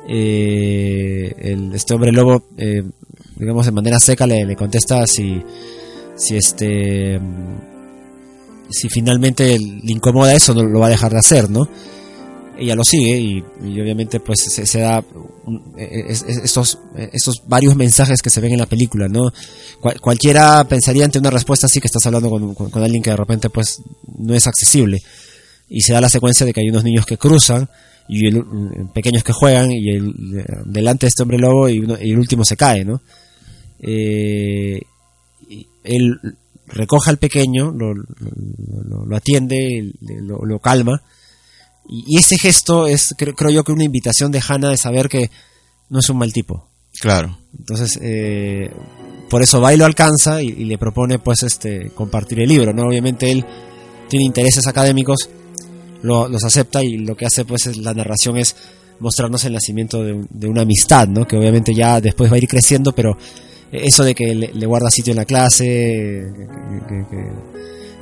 Eh, 0.09 1.33
este 1.73 1.93
hombre 1.93 2.11
lobo, 2.11 2.43
eh, 2.57 2.83
digamos 3.35 3.65
de 3.65 3.71
manera 3.71 3.99
seca, 3.99 4.27
le, 4.27 4.45
le 4.45 4.55
contesta 4.55 5.05
si, 5.07 5.41
si 6.15 6.35
este 6.35 7.19
si 8.69 8.89
finalmente 8.89 9.57
le 9.57 9.91
incomoda 9.91 10.33
eso, 10.33 10.53
no 10.53 10.63
lo 10.63 10.79
va 10.79 10.87
a 10.87 10.91
dejar 10.91 11.11
de 11.11 11.19
hacer, 11.19 11.49
¿no? 11.49 11.67
Ella 12.57 12.75
lo 12.75 12.83
sigue 12.83 13.17
y, 13.17 13.43
y 13.65 13.81
obviamente 13.81 14.19
pues 14.19 14.39
se, 14.39 14.65
se 14.65 14.79
da 14.79 15.03
es, 15.77 16.23
es, 16.27 16.37
estos, 16.37 16.79
estos 17.11 17.43
varios 17.47 17.75
mensajes 17.75 18.21
que 18.21 18.29
se 18.29 18.41
ven 18.41 18.53
en 18.53 18.59
la 18.59 18.65
película, 18.65 19.07
¿no? 19.07 19.31
Cual, 19.79 19.99
cualquiera 19.99 20.63
pensaría 20.65 21.05
ante 21.05 21.19
una 21.19 21.31
respuesta 21.31 21.65
así 21.65 21.79
que 21.79 21.87
estás 21.87 22.05
hablando 22.05 22.29
con, 22.29 22.53
con, 22.53 22.69
con, 22.69 22.83
alguien 22.83 23.01
que 23.01 23.09
de 23.09 23.17
repente 23.17 23.49
pues 23.49 23.81
no 24.19 24.33
es 24.33 24.47
accesible 24.47 25.01
y 25.67 25.81
se 25.81 25.93
da 25.93 26.01
la 26.01 26.09
secuencia 26.09 26.45
de 26.45 26.53
que 26.53 26.61
hay 26.61 26.69
unos 26.69 26.83
niños 26.83 27.05
que 27.05 27.17
cruzan 27.17 27.67
y 28.07 28.27
el, 28.27 28.43
pequeños 28.93 29.23
que 29.23 29.33
juegan 29.33 29.71
y 29.71 29.89
el, 29.89 30.13
delante 30.65 31.05
de 31.05 31.09
este 31.09 31.23
hombre 31.23 31.37
lobo 31.37 31.69
y, 31.69 31.79
uno, 31.79 31.97
y 31.99 32.11
el 32.11 32.19
último 32.19 32.43
se 32.45 32.55
cae, 32.55 32.85
¿no? 32.85 33.01
Eh, 33.79 34.81
él 35.83 36.19
recoge 36.73 37.09
al 37.09 37.17
pequeño, 37.17 37.71
lo, 37.71 37.93
lo, 37.93 39.05
lo 39.05 39.15
atiende, 39.15 39.93
lo, 40.01 40.45
lo 40.45 40.59
calma. 40.59 41.01
Y, 41.87 42.03
y, 42.15 42.17
ese 42.19 42.37
gesto 42.37 42.87
es, 42.87 43.13
creo, 43.17 43.33
creo, 43.35 43.51
yo, 43.51 43.63
que 43.63 43.71
una 43.71 43.83
invitación 43.83 44.31
de 44.31 44.41
Hannah 44.47 44.69
de 44.69 44.77
saber 44.77 45.09
que 45.09 45.29
no 45.89 45.99
es 45.99 46.09
un 46.09 46.17
mal 46.17 46.31
tipo. 46.33 46.67
Claro. 46.99 47.37
Entonces, 47.57 47.99
eh, 48.01 48.71
por 49.29 49.41
eso 49.41 49.59
va 49.61 49.73
y 49.73 49.77
lo 49.77 49.85
alcanza 49.85 50.41
y, 50.41 50.47
y, 50.49 50.65
le 50.65 50.77
propone, 50.77 51.19
pues, 51.19 51.43
este, 51.43 51.89
compartir 51.91 52.39
el 52.39 52.49
libro, 52.49 52.73
¿no? 52.73 52.83
Obviamente 52.83 53.31
él 53.31 53.45
tiene 54.09 54.25
intereses 54.25 54.67
académicos 54.67 55.29
lo- 56.03 56.27
los 56.27 56.43
acepta 56.43 56.83
y 56.83 56.97
lo 56.97 57.15
que 57.15 57.25
hace 57.25 57.45
pues 57.45 57.65
es 57.65 57.77
la 57.77 57.93
narración 57.93 58.37
es 58.37 58.55
mostrarnos 58.99 59.43
el 59.45 59.53
nacimiento 59.53 60.03
de, 60.03 60.13
un- 60.13 60.27
de 60.29 60.47
una 60.47 60.61
amistad, 60.63 61.07
¿no? 61.07 61.25
Que 61.25 61.37
obviamente 61.37 61.73
ya 61.73 61.99
después 62.01 62.31
va 62.31 62.35
a 62.35 62.39
ir 62.39 62.47
creciendo, 62.47 62.93
pero 62.93 63.17
eso 63.73 64.03
de 64.03 64.13
que 64.13 64.35
le, 64.35 64.65
guarda 64.65 64.89
sitio 64.89 65.11
en 65.11 65.17
la 65.17 65.25
clase, 65.25 66.31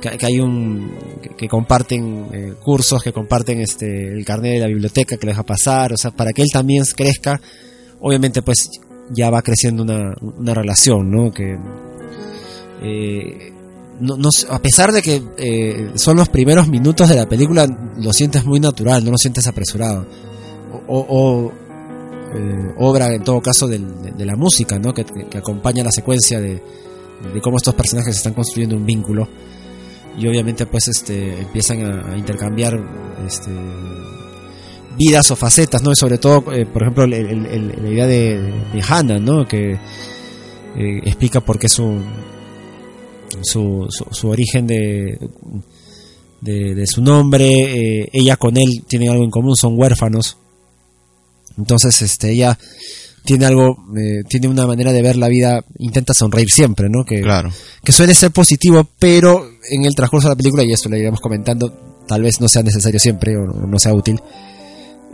que, 0.00 0.26
hay 0.26 0.40
un 0.40 0.92
que, 1.36 1.48
comparten 1.48 2.26
eh, 2.32 2.54
cursos, 2.62 3.02
que 3.02 3.12
comparten 3.12 3.60
este 3.60 4.08
el 4.08 4.24
carnet 4.24 4.54
de 4.54 4.60
la 4.60 4.66
biblioteca 4.66 5.16
que 5.16 5.26
lo 5.26 5.32
deja 5.32 5.44
pasar, 5.44 5.92
o 5.92 5.96
sea, 5.96 6.10
para 6.10 6.32
que 6.32 6.42
él 6.42 6.48
también 6.52 6.84
crezca, 6.94 7.40
obviamente 8.00 8.42
pues 8.42 8.68
ya 9.10 9.30
va 9.30 9.42
creciendo 9.42 9.82
una, 9.82 10.14
una 10.20 10.54
relación, 10.54 11.10
¿no? 11.10 11.30
Que 11.30 11.56
eh, 12.82 13.52
no, 14.00 14.16
no 14.16 14.28
a 14.50 14.58
pesar 14.60 14.92
de 14.92 15.02
que 15.02 15.22
eh, 15.36 15.90
son 15.94 16.16
los 16.16 16.28
primeros 16.28 16.68
minutos 16.68 17.08
de 17.08 17.16
la 17.16 17.28
película, 17.28 17.66
lo 17.96 18.12
sientes 18.12 18.44
muy 18.44 18.60
natural, 18.60 19.04
no 19.04 19.12
lo 19.12 19.18
sientes 19.18 19.46
apresurado. 19.46 20.06
O, 20.88 21.52
eh, 22.34 22.74
obra 22.78 23.14
en 23.14 23.22
todo 23.22 23.42
caso 23.42 23.68
de, 23.68 23.78
de 23.78 24.24
la 24.24 24.36
música, 24.36 24.78
¿no? 24.78 24.94
que, 24.94 25.04
acompaña 25.36 25.84
la 25.84 25.92
secuencia 25.92 26.40
de, 26.40 26.62
cómo 27.42 27.58
estos 27.58 27.74
personajes 27.74 28.16
están 28.16 28.32
construyendo 28.32 28.74
un 28.74 28.86
vínculo 28.86 29.28
y 30.18 30.26
obviamente 30.26 30.66
pues 30.66 30.88
este 30.88 31.40
empiezan 31.40 31.84
a, 31.84 32.16
intercambiar 32.16 32.80
este 33.26 33.50
vidas 34.96 35.30
o 35.30 35.36
facetas, 35.36 35.82
¿no? 35.82 35.92
Y 35.92 35.96
sobre 35.96 36.18
todo, 36.18 36.52
eh, 36.52 36.66
por 36.66 36.82
ejemplo, 36.82 37.06
la 37.06 37.16
idea 37.16 38.06
de, 38.06 38.52
Hannah, 38.86 39.18
¿no? 39.18 39.46
Que 39.46 39.72
eh, 39.72 41.00
explica 41.04 41.40
por 41.40 41.58
qué 41.58 41.68
su, 41.68 41.98
su, 43.42 43.88
su, 43.88 44.28
origen 44.28 44.66
de, 44.66 45.18
de, 46.42 46.86
su 46.86 47.00
nombre, 47.00 48.08
ella 48.12 48.36
con 48.36 48.58
él 48.58 48.84
tienen 48.86 49.10
algo 49.10 49.24
en 49.24 49.30
común, 49.30 49.56
son 49.56 49.78
huérfanos. 49.78 50.41
Entonces, 51.58 52.00
este, 52.02 52.30
ella 52.30 52.58
tiene 53.24 53.46
algo, 53.46 53.76
eh, 53.96 54.22
tiene 54.28 54.48
una 54.48 54.66
manera 54.66 54.92
de 54.92 55.02
ver 55.02 55.16
la 55.16 55.28
vida, 55.28 55.64
intenta 55.78 56.12
sonreír 56.12 56.48
siempre, 56.50 56.88
¿no? 56.88 57.04
Que, 57.04 57.20
Claro. 57.20 57.50
que 57.84 57.92
suele 57.92 58.14
ser 58.14 58.32
positivo, 58.32 58.88
pero 58.98 59.48
en 59.70 59.84
el 59.84 59.94
transcurso 59.94 60.28
de 60.28 60.32
la 60.34 60.36
película, 60.36 60.64
y 60.64 60.72
esto 60.72 60.88
lo 60.88 60.96
iremos 60.96 61.20
comentando, 61.20 61.72
tal 62.06 62.22
vez 62.22 62.40
no 62.40 62.48
sea 62.48 62.62
necesario 62.62 62.98
siempre 62.98 63.36
o 63.36 63.44
no, 63.44 63.78
sea 63.78 63.94
útil. 63.94 64.20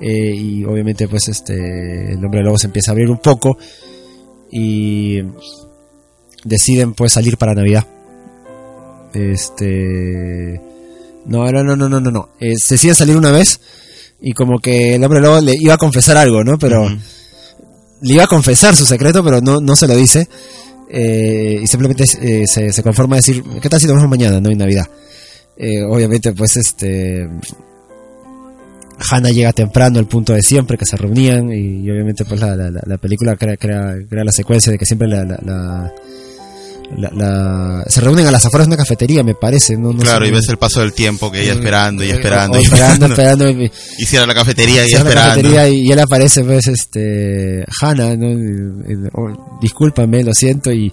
Eh, 0.00 0.34
y 0.34 0.64
obviamente, 0.64 1.08
pues, 1.08 1.28
este, 1.28 2.12
el 2.12 2.24
hombre 2.24 2.42
lobo 2.42 2.58
se 2.58 2.68
empieza 2.68 2.90
a 2.90 2.92
abrir 2.92 3.10
un 3.10 3.18
poco 3.18 3.58
y 4.50 5.20
deciden, 6.44 6.94
pues, 6.94 7.12
salir 7.12 7.36
para 7.36 7.54
Navidad. 7.54 7.86
Este, 9.12 10.60
no, 11.26 11.50
no, 11.50 11.62
no, 11.62 11.76
no, 11.76 12.00
no, 12.00 12.10
no. 12.10 12.28
Eh, 12.40 12.54
deciden 12.70 12.94
salir 12.94 13.16
una 13.16 13.32
vez 13.32 13.60
y 14.20 14.32
como 14.32 14.58
que 14.58 14.94
el 14.96 15.04
hombre 15.04 15.20
lobo 15.20 15.40
le 15.40 15.54
iba 15.58 15.74
a 15.74 15.78
confesar 15.78 16.16
algo, 16.16 16.42
¿no? 16.44 16.58
Pero 16.58 16.88
le 18.00 18.14
iba 18.14 18.24
a 18.24 18.28
confesar 18.28 18.74
su 18.76 18.84
secreto, 18.86 19.22
pero 19.24 19.40
no, 19.40 19.60
no 19.60 19.76
se 19.76 19.86
lo 19.88 19.94
dice. 19.96 20.28
Eh, 20.90 21.60
y 21.62 21.66
simplemente 21.66 22.04
eh, 22.22 22.44
se, 22.46 22.72
se 22.72 22.82
conforma 22.82 23.16
a 23.16 23.18
decir, 23.18 23.42
¿qué 23.60 23.68
tal 23.68 23.78
si 23.80 23.86
nos 23.86 23.96
vemos 23.96 24.08
mañana, 24.08 24.40
no? 24.40 24.50
En 24.50 24.58
Navidad. 24.58 24.86
Eh, 25.56 25.82
obviamente, 25.82 26.32
pues, 26.32 26.56
este... 26.56 27.28
Hannah 29.10 29.30
llega 29.30 29.52
temprano 29.52 29.98
al 30.00 30.06
punto 30.06 30.32
de 30.32 30.42
siempre 30.42 30.76
que 30.76 30.84
se 30.84 30.96
reunían 30.96 31.52
y, 31.52 31.84
y 31.84 31.90
obviamente 31.90 32.24
pues 32.24 32.40
la, 32.40 32.56
la- 32.56 32.70
la- 32.70 32.82
la 32.84 32.98
película 32.98 33.36
crea, 33.36 33.56
crea, 33.56 33.94
crea 34.10 34.24
la 34.24 34.32
secuencia 34.32 34.72
de 34.72 34.78
que 34.78 34.86
siempre 34.86 35.06
la, 35.06 35.24
la- 35.24 35.92
la- 36.96 37.10
la- 37.10 37.84
se 37.88 38.00
reúnen 38.00 38.26
a 38.26 38.30
las 38.30 38.44
afueras 38.46 38.66
de 38.66 38.70
una 38.74 38.82
cafetería 38.82 39.22
me 39.22 39.34
parece 39.34 39.76
no, 39.76 39.92
no 39.92 40.00
claro, 40.00 40.26
y 40.26 40.30
ves 40.30 40.48
el 40.48 40.56
paso 40.56 40.80
del 40.80 40.92
tiempo 40.94 41.30
que 41.30 41.42
ella 41.42 41.52
Eh, 41.52 41.56
esperando 41.56 42.02
y 42.02 42.08
eh, 42.10 42.14
esperando 42.14 42.56
o- 42.56 42.60
y 42.60 42.64
o 42.64 42.64
esperando, 42.64 43.06
esperando, 43.06 43.50
y- 43.50 43.70
cierra 44.06 44.26
la 44.26 44.34
cafetería 44.34 44.86
y 44.86 44.92
la 44.92 44.98
esperando. 44.98 45.28
cafetería 45.30 45.68
y, 45.68 45.86
y 45.86 45.92
él 45.92 45.98
aparece, 46.00 46.44
pues, 46.44 46.66
este, 46.66 47.64
Hannah, 47.82 48.16
¿no? 48.16 48.26
Y- 48.30 48.92
y- 48.94 49.08
oh, 49.14 49.58
discúlpame, 49.60 50.24
lo 50.24 50.32
siento, 50.32 50.72
y 50.72 50.90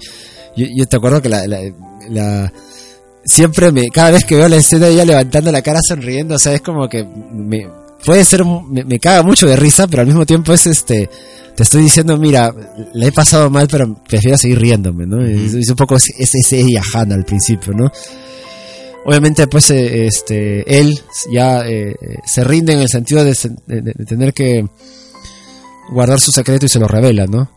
yo, 0.57 0.65
yo 0.75 0.85
te 0.85 0.97
acuerdo 0.97 1.21
que 1.21 1.29
la, 1.29 1.47
la, 1.47 1.59
la- 2.09 2.53
siempre 3.23 3.71
me, 3.71 3.89
cada 3.89 4.11
vez 4.11 4.25
que 4.25 4.35
veo 4.35 4.47
la 4.47 4.57
escena 4.57 4.85
de 4.87 4.93
ella 4.93 5.05
levantando 5.05 5.51
la 5.51 5.61
cara 5.61 5.79
sonriendo, 5.81 6.35
o 6.35 6.39
sea, 6.39 6.53
es 6.53 6.61
como 6.61 6.87
que 6.89 7.03
me, 7.33 7.67
puede 8.05 8.23
ser, 8.25 8.43
me, 8.45 8.83
me 8.83 8.99
caga 8.99 9.23
mucho 9.23 9.47
de 9.47 9.55
risa, 9.55 9.87
pero 9.87 10.01
al 10.01 10.07
mismo 10.07 10.25
tiempo 10.25 10.53
es 10.53 10.67
este, 10.67 11.09
te 11.55 11.63
estoy 11.63 11.81
diciendo, 11.83 12.17
mira, 12.17 12.53
la 12.93 13.07
he 13.07 13.11
pasado 13.11 13.49
mal, 13.49 13.67
pero 13.69 13.95
prefiero 14.07 14.37
seguir 14.37 14.59
riéndome, 14.59 15.05
¿no? 15.05 15.23
Es, 15.25 15.53
es 15.53 15.69
un 15.69 15.75
poco, 15.75 15.95
es, 15.95 16.05
es, 16.17 16.53
ella, 16.53 16.81
Hannah, 16.93 17.15
al 17.15 17.25
principio, 17.25 17.73
¿no? 17.73 17.91
Obviamente, 19.05 19.47
pues, 19.47 19.69
eh, 19.69 20.07
este, 20.07 20.79
él 20.79 20.99
ya 21.31 21.67
eh, 21.67 21.95
se 22.25 22.43
rinde 22.43 22.73
en 22.73 22.79
el 22.79 22.89
sentido 22.89 23.23
de, 23.23 23.35
de- 23.67 23.81
de 23.81 24.05
tener 24.05 24.33
que 24.33 24.65
guardar 25.91 26.19
su 26.19 26.31
secreto 26.31 26.65
y 26.65 26.69
se 26.69 26.79
lo 26.79 26.87
revela, 26.87 27.25
¿no? 27.27 27.49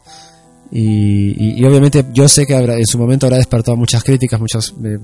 Y, 0.71 1.31
y- 1.43 1.61
y 1.61 1.65
obviamente 1.65 2.05
yo 2.13 2.29
sé 2.29 2.45
que 2.47 2.55
habrá- 2.55 2.77
en 2.77 2.87
su 2.87 2.99
momento 2.99 3.25
habrá 3.25 3.39
despertado 3.39 3.77
muchas 3.79 4.05
críticas, 4.05 4.39
muchas 4.39 4.75
eh, 4.85 4.99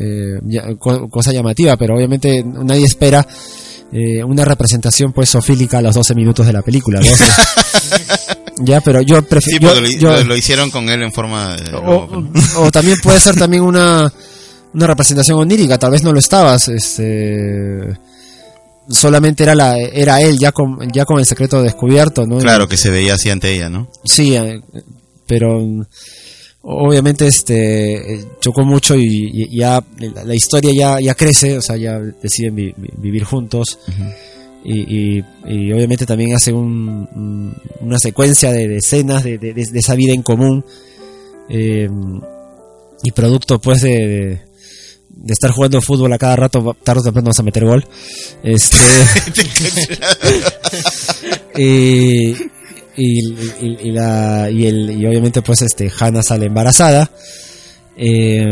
eh, 0.00 0.38
ya- 0.44 0.74
co- 0.78 1.10
cosa 1.10 1.32
llamativa, 1.32 1.76
pero 1.76 1.94
obviamente 1.94 2.42
nadie 2.42 2.86
espera 2.86 3.26
eh, 3.92 4.22
una 4.24 4.44
representación 4.44 5.12
pues 5.12 5.30
sofílica 5.30 5.78
a 5.78 5.82
los 5.82 5.94
12 5.94 6.14
minutos 6.14 6.46
de 6.46 6.52
la 6.52 6.62
película. 6.62 7.00
12. 7.00 7.24
ya, 8.64 8.80
pero 8.80 9.00
yo 9.02 9.16
Sí, 9.20 9.26
prefiero... 9.28 9.68
porque 9.74 9.96
lo, 10.00 10.10
lo- 10.16 10.24
lo 10.24 10.36
hicieron 10.36 10.70
con 10.70 10.88
él 10.88 11.02
en 11.02 11.12
forma 11.12 11.56
de... 11.56 11.74
o, 11.76 12.24
o 12.58 12.70
también 12.70 12.96
puede 13.02 13.20
ser 13.20 13.36
también 13.36 13.62
una, 13.62 14.12
una 14.74 14.86
representación 14.86 15.38
onírica, 15.38 15.78
tal 15.78 15.90
vez 15.92 16.02
no 16.02 16.12
lo 16.12 16.18
estabas, 16.18 16.68
este 16.68 17.98
solamente 18.88 19.42
era 19.42 19.54
la 19.56 19.76
era 19.78 20.20
él 20.20 20.38
ya 20.38 20.52
con 20.52 20.78
ya 20.92 21.04
con 21.04 21.18
el 21.18 21.26
secreto 21.26 21.60
descubierto, 21.60 22.24
¿no? 22.24 22.38
Claro, 22.38 22.68
que 22.68 22.76
se 22.76 22.88
veía 22.90 23.14
así 23.14 23.30
ante 23.30 23.52
ella, 23.52 23.68
¿no? 23.68 23.88
Sí, 24.04 24.36
eh, 24.36 24.60
pero 25.26 25.60
obviamente 26.68 27.26
este 27.26 28.14
eh, 28.14 28.24
chocó 28.40 28.64
mucho 28.64 28.96
y, 28.96 29.30
y 29.32 29.56
ya 29.56 29.82
la, 29.98 30.24
la 30.24 30.34
historia 30.34 30.72
ya 30.74 31.00
ya 31.00 31.14
crece, 31.14 31.58
o 31.58 31.62
sea, 31.62 31.76
ya 31.76 31.98
deciden 31.98 32.54
vi- 32.56 32.74
vi- 32.76 32.90
vivir 32.96 33.24
juntos. 33.24 33.78
Y, 34.64 35.18
y- 35.18 35.24
y 35.46 35.72
obviamente 35.72 36.06
también 36.06 36.34
hace 36.34 36.52
un- 36.52 37.08
un- 37.14 37.54
una 37.82 37.98
secuencia 38.00 38.50
de, 38.50 38.66
de 38.66 38.78
escenas 38.78 39.22
de, 39.22 39.38
de- 39.38 39.52
de 39.54 39.78
esa 39.78 39.94
vida 39.94 40.12
en 40.12 40.22
común 40.22 40.64
eh, 41.48 41.88
y 43.04 43.10
producto 43.12 43.60
pues 43.60 43.82
de, 43.82 43.90
de, 43.90 44.28
de 45.10 45.32
estar 45.32 45.52
jugando 45.52 45.80
fútbol 45.80 46.12
a 46.12 46.18
cada 46.18 46.34
rato 46.34 46.76
tarde 46.82 47.00
o 47.00 47.04
temprano 47.04 47.26
vamos 47.26 47.38
a 47.38 47.42
meter 47.44 47.64
gol 47.64 47.86
este 48.42 48.76
y, 51.56 52.34
y, 52.96 53.90
la, 53.92 54.50
y, 54.50 54.66
el, 54.66 54.90
y 54.90 55.06
obviamente 55.06 55.42
pues 55.42 55.62
este 55.62 55.90
Hannah 55.98 56.22
sale 56.22 56.46
embarazada. 56.46 57.10
Eh, 57.96 58.44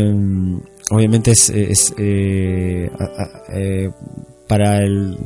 obviamente 0.91 1.31
es, 1.31 1.49
eh, 1.97 2.89
a- 2.99 3.57
eh, 3.57 3.89
para 4.47 4.77
el, 4.77 5.17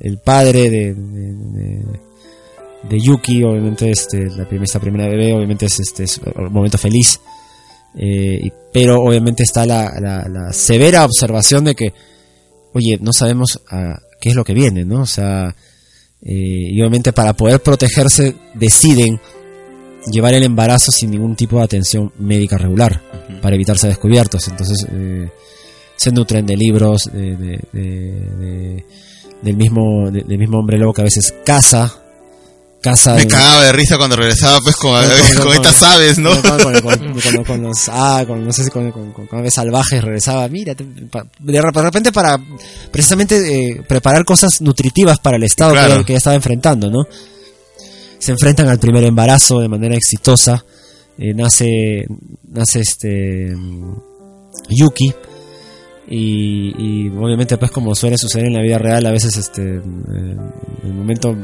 el, 0.00 0.18
padre 0.18 0.70
de, 0.70 0.94
de, 0.94 3.00
Yuki 3.00 3.42
obviamente 3.42 3.90
este 3.90 4.26
la 4.30 4.46
primera 4.46 4.64
esta 4.64 4.80
primera 4.80 5.08
bebé 5.08 5.34
obviamente 5.34 5.66
es 5.66 5.80
este 5.80 6.04
es 6.04 6.20
un 6.36 6.52
momento 6.52 6.78
feliz. 6.78 7.20
Eh, 7.94 8.50
pero 8.72 9.02
obviamente 9.02 9.42
está 9.42 9.66
la, 9.66 9.92
la, 10.00 10.26
la 10.28 10.52
severa 10.52 11.04
observación 11.04 11.64
de 11.64 11.74
que 11.74 11.92
oye 12.72 12.98
no 13.00 13.12
sabemos 13.12 13.60
ah, 13.70 13.98
qué 14.20 14.30
es 14.30 14.34
lo 14.34 14.44
que 14.44 14.54
viene 14.54 14.84
no 14.86 15.02
o 15.02 15.06
sea 15.06 15.54
eh, 16.24 16.32
y 16.70 16.80
obviamente 16.80 17.12
para 17.12 17.32
poder 17.34 17.60
protegerse 17.60 18.34
deciden 18.54 19.20
llevar 20.10 20.34
el 20.34 20.42
embarazo 20.44 20.90
sin 20.92 21.10
ningún 21.10 21.36
tipo 21.36 21.58
de 21.58 21.64
atención 21.64 22.12
médica 22.18 22.58
regular 22.58 23.00
para 23.40 23.54
evitar 23.56 23.78
ser 23.78 23.90
descubiertos. 23.90 24.48
Entonces 24.48 24.86
eh, 24.90 25.28
se 25.96 26.10
nutren 26.12 26.44
de 26.46 26.56
libros 26.56 27.10
de, 27.12 27.36
de- 27.36 27.60
de- 27.72 28.36
de- 28.36 28.84
del 29.42 29.56
mismo 29.56 30.10
de- 30.10 30.22
del 30.22 30.38
mismo 30.38 30.58
hombre 30.58 30.78
lobo 30.78 30.92
que 30.92 31.00
a 31.02 31.04
veces 31.04 31.34
caza 31.44 32.01
caza 32.82 33.14
Me 33.14 33.26
cagaba 33.26 33.64
de 33.64 33.72
risa 33.72 33.96
cuando 33.96 34.16
regresaba 34.16 34.58
pues 34.60 34.76
con, 34.76 34.92
con, 35.42 35.52
estas 35.54 35.82
aves, 35.82 36.18
¿no? 36.18 36.30
con, 37.46 37.62
los 37.62 37.88
ah, 37.88 38.24
con, 38.26 38.44
no 38.44 38.52
sé 38.52 38.64
si 38.64 38.70
con, 38.70 38.92
aves 39.32 39.54
salvajes 39.54 40.02
regresaba 40.04 40.46
mira 40.48 40.74
te- 40.74 40.84
pa- 40.84 41.26
de 41.38 41.62
rep- 41.62 41.74
de 41.74 41.82
repente 41.82 42.12
para 42.12 42.38
precisamente 42.90 43.36
eh, 43.70 43.82
preparar 43.88 44.24
cosas 44.24 44.60
nutritivas 44.60 45.18
para 45.20 45.36
el 45.36 45.44
estado 45.44 45.72
Claro. 45.72 45.98
que, 45.98 46.04
que 46.04 46.14
estaba 46.16 46.36
enfrentando 46.36 46.90
no 46.90 47.04
se 48.18 48.32
enfrentan 48.32 48.68
al 48.68 48.78
primer 48.78 49.02
embarazo 49.04 49.60
de 49.60 49.68
manera 49.68 49.94
exitosa 49.96 50.64
eh, 51.18 51.32
nace 51.34 52.06
nace 52.50 52.80
este 52.80 53.54
Yuki 54.68 55.12
y, 56.08 56.74
y 57.06 57.08
obviamente 57.10 57.56
pues 57.58 57.70
como 57.70 57.94
suele 57.94 58.18
suceder 58.18 58.46
en 58.46 58.54
la 58.54 58.60
vida 58.62 58.78
real 58.78 59.06
a 59.06 59.10
veces 59.12 59.36
este 59.36 59.62
en 59.62 60.50
el 60.84 60.92
momento 60.94 61.34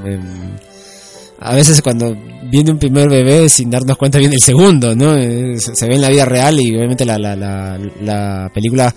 a 1.41 1.55
veces 1.55 1.81
cuando 1.83 2.17
viene 2.51 2.71
un 2.73 2.79
primer 2.79 3.09
bebé 3.09 3.49
sin 3.49 3.71
darnos 3.71 3.97
cuenta 3.97 4.19
viene 4.19 4.35
el 4.35 4.41
segundo, 4.41 4.95
¿no? 4.97 5.17
Eh, 5.17 5.59
Se, 5.59 5.87
ve 5.87 5.95
en 5.95 6.01
la 6.01 6.11
vida 6.11 6.25
real 6.25 6.59
y 6.61 6.75
obviamente 6.75 7.05
la, 7.05 7.19
la, 7.19 7.37
la, 7.37 7.79
la 8.03 8.51
película 8.55 8.95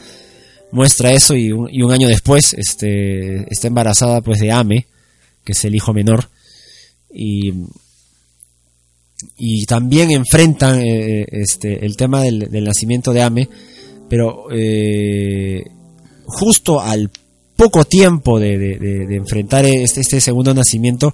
muestra 0.72 1.12
eso 1.12 1.36
y 1.36 1.52
un, 1.52 1.68
y 1.72 1.82
un 1.84 1.92
año 1.92 2.08
después 2.08 2.54
este, 2.58 3.44
está 3.52 3.68
embarazada 3.68 4.22
pues 4.22 4.40
de 4.40 4.52
Ame, 4.52 4.88
que 5.44 5.52
es 5.52 5.66
el 5.66 5.76
hijo 5.76 5.94
menor, 5.94 6.30
y, 7.14 7.54
y 9.38 9.66
también 9.66 10.12
enfrentan 10.12 10.80
eh, 10.82 11.26
este, 11.32 11.86
el 11.86 11.96
tema 11.98 12.22
del, 12.22 12.48
nacimiento 12.64 13.12
de 13.14 13.22
Ame, 13.22 13.50
pero 14.10 14.46
eh, 14.52 15.64
justo 16.26 16.80
al 16.82 17.10
poco 17.56 17.86
tiempo 17.86 18.40
de, 18.40 18.58
de- 18.58 18.78
de- 18.80 19.06
de 19.08 19.16
enfrentar 19.16 19.66
este, 19.66 20.02
este 20.02 20.22
segundo 20.22 20.54
nacimiento, 20.54 21.14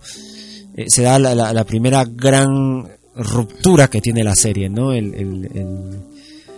eh, 0.77 0.85
se 0.87 1.01
da 1.01 1.19
la, 1.19 1.35
la- 1.35 1.51
la 1.51 1.63
primera 1.65 2.05
gran 2.05 2.87
ruptura 3.15 3.89
que 3.89 3.99
tiene 3.99 4.23
la 4.23 4.35
serie, 4.35 4.69
¿no? 4.69 4.93
El, 4.93 5.13
el- 5.13 5.49
el- 5.53 5.99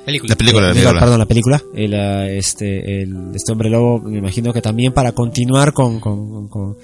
Película. 0.05 0.29
La 0.31 0.35
película, 0.37 0.61
la 0.67 0.73
película. 0.73 0.99
Perdón, 0.99 1.19
la 1.19 1.25
película. 1.25 1.63
El, 1.75 1.93
ah, 1.93 2.29
este, 2.29 3.01
el- 3.03 3.31
este 3.35 3.51
hombre 3.51 3.69
lobo, 3.69 3.99
me 3.99 4.17
imagino 4.17 4.51
que 4.53 4.61
también 4.61 4.91
para 4.93 5.11
continuar 5.11 5.71
con, 5.73 5.99
con, 5.99 6.47
con, 6.47 6.75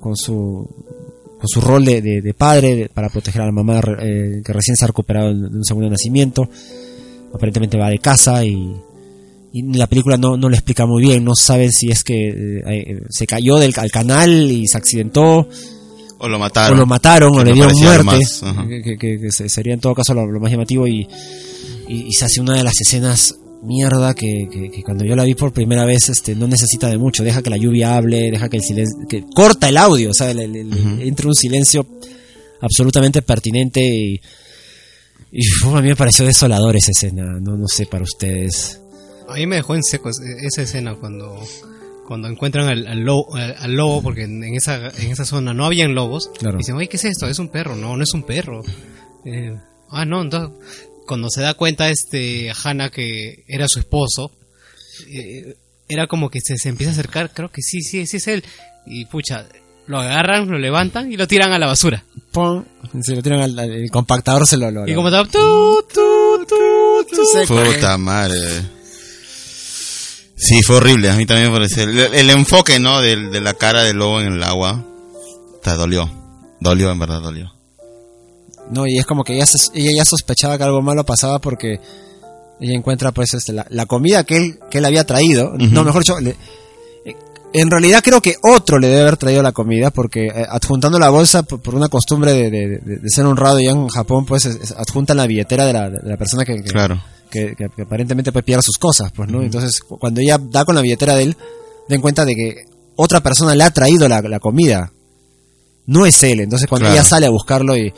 con 0.00 0.16
su 0.16 0.68
con 1.38 1.48
su 1.48 1.60
rol 1.60 1.84
de, 1.84 2.00
de- 2.02 2.20
de 2.22 2.34
padre 2.34 2.76
de- 2.76 2.88
para 2.88 3.08
proteger 3.08 3.42
a 3.42 3.46
la 3.46 3.52
mamá 3.52 3.80
eh, 4.00 4.42
que 4.44 4.52
recién 4.52 4.76
se 4.76 4.84
ha 4.84 4.88
recuperado 4.88 5.34
de 5.34 5.56
un 5.56 5.64
segundo 5.64 5.88
nacimiento. 5.90 6.48
Aparentemente 7.34 7.76
va 7.78 7.88
de 7.90 7.98
casa 7.98 8.44
y, 8.44 8.74
y 9.52 9.62
la 9.76 9.86
película 9.88 10.16
no, 10.16 10.36
no 10.36 10.48
le 10.48 10.56
explica 10.56 10.84
muy 10.86 11.02
bien. 11.02 11.24
No 11.24 11.34
saben 11.34 11.70
si 11.72 11.88
es 11.90 12.04
que 12.04 12.28
eh, 12.28 12.62
eh, 12.66 13.00
se 13.10 13.26
cayó 13.26 13.56
del 13.56 13.72
al 13.76 13.90
canal 13.90 14.50
y 14.50 14.66
se 14.68 14.78
accidentó 14.78 15.48
O 16.24 16.28
lo 16.28 16.38
mataron. 16.38 16.76
o 16.78 16.80
lo 16.80 16.86
mataron 16.86 17.30
o 17.34 17.44
le 17.44 17.52
dieron 17.52 17.72
muerte. 18.04 18.04
más, 18.04 18.66
que, 18.68 18.82
que- 18.82 18.96
que- 18.96 19.20
que 19.20 19.32
se- 19.32 19.48
sería 19.48 19.74
en 19.74 19.80
todo 19.80 19.94
caso 19.94 20.14
lo, 20.14 20.24
lo 20.26 20.38
más 20.40 20.50
llamativo 20.50 20.86
y, 20.86 21.06
y, 21.88 22.06
y 22.06 22.12
se 22.12 22.24
hace 22.24 22.40
una 22.40 22.54
de 22.56 22.62
las 22.62 22.80
escenas 22.80 23.34
mierda 23.64 24.14
que, 24.14 24.48
que- 24.50 24.70
que 24.70 24.82
cuando 24.82 25.04
yo 25.04 25.14
la 25.16 25.24
vi 25.24 25.34
por 25.34 25.52
primera 25.52 25.84
vez 25.84 26.08
este 26.08 26.34
no 26.34 26.46
necesita 26.48 26.88
de 26.88 26.96
mucho. 26.98 27.22
Deja 27.24 27.42
que 27.42 27.50
la 27.50 27.56
lluvia 27.56 27.96
hable 27.96 28.30
deja 28.30 28.48
que 28.48 28.56
el 28.56 28.62
silencio 28.62 28.96
que 29.08 29.24
corta 29.34 29.68
el 29.68 29.76
audio 29.76 30.10
o 30.10 30.14
sea 30.14 30.30
el- 30.30 30.40
el- 30.40 30.56
el- 30.56 31.02
entra 31.02 31.26
un 31.28 31.34
silencio 31.34 31.86
absolutamente 32.60 33.22
pertinente 33.22 33.80
y, 33.84 34.20
y 35.32 35.40
uf, 35.64 35.74
a 35.74 35.80
mí 35.82 35.88
me 35.88 35.96
pareció 35.96 36.24
desolador 36.24 36.76
esa 36.76 36.90
escena. 36.92 37.38
No 37.40 37.56
no 37.56 37.66
sé 37.68 37.86
para 37.86 38.04
ustedes. 38.04 38.80
A 39.28 39.34
mí 39.34 39.46
me 39.46 39.56
dejó 39.56 39.74
en 39.74 39.82
seco 39.82 40.08
ese- 40.10 40.22
esa 40.46 40.62
escena 40.62 40.94
cuando 40.94 41.40
cuando 42.12 42.28
encuentran 42.28 42.68
al, 42.68 42.86
al 42.86 43.00
lobo, 43.00 43.34
al- 43.36 43.56
al 43.58 43.72
lobo, 43.74 44.02
porque 44.02 44.24
en 44.24 44.44
en 44.44 44.54
esa, 44.54 44.88
en 44.88 45.10
esa 45.10 45.24
zona 45.24 45.54
no 45.54 45.64
habían 45.64 45.94
lobos. 45.94 46.30
Claro. 46.38 46.56
Y 46.56 46.58
dicen, 46.58 46.74
oye, 46.76 46.88
¿qué 46.88 46.98
es 46.98 47.04
esto? 47.06 47.26
Es 47.26 47.38
un 47.38 47.48
perro. 47.48 47.74
No, 47.74 47.96
no 47.96 48.04
es 48.04 48.12
un 48.12 48.22
perro. 48.22 48.62
Eh, 49.24 49.56
ah, 49.90 50.04
no, 50.04 50.20
entonces, 50.20 50.50
cuando 51.06 51.30
se 51.30 51.40
da 51.40 51.54
cuenta 51.54 51.88
este 51.88 52.52
Hannah 52.62 52.90
que 52.90 53.44
era 53.48 53.66
su 53.66 53.78
esposo, 53.78 54.30
eh, 55.10 55.56
era 55.88 56.06
como 56.06 56.28
que 56.28 56.40
se, 56.40 56.56
se 56.58 56.68
empieza 56.68 56.90
a 56.90 56.94
acercar, 56.94 57.32
creo 57.32 57.50
que 57.50 57.62
sí, 57.62 57.80
sí, 57.80 58.06
sí 58.06 58.18
es 58.18 58.26
él. 58.28 58.44
Y 58.86 59.06
pucha, 59.06 59.46
lo 59.86 59.98
agarran, 60.00 60.48
lo 60.50 60.58
levantan 60.58 61.10
y 61.12 61.16
lo 61.16 61.26
tiran 61.26 61.52
a 61.52 61.58
la 61.58 61.66
basura. 61.66 62.04
Pum, 62.30 62.64
se 63.02 63.16
lo 63.16 63.22
tiran 63.22 63.40
al, 63.40 63.58
al- 63.58 63.72
el 63.72 63.90
compactador 63.90 64.46
se 64.46 64.56
lo, 64.58 64.70
lo- 64.70 64.86
Y 64.86 64.90
lo- 64.90 64.96
como 64.96 65.08
estaba, 65.08 65.26
tu, 65.28 65.82
tu, 65.92 66.46
tu, 66.46 67.06
tu, 67.16 67.24
seco, 67.32 67.60
eh. 67.62 67.74
Puta 67.74 67.96
madre. 67.96 68.38
Sí, 70.44 70.62
fue 70.62 70.76
horrible, 70.76 71.08
a 71.08 71.14
mí 71.16 71.24
también 71.24 71.50
me 71.52 71.56
pareció. 71.58 71.84
El, 71.84 71.98
el 71.98 72.30
enfoque, 72.30 72.78
¿no? 72.80 73.00
Del- 73.00 73.30
De, 73.30 73.40
la 73.40 73.54
cara 73.54 73.82
del 73.84 73.96
lobo 73.98 74.20
en 74.20 74.32
el 74.32 74.42
agua. 74.42 74.82
Te 75.62 75.70
dolió. 75.70 76.10
Dolió, 76.60 76.90
en 76.90 76.98
verdad, 76.98 77.20
dolió. 77.20 77.52
No, 78.70 78.86
y 78.86 78.98
es 78.98 79.06
como 79.06 79.22
que 79.24 79.34
ella, 79.36 79.44
ella 79.74 79.90
ya 79.96 80.04
sospechaba 80.04 80.56
que 80.58 80.64
algo 80.64 80.82
malo 80.82 81.04
pasaba 81.04 81.38
porque 81.40 81.80
ella 82.60 82.74
encuentra 82.74 83.12
pues 83.12 83.34
este, 83.34 83.52
la, 83.52 83.66
la 83.70 83.86
comida 83.86 84.24
que 84.24 84.36
él, 84.36 84.58
que 84.70 84.78
él 84.78 84.84
había 84.84 85.04
traído. 85.04 85.52
No, 85.56 85.84
mejor 85.84 86.02
dicho, 86.02 86.18
le- 86.20 86.36
en 87.54 87.70
realidad 87.70 88.00
creo 88.02 88.22
que 88.22 88.36
otro 88.42 88.78
le 88.78 88.88
debe 88.88 89.02
haber 89.02 89.18
traído 89.18 89.42
la 89.42 89.52
comida 89.52 89.90
porque 89.90 90.26
eh, 90.26 90.46
adjuntando 90.48 90.98
la 90.98 91.10
bolsa 91.10 91.42
por, 91.42 91.60
por 91.60 91.74
una 91.74 91.88
costumbre 91.90 92.32
de, 92.32 92.50
de- 92.50 92.78
de- 92.78 92.96
de 92.96 93.08
ser 93.10 93.26
honrado 93.26 93.60
ya 93.60 93.72
en 93.72 93.88
Japón 93.88 94.24
pues 94.24 94.46
es- 94.46 94.56
es- 94.56 94.72
adjuntan 94.72 95.18
la 95.18 95.26
billetera 95.26 95.66
de 95.66 95.72
la, 95.74 95.90
de 95.90 96.08
la 96.08 96.16
persona 96.16 96.44
que, 96.46 96.56
que- 96.62 96.70
Claro. 96.70 97.00
Que, 97.32 97.54
que- 97.56 97.68
que 97.74 97.82
aparentemente 97.82 98.30
pues 98.30 98.44
pierde 98.44 98.62
sus 98.62 98.76
cosas, 98.78 99.10
pues, 99.16 99.28
¿no? 99.30 99.42
Entonces, 99.42 99.80
cu- 99.80 99.98
cuando 99.98 100.20
ella 100.20 100.38
da 100.38 100.64
con 100.64 100.74
la 100.76 100.82
billetera 100.82 101.14
de 101.16 101.22
él, 101.24 101.36
den 101.88 102.00
cuenta 102.00 102.24
de 102.24 102.34
que 102.34 102.54
otra 102.96 103.20
persona 103.22 103.54
le 103.54 103.64
ha 103.64 103.70
traído 103.72 104.06
la, 104.08 104.20
la 104.20 104.38
comida. 104.38 104.92
No 105.86 106.06
es 106.06 106.22
él. 106.22 106.40
Entonces, 106.40 106.68
cuando 106.68 106.84
Claro. 106.84 106.94
ella 107.00 107.08
sale 107.08 107.26
a 107.26 107.30
buscarlo 107.30 107.76
y. 107.76 107.92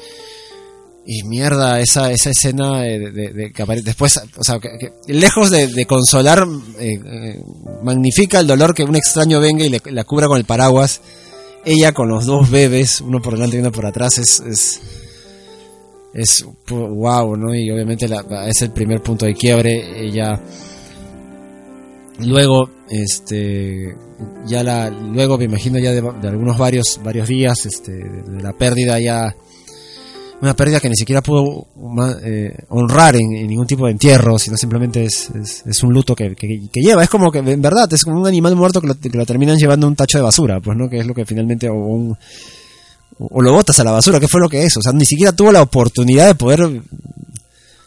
Y 1.07 1.23
mierda, 1.25 1.81
esa, 1.81 2.11
esa 2.13 2.31
escena 2.31 2.81
de, 2.81 3.11
de- 3.11 3.33
de 3.35 3.53
que 3.53 3.63
apare- 3.63 3.83
después, 3.83 4.17
o 4.39 4.43
sea, 4.43 4.59
que, 4.59 4.71
que 4.79 5.13
lejos 5.13 5.51
de, 5.51 5.67
de 5.69 5.85
consolar, 5.85 6.47
eh, 6.79 6.93
eh, 7.05 7.43
magnifica 7.83 8.41
el 8.41 8.47
dolor 8.47 8.75
que 8.75 8.85
un 8.85 8.97
extraño 8.97 9.39
venga 9.39 9.67
y 9.67 9.69
le, 9.69 9.83
la 9.91 10.05
cubra 10.05 10.29
con 10.29 10.39
el 10.39 10.47
paraguas. 10.47 11.03
Ella 11.67 11.93
con 11.93 12.09
los 12.09 12.25
dos 12.25 12.51
bebés, 12.51 13.03
uno 13.03 13.21
por 13.21 13.35
delante 13.35 13.57
y 13.57 13.61
uno 13.61 13.71
por 13.71 13.85
atrás, 13.85 14.17
es, 14.17 14.41
es, 14.41 14.81
es 16.15 16.47
wow, 16.69 17.37
¿no? 17.37 17.55
Y 17.55 17.71
obviamente 17.71 18.07
la- 18.09 18.25
es 18.49 18.63
el 18.63 18.71
primer 18.71 19.03
punto 19.03 19.27
de 19.27 19.35
quiebre. 19.35 20.01
Ella 20.07 20.41
luego, 22.21 22.71
este, 22.91 23.95
ya 24.47 24.63
la, 24.63 24.91
luego 24.91 25.37
me 25.39 25.45
imagino 25.45 25.79
ya 25.79 25.93
de, 25.93 26.01
de 26.01 26.29
algunos 26.29 26.57
varios, 26.59 27.01
varios 27.03 27.29
días, 27.29 27.67
este, 27.67 27.93
de 27.93 28.43
la 28.43 28.53
pérdida 28.53 28.99
ya, 29.01 29.35
una 30.41 30.55
pérdida 30.55 30.79
que 30.81 30.89
ni 30.91 30.97
siquiera 30.97 31.23
pudo 31.23 31.67
eh, 32.23 32.55
honrar 32.69 33.17
en, 33.17 33.31
ningún 33.47 33.67
tipo 33.67 33.87
de 33.87 33.93
entierro, 33.93 34.39
sino 34.39 34.57
simplemente 34.57 35.05
es, 35.05 35.31
es, 35.31 35.65
es 35.67 35.83
un 35.83 35.93
luto 35.93 36.15
que, 36.15 36.35
que- 36.37 36.69
que 36.71 36.81
lleva. 36.81 37.03
Es 37.03 37.09
como 37.09 37.33
que, 37.33 37.39
en 37.39 37.63
verdad, 37.63 37.91
es 37.93 38.05
como 38.05 38.21
un 38.21 38.27
animal 38.27 38.55
muerto 38.55 38.81
que 38.81 38.89
lo, 38.89 38.99
que 39.01 39.09
lo 39.11 39.25
terminan 39.27 39.57
llevando 39.59 39.87
a 39.87 39.91
un 39.91 39.97
tacho 39.97 40.19
de 40.19 40.25
basura, 40.25 40.61
pues, 40.61 40.77
¿no? 40.77 40.89
Que 40.89 40.99
es 40.99 41.07
lo 41.07 41.15
que 41.15 41.25
finalmente, 41.25 41.69
o 41.69 41.75
un, 41.75 42.17
o 43.19 43.41
lo 43.43 43.53
botas 43.53 43.79
a 43.81 43.85
la 43.85 43.91
basura, 43.93 44.19
que 44.21 44.29
fue 44.29 44.41
lo 44.41 44.49
que 44.49 44.65
es. 44.65 44.77
O 44.77 44.83
sea, 44.83 44.93
ni 44.93 45.05
siquiera 45.05 45.33
tuvo 45.33 45.53
la 45.53 45.63
oportunidad 45.63 46.27
de 46.27 46.35
poder 46.35 46.83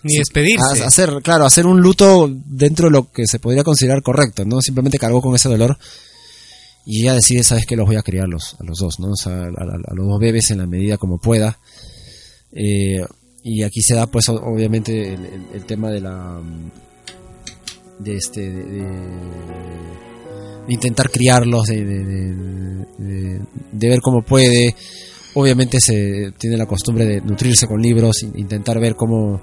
Ni 0.03 0.17
despedirse. 0.17 0.83
hacer, 0.83 1.21
claro, 1.23 1.45
hacer 1.45 1.65
un 1.65 1.81
luto 1.81 2.29
dentro 2.45 2.87
de 2.87 2.91
lo 2.91 3.11
que 3.11 3.23
se 3.27 3.39
podría 3.39 3.63
considerar 3.63 4.01
correcto, 4.01 4.45
¿no? 4.45 4.61
Simplemente 4.61 4.97
cargó 4.99 5.21
con 5.21 5.35
ese 5.35 5.49
dolor 5.49 5.77
y 6.85 7.01
ella 7.01 7.13
decide, 7.15 7.43
sabes 7.43 7.65
que 7.65 7.75
los 7.75 7.85
voy 7.85 7.97
a 7.97 8.01
criar 8.03 8.27
los, 8.29 8.55
a 8.59 8.63
los 8.63 8.77
dos, 8.79 8.99
¿no? 8.99 9.11
O 9.11 9.15
sea, 9.17 9.33
a, 9.33 9.45
a- 9.45 9.91
a 9.91 9.93
los 9.95 10.07
dos 10.07 10.19
bebés 10.19 10.51
en 10.51 10.59
la 10.59 10.67
medida 10.67 10.97
como 10.97 11.17
pueda. 11.17 11.59
Eh, 12.53 13.01
y 13.43 13.63
aquí 13.63 13.81
se 13.81 13.95
da, 13.95 14.07
pues, 14.07 14.29
obviamente 14.29 15.13
el, 15.13 15.25
el- 15.25 15.47
el 15.55 15.65
tema 15.65 15.89
de 15.91 16.01
la 16.01 16.39
de 17.99 18.15
este 18.15 18.41
de, 18.51 18.87
intentar 20.69 21.09
criarlos, 21.09 21.67
de, 21.67 21.83
de- 21.83 22.05
de- 22.05 22.85
de- 22.97 23.41
de 23.71 23.89
ver 23.89 24.01
cómo 24.01 24.21
puede. 24.21 24.75
Obviamente 25.39 25.79
se 25.79 26.31
tiene 26.37 26.57
la 26.57 26.65
costumbre 26.65 27.05
de 27.05 27.21
nutrirse 27.21 27.67
con 27.67 27.81
libros, 27.81 28.23
in- 28.23 28.33
intentar 28.35 28.79
ver 28.79 28.95
cómo 28.95 29.39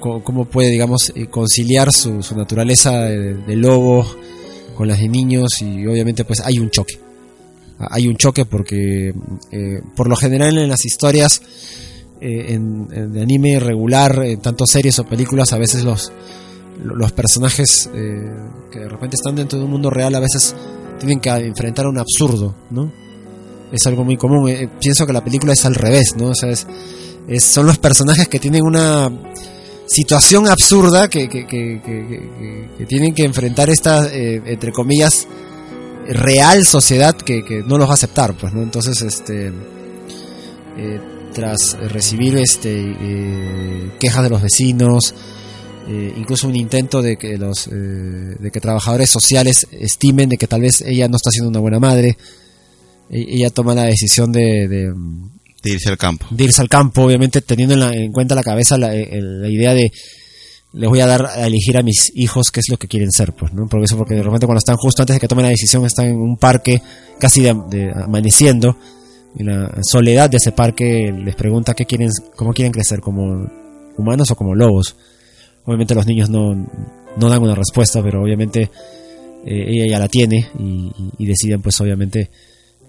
cómo 0.00 0.46
puede, 0.46 0.70
digamos, 0.70 1.12
eh, 1.14 1.28
conciliar 1.28 1.92
su, 1.92 2.18
naturaleza 2.34 3.02
de, 3.02 3.54
lobo 3.56 4.04
con 4.76 4.88
las 4.88 4.98
de 4.98 5.08
niños 5.08 5.62
y 5.62 5.86
obviamente 5.86 6.24
pues 6.24 6.40
hay 6.40 6.58
un 6.58 6.70
choque. 6.70 6.98
Ah, 7.78 7.88
Hay 7.92 8.08
un 8.08 8.16
choque 8.16 8.44
porque 8.44 9.14
eh, 9.52 9.80
por 9.94 10.08
lo 10.08 10.16
general 10.16 10.58
en 10.58 10.68
las 10.68 10.84
historias 10.84 11.40
eh, 12.20 12.46
en, 12.54 12.88
de 13.12 13.22
anime 13.22 13.60
regular, 13.60 14.22
en 14.24 14.40
tanto 14.40 14.66
series 14.66 14.98
o 14.98 15.04
películas, 15.06 15.52
a 15.52 15.58
veces 15.58 15.84
los, 15.84 16.10
los 16.82 17.12
personajes 17.12 17.88
que 17.92 18.78
de 18.80 18.88
repente 18.88 19.14
están 19.14 19.36
dentro 19.36 19.56
de 19.58 19.66
un 19.66 19.70
mundo 19.70 19.88
real 19.90 20.14
a 20.16 20.20
veces 20.20 20.54
tienen 20.98 21.20
que 21.20 21.30
enfrentar 21.30 21.86
un 21.86 21.98
absurdo, 21.98 22.56
¿no? 22.70 22.90
Es 23.72 23.86
algo 23.86 24.04
muy 24.04 24.16
común. 24.16 24.48
Eh, 24.48 24.68
pienso 24.80 25.06
que 25.06 25.12
la 25.12 25.24
película 25.24 25.52
es 25.52 25.64
al 25.64 25.74
revés, 25.74 26.14
¿no? 26.16 26.28
O 26.28 26.34
sea, 26.34 26.50
es, 26.50 26.66
son 27.44 27.66
los 27.66 27.78
personajes 27.78 28.28
que 28.28 28.38
tienen 28.38 28.62
una 28.64 29.10
situación 29.86 30.48
absurda 30.48 31.08
que, 31.08 31.28
que, 31.28 31.46
que- 31.46 31.80
que- 32.76 32.86
tienen 32.86 33.14
que 33.14 33.24
enfrentar 33.24 33.68
esta, 33.70 34.06
eh, 34.12 34.42
entre 34.46 34.72
comillas, 34.72 35.26
real 36.08 36.64
sociedad 36.64 37.16
que, 37.16 37.42
no 37.66 37.78
los 37.78 37.88
va 37.88 37.92
a 37.92 37.94
aceptar, 37.94 38.34
pues, 38.34 38.52
¿no? 38.52 38.62
Entonces, 38.62 39.00
este, 39.02 39.52
eh, 40.78 41.00
tras 41.34 41.76
recibir 41.90 42.36
este 42.36 42.70
eh, 43.00 43.90
quejas 43.98 44.22
de 44.22 44.30
los 44.30 44.42
vecinos, 44.42 45.14
eh, 45.88 46.14
incluso 46.16 46.48
un 46.48 46.56
intento 46.56 47.02
de 47.02 47.16
que 47.16 47.36
los, 47.38 47.66
eh, 47.68 47.70
de 48.38 48.50
que 48.52 48.60
trabajadores 48.60 49.10
sociales 49.10 49.66
estimen 49.72 50.28
de 50.28 50.36
que 50.36 50.46
tal 50.46 50.60
vez 50.62 50.80
ella 50.82 51.08
no 51.08 51.16
está 51.16 51.30
siendo 51.30 51.48
una 51.50 51.60
buena 51.60 51.78
madre, 51.80 52.16
ella 53.10 53.50
toma 53.50 53.74
la 53.74 53.84
decisión 53.84 54.32
de, 54.32 54.66
de, 54.68 54.92
De 55.62 55.70
irse 55.70 55.88
al 55.88 55.98
campo. 55.98 56.26
de 56.30 56.44
irse 56.44 56.60
al 56.60 56.68
campo, 56.68 57.02
obviamente 57.02 57.40
teniendo 57.40 57.74
en, 57.74 57.80
la- 57.80 57.94
en 57.94 58.12
cuenta 58.12 58.34
la 58.34 58.42
cabeza 58.42 58.76
la, 58.78 58.88
la 58.92 59.48
idea 59.48 59.74
de 59.74 59.90
les 60.72 60.90
voy 60.90 61.00
a 61.00 61.06
dar 61.06 61.24
a 61.26 61.46
elegir 61.46 61.78
a 61.78 61.82
mis 61.82 62.12
hijos 62.16 62.50
qué 62.50 62.60
es 62.60 62.66
lo 62.68 62.76
que 62.76 62.86
quieren 62.88 63.10
ser, 63.10 63.32
pues, 63.32 63.52
¿no? 63.54 63.66
Porque 63.66 63.84
eso, 63.86 63.96
porque 63.96 64.14
de 64.14 64.22
repente 64.22 64.44
cuando 64.46 64.58
están 64.58 64.76
justo 64.76 65.00
antes 65.02 65.16
de 65.16 65.20
que 65.20 65.28
tomen 65.28 65.44
la 65.44 65.50
decisión 65.50 65.86
están 65.86 66.06
en 66.06 66.16
un 66.16 66.36
parque 66.36 66.82
casi 67.18 67.40
de, 67.40 67.54
de 67.70 67.90
amaneciendo, 67.94 68.76
en 69.38 69.46
la 69.46 69.70
soledad 69.82 70.28
de 70.28 70.36
ese 70.38 70.52
parque 70.52 71.12
les 71.12 71.34
pregunta 71.34 71.72
qué 71.74 71.86
quieren, 71.86 72.10
cómo 72.34 72.52
quieren 72.52 72.72
crecer, 72.72 73.00
como 73.00 73.48
humanos 73.96 74.30
o 74.30 74.36
como 74.36 74.54
lobos. 74.54 74.96
Obviamente 75.64 75.94
los 75.94 76.06
niños 76.06 76.28
no, 76.28 76.54
no 76.54 77.28
dan 77.30 77.42
una 77.42 77.54
respuesta, 77.54 78.02
pero 78.02 78.22
obviamente 78.22 78.70
eh, 79.46 79.64
ella 79.68 79.86
ya 79.92 79.98
la 79.98 80.08
tiene 80.08 80.46
y, 80.58 80.62
y- 80.98 81.10
y 81.18 81.26
deciden 81.26 81.62
pues 81.62 81.80
obviamente 81.80 82.30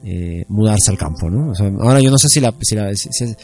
eh, 0.03 0.45
mudarse 0.49 0.91
al 0.91 0.97
campo, 0.97 1.29
¿no? 1.29 1.51
O 1.51 1.55
sea, 1.55 1.67
ahora 1.79 1.99
yo 1.99 2.09
no 2.11 2.17
sé 2.17 2.29
si 2.29 2.39
la 2.39 2.53
si, 2.61 2.75
la- 2.75 2.93
si- 2.95 3.09
si 3.11 3.23
es, 3.25 3.37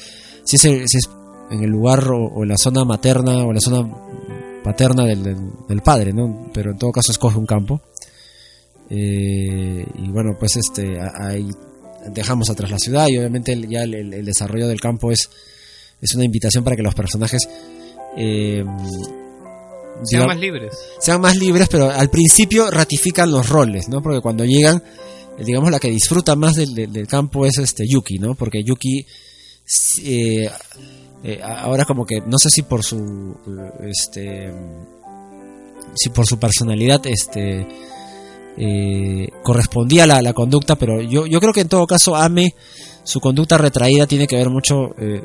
si 0.43 0.55
es 0.55 0.65
el- 0.65 0.87
si 0.87 0.97
es 0.97 1.09
en 1.51 1.63
el 1.63 1.69
lugar 1.69 2.07
o, 2.09 2.25
o 2.27 2.43
en 2.43 2.49
la 2.49 2.57
zona 2.57 2.83
materna 2.85 3.43
o 3.43 3.49
en 3.49 3.55
la 3.55 3.59
zona 3.61 3.89
paterna 4.63 5.05
del, 5.05 5.23
del, 5.23 5.37
del 5.67 5.81
padre, 5.81 6.13
¿no? 6.13 6.49
Pero 6.53 6.71
en 6.71 6.77
todo 6.77 6.91
caso 6.91 7.11
escoge 7.11 7.37
un 7.37 7.45
campo. 7.45 7.81
Eh, 8.89 9.85
y 9.95 10.09
bueno, 10.09 10.35
pues 10.37 10.55
este 10.57 10.99
ahí 11.01 11.49
dejamos 12.07 12.49
atrás 12.49 12.69
la 12.69 12.79
ciudad 12.79 13.07
y 13.07 13.17
obviamente 13.17 13.53
el- 13.53 13.67
ya 13.69 13.83
el, 13.83 14.25
desarrollo 14.25 14.67
del 14.67 14.79
campo 14.81 15.11
es, 15.11 15.29
es 16.01 16.13
una 16.15 16.25
invitación 16.25 16.63
para 16.63 16.75
que 16.75 16.81
los 16.83 16.93
personajes 16.93 17.47
eh, 18.17 18.63
Sean 18.65 20.03
digamos- 20.09 20.27
más 20.27 20.39
libres. 20.39 20.73
sean 20.99 21.21
más 21.21 21.35
libres, 21.37 21.67
pero 21.69 21.89
al 21.89 22.09
principio 22.09 22.69
ratifican 22.69 23.31
los 23.31 23.47
roles, 23.49 23.87
¿no? 23.89 24.01
Porque 24.01 24.21
cuando 24.21 24.43
llegan, 24.43 24.83
digamos, 25.39 25.71
la 25.71 25.79
que 25.79 25.89
disfruta 25.89 26.35
más 26.35 26.55
del, 26.55 26.73
del- 26.91 27.07
campo 27.07 27.45
es 27.45 27.57
este 27.57 27.85
Yuki, 27.87 28.19
¿no? 28.19 28.35
Porque 28.35 28.63
Yuki 28.63 29.05
eh, 30.03 30.49
eh, 31.23 31.39
ahora 31.43 31.85
como 31.85 32.05
que 32.05 32.21
no 32.21 32.37
sé 32.37 32.49
si 32.49 32.63
por 32.63 32.83
su 32.83 33.35
eh, 33.47 33.89
este 33.89 34.51
si 35.95 36.09
por 36.09 36.25
su 36.25 36.37
personalidad 36.39 37.05
este 37.07 37.65
eh, 38.57 39.29
correspondía 39.43 40.05
la, 40.05 40.21
la 40.21 40.33
conducta, 40.33 40.75
pero 40.75 41.01
yo, 41.01 41.25
yo 41.25 41.39
creo 41.39 41.53
que 41.53 41.61
en 41.61 41.69
todo 41.69 41.87
caso 41.87 42.15
Ame, 42.15 42.53
su 43.03 43.19
conducta 43.19 43.57
retraída 43.57 44.05
tiene 44.07 44.27
que 44.27 44.35
ver 44.35 44.49
mucho, 44.49 44.91
eh, 44.99 45.23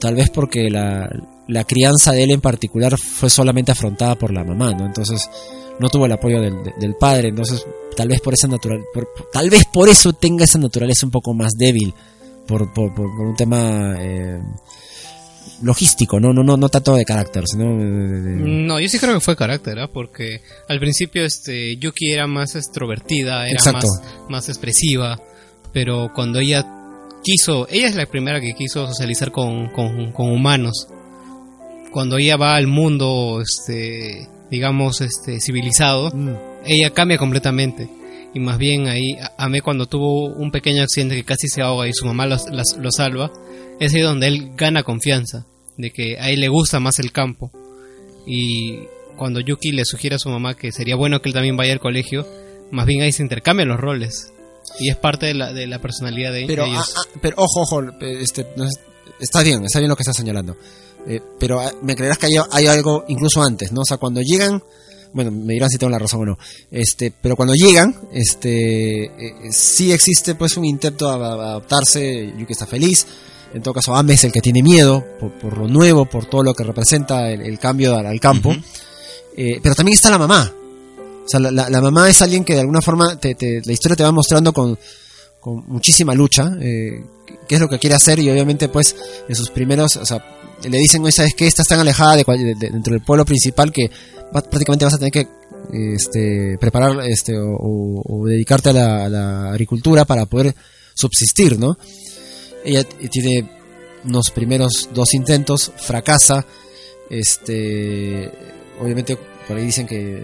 tal 0.00 0.14
vez 0.14 0.30
porque 0.30 0.70
la, 0.70 1.10
la 1.48 1.64
crianza 1.64 2.12
de 2.12 2.24
él 2.24 2.30
en 2.30 2.40
particular 2.40 2.96
fue 2.98 3.28
solamente 3.28 3.72
afrontada 3.72 4.14
por 4.14 4.32
la 4.32 4.42
mamá, 4.44 4.72
¿no? 4.74 4.86
Entonces 4.86 5.28
no 5.78 5.88
tuvo 5.88 6.06
el 6.06 6.12
apoyo 6.12 6.40
del, 6.40 6.62
de- 6.62 6.74
del 6.78 6.94
padre, 6.94 7.28
entonces 7.28 7.64
tal 7.96 8.08
vez 8.08 8.20
por 8.20 8.34
esa 8.34 8.48
natural, 8.48 8.82
por- 8.94 9.08
tal 9.32 9.50
vez 9.50 9.64
por 9.72 9.88
eso 9.88 10.12
tenga 10.12 10.44
esa 10.44 10.58
naturaleza 10.58 11.06
un 11.06 11.12
poco 11.12 11.34
más 11.34 11.52
débil, 11.52 11.92
por, 12.46 12.72
por, 12.72 12.94
por- 12.94 13.14
por 13.16 13.26
un 13.26 13.36
tema 13.36 13.94
eh, 13.98 14.40
logístico, 15.62 16.18
no, 16.20 16.32
no, 16.32 16.42
no, 16.42 16.56
no 16.56 16.68
tanto 16.68 16.94
de 16.94 17.04
carácter, 17.04 17.44
sino 17.46 17.64
de- 17.76 18.36
No, 18.66 18.80
yo 18.80 18.88
sí 18.88 18.98
creo 18.98 19.14
que 19.14 19.20
fue 19.20 19.36
carácter, 19.36 19.78
¿ah? 19.78 19.88
porque 19.92 20.40
al 20.68 20.78
principio 20.80 21.24
este 21.24 21.76
Yuki 21.76 22.12
era 22.12 22.26
más 22.26 22.54
extrovertida, 22.56 23.46
era 23.46 23.52
Exacto. 23.54 23.86
más, 23.86 24.28
más 24.28 24.48
expresiva, 24.48 25.20
pero 25.72 26.10
cuando 26.14 26.40
ella 26.40 26.66
quiso, 27.22 27.68
ella 27.70 27.86
es 27.88 27.94
la 27.94 28.06
primera 28.06 28.40
que 28.40 28.54
quiso 28.54 28.86
socializar 28.86 29.30
con, 29.30 29.68
con, 29.68 30.12
con 30.12 30.30
humanos. 30.32 30.88
Cuando 31.92 32.16
ella 32.18 32.36
va 32.36 32.56
al 32.56 32.66
mundo, 32.66 33.42
este, 33.42 34.28
digamos, 34.50 35.00
este, 35.00 35.40
civilizado, 35.40 36.10
Mm. 36.14 36.30
ella 36.64 36.90
cambia 36.90 37.18
completamente. 37.18 37.88
Y 38.34 38.40
más 38.40 38.56
bien 38.58 38.88
ahí, 38.88 39.12
a- 39.20 39.44
Ame 39.44 39.60
cuando 39.60 39.86
tuvo 39.86 40.26
un 40.34 40.50
pequeño 40.50 40.82
accidente 40.82 41.14
que 41.16 41.24
casi 41.24 41.48
se 41.48 41.60
ahoga 41.60 41.86
y 41.86 41.92
su 41.92 42.06
mamá 42.06 42.26
lo, 42.26 42.38
salva, 42.90 43.30
es 43.78 43.94
ahí 43.94 44.00
donde 44.00 44.26
él 44.26 44.52
gana 44.56 44.82
confianza, 44.82 45.44
de 45.76 45.90
que 45.90 46.18
a 46.18 46.30
él 46.30 46.40
le 46.40 46.48
gusta 46.48 46.80
más 46.80 46.98
el 46.98 47.12
campo. 47.12 47.50
Y 48.26 48.78
cuando 49.18 49.40
Yuki 49.40 49.72
le 49.72 49.84
sugiere 49.84 50.16
a 50.16 50.18
su 50.18 50.30
mamá 50.30 50.54
que 50.56 50.72
sería 50.72 50.96
bueno 50.96 51.20
que 51.20 51.28
él 51.28 51.34
también 51.34 51.56
vaya 51.56 51.72
al 51.74 51.80
colegio, 51.80 52.26
más 52.70 52.86
bien 52.86 53.02
ahí 53.02 53.12
se 53.12 53.22
intercambian 53.22 53.68
los 53.68 53.78
roles. 53.80 54.32
Y 54.80 54.88
es 54.88 54.96
parte 54.96 55.26
de 55.26 55.34
la, 55.34 55.52
de 55.52 55.66
la 55.66 55.80
personalidad 55.80 56.32
de, 56.32 56.44
Pero, 56.46 56.64
de 56.64 56.70
ellos. 56.70 56.94
ah, 56.96 57.00
ah, 57.04 57.18
pero 57.20 57.36
ojo, 57.38 57.62
ojo, 57.62 57.82
este, 58.00 58.46
está 59.20 59.42
bien, 59.42 59.64
está 59.64 59.78
bien 59.80 59.90
lo 59.90 59.96
que 59.96 60.02
estás 60.02 60.16
señalando. 60.16 60.56
Eh, 61.06 61.20
pero 61.38 61.60
ah, 61.60 61.72
me 61.82 61.96
creerás 61.96 62.18
que 62.18 62.26
hay, 62.26 62.34
hay 62.50 62.66
algo 62.66 63.04
incluso 63.08 63.42
antes, 63.42 63.72
¿no? 63.72 63.80
O 63.80 63.84
sea, 63.84 63.96
cuando 63.96 64.20
llegan, 64.20 64.62
bueno, 65.12 65.30
me 65.30 65.54
dirán 65.54 65.68
si 65.68 65.78
tengo 65.78 65.90
la 65.90 65.98
razón 65.98 66.20
o 66.22 66.24
no. 66.26 66.38
Este, 66.70 67.12
pero 67.20 67.34
cuando 67.36 67.54
llegan, 67.54 67.94
este, 68.12 69.04
eh, 69.04 69.34
sí 69.52 69.92
existe 69.92 70.34
pues 70.34 70.56
un 70.56 70.64
intento 70.64 71.06
de 71.08 71.24
a- 71.24 71.32
adaptarse. 71.32 72.32
Yuki 72.38 72.52
está 72.52 72.66
feliz. 72.66 73.06
En 73.54 73.62
todo 73.62 73.74
caso, 73.74 73.94
Ame 73.94 74.14
es 74.14 74.24
el 74.24 74.32
que 74.32 74.40
tiene 74.40 74.62
miedo 74.62 75.04
por, 75.20 75.32
por 75.32 75.58
lo 75.58 75.68
nuevo, 75.68 76.06
por 76.06 76.24
todo 76.26 76.42
lo 76.42 76.54
que 76.54 76.64
representa 76.64 77.30
el, 77.30 77.42
el 77.42 77.58
cambio 77.58 77.94
al, 77.96 78.06
al 78.06 78.18
campo. 78.20 78.54
Eh, 79.36 79.60
pero 79.62 79.74
también 79.74 79.94
está 79.96 80.08
la 80.10 80.18
mamá. 80.18 80.50
O 81.24 81.28
sea, 81.28 81.38
la, 81.40 81.50
la- 81.50 81.68
la 81.68 81.80
mamá 81.80 82.08
es 82.08 82.22
alguien 82.22 82.44
que 82.44 82.54
de 82.54 82.60
alguna 82.60 82.80
forma 82.80 83.18
te- 83.18 83.34
te- 83.34 83.60
la 83.64 83.72
historia 83.72 83.96
te 83.96 84.02
va 84.04 84.12
mostrando 84.12 84.52
con, 84.52 84.78
con 85.40 85.64
muchísima 85.66 86.14
lucha, 86.14 86.50
eh, 86.60 87.04
qué 87.48 87.56
es 87.56 87.60
lo 87.60 87.68
que 87.68 87.78
quiere 87.78 87.94
hacer 87.96 88.18
y 88.20 88.30
obviamente 88.30 88.68
pues 88.68 88.96
en 89.28 89.34
sus 89.34 89.50
primeros, 89.50 89.96
o 89.96 90.06
sea, 90.06 90.24
le 90.68 90.78
dicen, 90.78 91.02
"Oye, 91.02 91.12
¿sabes 91.12 91.34
qué? 91.34 91.46
Estás 91.46 91.66
tan 91.68 91.80
alejada 91.80 92.16
de, 92.16 92.24
de- 92.24 92.54
de- 92.54 92.70
dentro 92.70 92.92
del 92.94 93.02
pueblo 93.02 93.24
principal 93.24 93.72
que 93.72 93.90
prácticamente 94.32 94.84
vas 94.84 94.94
a 94.94 94.98
tener 94.98 95.12
que 95.12 95.28
este, 95.72 96.56
preparar 96.58 97.00
este, 97.08 97.34
o, 97.38 98.26
dedicarte 98.26 98.70
a 98.70 99.08
la, 99.08 99.50
agricultura 99.50 100.04
para 100.04 100.26
poder 100.26 100.54
subsistir, 100.94 101.58
¿no? 101.58 101.76
Ella 102.64 102.84
tiene 102.84 103.48
unos 104.04 104.30
primeros 104.30 104.88
dos 104.92 105.14
intentos, 105.14 105.72
fracasa, 105.76 106.44
este, 107.10 108.30
obviamente 108.80 109.16
por 109.46 109.56
ahí 109.56 109.64
dicen 109.66 109.86
que 109.86 110.20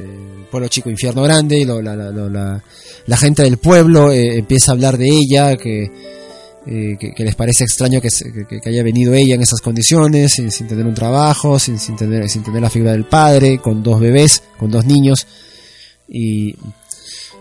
pueblo 0.50 0.68
chico, 0.68 0.90
infierno 0.90 1.22
grande, 1.22 1.58
y 1.58 1.64
lo- 1.64 1.82
la, 1.82 1.94
la- 1.96 2.64
la 3.06 3.16
gente 3.16 3.42
del 3.42 3.58
pueblo 3.58 4.10
eh, 4.12 4.38
empieza 4.38 4.70
a 4.72 4.74
hablar 4.74 4.96
de 4.98 5.08
ella, 5.08 5.56
que, 5.56 5.90
eh, 6.70 6.96
que, 6.98 7.24
les 7.24 7.34
parece 7.34 7.64
extraño 7.64 8.00
que, 8.00 8.08
que- 8.48 8.60
que 8.60 8.68
haya 8.68 8.82
venido 8.82 9.14
ella 9.14 9.34
en 9.34 9.40
esas 9.42 9.60
condiciones, 9.60 10.32
sin, 10.34 10.50
sin 10.50 10.68
tener 10.68 10.84
un 10.86 10.94
trabajo, 10.94 11.58
sin, 11.58 11.78
sin, 11.78 11.96
tener, 11.96 12.28
sin 12.28 12.42
tener 12.42 12.60
la 12.60 12.68
figura 12.70 12.92
del 12.92 13.04
padre, 13.06 13.58
con 13.58 13.82
dos 13.82 13.98
bebés, 14.00 14.42
con 14.58 14.70
dos 14.70 14.84
niños, 14.84 15.26
y, 16.08 16.54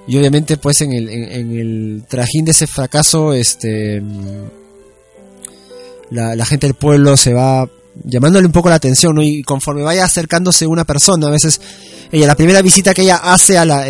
y 0.07 0.17
obviamente 0.17 0.55
pues 0.57 0.79
en 0.81 0.93
el, 0.93 1.09
en, 1.09 1.31
en 1.31 1.59
el 1.59 2.03
trajín 2.07 2.45
de 2.45 2.51
ese 2.51 2.67
fracaso, 2.67 3.33
este 3.33 4.01
la, 6.09 6.45
gente 6.45 6.67
del 6.67 6.75
pueblo 6.75 7.17
se 7.17 7.33
va 7.33 7.69
llamándole 8.03 8.45
un 8.45 8.51
poco 8.53 8.69
la 8.69 8.75
atención, 8.75 9.15
¿no? 9.15 9.23
Y 9.23 9.43
conforme 9.43 9.81
vaya 9.81 10.05
acercándose 10.05 10.67
una 10.67 10.85
persona, 10.85 11.27
a 11.27 11.31
veces 11.31 11.59
ella, 12.11 12.27
la 12.27 12.35
primera 12.35 12.61
visita 12.61 12.93
que 12.93 13.01
ella 13.01 13.17
hace 13.17 13.57
a 13.57 13.65
la, 13.65 13.87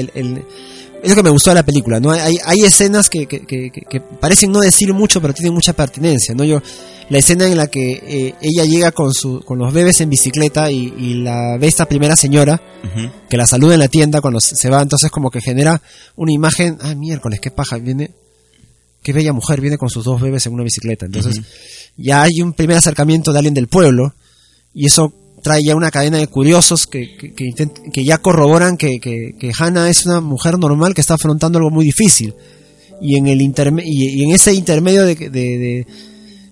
es 1.03 1.09
lo 1.09 1.15
que 1.15 1.23
me 1.23 1.29
gustó 1.29 1.51
de 1.51 1.55
la 1.55 1.63
película, 1.63 1.99
¿no? 1.99 2.11
Hay, 2.11 2.37
hay 2.43 2.59
escenas 2.63 3.09
que, 3.09 3.25
que, 3.27 3.45
que- 3.45 4.01
parecen 4.19 4.51
no 4.51 4.59
decir 4.59 4.93
mucho, 4.93 5.21
pero 5.21 5.33
tienen 5.33 5.53
mucha 5.53 5.73
pertinencia, 5.73 6.33
¿no? 6.35 6.43
Yo, 6.43 6.61
la 7.09 7.19
escena 7.19 7.45
en 7.47 7.55
la 7.55 7.67
que 7.67 7.91
eh, 8.05 8.35
ella 8.41 8.65
llega 8.65 8.91
con 8.91 9.13
su, 9.13 9.41
con 9.41 9.57
los 9.59 9.71
bebés 9.73 10.01
en 10.01 10.09
bicicleta 10.09 10.69
y, 10.71 10.93
y 10.97 11.13
la 11.15 11.57
ve 11.57 11.67
esta 11.67 11.85
primera 11.85 12.15
señora, 12.15 12.61
que 13.29 13.37
la 13.37 13.45
saluda 13.47 13.75
en 13.75 13.79
la 13.79 13.87
tienda 13.87 14.21
cuando 14.21 14.39
se 14.41 14.69
va, 14.69 14.81
entonces 14.81 15.09
como 15.11 15.29
que 15.31 15.39
genera 15.41 15.81
una 16.15 16.31
imagen, 16.33 16.77
ah, 16.81 16.95
miércoles, 16.95 17.39
qué 17.39 17.51
paja, 17.51 17.77
viene, 17.77 18.11
qué 19.03 19.13
bella 19.13 19.31
mujer, 19.33 19.61
viene 19.61 19.77
con 19.77 19.89
sus 19.89 20.03
dos 20.03 20.19
bebés 20.19 20.45
en 20.47 20.53
una 20.53 20.63
bicicleta, 20.63 21.05
entonces 21.05 21.35
ya 21.95 22.23
hay 22.23 22.41
un 22.41 22.53
primer 22.53 22.75
acercamiento 22.77 23.31
de 23.31 23.39
alguien 23.39 23.53
del 23.53 23.67
pueblo 23.67 24.13
y 24.73 24.85
eso 24.87 25.13
trae 25.47 25.63
ya 25.63 25.75
una 25.75 25.91
cadena 25.91 26.17
de 26.17 26.27
curiosos 26.27 26.87
que, 26.87 27.15
que, 27.15 28.03
ya 28.03 28.17
corroboran 28.17 28.75
que, 28.75 28.99
que, 28.99 29.51
Hannah 29.57 29.89
es 29.89 30.05
una 30.05 30.19
mujer 30.19 30.59
normal 30.59 30.93
que 30.93 30.99
está 31.01 31.13
afrontando 31.13 31.57
algo 31.59 31.69
muy 31.71 31.85
difícil. 31.85 32.33
Y 33.01 33.15
en 33.17 33.27
el 33.27 33.39
interme- 33.39 33.83
y, 33.85 34.23
en 34.23 34.31
ese 34.31 34.53
intermedio 34.53 35.05
de, 35.05 35.15
de- 35.15 35.29
de- 35.29 35.85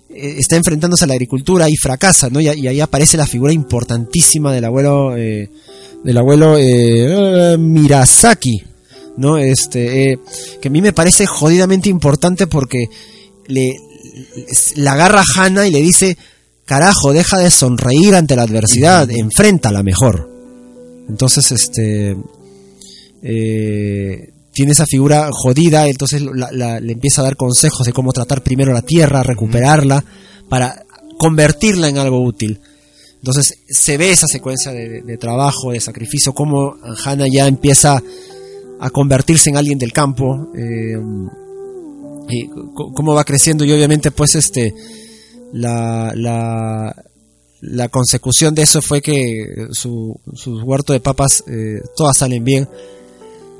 eh, 0.08 0.36
está 0.38 0.56
enfrentándose 0.56 1.04
a 1.04 1.08
la 1.08 1.12
agricultura 1.14 1.68
y 1.68 1.76
fracasa 1.76 2.30
no 2.30 2.40
y, 2.40 2.48
ahí 2.48 2.80
aparece 2.80 3.18
la 3.18 3.26
figura 3.26 3.52
importantísima 3.52 4.50
del 4.52 4.64
abuelo 4.64 5.14
eh, 5.16 5.50
del 6.04 6.16
abuelo 6.16 6.56
eh, 6.58 7.56
Mirasaki 7.58 8.62
no 9.18 9.36
este 9.36 10.12
eh, 10.12 10.18
que 10.62 10.68
a 10.68 10.70
mí 10.70 10.80
me 10.80 10.94
parece 10.94 11.26
jodidamente 11.26 11.88
importante 11.90 12.46
porque 12.46 12.86
le 13.48 13.74
la 14.76 14.92
agarra 14.92 15.20
a 15.20 15.24
Hannah 15.44 15.66
y 15.66 15.70
le 15.70 15.82
dice, 15.82 16.16
carajo, 16.66 17.12
deja 17.14 17.38
de 17.38 17.50
sonreír 17.50 18.14
ante 18.14 18.36
la 18.36 18.42
adversidad, 18.42 19.08
enfréntala 19.10 19.82
mejor. 19.82 20.28
Entonces, 21.08 21.50
este, 21.52 22.16
eh, 23.22 24.30
tiene 24.52 24.72
esa 24.72 24.86
figura 24.86 25.30
jodida, 25.32 25.86
entonces 25.86 26.22
la- 26.22 26.50
la- 26.52 26.80
le 26.80 26.92
empieza 26.92 27.20
a 27.20 27.24
dar 27.24 27.36
consejos 27.36 27.86
de 27.86 27.92
cómo 27.92 28.12
tratar 28.12 28.42
primero 28.42 28.72
la 28.72 28.82
tierra, 28.82 29.22
recuperarla, 29.22 30.04
para 30.48 30.84
convertirla 31.18 31.88
en 31.88 31.98
algo 31.98 32.22
útil. 32.22 32.60
Entonces 33.18 33.58
se 33.68 33.96
ve 33.96 34.10
esa 34.10 34.26
secuencia 34.26 34.72
de, 34.72 35.16
trabajo, 35.18 35.72
de 35.72 35.80
sacrificio, 35.80 36.32
cómo 36.32 36.76
Hannah 37.04 37.26
ya 37.28 37.46
empieza 37.48 38.00
a 38.80 38.90
convertirse 38.90 39.50
en 39.50 39.56
alguien 39.56 39.78
del 39.78 39.92
campo. 39.92 40.48
eh, 40.56 40.96
y 42.28 42.48
cómo 42.74 43.14
va 43.14 43.22
creciendo 43.22 43.64
y 43.64 43.70
obviamente 43.72 44.10
pues 44.10 44.34
este 44.34 44.74
la, 45.52 46.12
la, 47.60 47.88
consecución 47.88 48.54
de 48.54 48.62
eso 48.62 48.82
fue 48.82 49.00
que 49.00 49.68
su, 49.72 50.18
su 50.34 50.58
huerto 50.60 50.92
de 50.92 51.00
papas 51.00 51.44
eh, 51.48 51.80
todas 51.96 52.16
salen 52.16 52.44
bien 52.44 52.68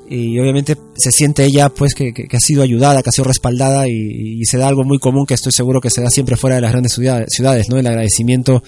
y 0.08 0.38
obviamente 0.38 0.76
se 0.96 1.10
siente 1.10 1.44
ella 1.44 1.68
pues 1.68 1.94
que, 1.94 2.12
ha 2.32 2.40
sido 2.40 2.62
ayudada, 2.62 3.02
que 3.02 3.08
ha 3.08 3.12
sido 3.12 3.24
respaldada 3.24 3.88
y, 3.88 4.44
se 4.44 4.58
da 4.58 4.68
algo 4.68 4.84
muy 4.84 4.98
común 4.98 5.26
que 5.26 5.34
estoy 5.34 5.52
seguro 5.52 5.80
que 5.80 5.90
se 5.90 6.00
da 6.00 6.10
siempre 6.10 6.36
fuera 6.36 6.56
de 6.56 6.62
las 6.62 6.70
grandes 6.70 6.92
ciudades, 6.92 7.68
¿no? 7.68 7.78
El 7.78 7.86
agradecimiento 7.86 8.62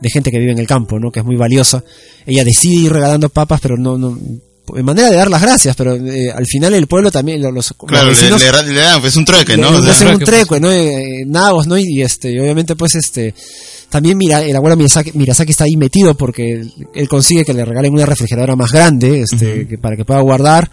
de 0.00 0.10
gente 0.10 0.30
que 0.30 0.38
vive 0.38 0.52
en 0.52 0.58
el 0.58 0.66
campo, 0.66 0.98
¿no? 0.98 1.10
Que 1.10 1.20
es 1.20 1.26
muy 1.26 1.36
valiosa. 1.36 1.84
Ella 2.24 2.44
decide 2.44 2.86
ir 2.86 2.92
regalando 2.92 3.28
papas, 3.28 3.60
pero 3.60 3.76
no 3.76 4.18
en 4.76 4.84
manera 4.84 5.08
de 5.10 5.16
dar 5.16 5.30
las 5.30 5.40
gracias, 5.42 5.74
pero 5.76 5.94
eh, 5.94 6.30
al 6.30 6.46
final 6.46 6.74
el 6.74 6.86
pueblo 6.86 7.10
también 7.10 7.40
los, 7.42 7.52
los 7.52 7.74
Claro, 7.86 8.10
le, 8.10 8.16
vecinos- 8.16 8.40
le, 8.66 8.72
le 8.74 8.80
dan, 8.80 9.04
es 9.04 9.16
un 9.16 9.24
trueque, 9.24 9.56
¿no? 9.56 9.70
le- 9.70 9.80
le 9.86 9.90
hacen 9.90 10.08
un 10.08 10.18
treco, 10.20 10.58
¿no? 10.60 10.70
Eh, 10.70 11.24
nabos, 11.26 11.66
¿no? 11.66 11.76
Y, 11.78 12.02
este, 12.02 12.30
y 12.32 12.38
obviamente 12.38 12.76
pues 12.76 12.94
este 12.94 13.34
también 13.88 14.16
mira, 14.16 14.40
el 14.42 14.54
abuelo 14.54 14.76
Miyazaki, 14.76 15.12
Mirasaki 15.14 15.50
está 15.50 15.64
ahí 15.64 15.76
metido 15.76 16.14
porque 16.16 16.62
él, 16.94 17.08
consigue 17.08 17.44
que 17.44 17.52
le 17.52 17.64
regalen 17.64 17.92
una 17.92 18.06
refrigeradora 18.06 18.54
más 18.54 18.70
grande, 18.70 19.22
este, 19.22 19.66
que 19.66 19.78
para 19.78 19.96
que 19.96 20.04
pueda 20.04 20.20
guardar 20.20 20.70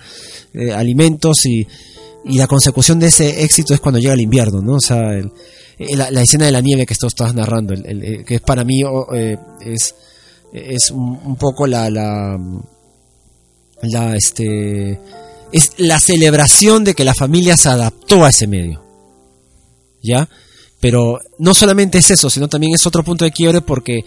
eh, 0.54 0.72
alimentos 0.72 1.44
y, 1.48 1.68
y 2.26 2.38
la 2.38 2.46
consecución 2.46 3.00
de 3.00 3.08
ese 3.08 3.44
éxito 3.44 3.74
es 3.74 3.80
cuando 3.80 4.00
llega 4.00 4.14
el 4.14 4.22
invierno, 4.22 4.62
¿no? 4.62 4.74
O 4.76 4.80
sea, 4.80 5.14
el- 5.14 5.32
el- 5.80 5.98
la, 5.98 6.12
la 6.12 6.22
escena 6.22 6.46
de 6.46 6.52
la 6.52 6.62
nieve 6.62 6.86
que 6.86 6.94
tú 6.94 7.08
estás 7.08 7.34
narrando, 7.34 7.74
el- 7.74 7.86
el- 8.04 8.24
que 8.26 8.36
es 8.36 8.42
para 8.42 8.64
mí 8.64 8.84
o, 8.84 9.08
eh, 9.16 9.36
es, 9.66 9.96
es 10.54 10.92
un, 10.92 11.20
un 11.26 11.36
poco 11.38 11.66
la, 11.66 11.90
la, 11.90 12.38
la, 13.82 14.16
este, 14.16 15.00
es 15.52 15.72
la 15.78 16.00
celebración 16.00 16.84
de 16.84 16.94
que 16.94 17.06
la 17.06 17.14
familia 17.14 17.58
se 17.58 17.70
adaptó 17.70 18.26
a 18.26 18.30
ese 18.30 18.48
medio. 18.48 18.84
¿Ya? 20.04 20.28
Pero 20.80 21.20
no 21.40 21.54
solamente 21.54 21.98
es 21.98 22.12
eso, 22.12 22.30
sino 22.30 22.48
también 22.48 22.74
es 22.76 22.86
otro 22.86 23.04
punto 23.04 23.26
de 23.26 23.32
quiebre 23.32 23.62
porque 23.62 24.02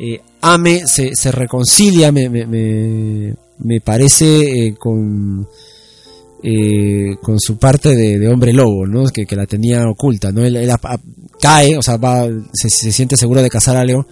eh, 0.00 0.20
Ame 0.40 0.86
se, 0.86 1.14
se 1.14 1.32
reconcilia, 1.32 2.12
me, 2.12 2.28
me, 2.28 3.34
me, 3.58 3.80
parece, 3.80 4.66
eh, 4.66 4.74
con, 4.78 5.46
eh, 6.42 7.16
con 7.20 7.38
su 7.38 7.58
parte 7.58 7.94
de, 7.94 8.28
hombre 8.28 8.52
lobo, 8.52 8.86
¿no? 8.86 9.06
Que, 9.08 9.26
que 9.26 9.36
la 9.36 9.46
tenía 9.46 9.82
oculta, 9.84 10.32
¿no? 10.32 10.44
Él, 10.44 10.72
cae, 11.40 11.76
o 11.76 11.82
sea, 11.82 11.96
va, 11.96 12.26
se, 12.52 12.70
se 12.70 12.92
siente 12.92 13.16
seguro 13.16 13.42
de 13.42 13.50
cazar 13.50 13.76
algo, 13.76 14.06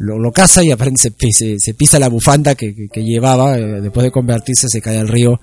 lo, 0.00 0.18
lo 0.18 0.32
caza 0.32 0.64
y 0.64 0.70
aparente 0.70 1.00
se, 1.02 1.12
se, 1.32 1.56
se 1.58 1.74
pisa 1.74 1.98
la 1.98 2.08
bufanda 2.08 2.54
que, 2.54 2.74
que- 2.74 2.88
que 2.88 3.02
llevaba, 3.04 3.56
eh, 3.58 3.80
después 3.80 4.04
de 4.04 4.10
convertirse 4.10 4.66
se 4.68 4.80
cae 4.80 4.98
al 4.98 5.08
río, 5.08 5.40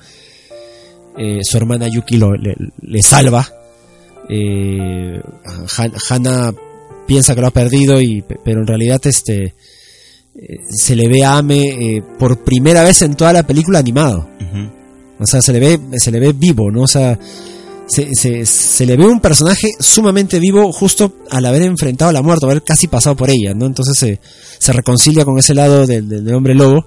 Eh, 1.20 1.40
su 1.42 1.58
hermana 1.58 1.88
Yuki 1.88 2.18
lo, 2.18 2.36
le, 2.36 2.54
le 2.82 3.02
salva, 3.02 3.44
eh, 4.30 5.20
Han- 5.78 5.94
Hana 6.10 6.54
piensa 7.08 7.34
que 7.34 7.42
lo 7.42 7.48
ha 7.48 7.52
perdido 7.52 8.00
y 8.00 8.22
pe- 8.22 8.38
pero 8.44 8.62
en 8.62 8.68
realidad 8.68 9.02
este 9.06 9.56
eh, 10.36 10.58
se 10.70 10.96
le 10.96 11.08
ve 11.08 11.24
a 11.24 11.38
Ame 11.38 12.04
por 12.20 12.44
primera 12.44 12.84
vez 12.84 13.02
en 13.02 13.16
toda 13.16 13.34
la 13.34 13.44
película 13.48 13.80
animado. 13.80 14.28
O 15.20 15.26
sea 15.26 15.42
se 15.42 15.52
le 15.54 15.60
ve 15.60 15.80
se 15.98 16.12
le 16.12 16.20
ve 16.20 16.34
vivo 16.34 16.70
no 16.70 16.84
o 16.84 16.88
sea 16.88 17.18
se, 17.88 18.46
se, 18.46 18.86
le 18.86 18.98
ve 18.98 19.06
un 19.06 19.20
personaje 19.22 19.70
sumamente 19.80 20.40
vivo 20.40 20.72
justo 20.74 21.16
al 21.30 21.46
haber 21.46 21.62
enfrentado 21.64 22.10
a 22.10 22.14
la 22.14 22.22
muerte 22.22 22.46
haber 22.46 22.64
casi 22.64 22.88
pasado 22.88 23.16
por 23.16 23.30
ella 23.30 23.54
no 23.54 23.66
entonces 23.66 23.98
se, 23.98 24.20
se 24.60 24.74
reconcilia 24.74 25.24
con 25.26 25.40
ese 25.40 25.54
lado 25.54 25.88
del, 25.88 26.08
del- 26.10 26.34
hombre 26.34 26.54
lobo 26.54 26.86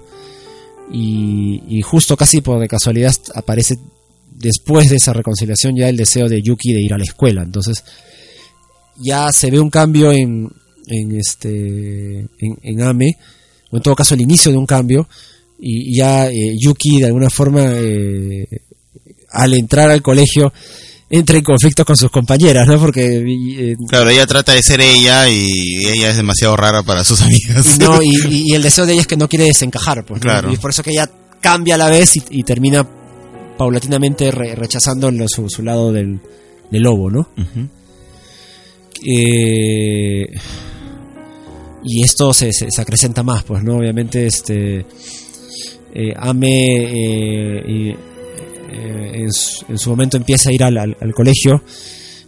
y, 0.91 1.63
y 1.67 1.81
justo 1.81 2.15
casi 2.17 2.41
por 2.41 2.65
casualidad 2.67 3.13
aparece 3.33 3.77
después 4.29 4.89
de 4.89 4.97
esa 4.97 5.13
reconciliación 5.13 5.75
ya 5.75 5.87
el 5.89 5.97
deseo 5.97 6.27
de 6.27 6.41
Yuki 6.41 6.73
de 6.73 6.81
ir 6.81 6.93
a 6.93 6.97
la 6.97 7.03
escuela. 7.03 7.43
Entonces 7.43 7.83
ya 8.97 9.31
se 9.31 9.49
ve 9.51 9.59
un 9.59 9.69
cambio 9.69 10.11
en, 10.11 10.49
en 10.87 11.17
este 11.17 12.19
en, 12.39 12.57
en 12.61 12.81
Ame 12.81 13.17
o 13.71 13.77
en 13.77 13.83
todo 13.83 13.95
caso 13.95 14.15
el 14.15 14.21
inicio 14.21 14.51
de 14.51 14.57
un 14.57 14.65
cambio 14.65 15.07
y 15.59 15.95
ya 15.95 16.27
eh, 16.29 16.55
Yuki 16.59 16.99
de 16.99 17.05
alguna 17.05 17.29
forma 17.29 17.63
eh, 17.67 18.47
al 19.29 19.53
entrar 19.53 19.89
al 19.91 20.01
colegio 20.01 20.51
entra 21.13 21.37
en 21.37 21.43
conflicto 21.43 21.83
con 21.85 21.95
sus 21.97 22.09
compañeras 22.09 22.65
no 22.67 22.79
porque 22.79 23.17
eh, 23.17 23.75
Claro, 23.89 24.09
ella 24.09 24.25
trata 24.25 24.53
de 24.53 24.63
ser 24.63 24.79
ella 24.81 25.27
y 25.29 25.85
ella 25.85 26.09
es 26.09 26.15
demasiado 26.17 26.55
rara 26.55 26.83
para 26.83 27.03
sus 27.03 27.21
amigas. 27.21 27.75
y, 27.75 27.79
no, 27.83 28.01
y, 28.01 28.53
el 28.53 28.63
deseo 28.63 28.85
de 28.85 28.93
ella 28.93 29.01
es 29.01 29.07
que 29.07 29.17
no 29.17 29.27
quiere 29.27 29.45
desencajar 29.45 30.05
pues, 30.05 30.21
¿no? 30.21 30.31
Claro. 30.31 30.49
y 30.49 30.53
es 30.53 30.59
por 30.59 30.71
eso 30.71 30.81
que 30.83 30.91
ella 30.91 31.09
cambia 31.41 31.75
a 31.75 31.77
la 31.77 31.89
vez 31.89 32.15
y, 32.15 32.23
y 32.29 32.43
termina 32.43 32.87
paulatinamente 33.57 34.31
re- 34.31 34.55
rechazando 34.55 35.11
su, 35.27 35.49
su 35.49 35.61
lado 35.63 35.91
del, 35.91 36.19
del 36.71 36.81
lobo 36.81 37.09
no 37.11 37.27
Eh, 39.03 40.25
y 41.83 42.03
esto 42.03 42.33
se, 42.33 42.53
se, 42.53 42.69
se 42.69 42.81
acrecenta 42.81 43.23
más, 43.23 43.43
pues, 43.43 43.63
¿no? 43.63 43.77
Obviamente, 43.77 44.27
este. 44.27 44.85
eh, 45.95 46.13
Ame 46.15 46.75
eh, 46.83 47.97
en, 48.71 49.31
su, 49.31 49.65
en 49.69 49.77
su 49.77 49.89
momento 49.89 50.17
empieza 50.17 50.49
a 50.49 50.53
ir 50.53 50.63
al, 50.63 50.77
al- 50.77 50.97
al 50.99 51.13
colegio. 51.13 51.63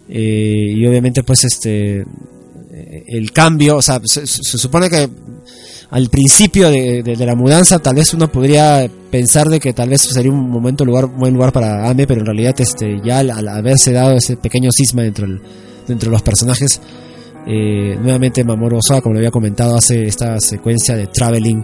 eh, 0.09 0.73
y 0.75 0.85
obviamente, 0.85 1.23
pues, 1.23 1.43
este. 1.45 2.01
eh, 2.01 3.03
El 3.07 3.31
cambio, 3.31 3.77
o 3.77 3.81
sea, 3.81 4.01
se, 4.03 4.25
se 4.27 4.57
supone 4.57 4.89
que 4.89 5.07
al 5.89 6.09
principio 6.09 6.69
de, 6.71 7.03
de- 7.03 7.15
de 7.15 7.25
la 7.25 7.35
mudanza, 7.35 7.77
tal 7.79 7.95
vez 7.95 8.13
uno 8.15 8.31
podría 8.31 8.89
pensar 9.11 9.47
de 9.49 9.59
que 9.59 9.73
tal 9.73 9.89
vez 9.89 10.01
sería 10.01 10.31
un 10.31 10.49
momento, 10.49 10.83
lugar, 10.85 11.05
buen 11.05 11.33
lugar 11.35 11.51
para 11.53 11.87
Ame, 11.89 12.07
pero 12.07 12.21
en 12.21 12.25
realidad, 12.25 12.55
este, 12.59 12.99
ya 13.05 13.19
al, 13.19 13.29
al 13.29 13.47
haberse 13.47 13.91
dado 13.93 14.17
ese 14.17 14.35
pequeño 14.37 14.71
cisma 14.71 15.03
dentro, 15.03 15.27
del- 15.27 15.41
dentro 15.87 16.09
de 16.09 16.13
los 16.13 16.23
personajes, 16.23 16.81
eh, 17.45 17.95
nuevamente 18.01 18.43
Mamoru 18.43 18.77
Osawa, 18.77 19.01
como 19.01 19.13
lo 19.13 19.19
había 19.19 19.29
comentado, 19.31 19.75
hace 19.77 20.03
esta 20.05 20.39
secuencia 20.39 20.95
de 20.95 21.07
traveling 21.07 21.63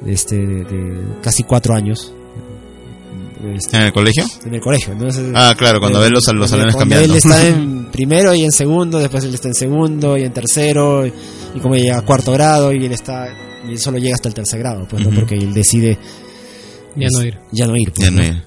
de, 0.00 0.12
este, 0.12 0.36
de 0.38 1.02
casi 1.22 1.42
cuatro 1.42 1.74
años. 1.74 2.14
Este, 3.54 3.76
¿En 3.76 3.82
el 3.84 3.92
colegio? 3.92 4.24
En 4.44 4.54
el 4.54 4.60
colegio, 4.60 4.94
¿no? 4.94 5.06
Es- 5.08 5.20
Ah, 5.34 5.54
claro, 5.56 5.78
cuando 5.80 6.00
eh, 6.00 6.04
ve 6.06 6.10
los, 6.10 6.24
los 6.34 6.50
salones 6.50 6.74
cambiando. 6.74 7.04
Él 7.06 7.14
está 7.16 7.46
en 7.46 7.86
primero 7.92 8.34
y 8.34 8.42
en 8.42 8.50
segundo, 8.52 8.98
después 8.98 9.22
él 9.24 9.34
está 9.34 9.48
en 9.48 9.54
segundo 9.54 10.16
y 10.18 10.22
en 10.24 10.32
tercero, 10.32 11.06
y, 11.06 11.12
y 11.54 11.60
como 11.60 11.76
llega 11.76 11.98
a 11.98 12.02
cuarto 12.02 12.32
grado 12.32 12.72
y 12.72 12.84
él 12.84 12.92
está 12.92 13.26
y 13.66 13.72
él 13.72 13.78
solo 13.78 13.98
llega 13.98 14.14
hasta 14.14 14.28
el 14.28 14.34
tercer 14.34 14.58
grado, 14.60 14.86
pues. 14.88 15.06
Porque 15.14 15.34
él 15.36 15.52
decide 15.54 15.98
Ya 16.96 17.08
no 17.12 17.22
ir. 17.24 17.38
Ya 17.52 17.66
no 17.66 17.76
ir. 17.76 17.92
pues, 17.92 18.04
Ya 18.08 18.10
no 18.10 18.24
ir. 18.24 18.42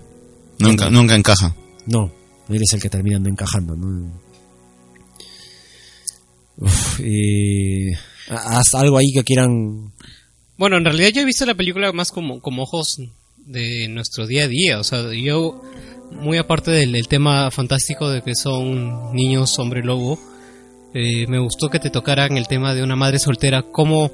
Nunca, 0.59 0.89
nunca 0.89 1.15
encaja. 1.15 1.55
No, 1.85 2.11
él 2.49 2.61
es 2.61 2.73
el 2.73 2.81
que 2.81 2.89
termina 2.89 3.17
no 3.19 3.29
encajando, 3.29 3.75
¿no? 3.75 4.11
Uf, 6.57 6.99
y 6.99 7.91
haz 8.29 8.73
algo 8.75 8.97
ahí 8.97 9.11
que 9.13 9.23
quieran 9.23 9.91
Bueno, 10.57 10.77
en 10.77 10.85
realidad 10.85 11.09
yo 11.09 11.21
he 11.21 11.25
visto 11.25 11.45
la 11.45 11.55
película 11.55 11.91
más 11.91 12.11
como, 12.11 12.39
como 12.41 12.63
ojos 12.63 13.01
de 13.45 13.87
nuestro 13.89 14.27
día 14.27 14.43
a 14.43 14.47
día. 14.47 14.79
O 14.79 14.83
sea, 14.83 15.03
yo, 15.13 15.61
muy 16.11 16.37
aparte 16.37 16.71
del, 16.71 16.91
del 16.93 17.07
tema 17.07 17.51
fantástico 17.51 18.09
de 18.09 18.21
que 18.21 18.35
son 18.35 19.13
niños 19.13 19.57
hombre 19.59 19.83
lobo, 19.83 20.19
eh, 20.93 21.25
me 21.27 21.39
gustó 21.39 21.69
que 21.69 21.79
te 21.79 21.89
tocaran 21.89 22.37
el 22.37 22.47
tema 22.47 22.73
de 22.73 22.83
una 22.83 22.95
madre 22.95 23.17
soltera. 23.19 23.61
¿Cómo, 23.63 24.11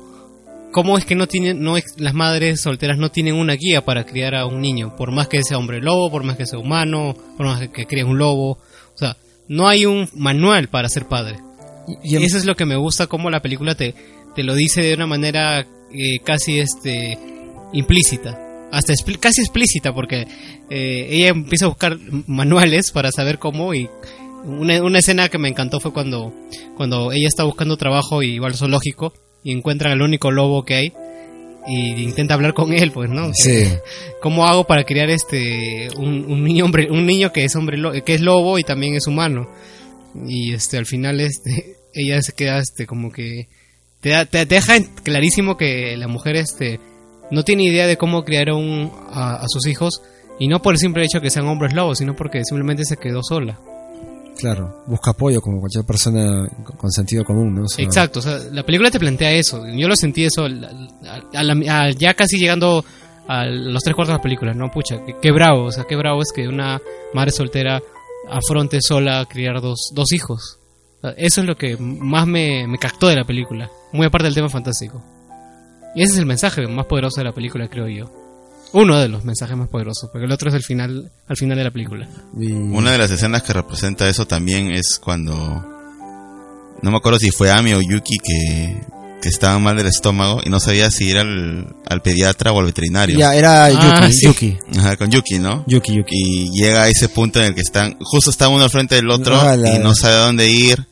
cómo 0.72 0.98
es 0.98 1.06
que 1.06 1.16
no 1.16 1.28
tienen, 1.28 1.62
no 1.62 1.76
las 1.98 2.14
madres 2.14 2.62
solteras 2.62 2.98
no 2.98 3.10
tienen 3.10 3.34
una 3.36 3.54
guía 3.54 3.84
para 3.84 4.06
criar 4.06 4.36
a 4.36 4.46
un 4.46 4.62
niño? 4.62 4.96
Por 4.96 5.12
más 5.12 5.28
que 5.28 5.42
sea 5.44 5.58
hombre 5.58 5.82
lobo, 5.82 6.12
por 6.12 6.24
más 6.24 6.38
que 6.38 6.46
sea 6.46 6.60
humano, 6.60 7.16
por 7.36 7.46
más 7.48 7.68
que 7.70 7.86
críe 7.88 8.04
un 8.04 8.18
lobo. 8.20 8.52
O 8.94 8.98
sea, 8.98 9.18
no 9.48 9.68
hay 9.68 9.86
un 9.86 10.08
manual 10.14 10.68
para 10.68 10.90
ser 10.90 11.06
padre. 11.08 11.38
Y- 12.04 12.16
y- 12.18 12.24
Eso 12.24 12.38
es 12.38 12.46
lo 12.46 12.56
que 12.56 12.66
me 12.66 12.76
gusta, 12.76 13.08
como 13.08 13.30
la 13.30 13.42
película 13.42 13.74
te, 13.76 13.96
te 14.36 14.44
lo 14.44 14.54
dice 14.54 14.82
de 14.82 14.94
una 14.94 15.08
manera 15.08 15.62
eh, 15.62 16.20
casi 16.24 16.60
este 16.60 17.18
implícita. 17.74 18.40
Hasta 18.72 18.94
casi 19.20 19.42
explícita, 19.42 19.94
porque 19.94 20.28
eh, 20.70 21.08
ella 21.10 21.30
empieza 21.30 21.66
a 21.66 21.70
buscar 21.70 21.98
manuales 22.28 22.92
para 22.92 23.12
saber 23.12 23.40
cómo 23.40 23.74
y 23.74 23.90
una, 24.44 24.82
una 24.84 25.00
escena 25.00 25.30
que 25.30 25.38
me 25.38 25.48
encantó 25.50 25.80
fue 25.80 25.94
cuando, 25.94 26.34
cuando 26.76 27.12
ella 27.12 27.28
está 27.28 27.44
buscando 27.44 27.78
trabajo 27.78 28.24
y 28.24 28.40
va 28.40 28.48
al 28.48 28.56
zoológico 28.56 29.14
y 29.44 29.52
encuentran 29.54 29.94
al 29.94 30.02
único 30.02 30.32
lobo 30.32 30.64
que 30.66 30.76
hay 30.76 30.94
y 31.70 32.02
intenta 32.04 32.34
hablar 32.34 32.54
con 32.54 32.72
él, 32.74 32.92
pues, 32.92 33.10
¿no? 33.10 33.32
Sí. 33.34 33.64
¿Cómo 34.22 34.46
hago 34.48 34.66
para 34.66 34.84
criar 34.86 35.10
este 35.10 35.90
un, 35.98 36.26
un 36.26 36.44
niño 36.44 36.66
hombre, 36.66 36.90
un 36.92 37.06
niño 37.06 37.32
que 37.34 37.44
es 37.46 37.56
hombre 37.56 37.78
que 38.06 38.14
es 38.14 38.22
lobo 38.22 38.58
y 38.60 38.64
también 38.64 38.96
es 38.96 39.08
humano? 39.08 39.50
Y 40.28 40.54
este 40.54 40.78
al 40.78 40.86
final 40.86 41.20
este 41.20 41.76
ella 41.94 42.22
se 42.22 42.34
queda 42.34 42.60
este 42.60 42.86
como 42.86 43.12
que 43.12 43.48
te, 44.02 44.10
da- 44.10 44.26
te, 44.26 44.46
te 44.46 44.56
deja 44.56 44.76
clarísimo 45.04 45.58
que 45.58 45.96
la 45.98 46.08
mujer 46.08 46.36
este 46.36 46.80
no 47.32 47.44
tiene 47.44 47.64
idea 47.66 47.88
de 47.88 47.98
cómo 47.98 48.24
criar 48.24 48.50
a, 48.50 48.56
un, 48.56 48.92
a, 49.12 49.36
a 49.36 49.46
sus 49.48 49.68
hijos 49.68 50.02
y 50.40 50.48
no 50.48 50.62
por 50.62 50.74
el 50.74 50.80
simple 50.80 51.04
hecho 51.04 51.20
que 51.22 51.30
sean 51.30 51.48
hombres 51.48 51.74
lobos, 51.74 51.98
sino 51.98 52.16
porque 52.16 52.44
simplemente 52.44 52.84
se 52.86 52.98
quedó 52.98 53.22
sola. 53.24 53.58
Claro, 54.38 54.84
busca 54.86 55.12
apoyo 55.12 55.42
como 55.42 55.60
cualquier 55.60 55.84
persona 55.84 56.48
con 56.78 56.92
sentido 56.92 57.24
común, 57.26 57.56
¿no? 57.56 57.64
O 57.64 57.68
sea, 57.68 57.84
Exacto, 57.84 58.20
o 58.20 58.22
sea, 58.22 58.38
la 58.52 58.64
película 58.64 58.92
te 58.92 59.00
plantea 59.00 59.32
eso. 59.32 59.66
Yo 59.76 59.88
lo 59.88 59.96
sentí 59.96 60.26
eso 60.26 60.44
a 60.46 60.50
la- 60.50 61.90
ya 61.92 62.14
casi 62.14 62.38
llegando 62.38 62.86
a 63.28 63.46
los 63.46 63.82
tres 63.82 63.96
cuartos 63.96 64.14
de 64.14 64.18
la 64.20 64.22
película, 64.22 64.54
¿no? 64.54 64.70
Pucha, 64.70 64.98
qué, 65.22 65.32
bravo, 65.32 65.64
o 65.66 65.72
sea, 65.72 65.86
qué 65.90 65.96
bravo 65.96 66.22
es 66.22 66.32
que 66.32 66.48
una 66.48 66.80
madre 67.16 67.32
soltera 67.32 67.82
afronte 68.30 68.80
sola 68.82 69.22
a 69.22 69.26
criar 69.26 69.60
dos, 69.60 69.90
dos 69.94 70.12
hijos. 70.12 70.60
Eso 71.18 71.42
es 71.42 71.48
lo 71.48 71.56
que 71.56 71.76
más 71.78 72.28
me, 72.28 72.68
me 72.68 72.78
captó 72.78 73.08
de 73.08 73.16
la 73.16 73.24
película, 73.26 73.70
muy 73.92 74.06
aparte 74.06 74.26
del 74.26 74.36
tema 74.36 74.50
fantástico. 74.50 75.02
Y 75.98 76.04
ese 76.04 76.14
es 76.14 76.20
el 76.20 76.26
mensaje 76.26 76.66
más 76.68 76.86
poderoso 76.86 77.20
de 77.20 77.26
la 77.26 77.34
película, 77.34 77.68
creo 77.68 77.88
yo. 77.88 78.06
Uno 78.74 79.00
de 79.00 79.08
los 79.10 79.24
mensajes 79.26 79.58
más 79.58 79.68
poderosos, 79.70 80.10
porque 80.12 80.26
el 80.26 80.32
otro 80.32 80.50
es 80.50 80.56
el 80.56 80.62
final, 80.64 81.10
al 81.28 81.38
final 81.38 81.58
de 81.58 81.64
la 81.64 81.72
película. 81.72 82.08
Una 82.34 82.92
de 82.92 82.98
las 82.98 83.10
escenas 83.12 83.42
que 83.44 83.54
representa 83.54 84.08
eso 84.10 84.28
también 84.28 84.72
es 84.72 85.00
cuando. 85.00 85.34
No 86.82 86.92
me 86.92 86.98
acuerdo 86.98 87.18
si 87.20 87.32
fue 87.32 87.50
Ami 87.52 87.74
o 87.74 87.82
Yuki 87.82 88.18
que 88.24 88.82
que 89.20 89.30
estaban 89.30 89.64
mal 89.64 89.76
del 89.76 89.88
estómago 89.88 90.42
y 90.46 90.50
no 90.52 90.60
sabía 90.60 90.92
si 90.92 91.06
ir 91.10 91.18
al, 91.18 91.76
al 91.88 92.02
pediatra 92.04 92.52
o 92.52 92.60
al 92.60 92.68
veterinario. 92.68 93.18
Ya, 93.18 93.34
era 93.34 93.68
Yuki, 93.72 93.84
Ah, 93.84 94.12
sí. 94.12 94.26
Yuki. 94.28 94.58
Ajá, 94.78 94.96
con 94.96 95.10
Yuki, 95.10 95.40
¿no? 95.40 95.64
Yuki, 95.66 95.96
Yuki. 95.96 96.16
Y 96.16 96.52
llega 96.52 96.84
a 96.84 96.88
ese 96.88 97.10
punto 97.10 97.40
en 97.40 97.46
el 97.46 97.56
que 97.56 97.62
están, 97.62 97.98
justo 98.00 98.30
está 98.30 98.48
uno 98.48 98.64
al 98.64 98.70
frente 98.70 98.94
del 98.94 99.10
otro 99.10 99.36
Ah, 99.42 99.56
la- 99.58 99.74
y 99.74 99.80
no 99.80 99.96
sabe 99.96 100.14
a 100.18 100.26
dónde 100.28 100.48
ir. 100.52 100.86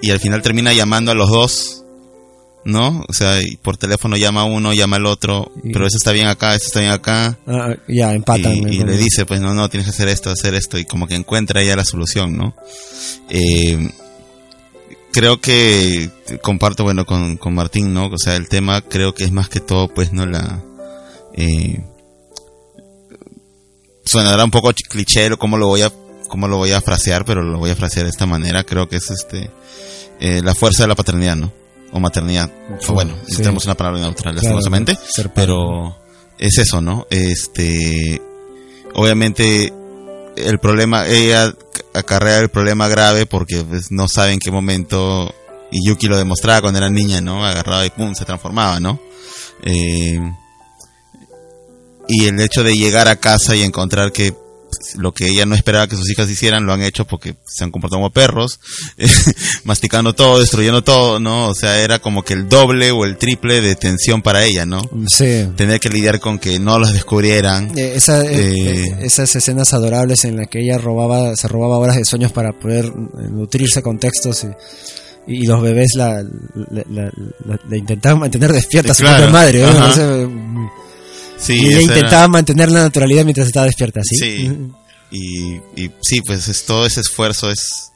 Y 0.00 0.12
al 0.12 0.20
final 0.20 0.40
termina 0.40 0.72
llamando 0.72 1.10
a 1.10 1.14
los 1.16 1.28
dos, 1.30 1.84
¿no? 2.68 3.04
O 3.08 3.12
sea, 3.12 3.40
y 3.42 3.56
por 3.56 3.76
teléfono 3.76 4.16
llama 4.16 4.44
uno, 4.44 4.72
llama 4.72 4.96
al 4.96 5.06
otro, 5.06 5.50
pero 5.72 5.86
eso 5.86 5.96
está 5.96 6.12
bien 6.12 6.26
acá, 6.26 6.54
eso 6.54 6.66
está 6.66 6.80
bien 6.80 6.92
acá. 6.92 7.38
Ah, 7.46 7.74
ya, 7.88 8.12
empatan. 8.12 8.54
y, 8.54 8.76
y 8.76 8.84
le 8.84 8.96
dice, 8.96 9.24
pues 9.26 9.40
no, 9.40 9.54
no, 9.54 9.68
tienes 9.68 9.86
que 9.86 9.90
hacer 9.90 10.08
esto, 10.08 10.30
hacer 10.30 10.54
esto, 10.54 10.78
y 10.78 10.84
como 10.84 11.06
que 11.06 11.14
encuentra 11.14 11.62
ya 11.62 11.74
la 11.76 11.84
solución, 11.84 12.36
¿no? 12.36 12.54
Eh, 13.30 13.90
creo 15.12 15.40
que 15.40 16.10
comparto, 16.42 16.84
bueno, 16.84 17.06
con, 17.06 17.38
con 17.38 17.54
Martín, 17.54 17.92
¿no? 17.94 18.06
O 18.06 18.18
sea, 18.18 18.36
el 18.36 18.48
tema 18.48 18.82
creo 18.82 19.14
que 19.14 19.24
es 19.24 19.32
más 19.32 19.48
que 19.48 19.60
todo, 19.60 19.88
pues, 19.88 20.12
¿no? 20.12 20.26
La... 20.26 20.62
Eh, 21.34 21.82
sonará 24.04 24.44
un 24.44 24.50
poco 24.50 24.70
ch- 24.72 24.88
cliché 24.88 25.28
cómo 25.36 25.56
lo 25.58 25.66
voy 25.68 25.82
a 25.82 25.92
cómo 26.28 26.48
lo 26.48 26.56
voy 26.58 26.72
a 26.72 26.80
frasear, 26.80 27.24
pero 27.24 27.42
lo 27.42 27.58
voy 27.58 27.70
a 27.70 27.76
frasear 27.76 28.04
de 28.04 28.10
esta 28.10 28.26
manera. 28.26 28.64
Creo 28.64 28.88
que 28.88 28.96
es 28.96 29.10
este 29.10 29.50
eh, 30.20 30.40
la 30.42 30.54
fuerza 30.54 30.82
de 30.84 30.88
la 30.88 30.94
paternidad, 30.94 31.36
¿no? 31.36 31.52
O 31.92 32.00
maternidad. 32.00 32.50
O 32.88 32.92
bueno, 32.92 33.14
Sí. 33.26 33.36
tenemos 33.38 33.64
una 33.64 33.74
palabra 33.74 34.00
neutral, 34.00 34.34
lastimosamente. 34.34 34.96
pero 35.34 35.96
es 36.38 36.58
eso, 36.58 36.80
¿no? 36.80 37.06
Este, 37.10 38.20
obviamente 38.94 39.72
el 40.36 40.58
problema, 40.58 41.06
ella 41.06 41.52
acarrea 41.94 42.38
el 42.38 42.48
problema 42.48 42.88
grave 42.88 43.26
porque 43.26 43.62
pues, 43.64 43.90
no 43.90 44.06
sabe 44.08 44.32
en 44.32 44.38
qué 44.38 44.50
momento, 44.50 45.34
y 45.70 45.86
Yuki 45.86 46.06
lo 46.06 46.16
demostraba 46.16 46.60
cuando 46.60 46.78
era 46.78 46.90
niña, 46.90 47.20
¿no? 47.20 47.44
Agarraba 47.44 47.84
y 47.86 47.90
pum, 47.90 48.14
se 48.14 48.24
transformaba, 48.24 48.78
¿no? 48.80 49.00
Eh, 49.64 50.20
y 52.06 52.24
el 52.26 52.40
hecho 52.40 52.62
de 52.62 52.76
llegar 52.76 53.08
a 53.08 53.16
casa 53.16 53.56
y 53.56 53.62
encontrar 53.62 54.12
que 54.12 54.34
lo 54.96 55.12
que 55.12 55.26
ella 55.26 55.44
no 55.46 55.54
esperaba 55.54 55.86
que 55.88 55.96
sus 55.96 56.10
hijas 56.10 56.28
hicieran 56.30 56.66
lo 56.66 56.72
han 56.72 56.82
hecho 56.82 57.06
porque 57.06 57.36
se 57.46 57.64
han 57.64 57.70
comportado 57.70 58.00
como 58.00 58.12
perros, 58.12 58.60
masticando 59.64 60.14
todo, 60.14 60.40
destruyendo 60.40 60.82
todo, 60.82 61.20
¿no? 61.20 61.48
O 61.48 61.54
sea, 61.54 61.80
era 61.82 61.98
como 61.98 62.22
que 62.22 62.34
el 62.34 62.48
doble 62.48 62.90
o 62.90 63.04
el 63.04 63.16
triple 63.16 63.60
de 63.60 63.74
tensión 63.76 64.22
para 64.22 64.44
ella, 64.44 64.66
¿no? 64.66 64.82
Sí. 65.08 65.48
Tener 65.56 65.80
que 65.80 65.88
lidiar 65.88 66.20
con 66.20 66.38
que 66.38 66.58
no 66.58 66.78
los 66.78 66.92
descubrieran. 66.92 67.76
Eh, 67.78 67.92
esa- 67.96 68.24
eh, 68.24 68.28
Eh, 68.38 68.84
eh, 68.86 68.96
esas 69.02 69.34
escenas 69.36 69.72
adorables 69.74 70.24
en 70.24 70.36
las 70.36 70.48
que 70.48 70.60
ella 70.60 70.78
robaba, 70.78 71.34
se 71.36 71.48
robaba 71.48 71.78
horas 71.78 71.96
de 71.96 72.04
sueños 72.04 72.32
para 72.32 72.52
poder 72.52 72.86
eh, 72.86 72.90
nutrirse 73.30 73.82
con 73.82 73.98
textos 73.98 74.44
y, 75.26 75.42
y 75.42 75.46
los 75.46 75.60
bebés 75.62 75.94
la, 75.94 76.22
la, 76.22 76.82
la- 76.90 77.12
la- 77.46 77.60
la 77.68 77.76
intentaban 77.76 78.18
mantener 78.20 78.52
despierta 78.52 78.92
a 78.92 78.94
su 78.94 79.02
Claro, 79.02 79.24
propia 79.24 79.32
madre. 79.32 79.62
¿no? 79.62 79.68
ajá. 79.68 79.86
O 79.88 79.92
sea, 79.92 80.28
Sí, 81.38 81.54
y 81.54 81.66
ella 81.66 81.70
era- 81.72 81.82
intentaba 81.82 82.28
mantener 82.28 82.70
la 82.70 82.80
naturalidad 82.82 83.24
mientras 83.24 83.46
estaba 83.46 83.66
despierta, 83.66 84.00
¿sí? 84.04 84.16
Sí. 84.18 84.50
Y, 85.10 85.52
y 85.76 85.90
sí, 86.02 86.20
pues 86.20 86.48
es, 86.48 86.64
todo 86.64 86.84
ese 86.86 87.00
esfuerzo 87.00 87.50
es... 87.50 87.92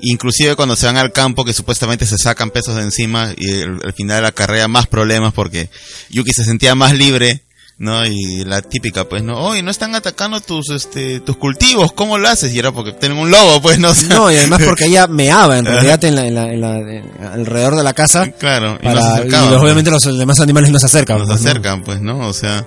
Inclusive 0.00 0.54
cuando 0.54 0.76
se 0.76 0.86
van 0.86 0.96
al 0.96 1.12
campo 1.12 1.44
que 1.44 1.52
supuestamente 1.52 2.06
se 2.06 2.18
sacan 2.18 2.50
pesos 2.50 2.76
de 2.76 2.82
encima 2.82 3.32
y 3.36 3.50
el- 3.50 3.80
al 3.84 3.92
final 3.94 4.24
acarrea 4.26 4.68
más 4.68 4.86
problemas 4.86 5.32
porque 5.32 5.70
Yuki 6.10 6.32
se 6.32 6.44
sentía 6.44 6.74
más 6.76 6.92
libre, 6.94 7.42
¿no? 7.78 8.04
Y 8.04 8.44
la 8.44 8.60
típica, 8.60 9.08
pues, 9.08 9.22
¿no? 9.22 9.38
Oye, 9.38 9.62
no 9.62 9.70
están 9.70 9.94
atacando 9.94 10.40
tus, 10.40 10.70
este, 10.70 11.20
tus 11.20 11.36
cultivos, 11.36 11.92
¿cómo 11.92 12.18
lo 12.18 12.28
haces? 12.28 12.52
Y 12.52 12.58
era 12.58 12.72
porque 12.72 12.92
tienen 12.92 13.18
un 13.18 13.30
lobo, 13.30 13.62
pues, 13.62 13.78
¿no? 13.78 13.88
O 13.92 13.94
sea, 13.94 14.08
No, 14.08 14.30
y 14.32 14.36
además 14.36 14.60
porque 14.64 14.86
ella 14.86 15.06
meaba 15.06 15.58
en 15.58 15.64
realidad 15.64 16.02
en 16.04 16.14
la, 16.16 16.26
en 16.26 16.34
la, 16.34 16.52
en 16.52 16.60
la- 16.60 16.78
en- 16.78 17.10
alrededor 17.32 17.76
de 17.76 17.82
la 17.84 17.92
casa. 17.94 18.30
Claro, 18.32 18.78
y 18.80 18.84
para- 18.84 18.94
no 19.00 19.16
se 19.22 19.26
y 19.26 19.30
los- 19.30 19.48
pues. 19.48 19.60
obviamente 19.62 19.90
los 19.90 20.18
demás 20.18 20.40
animales 20.40 20.70
no 20.70 20.78
se 20.78 20.86
acercan. 20.86 21.18
nos 21.18 21.28
pues, 21.28 21.40
¿no? 21.42 21.48
acercan, 21.50 21.84
pues, 21.84 22.00
¿no? 22.00 22.26
O 22.28 22.32
sea, 22.32 22.66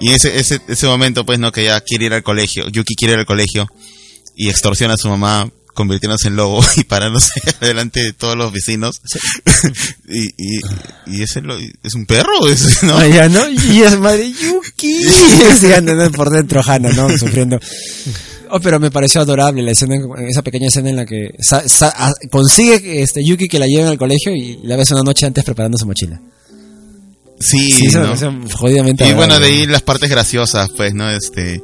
y 0.00 0.12
ese, 0.12 0.36
ese, 0.38 0.60
ese 0.66 0.86
momento, 0.88 1.24
pues, 1.24 1.38
¿no? 1.38 1.52
Que 1.52 1.62
ella 1.62 1.80
quiere 1.80 2.06
ir 2.06 2.14
al 2.14 2.22
colegio, 2.24 2.68
Yuki 2.68 2.94
quiere 2.96 3.14
ir 3.14 3.20
al 3.20 3.26
colegio 3.26 3.68
y 4.34 4.48
extorsiona 4.48 4.94
a 4.94 4.96
su 4.96 5.08
mamá 5.08 5.48
convirtiéndose 5.74 6.28
en 6.28 6.36
lobo 6.36 6.62
y 6.76 6.84
parándose 6.84 7.32
delante 7.60 8.00
de 8.02 8.12
todos 8.12 8.36
los 8.36 8.52
vecinos. 8.52 9.00
y, 10.08 10.28
y, 10.36 10.60
y 11.06 11.22
ese 11.22 11.40
lo- 11.40 11.58
es 11.58 11.94
un 11.94 12.06
perro, 12.06 12.32
¿no? 12.82 12.98
Ah, 12.98 13.06
ya, 13.06 13.28
¿no? 13.28 13.48
Y 13.48 13.82
es 13.82 13.98
madre 13.98 14.30
Yuki. 14.32 15.04
Sí, 15.04 15.72
anda 15.72 16.08
por 16.10 16.30
dentro 16.30 16.62
Hannah, 16.64 16.92
¿no? 16.92 17.08
Sufriendo. 17.18 17.58
Oh, 18.54 18.60
pero 18.60 18.78
me 18.78 18.90
pareció 18.90 19.22
adorable 19.22 19.62
la 19.62 19.70
escena, 19.70 19.96
esa 20.28 20.42
pequeña 20.42 20.68
escena 20.68 20.90
en 20.90 20.96
la 20.96 21.06
que 21.06 21.30
sa- 21.40 21.66
sa- 21.66 22.12
consigue 22.30 23.02
este 23.02 23.24
Yuki 23.24 23.48
que 23.48 23.58
la 23.58 23.66
lleven 23.66 23.86
al 23.86 23.96
colegio 23.96 24.34
y 24.34 24.58
la 24.64 24.76
ves 24.76 24.90
una 24.90 25.02
noche 25.02 25.24
antes 25.24 25.42
preparando 25.42 25.78
su 25.78 25.86
mochila. 25.86 26.20
Sí, 27.40 27.72
Sí, 27.72 27.86
¿no? 27.88 28.14
jodidamente 28.54 29.08
Y 29.08 29.14
bueno, 29.14 29.40
de 29.40 29.46
ahí 29.46 29.66
las 29.66 29.82
partes 29.82 30.08
graciosas, 30.08 30.68
pues, 30.76 30.94
¿no? 30.94 31.10
Este, 31.10 31.60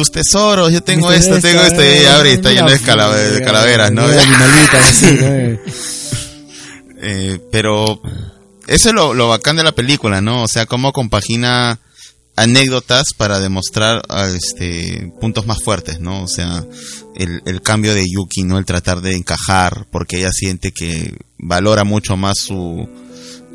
tus 0.00 0.10
tesoros, 0.10 0.72
yo 0.72 0.82
tengo 0.82 1.12
esto, 1.12 1.38
tengo 1.40 1.60
esto, 1.62 1.82
y 1.84 2.06
abre 2.06 2.30
y 2.30 2.34
está 2.34 2.50
lleno 2.52 2.70
de, 2.70 2.80
cala- 2.80 3.14
de 3.14 3.42
calaveras, 3.44 3.92
¿no? 3.92 4.06
Eh, 7.02 7.38
pero 7.50 8.00
eso 8.66 8.88
es 8.90 8.94
lo, 8.94 9.14
lo 9.14 9.28
bacán 9.28 9.56
de 9.56 9.62
la 9.62 9.72
película, 9.72 10.20
¿no? 10.20 10.42
O 10.42 10.48
sea, 10.48 10.66
cómo 10.66 10.92
compagina 10.92 11.80
anécdotas 12.36 13.12
para 13.14 13.40
demostrar 13.40 14.02
ah, 14.08 14.28
este 14.34 15.12
puntos 15.20 15.46
más 15.46 15.62
fuertes, 15.62 16.00
¿no? 16.00 16.22
O 16.22 16.28
sea, 16.28 16.64
el, 17.16 17.42
el 17.46 17.60
cambio 17.62 17.94
de 17.94 18.04
Yuki, 18.10 18.44
¿no? 18.44 18.58
El 18.58 18.64
tratar 18.64 19.00
de 19.02 19.16
encajar, 19.16 19.86
porque 19.90 20.18
ella 20.18 20.30
siente 20.32 20.72
que 20.72 21.14
valora 21.38 21.84
mucho 21.84 22.16
más 22.16 22.38
su, 22.38 22.88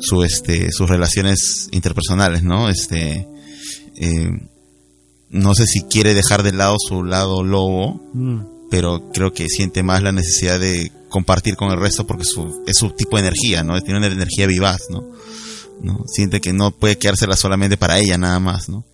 su 0.00 0.22
este, 0.22 0.70
sus 0.72 0.88
relaciones 0.88 1.68
interpersonales, 1.72 2.42
¿no? 2.42 2.68
Este, 2.68 3.26
eh, 3.96 4.28
no 5.36 5.54
sé 5.54 5.66
si 5.66 5.82
quiere 5.84 6.14
dejar 6.14 6.42
de 6.42 6.52
lado 6.52 6.76
su 6.78 7.04
lado 7.04 7.42
lobo, 7.44 8.00
Mm. 8.14 8.40
pero 8.70 9.10
creo 9.12 9.32
que 9.32 9.48
siente 9.48 9.82
más 9.82 10.02
la 10.02 10.12
necesidad 10.12 10.58
de 10.58 10.90
compartir 11.08 11.56
con 11.56 11.70
el 11.70 11.78
resto 11.80 12.06
porque 12.06 12.24
su, 12.24 12.62
es 12.66 12.76
su 12.78 12.90
tipo 12.90 13.16
de 13.16 13.22
energía, 13.22 13.62
¿no? 13.62 13.80
Tiene 13.80 13.98
una 13.98 14.08
energía 14.08 14.46
vivaz, 14.46 14.80
¿no? 14.90 15.04
¿no? 15.82 16.04
Siente 16.06 16.40
que 16.40 16.52
no 16.52 16.70
puede 16.72 16.96
quedársela 16.98 17.36
solamente 17.36 17.76
para 17.76 17.98
ella 17.98 18.18
nada 18.18 18.40
más, 18.40 18.68
¿no? 18.68 18.84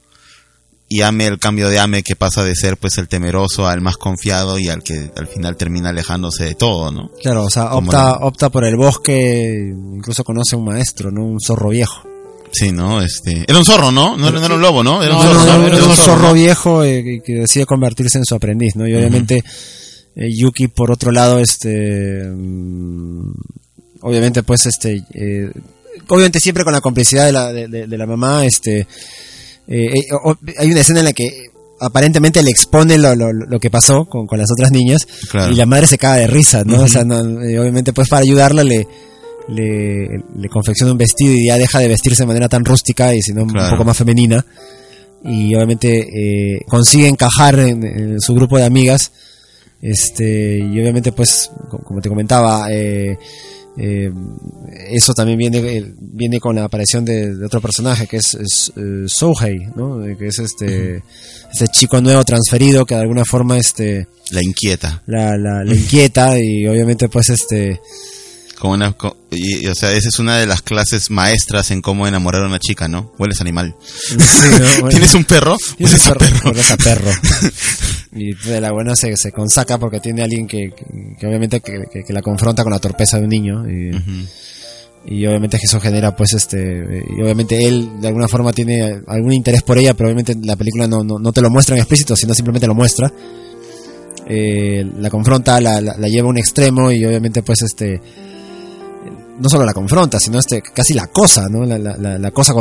Y 0.89 1.01
Ame 1.01 1.27
el 1.27 1.39
cambio 1.39 1.70
de 1.70 1.78
Ame 1.78 2.02
que 2.02 2.16
pasa 2.16 2.44
de 2.44 2.55
ser 2.55 2.77
pues 2.77 2.98
el 2.98 3.09
temeroso 3.09 3.66
al 3.66 3.81
más 3.81 3.97
confiado 3.97 4.59
y 4.59 4.69
al 4.69 4.82
que 4.82 5.10
al 5.16 5.27
final 5.27 5.56
termina 5.56 5.89
alejándose 5.89 6.44
de 6.44 6.55
todo, 6.55 6.93
¿no? 6.93 7.10
Claro, 7.23 7.44
o 7.44 7.51
sea, 7.51 7.73
opta, 7.74 7.97
la- 7.97 8.12
opta 8.20 8.51
por 8.51 8.64
el 8.64 8.77
bosque, 8.77 9.73
incluso 9.74 10.23
conoce 10.23 10.55
a 10.55 10.59
un 10.59 10.66
maestro, 10.66 11.10
¿no? 11.10 11.24
Un 11.24 11.40
zorro 11.40 11.70
viejo. 11.70 12.06
Sí, 12.53 12.70
¿no? 12.70 13.01
Este, 13.03 13.45
era 13.49 13.59
un 13.59 13.65
zorro, 13.65 13.91
¿no? 13.91 14.16
No, 14.16 14.29
era- 14.29 14.39
no 14.39 14.45
era 14.47 14.55
un 14.57 14.61
lobo, 14.61 14.83
¿no? 14.85 15.03
Era 15.03 15.16
un 15.16 15.23
zorro, 15.23 15.35
no, 15.39 15.45
¿no? 15.47 15.59
no, 15.59 15.66
Era 15.77 15.85
un 15.87 15.97
zorro 15.97 16.33
viejo 16.35 16.85
eh, 16.85 17.23
que 17.24 17.35
decide 17.35 17.65
convertirse 17.66 18.19
en 18.19 18.24
su 18.24 18.35
aprendiz, 18.35 18.77
¿no? 18.77 18.87
Y 18.87 18.95
obviamente 18.95 19.43
eh, 20.16 20.29
Yuki 20.37 20.69
por 20.69 20.91
otro 20.93 21.11
lado, 21.11 21.39
este, 21.39 22.23
mm, 22.29 23.33
obviamente 24.03 24.43
pues 24.43 24.66
este, 24.66 25.03
eh, 25.15 25.51
obviamente 26.09 26.41
siempre 26.41 26.65
con 26.65 26.73
la 26.74 26.81
complicidad 26.83 27.24
de 27.27 27.33
la, 27.33 27.53
de, 27.53 27.69
de- 27.69 27.87
de 27.87 27.99
la 27.99 28.07
mamá, 28.07 28.45
este, 28.45 28.87
eh, 29.69 29.95
hay 30.59 30.70
una 30.70 30.81
escena 30.81 30.99
en 31.01 31.07
la 31.07 31.12
que 31.15 31.47
aparentemente 31.81 32.43
le 32.43 32.51
expone 32.51 32.99
lo, 32.99 33.15
lo, 33.16 33.33
lo 33.33 33.59
que 33.59 33.70
pasó 33.70 34.05
con, 34.05 34.27
con 34.27 34.39
las 34.39 34.51
otras 34.53 34.70
niñas 34.70 35.07
Claro. 35.31 35.53
y 35.53 35.57
la 35.57 35.66
madre 35.66 35.87
se 35.87 35.99
caga 35.99 36.16
de 36.16 36.27
risa, 36.27 36.62
¿no? 36.65 36.83
O 36.83 36.89
sea, 36.89 37.05
no, 37.05 37.19
obviamente 37.19 37.93
pues 37.93 38.09
para 38.09 38.23
ayudarla 38.23 38.62
le, 38.62 38.87
le, 39.48 40.06
le 40.36 40.48
confecciona 40.48 40.93
un 40.93 40.98
vestido 40.98 41.32
y 41.35 41.47
ya 41.47 41.59
deja 41.59 41.78
de 41.81 41.89
vestirse 41.89 42.23
de 42.23 42.27
manera 42.28 42.48
tan 42.48 42.64
rústica 42.64 43.14
y 43.14 43.23
sino 43.23 43.43
un 43.43 43.48
Claro. 43.51 43.70
poco 43.73 43.85
más 43.85 43.97
femenina 43.97 44.44
y 45.24 45.55
obviamente 45.55 46.06
eh, 46.56 46.60
consigue 46.69 47.09
encajar 47.09 47.59
en, 47.59 47.82
en 47.85 48.20
su 48.20 48.35
grupo 48.35 48.59
de 48.59 48.64
amigas 48.64 49.12
este 49.81 50.59
y 50.59 50.81
obviamente 50.81 51.12
pues 51.12 51.51
co- 51.69 51.78
como 51.78 52.01
te 52.01 52.09
comentaba 52.09 52.66
eh, 52.70 53.16
eh, 53.78 54.10
eso 54.90 55.14
también 55.14 55.39
viene 55.39 55.93
viene 55.98 56.39
con 56.39 56.56
la 56.56 56.64
aparición 56.64 57.05
de, 57.05 57.35
de 57.35 57.47
otro 57.47 57.60
personaje 57.60 58.06
que 58.06 58.19
es, 58.19 58.35
es 58.35 58.73
Souhei 59.06 59.59
¿no? 59.74 59.98
Que 60.19 60.27
es 60.28 60.39
este 60.39 61.02
este 61.52 61.66
chico 61.69 62.01
nuevo 62.01 62.23
transferido 62.24 62.85
que 62.85 62.94
de 62.94 63.01
alguna 63.01 63.24
forma 63.24 63.56
este 63.59 64.06
La 64.31 64.43
inquieta. 64.43 65.02
la, 65.06 65.36
la, 65.39 65.64
la 65.64 65.74
inquieta 65.74 66.39
y 66.39 66.66
obviamente 66.66 67.09
pues 67.09 67.31
este 67.31 67.81
Como 68.62 68.74
una, 68.74 68.94
y, 69.32 69.64
y, 69.64 69.66
o 69.66 69.74
sea, 69.74 69.90
esa 69.90 70.09
es 70.09 70.20
una 70.20 70.39
de 70.39 70.47
las 70.47 70.62
clases 70.62 71.10
maestras 71.10 71.72
en 71.72 71.82
cómo 71.82 72.06
enamorar 72.06 72.44
a 72.44 72.47
una 72.47 72.60
chica, 72.60 72.86
¿no? 72.86 73.12
Hueles 73.18 73.40
animal. 73.40 73.74
Sí, 73.82 74.14
¿no? 74.16 74.24
Bueno. 74.82 74.89
¿Tienes 74.89 75.14
un 75.16 75.24
perro? 75.24 75.56
Tienes 75.76 75.94
Hueles 75.94 76.06
un 76.06 76.12
a 76.12 76.14
perro, 76.14 76.51
hueles 76.51 76.70
a 76.70 76.76
perro. 76.76 77.10
Y 78.14 78.34
de 78.34 78.60
la 78.60 78.70
buena 78.70 78.94
se, 78.94 79.16
se 79.16 79.32
consaca 79.32 79.78
porque 79.78 79.98
tiene 79.98 80.20
a 80.20 80.26
alguien 80.26 80.47
que, 80.47 80.70
que, 80.76 81.16
que 81.18 81.26
obviamente 81.26 81.59
que, 81.60 82.05
que- 82.06 82.12
la 82.12 82.22
confronta 82.22 82.62
con 82.62 82.70
la 82.72 82.78
torpeza 82.78 83.16
de 83.18 83.24
un 83.24 83.30
niño. 83.30 83.64
Y, 83.68 83.90
y 85.06 85.26
obviamente 85.26 85.59
que 85.59 85.64
eso 85.64 85.80
genera 85.80 86.14
pues 86.14 86.32
este... 86.34 87.05
Y 87.16 87.20
obviamente 87.20 87.66
él 87.66 87.89
de 88.01 88.06
alguna 88.06 88.28
forma 88.28 88.52
tiene 88.52 89.01
algún 89.09 89.32
interés 89.32 89.62
por 89.64 89.76
ella, 89.76 89.94
pero 89.94 90.06
obviamente 90.06 90.36
la 90.40 90.55
película 90.55 90.86
no, 90.86 91.02
no, 91.02 91.18
no 91.18 91.32
te 91.32 91.40
lo 91.40 91.51
muestra 91.51 91.74
en 91.74 91.80
explícito, 91.80 92.14
sino 92.14 92.32
simplemente 92.32 92.68
lo 92.68 92.74
muestra. 92.76 93.10
Eh, 94.28 94.86
la 95.01 95.10
confronta, 95.10 95.60
la, 95.60 95.80
la, 95.80 95.97
la 95.98 96.06
lleva 96.09 96.26
a 96.28 96.30
un 96.30 96.39
extremo 96.39 96.93
y 96.93 97.05
obviamente 97.05 97.43
pues 97.43 97.62
este... 97.62 98.01
no 99.39 99.49
solo 99.49 99.65
la 99.65 99.73
confronta, 99.75 100.19
sino 100.21 100.39
este 100.39 100.61
casi 100.63 100.95
la 100.95 101.07
cosa, 101.09 101.49
¿no? 101.49 101.65
La, 101.65 101.79
la, 101.79 101.97
la, 101.97 102.19
la 102.19 102.31
cosa 102.31 102.53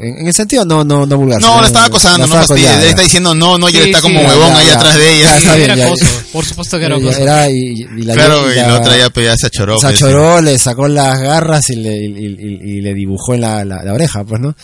en, 0.00 0.18
en 0.18 0.26
el 0.26 0.32
sentido 0.32 0.64
no 0.64 0.84
no 0.84 1.04
no 1.04 1.16
vulgar. 1.16 1.40
No, 1.40 1.60
la 1.60 1.66
estaba 1.66 1.86
acosando, 1.86 2.26
la 2.26 2.26
no 2.46 2.56
ya, 2.56 2.82
está 2.88 3.02
diciendo 3.02 3.34
no, 3.34 3.58
no, 3.58 3.68
y 3.68 3.76
él 3.76 3.82
Sí, 3.84 3.90
está 3.90 4.00
como 4.02 4.20
huevón 4.20 4.52
ya, 4.52 4.58
ahí 4.58 4.66
ya. 4.66 4.74
atrás 4.74 4.96
de 4.98 5.12
ella. 5.16 5.24
Ya, 5.24 5.38
está 5.38 5.54
bien, 5.56 5.64
Era 5.70 5.76
ya. 5.76 5.86
acoso, 5.86 6.06
por 6.32 6.44
supuesto 6.44 6.78
que 6.78 6.84
era 6.86 6.96
acoso. 6.96 7.18
era 7.20 7.50
y, 7.50 7.54
y 7.54 8.02
la 8.02 8.14
Claro, 8.14 8.52
y 8.52 8.56
la- 8.56 8.68
la 8.68 8.74
otra 8.80 8.96
ya 8.96 9.10
pedía 9.10 9.34
esa 9.34 9.50
choró. 9.50 9.78
se 9.78 9.86
pues, 9.88 10.02
achoró, 10.02 10.40
le 10.40 10.58
sacó 10.58 10.88
las 10.88 11.20
garras 11.20 11.68
y 11.70 11.76
le, 11.76 11.96
y, 11.96 12.06
y- 12.06 12.76
y 12.76 12.80
le 12.80 12.94
dibujó 12.94 13.34
en 13.34 13.40
la, 13.42 13.64
la- 13.64 13.82
la 13.82 13.92
oreja, 13.92 14.24
pues, 14.24 14.40
¿no? 14.40 14.54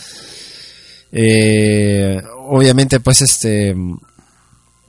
Eh, 1.11 2.17
obviamente, 2.49 2.99
pues, 2.99 3.21
este, 3.21 3.75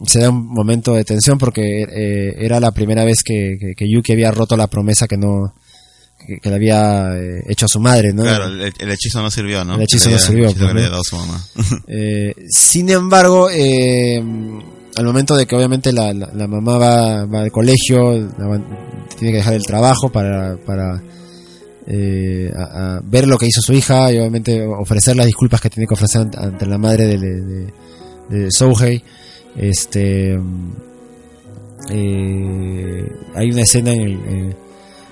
se 0.06 0.20
da 0.20 0.30
un 0.30 0.46
momento 0.46 0.94
de 0.94 1.04
tensión 1.04 1.38
porque 1.38 1.82
eh, 1.82 2.34
era 2.38 2.60
la 2.60 2.70
primera 2.72 3.04
vez 3.04 3.22
que, 3.24 3.56
que- 3.60 3.74
que 3.76 3.90
Yuki 3.90 4.12
había 4.12 4.30
roto 4.30 4.56
la 4.56 4.66
promesa 4.66 5.06
que 5.06 5.16
no, 5.16 5.54
que, 6.26 6.38
que 6.38 6.48
le 6.48 6.54
había 6.56 7.16
eh, 7.16 7.42
hecho 7.48 7.66
a 7.66 7.68
su 7.68 7.80
madre, 7.80 8.12
¿no? 8.12 8.22
Claro, 8.22 8.46
el, 8.46 8.72
el 8.78 8.90
hechizo 8.90 9.22
no 9.22 9.30
sirvió, 9.30 9.64
¿no? 9.64 9.74
El 9.76 9.82
hechizo 9.82 10.08
le 10.10 10.14
no 10.16 10.20
sirvió, 10.20 10.44
el 10.44 10.50
hechizo 10.50 10.58
pues, 10.66 10.68
que 10.70 10.74
le 10.74 10.80
¿no? 10.80 10.86
había 10.86 10.90
dado 10.90 11.02
su 11.04 11.16
mamá. 11.16 11.44
Eh, 11.88 12.34
sin 12.48 12.90
embargo, 12.90 13.48
eh, 13.52 14.16
al 14.96 15.04
momento 15.04 15.34
de 15.36 15.46
que 15.46 15.56
obviamente 15.56 15.92
la, 15.92 16.12
la- 16.12 16.30
la 16.34 16.46
mamá 16.46 16.78
va, 16.78 17.24
va 17.26 17.40
al 17.42 17.50
colegio, 17.52 18.12
la 18.12 18.60
tiene 19.18 19.32
que 19.32 19.38
dejar 19.38 19.54
el 19.54 19.64
trabajo 19.66 20.08
para, 20.10 20.56
para 20.58 21.02
eh, 21.86 22.50
a- 22.56 22.96
a 22.96 23.00
ver 23.04 23.26
lo 23.26 23.36
que 23.38 23.46
hizo 23.46 23.60
su 23.60 23.72
hija 23.72 24.12
y 24.12 24.18
obviamente 24.18 24.62
ofrecer 24.66 25.16
las 25.16 25.26
disculpas 25.26 25.60
que 25.60 25.70
tiene 25.70 25.86
que 25.86 25.94
ofrecer 25.94 26.22
ante, 26.36 26.66
la 26.66 26.78
madre 26.78 27.06
de, 27.06 27.18
de, 27.18 27.66
de- 28.30 28.50
Souhei. 28.50 29.02
Este, 29.56 30.38
eh, 31.90 33.08
hay 33.34 33.50
una 33.50 33.62
escena 33.62 33.92
en 33.92 34.00
el, 34.02 34.56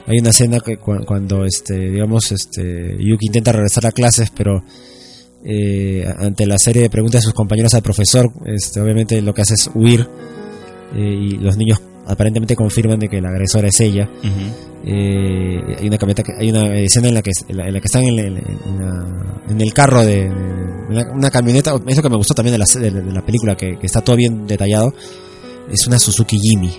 hay 0.08 0.18
una 0.18 0.30
escena 0.30 0.58
que 0.60 0.76
cu- 0.78 1.04
cuando 1.06 1.44
este 1.44 1.90
digamos 1.90 2.32
este 2.32 2.96
Yuki 2.98 3.26
intenta 3.26 3.52
regresar 3.52 3.86
a 3.86 3.92
clases 3.92 4.30
pero 4.36 4.62
eh, 5.44 6.04
ante 6.18 6.46
la 6.46 6.58
serie 6.58 6.82
de 6.82 6.90
preguntas 6.90 7.20
de 7.20 7.26
sus 7.26 7.34
compañeros 7.34 7.72
al 7.74 7.82
profesor, 7.82 8.28
este, 8.46 8.80
obviamente 8.80 9.22
lo 9.22 9.32
que 9.32 9.42
hace 9.42 9.54
es 9.54 9.70
huir 9.74 10.06
eh, 10.96 11.00
y 11.00 11.30
los 11.38 11.56
niños 11.56 11.80
aparentemente 12.06 12.56
confirman 12.56 12.98
de 12.98 13.08
que 13.08 13.20
la 13.20 13.28
agresora 13.28 13.68
es 13.68 13.78
ella. 13.80 14.08
Eh, 14.84 15.60
hay 15.78 15.86
una 15.88 15.98
camioneta 15.98 16.22
que- 16.22 16.32
hay 16.38 16.50
una 16.50 16.74
escena 16.78 17.08
en 17.08 17.14
la 17.14 17.22
que 17.22 17.30
en 17.48 17.56
la, 17.56 17.66
en 17.68 17.74
la 17.74 17.80
que 17.80 17.86
están 17.86 18.02
en, 18.04 18.16
la- 18.16 19.44
en 19.48 19.60
el 19.60 19.72
carro 19.74 20.04
de, 20.04 20.26
una, 20.88 21.10
una 21.12 21.30
camioneta. 21.30 21.74
Es 21.86 21.96
lo 21.96 22.02
que 22.02 22.08
me 22.08 22.16
gustó 22.16 22.34
también 22.34 22.52
de 22.54 22.58
la, 22.58 22.64
de, 22.80 23.02
de 23.02 23.12
la 23.12 23.24
película 23.24 23.56
que, 23.56 23.76
que 23.78 23.86
está 23.86 24.00
todo 24.00 24.16
bien 24.16 24.46
detallado. 24.46 24.94
Es 25.70 25.86
una 25.86 25.98
Suzuki 25.98 26.38
Jimmy, 26.38 26.72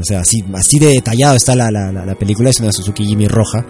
o 0.00 0.04
sea, 0.04 0.20
así, 0.20 0.42
así 0.54 0.78
de 0.78 0.86
detallado 0.88 1.36
está 1.36 1.54
la, 1.54 1.70
la, 1.70 1.92
la- 1.92 2.04
la 2.04 2.14
película. 2.14 2.50
Es 2.50 2.58
una 2.60 2.72
Suzuki 2.72 3.04
Jimmy 3.06 3.28
roja, 3.28 3.64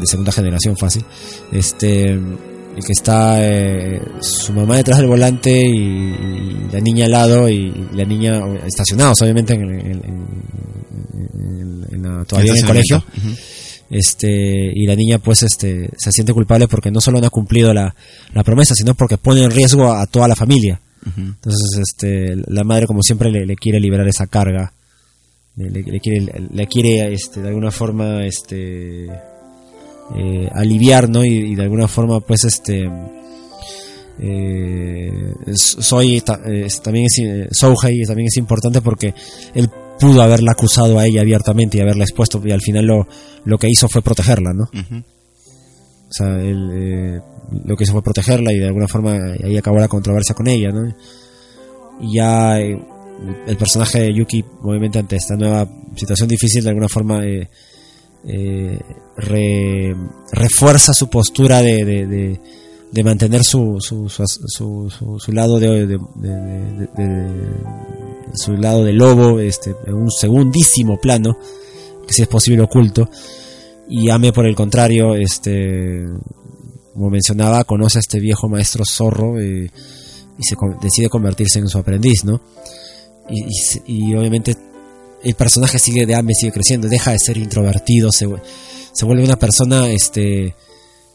de 0.00 0.06
segunda 0.06 0.32
generación 0.32 0.76
fácil. 0.76 1.04
Este, 1.52 2.18
y 2.76 2.80
que 2.82 2.92
está 2.92 3.36
eh, 3.38 4.00
su 4.20 4.52
mamá 4.52 4.76
detrás 4.76 4.98
del 4.98 5.06
volante 5.06 5.50
y, 5.66 5.76
y 5.76 6.68
la 6.72 6.80
niña 6.80 7.04
al 7.04 7.10
lado 7.12 7.48
y 7.48 7.70
la 7.92 8.04
niña 8.04 8.40
estacionados 8.66 9.20
obviamente 9.22 9.52
en, 9.54 9.62
en- 9.62 9.80
en- 9.80 10.26
en- 11.34 11.86
en 11.92 12.02
la- 12.02 12.24
todavía 12.24 12.52
en 12.52 12.56
el 12.58 12.62
colegio 12.66 13.04
este 13.90 14.72
y 14.74 14.86
la 14.86 14.94
niña 14.96 15.18
pues 15.18 15.42
este 15.42 15.90
se 15.98 16.12
siente 16.12 16.32
culpable 16.32 16.66
porque 16.66 16.90
no 16.90 17.00
solo 17.00 17.20
no 17.20 17.26
ha 17.26 17.30
cumplido 17.30 17.74
la, 17.74 17.94
la 18.32 18.42
promesa 18.42 18.74
sino 18.74 18.94
porque 18.94 19.18
pone 19.18 19.42
en 19.44 19.50
riesgo 19.50 19.92
a 19.92 20.06
toda 20.06 20.26
la 20.26 20.34
familia 20.36 20.80
entonces 21.16 21.78
este 21.80 22.36
la 22.46 22.64
madre 22.64 22.86
como 22.86 23.02
siempre 23.02 23.30
le, 23.30 23.44
le 23.46 23.56
quiere 23.56 23.80
liberar 23.80 24.06
esa 24.08 24.26
carga. 24.26 24.72
Le, 25.56 26.00
quiere 26.00 26.26
le 26.50 26.66
quiere 26.66 27.12
este 27.12 27.42
de 27.42 27.48
alguna 27.48 27.70
forma 27.70 28.24
este 28.24 29.04
eh, 29.06 30.48
aliviar 30.54 31.08
no 31.10 31.24
y, 31.24 31.28
y 31.52 31.54
de 31.54 31.62
alguna 31.62 31.88
forma 31.88 32.20
pues 32.20 32.44
este 32.44 32.88
eh, 34.20 35.32
soy 35.54 36.20
ta- 36.20 36.40
eh, 36.46 36.66
también 36.82 37.06
es 37.06 37.18
eh, 37.18 37.48
Souhei 37.50 38.02
también 38.04 38.28
es 38.28 38.36
importante 38.36 38.80
porque 38.80 39.14
él 39.54 39.68
pudo 39.98 40.22
haberla 40.22 40.52
acusado 40.52 40.98
a 40.98 41.06
ella 41.06 41.20
abiertamente 41.22 41.78
y 41.78 41.80
haberla 41.80 42.04
expuesto 42.04 42.40
y 42.44 42.50
al 42.50 42.60
final 42.60 42.86
lo, 42.86 43.06
lo 43.44 43.58
que 43.58 43.68
hizo 43.68 43.88
fue 43.88 44.02
protegerla 44.02 44.52
no 44.52 44.64
Ujú. 44.64 45.02
O 46.12 46.14
sea 46.14 46.40
él 46.40 46.70
eh, 46.72 47.20
lo 47.64 47.76
que 47.76 47.84
hizo 47.84 47.92
fue 47.92 48.02
protegerla 48.02 48.52
y 48.52 48.58
de 48.58 48.66
alguna 48.66 48.86
forma 48.88 49.18
ahí 49.42 49.56
acabó 49.56 49.78
la 49.78 49.88
controversia 49.88 50.34
con 50.34 50.46
ella 50.48 50.70
no 50.70 50.86
y 52.00 52.14
ya 52.16 52.60
eh, 52.60 52.78
el 53.46 53.56
personaje 53.56 54.00
de 54.00 54.14
Yuki 54.14 54.44
obviamente 54.62 54.98
ante 54.98 55.16
esta 55.16 55.36
nueva 55.36 55.66
situación 55.96 56.28
difícil 56.28 56.62
de 56.64 56.70
alguna 56.70 56.88
forma 56.88 57.24
eh, 57.26 57.48
eh, 58.26 58.78
re- 59.16 59.96
refuerza 60.32 60.92
su 60.92 61.08
postura 61.08 61.60
de, 61.62 61.84
de, 61.84 62.06
de- 62.06 62.40
de 62.92 63.02
mantener 63.04 63.42
su, 63.42 63.78
su, 63.80 64.06
su, 64.10 64.28
su- 65.18 65.32
lado 65.32 65.58
de- 65.58 65.98
su 68.34 68.52
lado 68.56 68.84
de 68.84 68.92
lobo 68.92 69.40
este, 69.40 69.74
en 69.86 69.94
un 69.94 70.10
segundísimo 70.10 70.98
plano 71.00 71.36
que 72.06 72.12
si 72.12 72.22
es 72.22 72.28
posible 72.28 72.62
oculto 72.62 73.08
y 73.92 74.08
Ame 74.08 74.32
por 74.32 74.46
el 74.46 74.54
contrario 74.54 75.14
este 75.14 76.06
como 76.94 77.10
mencionaba 77.10 77.64
conoce 77.64 77.98
a 77.98 78.00
este 78.00 78.20
viejo 78.20 78.48
maestro 78.48 78.84
zorro 78.84 79.38
eh, 79.38 79.70
y 80.38 80.42
se 80.42 80.56
decide 80.80 81.10
convertirse 81.10 81.58
en 81.58 81.68
su 81.68 81.78
aprendiz 81.78 82.24
no 82.24 82.40
y, 83.28 83.44
y 83.86 84.14
obviamente 84.14 84.56
el 85.22 85.34
personaje 85.34 85.78
sigue 85.78 86.06
de 86.06 86.14
Ame 86.14 86.32
sigue 86.34 86.52
creciendo 86.52 86.88
deja 86.88 87.12
de 87.12 87.18
ser 87.18 87.36
introvertido 87.36 88.10
se, 88.10 88.26
se 88.92 89.04
vuelve 89.04 89.24
una 89.24 89.38
persona 89.38 89.90
este 89.90 90.54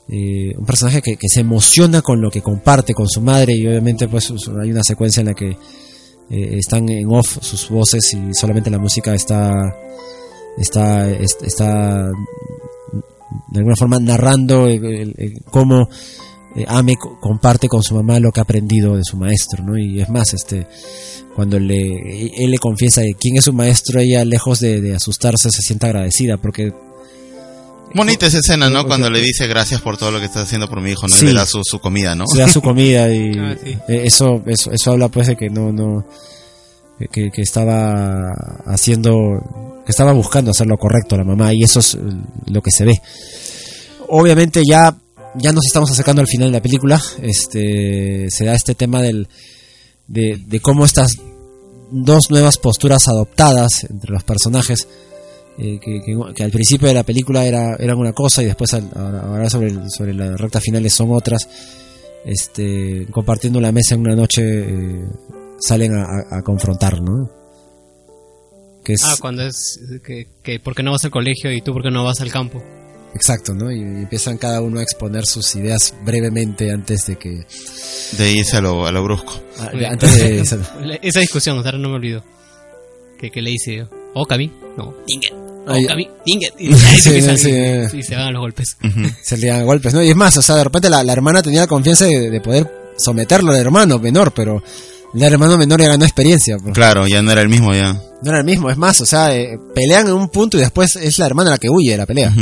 eh, 0.10 0.54
un 0.56 0.66
personaje 0.66 1.02
que, 1.02 1.18
se 1.28 1.42
emociona 1.42 2.02
con 2.02 2.22
lo 2.22 2.30
que 2.30 2.42
comparte 2.42 2.94
con 2.94 3.10
su 3.10 3.20
madre 3.20 3.54
y 3.56 3.68
obviamente 3.68 4.08
pues 4.08 4.32
hay 4.62 4.72
una 4.72 4.84
secuencia 4.84 5.20
en 5.20 5.26
la 5.26 5.34
que 5.34 5.50
eh, 5.50 6.58
están 6.60 6.88
en 6.88 7.10
off 7.10 7.40
sus 7.42 7.70
voces 7.70 8.14
y 8.14 8.34
solamente 8.34 8.70
la 8.70 8.78
música 8.78 9.14
está 9.14 9.76
está 10.58 11.10
est- 11.12 11.44
está 11.44 12.10
de 13.50 13.60
alguna 13.60 13.76
forma 13.76 14.00
narrando 14.00 14.68
el- 14.68 14.84
el- 14.86 15.16
el- 15.18 15.42
cómo 15.52 15.88
eh, 16.56 16.66
Ame 16.68 16.96
co- 16.96 17.20
comparte 17.20 17.68
con 17.68 17.84
su 17.84 17.94
mamá 17.96 18.20
lo 18.20 18.32
que 18.32 18.40
ha 18.40 18.44
aprendido 18.44 18.96
de 18.98 19.04
su 19.04 19.16
maestro, 19.18 19.64
¿no? 19.64 19.78
Y 19.78 20.02
es 20.02 20.10
más, 20.10 20.34
este, 20.34 20.66
cuando 21.36 21.60
le, 21.60 22.34
él 22.44 22.50
le 22.50 22.58
confiesa 22.58 23.02
de 23.02 23.14
quién 23.14 23.38
es 23.38 23.44
su 23.44 23.54
maestro, 23.54 24.00
ella 24.00 24.26
lejos 24.26 24.60
de, 24.60 24.82
de 24.82 24.96
asustarse 24.96 25.50
se 25.52 25.62
siente 25.62 25.86
agradecida 25.86 26.38
porque 26.38 26.74
Bonita 27.94 28.26
esa 28.28 28.40
escena, 28.40 28.70
¿no? 28.70 28.86
Cuando 28.86 29.10
le 29.10 29.22
dice 29.22 29.48
gracias 29.48 29.82
por 29.82 29.98
todo 29.98 30.12
lo 30.12 30.20
que 30.20 30.26
estás 30.26 30.44
haciendo 30.44 30.68
por 30.68 30.82
mi 30.82 30.92
hijo, 30.92 31.08
¿no? 31.08 31.16
Y 31.16 31.20
Sí. 31.20 31.26
le 31.28 31.34
da 31.34 31.46
su, 31.46 31.62
su 31.64 31.80
comida, 31.80 32.16
¿no? 32.16 32.26
se 32.28 32.40
da 32.40 32.48
su 32.48 32.62
comida 32.62 33.14
y 33.14 33.32
Ah, 33.40 33.56
sí. 33.64 33.78
eh, 33.88 34.02
eso, 34.06 34.42
eso 34.46 34.72
eso 34.72 34.92
habla 34.92 35.08
pues 35.10 35.28
de 35.28 35.36
que 35.38 35.50
no 35.50 35.72
no 35.72 36.06
que, 37.12 37.30
que 37.32 37.42
estaba 37.42 38.32
haciendo 38.66 39.77
que 39.88 39.92
estaba 39.92 40.12
buscando 40.14 40.52
hacer 40.52 40.68
lo 40.68 40.78
correcto 40.78 41.16
la 41.18 41.24
mamá 41.24 41.54
y 41.54 41.64
eso 41.64 41.80
es 41.80 41.96
eh, 41.96 42.00
lo 42.52 42.62
que 42.62 42.70
se 42.72 42.84
ve. 42.86 43.02
Obviamente 44.10 44.62
ya 44.70 44.96
ya 45.36 45.52
nos 45.52 45.66
estamos 45.66 45.90
acercando 45.92 46.22
al 46.22 46.28
final 46.28 46.50
de 46.50 46.58
la 46.58 46.62
película 46.62 47.02
este 47.22 48.28
se 48.30 48.46
da 48.46 48.54
este 48.54 48.76
tema 48.76 49.02
del 49.02 49.28
de, 50.08 50.60
cómo 50.62 50.84
estas 50.86 51.12
dos 51.92 52.30
nuevas 52.32 52.58
posturas 52.58 53.08
adoptadas 53.08 53.86
entre 53.90 54.12
los 54.12 54.24
personajes 54.24 54.88
eh, 55.58 55.80
que, 55.80 56.02
que- 56.36 56.44
al 56.44 56.52
principio 56.52 56.88
de 56.88 56.94
la 56.94 57.04
película 57.04 57.46
era, 57.46 57.76
eran 57.80 57.98
una 57.98 58.14
cosa 58.14 58.42
y 58.42 58.46
después 58.46 58.74
ahora, 58.74 59.50
sobre, 59.50 59.68
el- 59.68 59.90
sobre 59.92 60.14
la 60.14 60.36
recta 60.38 60.60
finales 60.62 60.94
son 60.94 61.12
otras 61.14 61.48
este 62.26 63.08
compartiendo 63.12 63.62
la 63.62 63.72
mesa 63.72 63.96
en 63.96 64.02
una 64.02 64.16
noche 64.16 64.42
eh, 64.44 65.06
salen 65.60 65.94
a 65.96 66.42
confrontar 66.44 67.02
no 67.02 67.30
que 68.88 68.94
es 68.94 69.04
Ah, 69.04 69.16
cuando 69.20 69.44
es 69.46 69.80
que, 70.02 70.28
que 70.42 70.60
¿por 70.62 70.74
qué 70.74 70.82
no 70.82 70.92
vas 70.94 71.04
al 71.04 71.12
colegio 71.12 71.52
y 71.52 71.62
tú 71.62 71.74
por 71.74 71.84
qué 71.84 71.92
no 71.92 72.04
vas 72.06 72.22
al 72.22 72.32
campo? 72.32 72.64
exacto 73.14 73.54
no 73.54 73.72
y, 73.72 73.80
y 73.80 73.82
empiezan 73.82 74.38
cada 74.38 74.62
uno 74.62 74.80
a 74.80 74.84
exponer 74.84 75.26
sus 75.26 75.56
ideas 75.56 75.94
brevemente 76.06 76.72
antes 76.72 77.06
de 77.08 77.16
que 77.18 77.46
De 78.18 78.32
irse 78.32 78.58
a 78.58 78.62
lo, 78.62 78.86
a 78.88 78.92
lo 78.94 79.04
brusco. 79.04 79.34
ah, 79.60 79.70
de- 79.72 79.88
antes 79.88 80.16
de 80.18 80.40
Esa 81.02 81.20
discusión, 81.20 81.58
ahora 81.58 81.78
no 81.78 81.90
me 81.90 81.96
olvido. 81.96 82.24
Que, 83.20 83.30
que 83.32 83.42
le 83.42 83.50
dice, 83.52 83.86
oh, 84.14 84.26
Cami, 84.26 84.52
no, 84.78 84.94
Dinget, 85.08 85.34
oh, 85.34 85.64
Ay, 85.68 85.86
Cami, 85.88 86.08
Dinget. 86.26 86.54
Y, 86.60 86.74
sí, 86.76 87.10
empiezan 87.10 87.38
sí, 87.38 87.98
y- 87.98 88.04
se 88.04 88.16
van 88.16 88.28
a 88.28 88.32
los 88.32 88.42
golpes. 88.42 88.78
se 89.24 89.38
le 89.38 89.48
dan 89.48 89.66
golpes, 89.66 89.94
¿no? 89.94 90.04
Y 90.04 90.10
es 90.10 90.16
más, 90.16 90.38
o 90.38 90.42
sea, 90.42 90.56
de 90.56 90.64
repente 90.64 90.90
la, 90.90 91.04
la 91.04 91.12
hermana 91.14 91.42
tenía 91.42 91.62
la 91.62 91.68
confianza 91.68 92.06
de, 92.06 92.30
de 92.30 92.40
poder 92.42 92.72
someterlo 92.98 93.52
al 93.52 93.58
hermano 93.58 93.98
menor, 94.00 94.34
pero 94.34 94.62
el 95.26 95.34
hermano 95.34 95.58
menor 95.58 95.82
ya 95.82 95.88
ganó 95.88 96.06
experiencia. 96.06 96.58
Claro, 96.74 97.08
ya 97.08 97.22
no 97.22 97.32
era 97.32 97.42
el 97.42 97.50
mismo 97.50 97.74
ya. 97.74 97.94
No 98.22 98.32
era 98.32 98.40
el 98.40 98.46
mismo, 98.46 98.70
es 98.70 98.78
más, 98.78 99.00
o 99.02 99.06
sea, 99.06 99.36
eh, 99.36 99.60
pelean 99.74 100.08
en 100.08 100.14
un 100.14 100.30
punto 100.30 100.58
y 100.58 100.62
después 100.62 100.96
es 100.96 101.20
la 101.20 101.28
hermana 101.28 101.52
la 101.52 101.58
que 101.58 101.70
huye 101.70 101.92
de 101.92 101.98
la 101.98 102.06
pelea, 102.06 102.34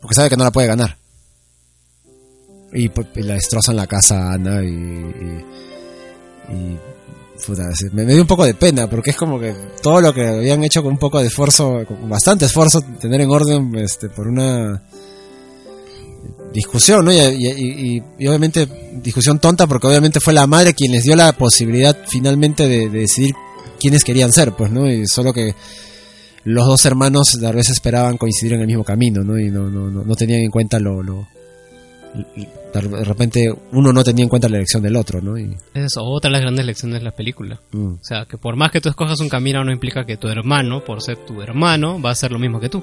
porque 0.00 0.14
sabe 0.14 0.30
que 0.30 0.36
no 0.36 0.44
la 0.44 0.50
puede 0.50 0.68
ganar. 0.68 0.96
Y, 2.72 2.88
pues, 2.88 3.06
y 3.16 3.22
la 3.22 3.34
destrozan 3.34 3.76
la 3.76 3.86
casa 3.86 4.28
a 4.28 4.32
Ana 4.34 4.62
y... 4.62 4.68
y, 4.68 5.44
y, 6.54 6.78
puta, 7.46 7.62
me, 7.92 8.04
me 8.04 8.12
dio 8.12 8.22
un 8.22 8.28
poco 8.28 8.44
de 8.44 8.54
pena, 8.54 8.88
porque 8.88 9.10
es 9.10 9.16
como 9.16 9.40
que 9.40 9.54
todo 9.82 10.00
lo 10.00 10.12
que 10.12 10.26
habían 10.26 10.62
hecho 10.64 10.82
con 10.82 10.92
un 10.92 10.98
poco 10.98 11.20
de 11.20 11.26
esfuerzo, 11.26 11.84
con 11.86 12.08
bastante 12.08 12.44
esfuerzo, 12.44 12.80
tener 13.00 13.20
en 13.20 13.30
orden 13.30 13.74
este, 13.76 14.08
por 14.08 14.28
una 14.28 14.82
discusión, 16.52 17.04
¿no? 17.04 17.12
Y, 17.12 17.18
y- 17.18 17.96
y- 17.96 18.02
y 18.18 18.26
obviamente 18.26 18.66
discusión 19.02 19.38
tonta 19.38 19.66
porque 19.66 19.86
obviamente 19.86 20.20
fue 20.20 20.32
la 20.32 20.46
madre 20.46 20.74
quien 20.74 20.92
les 20.92 21.04
dio 21.04 21.14
la 21.16 21.32
posibilidad 21.32 21.96
finalmente 22.08 22.66
de, 22.66 22.88
de 22.88 23.00
decidir 23.00 23.34
quiénes 23.78 24.02
querían 24.04 24.32
ser, 24.32 24.52
pues, 24.52 24.70
¿no? 24.70 24.90
Y 24.90 25.06
solo 25.06 25.32
que 25.32 25.54
los 26.44 26.66
dos 26.66 26.84
hermanos 26.86 27.38
tal 27.40 27.54
vez 27.56 27.68
esperaban 27.70 28.16
coincidir 28.16 28.54
en 28.54 28.60
el 28.62 28.66
mismo 28.66 28.84
camino, 28.84 29.22
¿no? 29.22 29.38
Y 29.38 29.50
no, 29.50 29.68
no, 29.70 29.90
no, 29.90 30.04
no 30.04 30.14
tenían 30.16 30.40
en 30.40 30.50
cuenta 30.50 30.78
lo, 30.80 31.02
lo- 31.02 31.28
De 32.72 33.04
repente 33.04 33.52
uno 33.72 33.92
no 33.92 34.02
tenía 34.02 34.22
en 34.24 34.28
cuenta 34.28 34.48
la 34.48 34.56
elección 34.56 34.82
del 34.82 34.96
otro, 34.96 35.20
¿no? 35.20 35.38
Y, 35.38 35.54
es 35.74 35.92
otra 35.98 36.28
de 36.28 36.32
las 36.32 36.40
grandes 36.40 36.64
lecciones 36.64 37.00
de 37.00 37.04
la 37.04 37.10
película. 37.14 37.60
Mm. 37.72 37.86
O 37.94 37.98
sea, 38.02 38.24
que 38.24 38.38
por 38.38 38.56
más 38.56 38.70
que 38.72 38.80
tú 38.80 38.88
escojas 38.88 39.20
un 39.20 39.28
camino, 39.28 39.62
no 39.64 39.70
implica 39.72 40.04
que 40.06 40.16
tu 40.16 40.28
hermano, 40.28 40.82
por 40.84 41.02
ser 41.02 41.18
tu 41.18 41.42
hermano, 41.42 42.00
va 42.00 42.08
a 42.10 42.12
hacer 42.12 42.32
lo 42.32 42.38
mismo 42.38 42.58
que 42.60 42.68
tú. 42.70 42.82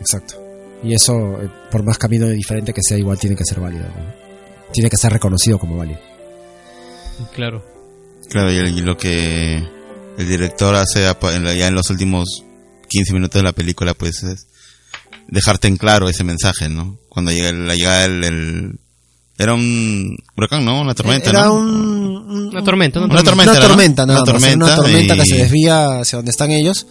Exacto. 0.00 0.34
Y 0.82 0.94
eso, 0.94 1.12
eh, 1.42 1.48
por 1.70 1.82
más 1.82 1.98
camino 1.98 2.26
diferente 2.28 2.72
que 2.72 2.80
sea, 2.82 2.96
igual 2.98 3.18
tiene 3.18 3.36
que 3.36 3.44
ser 3.44 3.60
válido. 3.60 3.84
¿no? 3.84 4.14
Tiene 4.72 4.88
que 4.88 4.96
ser 4.96 5.12
reconocido 5.12 5.58
como 5.58 5.76
válido. 5.76 6.00
Claro. 7.34 7.64
Claro, 8.30 8.52
y, 8.52 8.80
lo 8.80 8.96
que 8.96 9.56
el 10.16 10.28
director 10.28 10.74
hace 10.74 11.02
ya 11.02 11.66
en 11.68 11.74
los 11.74 11.90
últimos 11.90 12.44
15 12.88 13.12
minutos 13.12 13.34
de 13.34 13.42
la 13.42 13.52
película, 13.52 13.92
pues 13.94 14.22
es 14.22 14.46
dejarte 15.28 15.68
en 15.68 15.76
claro 15.76 16.08
ese 16.08 16.24
mensaje, 16.24 16.68
¿no? 16.68 16.98
Cuando 17.08 17.32
llega 17.32 17.48
el, 17.50 17.66
la 17.66 17.74
llegada 17.74 18.04
el, 18.04 18.24
el- 18.24 18.78
Era 19.36 19.54
un 19.54 20.16
huracán, 20.36 20.64
¿no? 20.64 20.80
Una 20.80 20.94
tormenta, 20.94 21.30
Era 21.30 21.46
¿no? 21.46 21.54
un, 21.54 22.48
Una 22.52 22.62
tormenta, 22.64 23.00
Una 23.00 23.22
tormenta, 23.22 23.50
Una 23.50 23.60
¿no? 23.60 23.66
tormenta, 23.66 24.06
nada 24.06 24.22
Una 24.22 24.32
más, 24.32 24.42
era 24.44 24.54
Una 24.56 24.66
tormenta 24.66 24.76
tormenta 24.76 25.16
que 25.16 25.26
se 25.26 25.36
desvía 25.36 26.00
hacia 26.00 26.16
donde 26.18 26.30
están 26.30 26.50
ellos. 26.52 26.86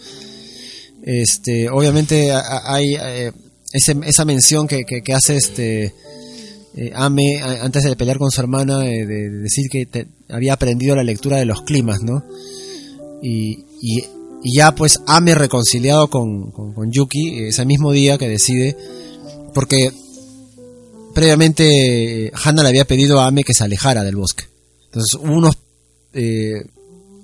Este, 1.04 1.70
obviamente 1.70 2.32
hay 2.34 2.96
eh, 3.00 3.32
ese- 3.72 4.00
esa 4.06 4.26
mención 4.26 4.68
que, 4.68 4.84
que- 4.86 5.14
hace 5.14 5.36
este 5.38 5.94
eh, 6.76 6.92
Ame 6.96 7.42
antes 7.42 7.84
de 7.84 7.96
pelear 7.96 8.18
con 8.20 8.30
su 8.32 8.40
hermana 8.42 8.86
eh, 8.88 9.06
de, 9.06 9.30
de 9.30 9.38
decir 9.40 9.70
que 9.70 9.86
te- 9.86 10.08
había 10.30 10.54
aprendido 10.54 10.96
la 10.96 11.04
lectura 11.04 11.38
de 11.38 11.46
los 11.46 11.62
climas, 11.64 12.02
¿no? 12.04 12.24
Y, 13.22 13.66
y- 13.82 14.04
ya 14.56 14.72
pues 14.74 15.00
Ame 15.08 15.36
reconciliado 15.36 16.10
con, 16.10 16.52
con- 16.52 16.92
Yuki 16.92 17.40
eh, 17.40 17.48
ese 17.50 17.66
mismo 17.66 17.92
día 17.92 18.18
que 18.18 18.30
decide 18.30 18.78
porque 19.54 19.92
previamente 21.14 22.26
eh, 22.28 22.32
Hana 22.44 22.64
le 22.64 22.70
había 22.70 22.86
pedido 22.86 23.20
a 23.20 23.28
Ame 23.28 23.44
que 23.44 23.54
se 23.54 23.64
alejara 23.64 24.04
del 24.04 24.16
bosque. 24.16 24.46
Entonces 24.86 25.14
hubo 25.22 25.34
unos 25.34 25.58
eh, 26.14 26.62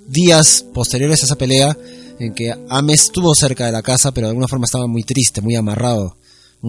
días 0.07 0.65
posteriores 0.73 1.21
a 1.21 1.25
esa 1.25 1.35
pelea 1.37 1.77
en 2.19 2.33
que 2.33 2.53
Ame 2.69 2.93
estuvo 2.93 3.33
cerca 3.35 3.65
de 3.65 3.71
la 3.71 3.81
casa, 3.81 4.11
pero 4.11 4.27
de 4.27 4.31
alguna 4.31 4.47
forma 4.47 4.65
estaba 4.65 4.87
muy 4.87 5.03
triste, 5.03 5.41
muy 5.41 5.55
amarrado, 5.55 6.17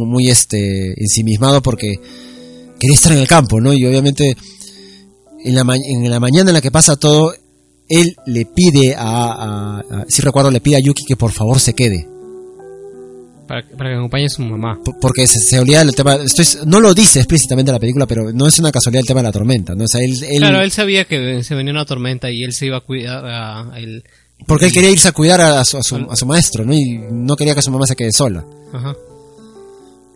muy, 0.04 0.28
este 0.28 0.92
ensimismado 1.00 1.62
porque 1.62 1.94
quería 2.78 2.94
estar 2.94 3.12
en 3.12 3.18
el 3.18 3.26
campo, 3.28 3.60
¿no? 3.60 3.72
Y 3.72 3.84
obviamente 3.86 4.36
en 5.44 5.54
la, 5.54 5.64
ma- 5.64 5.76
en 5.76 6.10
la 6.10 6.20
mañana 6.20 6.50
en 6.50 6.54
la 6.54 6.60
que 6.60 6.70
pasa 6.70 6.96
todo, 6.96 7.32
él 7.88 8.16
le 8.26 8.44
pide 8.46 8.94
a, 8.96 9.00
a- 9.02 9.78
a- 9.80 10.04
si 10.08 10.20
recuerdo, 10.22 10.50
le 10.50 10.60
pide 10.60 10.76
a 10.76 10.80
Yuki 10.80 11.04
que 11.06 11.16
por 11.16 11.32
favor 11.32 11.60
se 11.60 11.72
quede. 11.74 12.06
Para, 13.46 13.64
para 13.78 13.90
que 13.90 13.96
acompañe 13.96 14.26
a 14.26 14.28
su 14.28 14.42
mamá. 14.42 14.80
P- 14.84 14.90
Porque 15.00 15.24
se, 15.28 15.38
se 15.38 15.60
olvida 15.60 15.78
del 15.84 15.94
tema, 15.94 16.16
estoy, 16.16 16.44
no 16.66 16.80
lo 16.80 16.92
dice 16.94 17.20
explícitamente 17.20 17.70
la 17.70 17.78
película, 17.78 18.04
pero 18.06 18.32
no 18.32 18.48
es 18.48 18.58
una 18.58 18.72
casualidad 18.72 19.02
el 19.02 19.06
tema 19.06 19.20
de 19.20 19.28
la 19.28 19.32
tormenta, 19.32 19.74
¿no? 19.76 19.84
O 19.84 19.88
sea, 19.88 20.00
él, 20.02 20.20
él- 20.28 20.40
Claro, 20.40 20.60
él 20.62 20.72
sabía 20.72 21.04
que 21.04 21.44
se 21.44 21.54
venía 21.54 21.72
una 21.72 21.84
tormenta 21.84 22.28
y 22.30 22.42
él 22.42 22.52
se 22.52 22.66
iba 22.66 22.78
a 22.78 22.80
cuidar 22.80 23.24
a, 23.24 23.72
a 23.72 23.78
él. 23.78 24.02
porque 24.48 24.64
él 24.66 24.72
quería 24.72 24.90
irse 24.90 25.06
a 25.06 25.12
cuidar 25.12 25.40
a 25.40 25.64
su, 25.64 25.76
a 25.78 25.82
su, 25.84 25.94
a 25.94 26.16
su 26.16 26.26
maestro, 26.26 26.64
¿no? 26.64 26.74
Y 26.74 26.98
no 27.12 27.36
quería 27.36 27.54
que 27.54 27.62
su 27.62 27.70
mamá 27.70 27.86
se 27.86 27.94
quede 27.94 28.10
sola. 28.12 28.44
Ajá. 28.72 28.96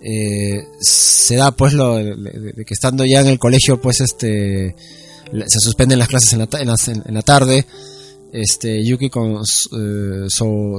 Eh, 0.03 0.63
se 0.81 1.37
da 1.37 1.51
pues 1.53 1.73
lo 1.75 1.97
de, 1.97 2.53
que 2.67 2.75
estando 2.75 3.05
ya 3.05 3.21
en 3.21 3.27
el 3.29 3.39
colegio 3.39 3.81
pues 3.81 4.01
este 4.01 4.75
se 5.47 5.61
suspenden 5.61 5.99
las 5.99 6.09
clases 6.09 6.33
en 6.33 6.39
la, 6.41 6.49
en 6.59 6.67
las- 6.69 6.89
en- 6.89 7.03
la 7.15 7.23
tarde 7.23 7.65
este 8.33 8.85
Yuki 8.85 9.11
con 9.11 9.33
eh, 9.37 10.27
So, 10.29 10.79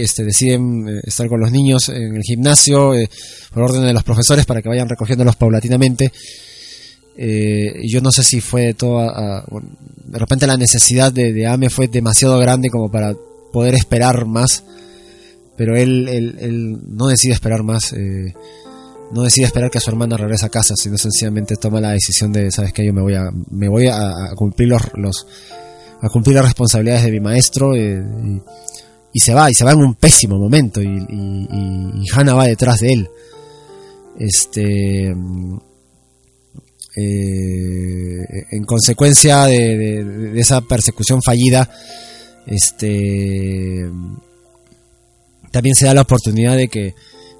este 0.00 0.24
deciden 0.24 0.88
eh, 0.88 1.00
estar 1.04 1.28
con 1.28 1.40
los 1.40 1.52
niños 1.52 1.88
en 1.90 2.16
el 2.16 2.22
gimnasio 2.22 2.94
eh, 2.94 3.08
por 3.52 3.64
orden 3.64 3.82
de 3.84 3.92
los 3.92 4.02
profesores 4.02 4.46
para 4.46 4.62
que 4.62 4.68
vayan 4.70 4.88
recogiéndolos 4.88 5.36
paulatinamente. 5.36 6.10
Eh, 7.18 7.80
yo 7.88 8.00
no 8.02 8.10
sé 8.12 8.22
si 8.22 8.40
fue 8.40 8.74
toda 8.74 9.44
de 10.04 10.18
repente 10.18 10.46
la 10.46 10.56
necesidad 10.58 11.12
de, 11.12 11.32
de 11.32 11.46
Ame 11.46 11.70
fue 11.70 11.88
demasiado 11.88 12.38
grande 12.38 12.68
como 12.68 12.90
para 12.90 13.14
poder 13.52 13.74
esperar 13.74 14.26
más 14.26 14.62
pero 15.56 15.76
él, 15.76 16.08
él, 16.08 16.36
él 16.40 16.78
no 16.88 17.08
decide 17.08 17.32
esperar 17.32 17.62
más, 17.62 17.92
eh, 17.92 18.34
no 19.12 19.22
decide 19.22 19.46
esperar 19.46 19.70
que 19.70 19.80
su 19.80 19.90
hermana 19.90 20.16
regrese 20.16 20.46
a 20.46 20.50
casa, 20.50 20.74
sino 20.76 20.98
sencillamente 20.98 21.56
toma 21.56 21.80
la 21.80 21.92
decisión 21.92 22.32
de, 22.32 22.50
sabes 22.50 22.72
que 22.72 22.84
yo 22.84 22.92
me 22.92 23.02
voy 23.02 23.14
a, 23.14 23.30
me 23.50 23.68
voy 23.68 23.86
a, 23.88 24.12
cumplir 24.34 24.68
los, 24.68 24.82
los, 24.94 25.26
a 26.00 26.08
cumplir 26.08 26.36
las 26.36 26.44
responsabilidades 26.44 27.04
de 27.04 27.12
mi 27.12 27.20
maestro 27.20 27.74
eh, 27.74 28.04
y, 29.12 29.20
se 29.20 29.32
va, 29.32 29.50
y 29.50 29.54
se 29.54 29.64
va 29.64 29.72
en 29.72 29.78
un 29.78 29.94
pésimo 29.94 30.38
momento 30.38 30.82
y, 30.82 30.86
y, 30.86 32.04
Hannah 32.12 32.34
va 32.34 32.46
detrás 32.46 32.80
de 32.80 32.92
él. 32.92 33.08
Este, 34.18 35.14
eh, 36.98 38.44
en 38.50 38.64
consecuencia 38.64 39.44
de 39.44 40.32
esa 40.38 40.60
persecución 40.62 41.22
fallida, 41.22 41.70
este 42.46 43.90
también 45.50 45.74
se 45.74 45.86
da 45.86 45.94
la 45.94 46.02
oportunidad 46.02 46.56
de 46.56 46.68
que 46.68 46.94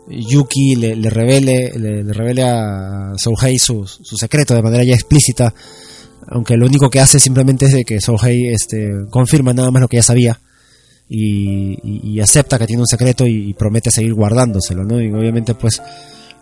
Yuki 0.09 0.77
le, 0.77 0.97
le 0.97 1.11
revele 1.11 1.73
le, 1.77 2.05
le 2.05 2.13
revele 2.13 2.43
a 2.45 3.13
Souhei 3.17 3.59
su, 3.59 3.87
su 3.87 4.17
secreto 4.17 4.55
de 4.55 4.63
manera 4.63 4.85
ya 4.85 4.95
explícita 4.95 5.53
aunque 6.29 6.57
lo 6.57 6.67
único 6.67 6.91
que 6.91 7.01
hace 7.01 7.19
simplemente 7.19 7.67
es 7.67 7.73
de 7.73 7.85
que 7.85 8.01
Souhei 8.01 8.49
este, 8.49 9.07
confirma 9.11 9.53
nada 9.53 9.71
más 9.71 9.83
lo 9.83 9.89
que 9.89 9.97
ya 9.97 10.03
sabía 10.03 10.41
y, 11.09 12.19
acepta 12.21 12.59
que 12.59 12.67
tiene 12.67 12.83
un 12.83 12.87
secreto 12.87 13.27
y, 13.27 13.55
promete 13.55 13.91
seguir 13.91 14.15
guardándoselo 14.15 14.85
¿no? 14.85 15.01
y 15.01 15.13
obviamente 15.13 15.55
pues 15.55 15.81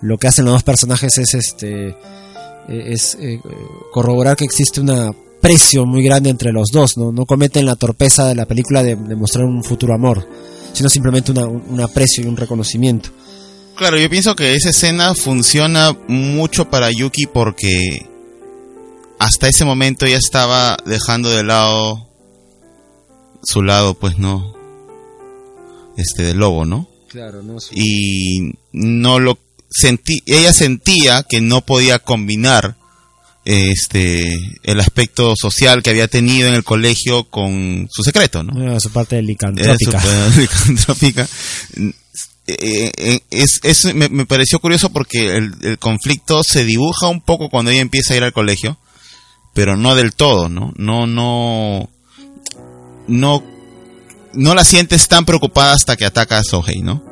lo 0.01 0.17
que 0.17 0.29
hacen 0.29 0.45
los 0.45 0.55
dos 0.55 0.63
personajes 0.63 1.19
es 1.19 1.35
este 1.35 1.97
es 2.69 3.19
eh, 3.21 3.41
corroborar 3.93 4.37
que 4.37 4.45
existe 4.45 4.81
un 4.81 4.91
aprecio 4.91 5.85
muy 5.85 6.03
grande 6.03 6.31
entre 6.31 6.53
los 6.53 6.71
dos 6.71 6.97
no, 6.97 7.13
no 7.13 7.27
cometen 7.27 7.67
la 7.67 7.77
torpeza 7.77 8.27
de 8.29 8.35
la 8.35 8.47
película 8.47 8.83
de, 8.83 8.97
de 8.97 9.17
mostrar 9.17 9.45
un 9.45 9.63
futuro 9.63 9.95
amor 9.95 10.27
sino 10.75 10.91
simplemente 10.91 11.33
una- 11.33 11.47
un, 11.47 11.65
un 11.69 11.81
aprecio 11.81 12.23
y 12.23 12.27
un 12.27 12.37
reconocimiento. 12.37 13.09
Claro, 13.77 13.97
yo 13.99 14.09
pienso 14.11 14.37
que 14.37 14.55
esa 14.55 14.69
escena 14.71 15.15
funciona 15.15 15.97
mucho 16.07 16.69
para 16.71 16.91
Yuki 16.93 17.27
porque 17.27 18.07
hasta 19.19 19.49
ese 19.49 19.65
momento 19.65 20.07
ya 20.07 20.17
estaba 20.19 20.77
dejando 20.85 21.31
de 21.31 21.43
lado 21.45 22.07
su 23.43 23.63
lado, 23.63 23.95
pues 23.95 24.19
no, 24.19 24.55
este 25.97 26.23
del 26.23 26.39
lobo, 26.39 26.65
¿no? 26.65 26.89
Claro, 27.09 27.43
no 27.43 27.59
Y 27.73 28.55
no 28.73 29.19
lo 29.19 29.39
sentí, 29.71 30.23
ella 30.27 30.53
sentía 30.53 31.23
que 31.25 31.41
no 31.41 31.61
podía 31.65 31.99
combinar 31.99 32.77
este 33.45 34.33
el 34.63 34.81
aspecto 34.81 35.35
social 35.37 35.83
que 35.83 35.91
había 35.91 36.09
tenido 36.09 36.49
en 36.49 36.55
el 36.55 36.65
colegio 36.65 37.25
con 37.25 37.89
su 37.91 38.03
secreto, 38.03 38.43
¿no? 38.43 38.55
Su 38.81 38.91
parte 38.91 39.21
licantrópica. 39.23 40.03
licantrópica. 40.37 41.29
Eh, 42.47 42.93
eh, 42.97 43.21
es, 43.31 43.61
es- 43.63 43.95
me, 43.95 44.09
me 44.09 44.27
pareció 44.27 44.59
curioso 44.61 44.91
porque 44.91 45.37
el, 45.37 45.55
el 45.63 45.79
conflicto 45.79 46.43
se 46.43 46.65
dibuja 46.65 47.09
un 47.09 47.21
poco 47.23 47.49
cuando 47.49 47.71
ella 47.71 47.81
empieza 47.81 48.13
a 48.15 48.17
ir 48.19 48.23
al 48.25 48.33
colegio, 48.35 48.77
pero 49.55 49.77
no 49.77 49.95
del 49.95 50.15
todo, 50.15 50.49
¿no? 50.49 50.73
No, 50.77 51.07
no, 51.07 51.89
no, 53.09 53.43
no 54.35 54.55
la 54.55 54.65
sientes 54.65 55.09
tan 55.09 55.25
preocupada 55.25 55.73
hasta 55.75 55.97
que 55.97 56.05
ataca 56.05 56.39
a 56.39 56.45
Sohei, 56.45 56.83
¿no? 56.83 57.03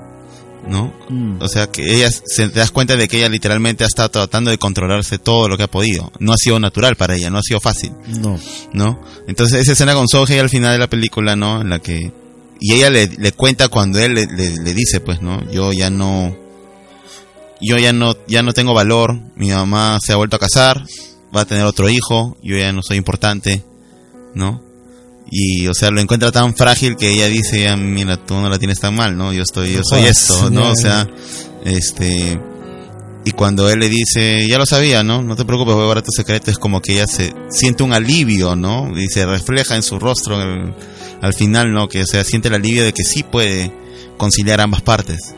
¿No? 0.66 0.92
O 1.40 1.48
sea 1.48 1.66
que 1.66 1.92
ella 1.94 2.08
se 2.10 2.48
te 2.48 2.58
das 2.60 2.70
cuenta 2.70 2.94
de 2.96 3.08
que 3.08 3.18
ella 3.18 3.28
literalmente 3.28 3.82
ha 3.84 3.88
estado 3.88 4.10
tratando 4.10 4.50
de 4.50 4.58
controlarse 4.58 5.18
todo 5.18 5.48
lo 5.48 5.56
que 5.56 5.64
ha 5.64 5.70
podido. 5.70 6.12
No 6.20 6.32
ha 6.32 6.36
sido 6.36 6.60
natural 6.60 6.94
para 6.96 7.16
ella, 7.16 7.30
no 7.30 7.38
ha 7.38 7.42
sido 7.42 7.58
fácil. 7.60 7.92
No. 8.20 8.38
¿no? 8.72 9.00
Entonces 9.26 9.60
esa 9.60 9.72
escena 9.72 9.94
con 9.94 10.06
Sohei 10.08 10.38
al 10.38 10.48
final 10.50 10.72
de 10.72 10.78
la 10.78 10.88
película, 10.88 11.34
¿no? 11.36 11.60
En 11.62 11.70
la 11.70 11.80
que 11.80 12.12
y 12.60 12.74
ella 12.74 12.90
le, 12.90 13.08
le 13.08 13.32
cuenta 13.32 13.66
cuando 13.68 13.98
él 13.98 14.14
le, 14.14 14.26
le- 14.26 14.56
le 14.56 14.74
dice, 14.74 15.00
pues, 15.00 15.20
¿no? 15.20 15.42
Yo 15.50 15.72
ya 15.72 15.90
no 15.90 16.36
yo 17.60 17.76
ya 17.78 17.92
no 17.92 18.16
ya 18.28 18.42
no 18.42 18.52
tengo 18.52 18.72
valor, 18.74 19.18
mi 19.36 19.50
mamá 19.50 19.98
se 20.04 20.12
ha 20.12 20.16
vuelto 20.16 20.36
a 20.36 20.38
casar, 20.38 20.84
va 21.34 21.40
a 21.42 21.44
tener 21.44 21.64
otro 21.64 21.88
hijo, 21.88 22.36
yo 22.42 22.56
ya 22.56 22.72
no 22.72 22.82
soy 22.82 22.96
importante, 22.98 23.64
¿no? 24.34 24.62
Y 25.34 25.66
o 25.66 25.72
sea, 25.74 25.90
lo 25.90 26.00
encuentra 26.00 26.30
tan 26.30 26.54
frágil 26.54 26.94
que 26.96 27.08
ella 27.10 27.26
dice, 27.26 27.62
ya, 27.62 27.74
mira, 27.76 28.18
tú 28.18 28.34
no 28.34 28.50
la 28.50 28.58
tienes 28.58 28.80
tan 28.80 28.94
mal, 28.94 29.16
¿no? 29.16 29.32
Yo 29.32 29.42
estoy 29.42 29.72
yo 29.72 29.80
soy 29.82 30.04
esto, 30.04 30.50
¿no? 30.50 30.70
O 30.72 30.76
sea, 30.76 31.08
este 31.64 32.38
y 33.24 33.30
cuando 33.30 33.70
él 33.70 33.78
le 33.78 33.88
dice, 33.88 34.46
ya 34.48 34.58
lo 34.58 34.66
sabía, 34.66 35.02
¿no? 35.04 35.22
No 35.22 35.36
te 35.36 35.44
preocupes, 35.44 35.74
voy 35.74 35.82
a 35.84 35.86
guardar 35.86 36.04
tu 36.04 36.10
secreto, 36.10 36.50
es 36.50 36.58
como 36.58 36.82
que 36.82 36.94
ella 36.94 37.06
se 37.06 37.32
siente 37.50 37.82
un 37.84 37.92
alivio, 37.92 38.56
¿no? 38.56 38.92
Y 38.98 39.06
se 39.06 39.24
refleja 39.24 39.76
en 39.76 39.82
su 39.82 39.98
rostro 39.98 40.42
el- 40.42 40.74
al 41.22 41.32
final, 41.32 41.72
¿no? 41.72 41.88
Que 41.88 42.02
o 42.02 42.06
sea, 42.06 42.24
siente 42.24 42.48
el 42.48 42.54
alivio 42.54 42.84
de 42.84 42.92
que 42.92 43.04
sí 43.04 43.22
puede 43.22 43.72
conciliar 44.18 44.60
ambas 44.60 44.82
partes, 44.82 45.34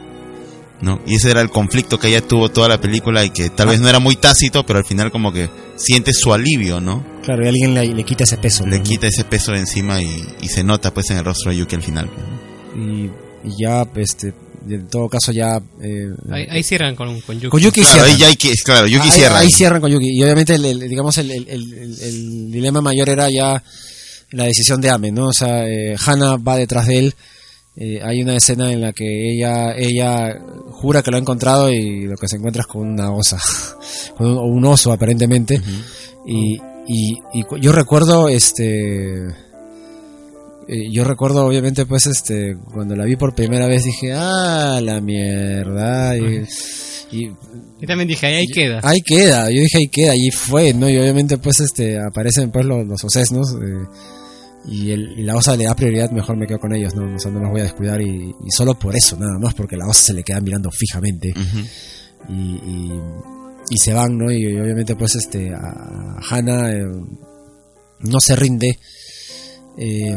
¿no? 0.80 1.00
Y 1.06 1.14
ese 1.16 1.30
era 1.30 1.40
el 1.40 1.50
conflicto 1.50 1.98
que 1.98 2.08
ella 2.08 2.20
tuvo 2.20 2.50
toda 2.50 2.68
la 2.68 2.80
película 2.80 3.24
y 3.24 3.30
que 3.30 3.48
tal 3.50 3.68
vez 3.68 3.80
no 3.80 3.88
era 3.88 3.98
muy 4.00 4.16
tácito, 4.16 4.64
pero 4.66 4.78
al 4.78 4.84
final 4.84 5.10
como 5.10 5.32
que 5.32 5.48
siente 5.76 6.12
su 6.12 6.32
alivio, 6.32 6.80
¿no? 6.80 7.04
Claro, 7.22 7.44
y 7.44 7.48
alguien 7.48 7.74
le, 7.74 7.86
le 7.86 8.04
quita 8.04 8.24
ese 8.24 8.36
peso. 8.36 8.66
Le 8.66 8.78
¿no? 8.78 8.82
quita 8.84 9.06
ese 9.06 9.24
peso 9.24 9.52
de 9.52 9.58
encima 9.60 10.02
y, 10.02 10.24
y 10.42 10.48
se 10.48 10.62
nota 10.64 10.92
pues 10.92 11.10
en 11.10 11.18
el 11.18 11.24
rostro 11.24 11.50
de 11.50 11.58
Yuki 11.58 11.76
al 11.76 11.82
final. 11.82 12.10
Y, 12.76 13.04
y 13.48 13.56
ya, 13.58 13.86
este, 13.96 14.34
en 14.68 14.86
todo 14.88 15.08
caso 15.08 15.32
ya... 15.32 15.60
eh, 15.82 16.08
Ahí, 16.30 16.46
ahí 16.50 16.62
cierran 16.62 16.94
con, 16.96 17.20
con 17.22 17.36
Yuki. 17.36 17.48
Con 17.48 17.60
Yuki 17.60 17.80
Claro, 17.80 17.94
cierran. 17.94 18.12
ahí 18.12 18.18
ya 18.18 18.26
hay 18.28 18.36
que- 18.36 18.54
claro, 18.64 18.86
Yuki 18.86 19.04
ahí, 19.08 19.10
cierra 19.10 19.38
Ahí 19.38 19.46
ahí. 19.46 19.52
cierran 19.52 19.80
con 19.80 19.90
Yuki. 19.90 20.10
Y 20.10 20.22
obviamente, 20.22 20.54
el, 20.54 20.64
el- 20.64 20.88
digamos, 20.88 21.16
el, 21.18 21.30
el- 21.30 21.48
el- 21.48 21.72
el- 21.74 22.00
el 22.00 22.50
dilema 22.52 22.80
mayor 22.80 23.08
era 23.08 23.28
ya 23.30 23.62
la 24.30 24.44
decisión 24.44 24.80
de 24.80 24.90
Ame, 24.90 25.12
¿no? 25.12 25.28
O 25.28 25.32
sea, 25.32 25.66
eh, 25.68 25.96
Hannah 26.04 26.36
va 26.36 26.56
detrás 26.56 26.86
de 26.88 26.98
él. 26.98 27.14
Eh, 27.76 28.00
hay 28.02 28.22
una 28.22 28.36
escena 28.36 28.72
en 28.72 28.80
la 28.80 28.92
que 28.92 29.32
ella 29.32 29.74
ella 29.76 30.38
jura 30.70 31.02
que 31.02 31.10
lo 31.10 31.16
ha 31.16 31.20
encontrado 31.20 31.70
y 31.72 32.06
lo 32.06 32.16
que 32.16 32.28
se 32.28 32.36
encuentra 32.36 32.60
es 32.62 32.68
con 32.68 32.88
una 32.88 33.10
osa, 33.10 33.38
con 34.16 34.28
un, 34.28 34.38
o 34.38 34.44
un 34.44 34.64
oso 34.64 34.92
aparentemente. 34.92 35.60
y, 36.26 36.60
y, 36.86 37.18
yo 37.60 37.72
recuerdo 37.72 38.28
este 38.28 39.26
eh, 40.66 40.90
yo 40.90 41.04
recuerdo 41.04 41.44
obviamente 41.44 41.84
pues 41.84 42.06
este 42.06 42.56
cuando 42.72 42.96
la 42.96 43.04
vi 43.04 43.16
por 43.16 43.34
primera 43.34 43.66
vez 43.66 43.84
dije 43.84 44.12
ah 44.14 44.80
la 44.82 45.00
mierda 45.00 46.16
y, 46.16 46.46
también 47.86 48.08
dije, 48.08 48.26
ahí, 48.26 48.34
ahí 48.36 48.46
queda. 48.46 48.80
ahí 48.82 49.00
queda 49.02 49.50
yo 49.50 49.60
dije 49.60 49.78
ahí 49.78 49.88
queda 49.88 50.16
y 50.16 50.30
fue 50.30 50.72
no 50.72 50.88
y 50.88 50.96
obviamente 50.96 51.36
pues 51.36 51.60
este 51.60 51.98
aparecen 51.98 52.50
pues 52.50 52.64
los, 52.64 52.86
los 52.86 53.04
osesnos 53.04 53.54
eh, 53.62 53.86
y, 54.66 54.90
el, 54.90 55.18
y 55.18 55.22
la 55.22 55.36
osa 55.36 55.56
le 55.56 55.64
da 55.64 55.74
prioridad 55.74 56.10
mejor 56.10 56.36
me 56.36 56.46
quedo 56.46 56.58
con 56.58 56.74
ellos 56.74 56.94
no 56.94 57.14
o 57.14 57.18
sea, 57.18 57.30
no 57.30 57.40
los 57.40 57.50
voy 57.50 57.60
a 57.60 57.64
descuidar 57.64 58.00
y, 58.00 58.34
y 58.44 58.50
solo 58.50 58.78
por 58.78 58.96
eso 58.96 59.16
nada 59.16 59.38
más 59.38 59.54
porque 59.54 59.76
la 59.76 59.86
osa 59.86 60.06
se 60.06 60.14
le 60.14 60.22
queda 60.22 60.40
mirando 60.40 60.70
fijamente. 60.70 61.34
Y, 62.28 62.32
y, 62.32 63.00
y 63.68 63.76
se 63.76 63.92
van 63.92 64.16
no 64.16 64.30
y, 64.30 64.58
obviamente 64.58 64.96
pues 64.96 65.14
este 65.16 65.52
a 65.54 66.18
Hannah 66.30 66.72
eh, 66.72 66.84
no 68.00 68.20
se 68.20 68.36
rinde 68.36 68.78
eh, 69.76 70.16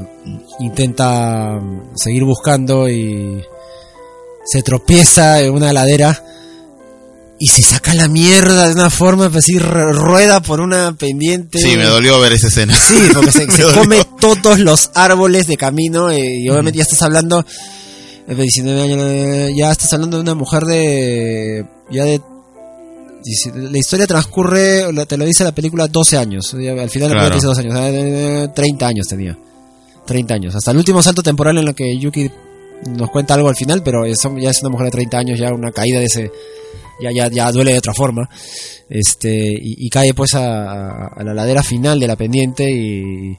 intenta 0.60 1.60
seguir 1.95 2.24
buscando 2.24 2.88
y 2.88 3.41
se 4.45 4.61
tropieza 4.61 5.41
en 5.41 5.53
una 5.53 5.74
ladera 5.74 6.24
y 7.39 7.47
se 7.47 7.61
saca 7.61 7.93
la 7.93 8.07
mierda 8.07 8.68
de 8.68 8.73
una 8.73 8.89
forma, 8.89 9.30
pues 9.30 9.45
así 9.45 9.57
ru- 9.59 9.93
rueda 9.93 10.39
por 10.41 10.59
una 10.59 10.93
pendiente. 10.93 11.59
Sí, 11.59 11.77
me 11.77 11.85
dolió 11.85 12.19
ver 12.19 12.34
esa 12.34 12.47
escena. 12.47 12.73
Sí, 12.76 12.99
porque 13.14 13.31
se, 13.31 13.47
come 13.76 14.03
todos 14.19 14.59
los 14.59 14.89
árboles 14.95 15.45
de 15.47 15.55
camino 15.57 16.09
eh, 16.09 16.39
y 16.39 16.49
obviamente 16.49 16.77
ya 16.77 16.84
estás 16.84 17.01
hablando 17.03 17.45
eh, 18.27 18.34
de 18.35 18.41
19 18.43 18.81
años, 18.81 18.97
eh, 19.03 19.53
ya 19.55 19.72
estás 19.72 19.93
hablando 19.93 20.18
de 20.18 20.23
una 20.23 20.34
mujer 20.35 20.64
de 20.64 21.65
ya 21.91 22.05
de 22.05 22.22
la 23.55 23.77
historia 23.77 24.07
transcurre, 24.07 24.84
te 25.05 25.18
lo 25.18 25.26
dice 25.26 25.43
la 25.43 25.51
película 25.51 25.88
12 25.88 26.18
años, 26.18 26.53
al 26.53 26.59
final 26.59 26.73
la 26.80 26.88
película 26.88 27.09
Claro. 27.19 27.35
dice 27.35 27.47
12 27.47 27.61
años, 27.61 27.73
o 27.73 27.77
sea, 27.77 27.89
eh, 27.89 28.47
30 28.55 28.88
años 28.88 29.07
tenía. 29.07 29.38
30 30.05 30.34
años, 30.34 30.55
hasta 30.55 30.72
el 30.72 30.77
último 30.77 31.03
salto 31.03 31.22
temporal 31.22 31.57
en 31.57 31.68
el 31.68 31.76
que 31.76 31.97
Yuki 31.99 32.31
nos 32.88 33.09
cuenta 33.11 33.34
algo 33.34 33.49
al 33.49 33.55
final, 33.57 33.84
pero 33.84 34.05
ya 34.05 34.14
es 34.49 34.61
una 34.61 34.69
mujer 34.69 34.85
de 34.85 34.91
30 34.91 35.18
años, 35.18 35.39
ya 35.39 35.49
una 35.53 35.72
caída 35.73 35.99
de 35.99 36.05
ese 36.05 36.31
ya 37.02 37.11
ya 37.11 37.30
ya 37.30 37.52
duele 37.52 37.72
de 37.74 37.78
otra 37.80 37.94
forma. 37.94 38.30
Este 38.90 39.30
y, 39.52 39.86
y 39.86 39.90
cae 39.90 40.14
pues 40.14 40.34
a, 40.36 41.07
a 41.07 41.24
la 41.24 41.34
ladera 41.34 41.64
final 41.64 41.99
de 41.99 42.07
la 42.07 42.15
pendiente 42.15 42.69
y 42.69 43.38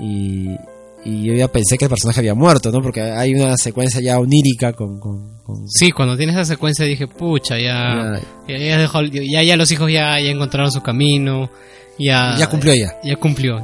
y, 0.00 0.48
y 1.04 1.24
yo 1.24 1.34
ya 1.34 1.48
pensé 1.48 1.76
que 1.76 1.84
el 1.84 1.90
personaje 1.90 2.20
había 2.20 2.34
muerto, 2.34 2.70
¿no? 2.70 2.80
Porque 2.80 3.00
hay 3.02 3.34
una 3.34 3.56
secuencia 3.56 4.00
ya 4.00 4.18
onírica 4.18 4.72
con, 4.72 4.98
con, 5.00 5.38
con- 5.42 5.68
Sí, 5.68 5.90
cuando 5.90 6.16
tienes 6.16 6.34
esa 6.36 6.44
secuencia 6.44 6.84
dije, 6.84 7.06
pucha, 7.08 7.58
ya, 7.58 8.20
ya, 8.48 8.58
ya, 8.58 8.78
dejó- 8.78 9.04
ya, 9.04 9.42
ya 9.42 9.56
los 9.56 9.70
hijos 9.72 9.90
ya, 9.92 10.18
ya 10.20 10.30
encontraron 10.30 10.70
su 10.72 10.80
camino, 10.82 11.50
ya, 11.98 12.36
Ya 12.38 12.46
cumplió 12.48 12.74
ya. 12.74 12.92
Ya 13.04 13.16
cumplió. 13.16 13.58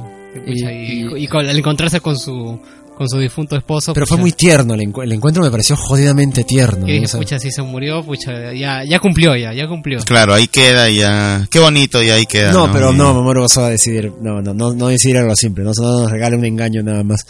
Pucha, 0.45 0.71
y, 0.71 1.07
y 1.23 1.27
con- 1.27 1.47
al 1.47 1.57
encontrarse 1.57 1.99
con 2.01 2.17
su, 2.17 2.59
con 2.99 3.07
su 3.07 3.17
difunto 3.17 3.55
esposo. 3.55 3.93
Pero 3.93 4.05
fue 4.05 4.17
muy 4.17 4.33
tierno, 4.33 4.73
el, 4.73 4.81
encu- 4.81 5.01
el 5.03 5.13
encuentro 5.13 5.41
me 5.41 5.49
pareció 5.49 5.77
jodidamente 5.77 6.43
tierno. 6.43 6.85
que 6.85 6.99
¿no? 6.99 7.07
pucha, 7.17 7.39
si 7.39 7.49
se 7.49 7.61
murió, 7.61 8.03
pucha, 8.03 8.51
ya, 8.53 8.83
ya 8.85 8.99
cumplió, 8.99 9.37
ya, 9.37 9.53
ya 9.53 9.69
cumplió. 9.69 9.99
Claro, 10.01 10.33
ahí 10.33 10.47
queda 10.49 10.89
ya. 10.89 11.47
Qué 11.49 11.59
bonito 11.59 12.03
y 12.03 12.09
ahí 12.09 12.25
queda. 12.25 12.51
no, 12.51 12.69
pero 12.73 12.91
Y- 12.91 12.97
no, 12.97 13.13
Mamoru 13.13 13.43
vas 13.43 13.57
a 13.57 13.69
decidir, 13.69 14.11
no, 14.21 14.41
no, 14.41 14.53
no, 14.53 14.73
no 14.73 14.87
decidir 14.89 15.17
algo 15.17 15.33
simple, 15.35 15.63
no, 15.63 15.71
no 15.79 16.01
nos 16.01 16.11
regale 16.11 16.35
un 16.35 16.43
engaño 16.43 16.83
nada 16.83 17.03
más. 17.03 17.25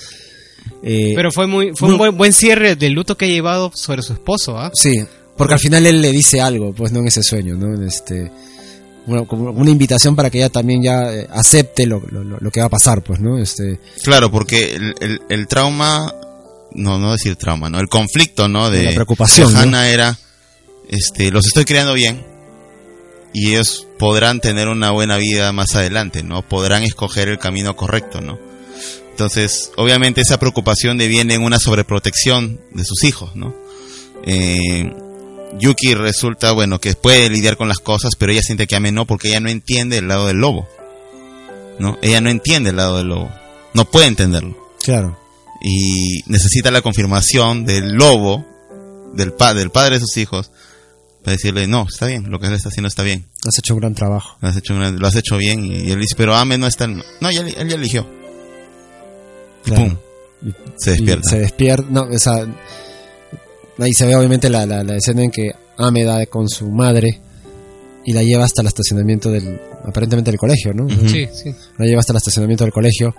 Eh, 0.82 1.14
Pero 1.16 1.32
fue 1.32 1.46
muy, 1.46 1.72
fue 1.76 1.88
muy- 1.90 1.94
un 1.94 1.98
buen, 2.00 2.18
buen 2.18 2.34
cierre 2.34 2.76
del 2.76 2.94
luto 2.94 3.16
que 3.16 3.26
ha 3.26 3.30
llevado 3.30 3.72
sobre 3.76 4.02
su 4.02 4.14
esposo, 4.14 4.58
¿ah? 4.58 4.72
Sí, 4.74 4.96
porque 5.38 5.54
al 5.54 5.60
final 5.60 5.86
él 5.86 6.02
le 6.02 6.12
dice 6.12 6.41
algo, 6.41 6.74
pues 6.74 6.91
no 6.91 7.00
en 7.00 7.08
ese 7.10 7.22
sueño, 7.22 7.56
¿no? 7.56 7.80
Este, 7.86 8.32
una, 9.08 9.26
como 9.26 9.50
una 9.52 9.70
invitación 9.72 10.16
para 10.16 10.30
que 10.30 10.38
ella 10.40 10.50
también 10.50 10.84
ya 10.84 11.14
eh, 11.14 11.28
acepte 11.32 11.86
lo, 11.88 12.02
lo, 12.12 12.24
lo- 12.24 12.52
que 12.52 12.60
va 12.60 12.68
a 12.68 12.70
pasar, 12.70 13.04
pues, 13.04 13.20
¿no? 13.20 13.38
Este, 13.40 13.80
Claro, 14.04 14.30
porque 14.32 14.76
el, 14.76 14.96
el, 15.00 15.22
el 15.30 15.48
trauma, 15.48 16.14
no, 16.74 17.00
no 17.00 17.12
decir 17.14 17.36
trauma, 17.36 17.70
¿no? 17.70 17.80
El 17.80 17.88
conflicto, 17.90 18.48
¿no? 18.48 18.70
De 18.70 18.84
La 18.84 18.92
preocupación, 18.94 19.48
de 19.50 19.54
¿no? 19.54 19.60
Hannah 19.62 19.90
era, 19.90 20.18
este, 20.90 21.32
los 21.32 21.46
estoy 21.48 21.66
criando 21.66 21.94
bien 21.94 22.24
y 23.34 23.50
ellos 23.52 23.88
podrán 23.98 24.40
tener 24.40 24.68
una 24.68 24.92
buena 24.92 25.18
vida 25.18 25.52
más 25.54 25.76
adelante, 25.76 26.24
¿no? 26.24 26.42
Podrán 26.42 26.84
escoger 26.84 27.30
el 27.30 27.38
camino 27.40 27.76
correcto, 27.76 28.22
¿no? 28.22 28.38
Entonces, 29.12 29.72
obviamente 29.76 30.22
esa 30.22 30.40
preocupación 30.40 30.98
deviene 30.98 31.34
en 31.34 31.44
una 31.44 31.60
sobreprotección 31.60 32.60
de 32.72 32.86
sus 32.86 33.04
hijos, 33.04 33.36
¿no? 33.36 33.54
Eh, 34.26 34.92
Yuki 35.58 35.94
resulta, 35.96 36.52
bueno, 36.52 36.80
que 36.80 36.94
puede 36.96 37.30
lidiar 37.30 37.58
con 37.58 37.68
las 37.68 37.80
cosas, 37.80 38.12
pero 38.18 38.32
ella 38.32 38.42
siente 38.44 38.68
que 38.68 38.76
Ame 38.76 38.92
no, 38.92 39.06
porque 39.06 39.30
ella 39.30 39.40
no 39.40 39.50
entiende 39.50 39.98
el 39.98 40.08
lado 40.08 40.28
del 40.28 40.38
lobo, 40.38 40.68
¿no? 41.80 41.98
Ella 42.02 42.22
no 42.22 42.30
entiende 42.30 42.70
el 42.70 42.76
lado 42.76 42.98
del 42.98 43.08
lobo, 43.08 43.30
no 43.74 43.86
puede 43.86 44.08
entenderlo 44.08 44.56
claro. 44.84 45.18
y 45.62 46.22
necesita 46.28 46.70
la 46.72 46.82
confirmación 46.82 47.66
del 47.66 47.94
lobo, 47.94 48.46
del, 49.14 49.34
pa 49.34 49.54
del 49.54 49.72
padre 49.72 49.96
de 49.96 50.02
sus 50.02 50.18
hijos, 50.18 50.52
para 51.24 51.34
decirle, 51.36 51.68
no, 51.68 51.88
está 51.90 52.06
bien, 52.06 52.30
lo 52.30 52.40
que 52.40 52.48
él 52.48 52.54
está 52.54 52.70
haciendo 52.70 52.88
está 52.88 53.04
bien, 53.04 53.28
Has 53.46 53.58
hecho 53.58 53.74
un 53.74 53.80
gran 53.82 53.96
trabajo. 53.96 54.38
lo 54.42 54.48
has 54.50 54.56
hecho, 54.58 54.74
un 54.74 54.80
gran- 54.82 55.00
lo 55.00 55.08
has 55.08 55.16
hecho 55.16 55.36
bien, 55.38 55.66
y, 55.66 55.92
él 55.92 56.00
dice, 56.00 56.14
pero 56.16 56.36
Ame 56.36 56.58
no 56.58 56.68
está, 56.68 56.86
en- 56.86 57.04
no, 57.22 57.32
ya, 57.32 57.42
él 57.42 57.68
ya 57.68 57.76
eligió, 57.76 58.08
y 59.66 59.72
Claro. 59.72 59.84
pum, 59.84 59.98
se 60.78 60.92
despierta. 60.92 61.28
Y 61.28 61.30
se 61.32 61.40
despierta, 61.40 61.86
no, 61.90 62.04
o 62.04 62.20
sea, 62.20 62.46
ahí 63.80 63.94
se 63.94 64.06
ve 64.06 64.16
obviamente 64.16 64.50
la, 64.50 64.66
la, 64.66 64.84
la 64.84 64.96
escena 64.98 65.24
en 65.24 65.32
que 65.32 65.52
Ame 65.78 66.04
da 66.04 66.26
con 66.26 66.48
su 66.50 66.70
madre 66.70 67.20
y 68.06 68.14
la 68.14 68.24
lleva 68.24 68.46
hasta 68.46 68.62
el 68.62 68.68
estacionamiento 68.68 69.30
del, 69.32 69.60
aparentemente 69.86 70.32
del 70.32 70.40
colegio, 70.40 70.74
¿no? 70.74 70.88
Sí, 71.08 71.28
sí. 71.34 71.54
La 71.78 71.86
lleva 71.86 72.00
hasta 72.00 72.14
el 72.14 72.18
estacionamiento 72.18 72.64
del 72.64 72.74
colegio 72.74 73.14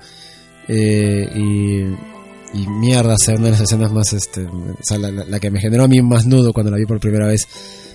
eh, 0.68 1.28
y, 1.34 2.58
y 2.60 2.66
mierda, 2.68 3.14
o 3.14 3.18
sea, 3.18 3.34
una 3.34 3.46
de 3.46 3.50
las 3.52 3.60
escenas 3.60 3.92
más, 3.92 4.12
este, 4.12 4.42
o 4.44 4.76
sea, 4.82 4.98
la, 4.98 5.10
la- 5.10 5.24
la 5.24 5.40
que 5.40 5.50
me 5.50 5.60
generó 5.60 5.84
a 5.84 5.88
mí 5.88 6.00
más 6.02 6.26
nudo 6.26 6.52
cuando 6.52 6.70
la 6.70 6.76
vi 6.78 6.86
por 6.86 7.00
primera 7.00 7.26
vez, 7.26 7.46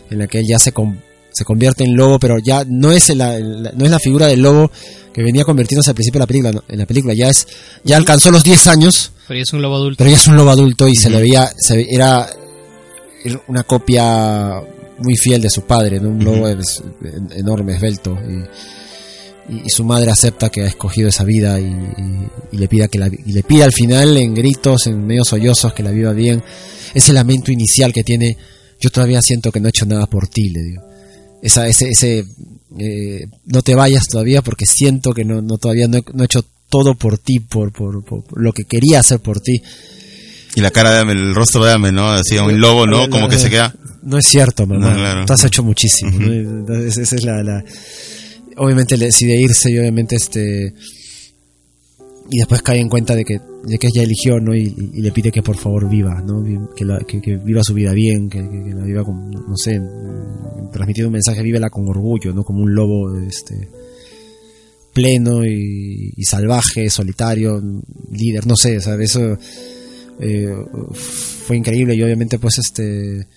en 0.10 0.20
la 0.20 0.28
que 0.28 0.40
él 0.40 0.46
ya 0.48 0.60
se, 0.60 0.72
con- 0.72 1.02
se 1.34 1.44
convierte 1.44 1.84
en 1.84 1.96
lobo, 1.96 2.20
pero 2.20 2.38
ya 2.40 2.64
no 2.68 2.92
es 2.92 3.10
la, 3.16 3.38
la- 3.40 3.72
no 3.72 3.86
es 3.86 3.92
la 3.92 4.00
figura 4.00 4.28
del 4.28 4.42
lobo 4.42 4.72
que 5.14 5.24
venía 5.24 5.44
convirtiéndose 5.46 5.90
al 5.92 5.96
principio 5.96 6.20
de 6.20 6.24
la 6.24 6.28
película, 6.28 6.52
no, 6.52 6.64
en 6.68 6.80
la 6.80 6.86
película 6.86 7.14
ya 7.14 7.30
es, 7.30 7.48
ya 7.84 7.98
alcanzó 7.98 8.32
los 8.32 8.44
10 8.44 8.68
años, 8.68 9.12
Pero 9.28 9.38
ya 9.38 9.44
es 9.44 9.54
un 9.54 9.62
lobo 9.62 9.76
adulto. 9.76 9.98
pero 9.98 10.10
ya 10.10 10.16
es 10.18 10.28
un 10.28 10.36
lobo 10.36 10.50
adulto 10.50 10.88
y 10.88 10.96
se 10.96 11.10
le 11.10 11.20
veía, 11.22 11.50
se 11.58 11.88
era, 11.94 12.28
una 13.48 13.64
copia 13.64 14.62
muy 15.00 15.16
fiel 15.16 15.42
de 15.42 15.50
su 15.50 15.64
padre, 15.64 16.00
¿no? 16.00 16.10
un 16.10 16.24
lobo 16.24 16.48
enorme, 17.36 17.76
esbelto. 17.76 18.18
Y, 18.28 19.54
y- 19.54 19.62
y 19.66 19.70
su 19.70 19.84
madre 19.84 20.10
acepta 20.12 20.50
que 20.50 20.62
ha 20.64 20.68
escogido 20.68 21.10
esa 21.10 21.24
vida 21.24 21.60
y, 21.60 21.76
le 22.52 22.68
pida 22.68 22.88
que 22.88 22.98
la, 22.98 23.10
vi- 23.10 23.20
y 23.26 23.34
le 23.34 23.44
pide 23.44 23.64
al 23.64 23.74
final 23.74 24.18
en 24.18 24.34
gritos, 24.34 24.88
en 24.88 25.06
medios 25.06 25.28
sollozos 25.28 25.74
que 25.74 25.84
la 25.84 25.92
viva 25.92 26.14
bien. 26.14 26.42
Ese 26.94 27.14
lamento 27.14 27.52
inicial 27.52 27.92
que 27.94 28.04
tiene, 28.04 28.38
yo 28.80 28.90
todavía 28.90 29.22
siento 29.22 29.52
que 29.52 29.60
no 29.60 29.68
he 29.68 29.70
hecho 29.70 29.86
nada 29.86 30.08
por 30.08 30.28
ti, 30.28 30.50
le 30.50 30.62
digo. 30.64 30.82
Esa, 31.42 31.68
ese, 31.68 31.90
ese 31.90 32.26
eh, 32.80 33.28
no 33.46 33.62
te 33.62 33.76
vayas 33.76 34.08
todavía 34.08 34.42
porque 34.42 34.66
siento 34.66 35.12
que 35.14 35.24
no, 35.26 35.42
no 35.42 35.58
todavía 35.58 35.88
no 35.88 35.98
he, 35.98 36.04
no 36.14 36.24
he 36.24 36.26
hecho 36.26 36.44
todo 36.70 36.96
por 36.96 37.18
ti, 37.20 37.40
por, 37.40 37.72
por, 37.72 38.04
por 38.04 38.24
lo 38.42 38.52
que 38.52 38.64
quería 38.66 39.00
hacer 39.02 39.20
por 39.20 39.40
ti. 39.42 39.62
Y 40.56 40.62
la 40.62 40.72
cara 40.72 41.04
de 41.04 41.12
el 41.12 41.36
rostro 41.36 41.64
de 41.66 41.92
¿no? 41.92 42.10
Así, 42.12 42.38
un 42.38 42.60
lobo, 42.60 42.86
¿no? 42.88 43.10
Como 43.10 43.28
que 43.28 43.38
se 43.38 43.50
queda... 43.50 43.74
No 44.04 44.18
es 44.18 44.26
cierto, 44.28 44.66
mamá. 44.68 44.92
No, 44.92 44.96
claro. 44.98 45.26
Tú 45.26 45.34
has 45.34 45.44
hecho 45.44 45.64
muchísimo. 45.64 46.12
esa 46.88 47.02
es 47.02 47.24
la, 47.26 47.44
la- 47.44 47.64
Obviamente 48.58 48.96
decide 48.98 49.36
irse 49.40 49.70
y 49.72 49.78
obviamente 49.80 50.16
este... 50.16 50.74
Y 52.30 52.38
después 52.38 52.62
cae 52.64 52.80
en 52.80 52.90
cuenta 52.90 53.16
de 53.16 53.24
que, 53.24 53.40
de 53.66 53.78
que 53.78 53.88
ella 53.88 54.02
eligió, 54.04 54.40
¿no? 54.40 54.56
Y, 54.56 54.74
y 54.94 55.02
le 55.02 55.12
pide 55.12 55.32
que 55.32 55.44
por 55.44 55.58
favor 55.58 55.88
viva, 55.90 56.22
¿no? 56.26 56.44
Que, 56.76 56.86
la- 56.86 57.00
que- 57.08 57.22
que 57.22 57.36
viva 57.38 57.64
su 57.64 57.74
vida 57.74 57.92
bien, 57.94 58.30
que, 58.30 58.40
la 58.40 58.84
viva 58.84 59.04
con, 59.04 59.30
no 59.30 59.56
sé, 59.58 59.80
transmitiendo 60.72 61.10
un 61.10 61.14
mensaje, 61.14 61.44
vívela 61.44 61.70
con 61.70 61.88
orgullo, 61.88 62.34
¿no? 62.34 62.44
Como 62.44 62.62
un 62.64 62.74
lobo, 62.74 63.16
este 63.20 63.70
pleno 64.94 65.44
y, 65.46 66.14
y 66.16 66.24
salvaje, 66.24 66.90
solitario, 66.90 67.62
líder, 68.12 68.48
no 68.48 68.56
sé, 68.56 68.78
sea, 68.82 68.96
eso 68.96 69.38
eh, 70.20 70.48
fue 70.94 71.58
increíble 71.58 71.96
y 71.96 72.02
obviamente 72.04 72.40
pues 72.40 72.58
este 72.60 73.28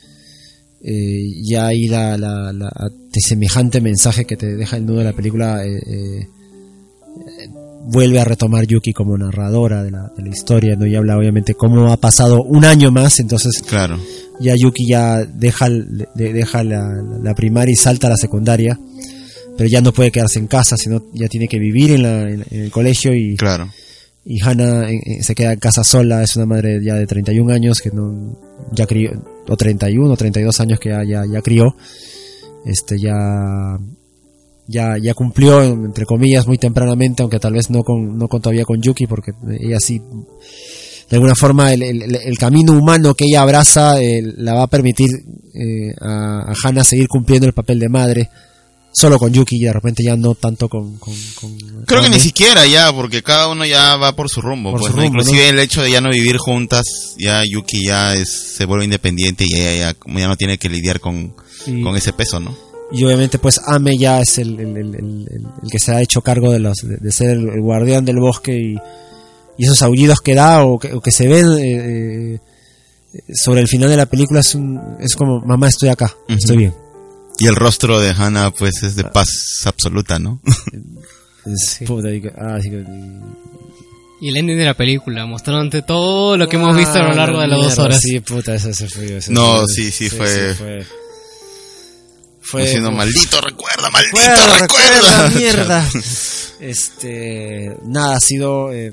eh, 0.83 1.23
ya 1.45 1.67
ahí 1.67 1.89
la, 1.89 2.17
la, 2.17 2.53
la- 2.53 2.71
de 3.13 3.21
semejante 3.21 3.81
mensaje 3.81 4.25
que 4.25 4.37
te 4.37 4.55
deja 4.55 4.77
el 4.77 4.87
nudo 4.87 4.99
de 4.99 5.05
la 5.05 5.13
película 5.13 5.65
eh, 5.67 5.81
eh, 5.87 6.29
vuelve 7.85 8.21
a 8.21 8.25
retomar 8.25 8.67
Yuki 8.67 8.93
como 8.93 9.17
narradora 9.17 9.83
de 9.83 9.91
la, 9.91 10.13
de 10.17 10.23
la 10.23 10.29
historia, 10.29 10.77
¿no? 10.77 10.87
Y 10.87 10.95
habla 10.95 11.17
obviamente 11.17 11.55
cómo 11.55 11.91
ha 11.93 11.97
pasado 11.97 12.43
un 12.43 12.65
año 12.65 12.91
más, 12.91 13.19
entonces 13.19 13.63
Claro. 13.63 13.99
ya 14.41 14.55
Yuki 14.57 14.87
ya 14.87 15.25
deja, 15.25 15.69
de- 15.71 16.33
deja 16.33 16.63
la, 16.65 17.03
la 17.23 17.35
primaria 17.35 17.73
y 17.73 17.77
salta 17.77 18.07
a 18.09 18.11
la 18.11 18.17
secundaria, 18.17 18.79
pero 19.57 19.69
ya 19.69 19.81
no 19.81 19.93
puede 19.93 20.11
quedarse 20.13 20.39
en 20.39 20.47
casa, 20.49 20.77
sino 20.77 21.03
ya 21.15 21.29
tiene 21.29 21.49
que 21.49 21.59
vivir 21.59 21.93
en, 21.93 22.03
la- 22.03 22.23
en- 22.31 22.45
en 22.51 22.63
el 22.65 22.71
colegio 22.71 23.15
y, 23.15 23.37
Claro. 23.37 23.71
Y 24.31 24.43
Hannah 24.43 24.91
eh, 24.91 25.01
eh, 25.07 25.23
se 25.23 25.35
queda 25.35 25.55
en 25.55 25.59
casa 25.59 25.83
sola, 25.83 26.23
es 26.23 26.37
una 26.37 26.45
madre 26.45 26.81
ya 26.85 26.95
de 26.97 27.07
31 27.07 27.51
años 27.55 27.81
que 27.81 27.91
no 27.91 28.37
ya 28.73 28.87
crió 28.87 29.11
o 29.49 29.57
31 29.57 30.13
o 30.13 30.17
32 30.17 30.61
años 30.61 30.79
que 30.79 30.91
ya 30.91 31.03
ya, 31.03 31.23
ya 31.33 31.41
crió. 31.41 31.75
Este 32.67 32.99
ya 33.01 33.15
ya 34.67 34.99
ya 35.01 35.15
cumplió 35.15 35.63
entre 35.63 36.05
comillas 36.05 36.47
muy 36.47 36.59
tempranamente, 36.59 37.23
aunque 37.23 37.39
tal 37.39 37.55
vez 37.55 37.71
no 37.71 37.83
con 37.83 38.19
no 38.19 38.29
con 38.29 38.43
todavía 38.43 38.65
con 38.65 38.83
Yuki 38.83 39.07
porque 39.07 39.33
ella 39.59 39.79
sí 39.81 39.99
de 41.09 41.17
alguna 41.17 41.35
forma 41.35 41.73
el, 41.73 41.83
el- 41.83 42.37
camino 42.39 42.73
humano 42.75 43.15
que 43.15 43.25
ella 43.25 43.41
abraza 43.41 43.99
eh, 44.03 44.21
la 44.37 44.53
va 44.53 44.65
a 44.65 44.67
permitir 44.67 45.09
eh, 45.55 45.95
a, 46.03 46.51
a 46.51 46.55
Hannah 46.63 46.85
seguir 46.85 47.09
cumpliendo 47.09 47.47
el 47.47 47.55
papel 47.55 47.79
de 47.79 47.89
madre 47.89 48.29
solo 48.93 49.19
con 49.19 49.32
Yuki 49.32 49.56
y 49.56 49.65
de 49.65 49.73
repente 49.73 50.02
ya 50.02 50.16
no 50.16 50.35
tanto 50.35 50.69
con, 50.69 50.97
con, 50.98 51.15
con 51.40 51.56
Creo 51.86 52.02
que 52.02 52.09
ni 52.09 52.19
siquiera 52.19 52.66
ya, 52.66 52.93
porque 52.93 53.23
cada 53.23 53.48
uno 53.48 53.65
ya 53.65 53.97
va 53.97 54.16
por 54.16 54.28
su 54.28 54.40
rumbo. 54.40 54.70
Por 54.73 54.81
pues, 54.81 54.90
su 54.93 54.97
¿no? 54.97 55.02
rumbo, 55.05 55.19
Inclusive 55.20 55.44
¿no? 55.44 55.51
el 55.51 55.59
hecho 55.60 55.82
de 55.82 55.90
ya 55.90 56.01
no 56.01 56.10
vivir 56.10 56.36
juntas, 56.39 56.85
ya 57.19 57.43
Yuki 57.44 57.85
ya 57.86 58.15
es, 58.15 58.28
se 58.56 58.65
vuelve 58.65 58.85
independiente 58.85 59.44
y 59.47 59.55
ella 59.55 59.93
ya, 59.93 60.19
ya 60.20 60.28
no 60.28 60.36
tiene 60.36 60.59
que 60.59 60.69
lidiar 60.69 61.01
con, 61.01 61.35
Y- 61.66 61.82
con 61.82 61.97
ese 61.97 62.12
peso, 62.12 62.40
¿no? 62.40 62.56
y 62.90 63.05
obviamente 63.05 63.39
pues 63.39 63.60
Ame 63.66 63.98
ya 63.98 64.19
es 64.23 64.39
el, 64.39 64.59
el- 64.59 64.77
el- 64.78 65.47
que 65.70 65.78
se 65.78 65.93
ha 65.93 66.01
hecho 66.01 66.23
cargo 66.23 66.51
de 66.51 66.59
los 66.59 66.78
de, 66.78 66.97
de 66.97 67.12
ser 67.12 67.31
el, 67.32 67.60
guardián 67.60 68.06
del 68.06 68.19
bosque 68.19 68.56
y, 68.59 68.77
y 69.59 69.65
esos 69.65 69.82
aullidos 69.82 70.23
que 70.23 70.35
da 70.35 70.65
o 70.65 70.78
que, 70.78 70.94
o 70.94 71.01
que 71.02 71.10
se 71.10 71.28
ven 71.28 71.52
eh, 71.59 72.40
eh, 73.12 73.20
sobre 73.35 73.60
el 73.60 73.69
final 73.69 73.90
de 73.90 73.97
la 73.98 74.06
película 74.06 74.40
es 74.40 74.55
un, 74.55 74.81
es 75.01 75.15
como 75.16 75.39
mamá 75.40 75.69
estoy 75.69 75.90
acá 75.90 76.16
estoy 76.28 76.56
bien 76.56 76.74
Y 77.39 77.47
el 77.47 77.55
rostro 77.56 78.01
de 78.01 78.10
Hannah, 78.10 78.51
pues, 78.51 78.82
es 78.82 78.97
de 78.97 79.05
paz 79.05 79.62
absoluta, 79.66 80.19
¿no? 80.19 80.40
Ah, 82.36 82.59
sí 82.60 82.69
que- 82.70 82.85
Y 84.20 84.28
el 84.28 84.36
ending 84.36 84.59
de 84.59 84.65
la 84.66 84.74
película, 84.74 85.24
mostrándote 85.24 85.81
todo 85.82 86.36
lo 86.36 86.47
que 86.48 86.56
hemos 86.56 86.77
visto 86.77 86.98
a 86.98 87.05
lo 87.05 87.12
Ah, 87.12 87.15
largo 87.15 87.36
la 87.39 87.43
de 87.44 87.48
las 87.48 87.60
dos 87.60 87.78
horas. 87.78 88.01
sí 88.02 88.20
puta 88.20 88.55
ese, 88.55 88.70
ese 88.70 88.89
fue 88.89 89.20
No, 89.28 89.59
fue- 89.59 89.66
sí, 89.74 89.90
sí, 89.90 90.10
fue- 90.10 90.55
fue, 90.55 90.85
Como 92.51 92.65
diciendo, 92.65 92.90
maldito 92.93 93.40
recuerda, 93.40 93.89
maldito 93.90 94.16
recuerda, 94.19 94.59
recuerda. 94.60 95.31
mierda. 95.39 95.89
Este, 96.60 97.77
nada, 97.85 98.16
ha 98.16 98.20
sido 98.20 98.73
eh, 98.73 98.93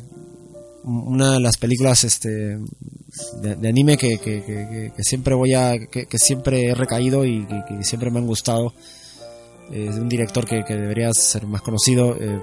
una 0.83 1.33
de 1.33 1.39
las 1.41 1.57
películas 1.57 2.03
este 2.05 2.57
de, 3.41 3.55
de 3.55 3.67
anime 3.69 3.97
que, 3.97 4.17
que, 4.17 4.43
que- 4.43 4.67
que- 4.69 4.91
que 4.95 5.03
siempre 5.03 5.33
voy 5.35 5.53
a 5.53 5.73
que, 5.91 6.05
que 6.05 6.17
siempre 6.17 6.67
he 6.67 6.75
recaído 6.75 7.25
y 7.25 7.45
que, 7.45 7.63
que 7.77 7.83
siempre 7.83 8.09
me 8.11 8.19
han 8.19 8.27
gustado. 8.27 8.73
Eh, 9.71 9.89
de 9.91 9.99
un 9.99 10.07
director 10.07 10.45
que, 10.45 10.63
que 10.63 10.75
debería 10.75 11.11
ser 11.13 11.47
más 11.47 11.61
conocido. 11.61 12.15
eh, 12.19 12.39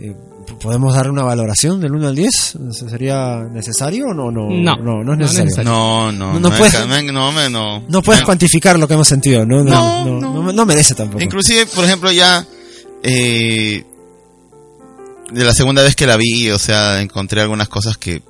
eh, 0.00 0.12
¿Podemos 0.60 0.92
dar 0.92 1.08
una 1.08 1.22
valoración 1.22 1.80
del 1.80 1.94
1 1.94 2.08
al 2.08 2.14
10? 2.16 2.58
¿Sería 2.90 3.44
necesario 3.50 4.06
o 4.08 4.12
no? 4.14 4.30
No, 4.32 4.48
No, 4.50 4.76
no, 4.76 5.04
no 5.04 5.14
no 5.16 5.24
es 5.24 5.30
es 5.32 5.38
necesario. 5.44 5.70
No, 5.70 6.10
no, 6.10 6.32
No, 6.32 6.40
no, 6.40 6.50
no 6.50 6.56
puedes- 6.56 6.86
me- 6.88 7.02
no, 7.12 7.30
me- 7.32 7.48
no. 7.48 7.80
No 7.88 8.02
puedes 8.02 8.22
cuantificar 8.24 8.76
lo 8.78 8.88
que 8.88 8.94
hemos 8.94 9.06
sentido, 9.06 9.46
¿no? 9.46 9.62
No, 9.62 10.04
no, 10.04 10.20
no, 10.42 10.52
no 10.52 10.66
merece 10.66 10.94
tampoco. 10.96 11.22
Inclusive, 11.22 11.66
por 11.66 11.84
ejemplo, 11.84 12.10
ya 12.10 12.44
eh, 13.04 13.84
de 15.30 15.44
la 15.44 15.54
segunda 15.54 15.82
vez 15.82 15.94
que 15.94 16.06
la 16.08 16.16
vi, 16.16 16.50
o 16.50 16.58
sea, 16.58 17.00
encontré 17.00 17.40
algunas 17.40 17.68
cosas 17.68 17.96
que 17.96 18.20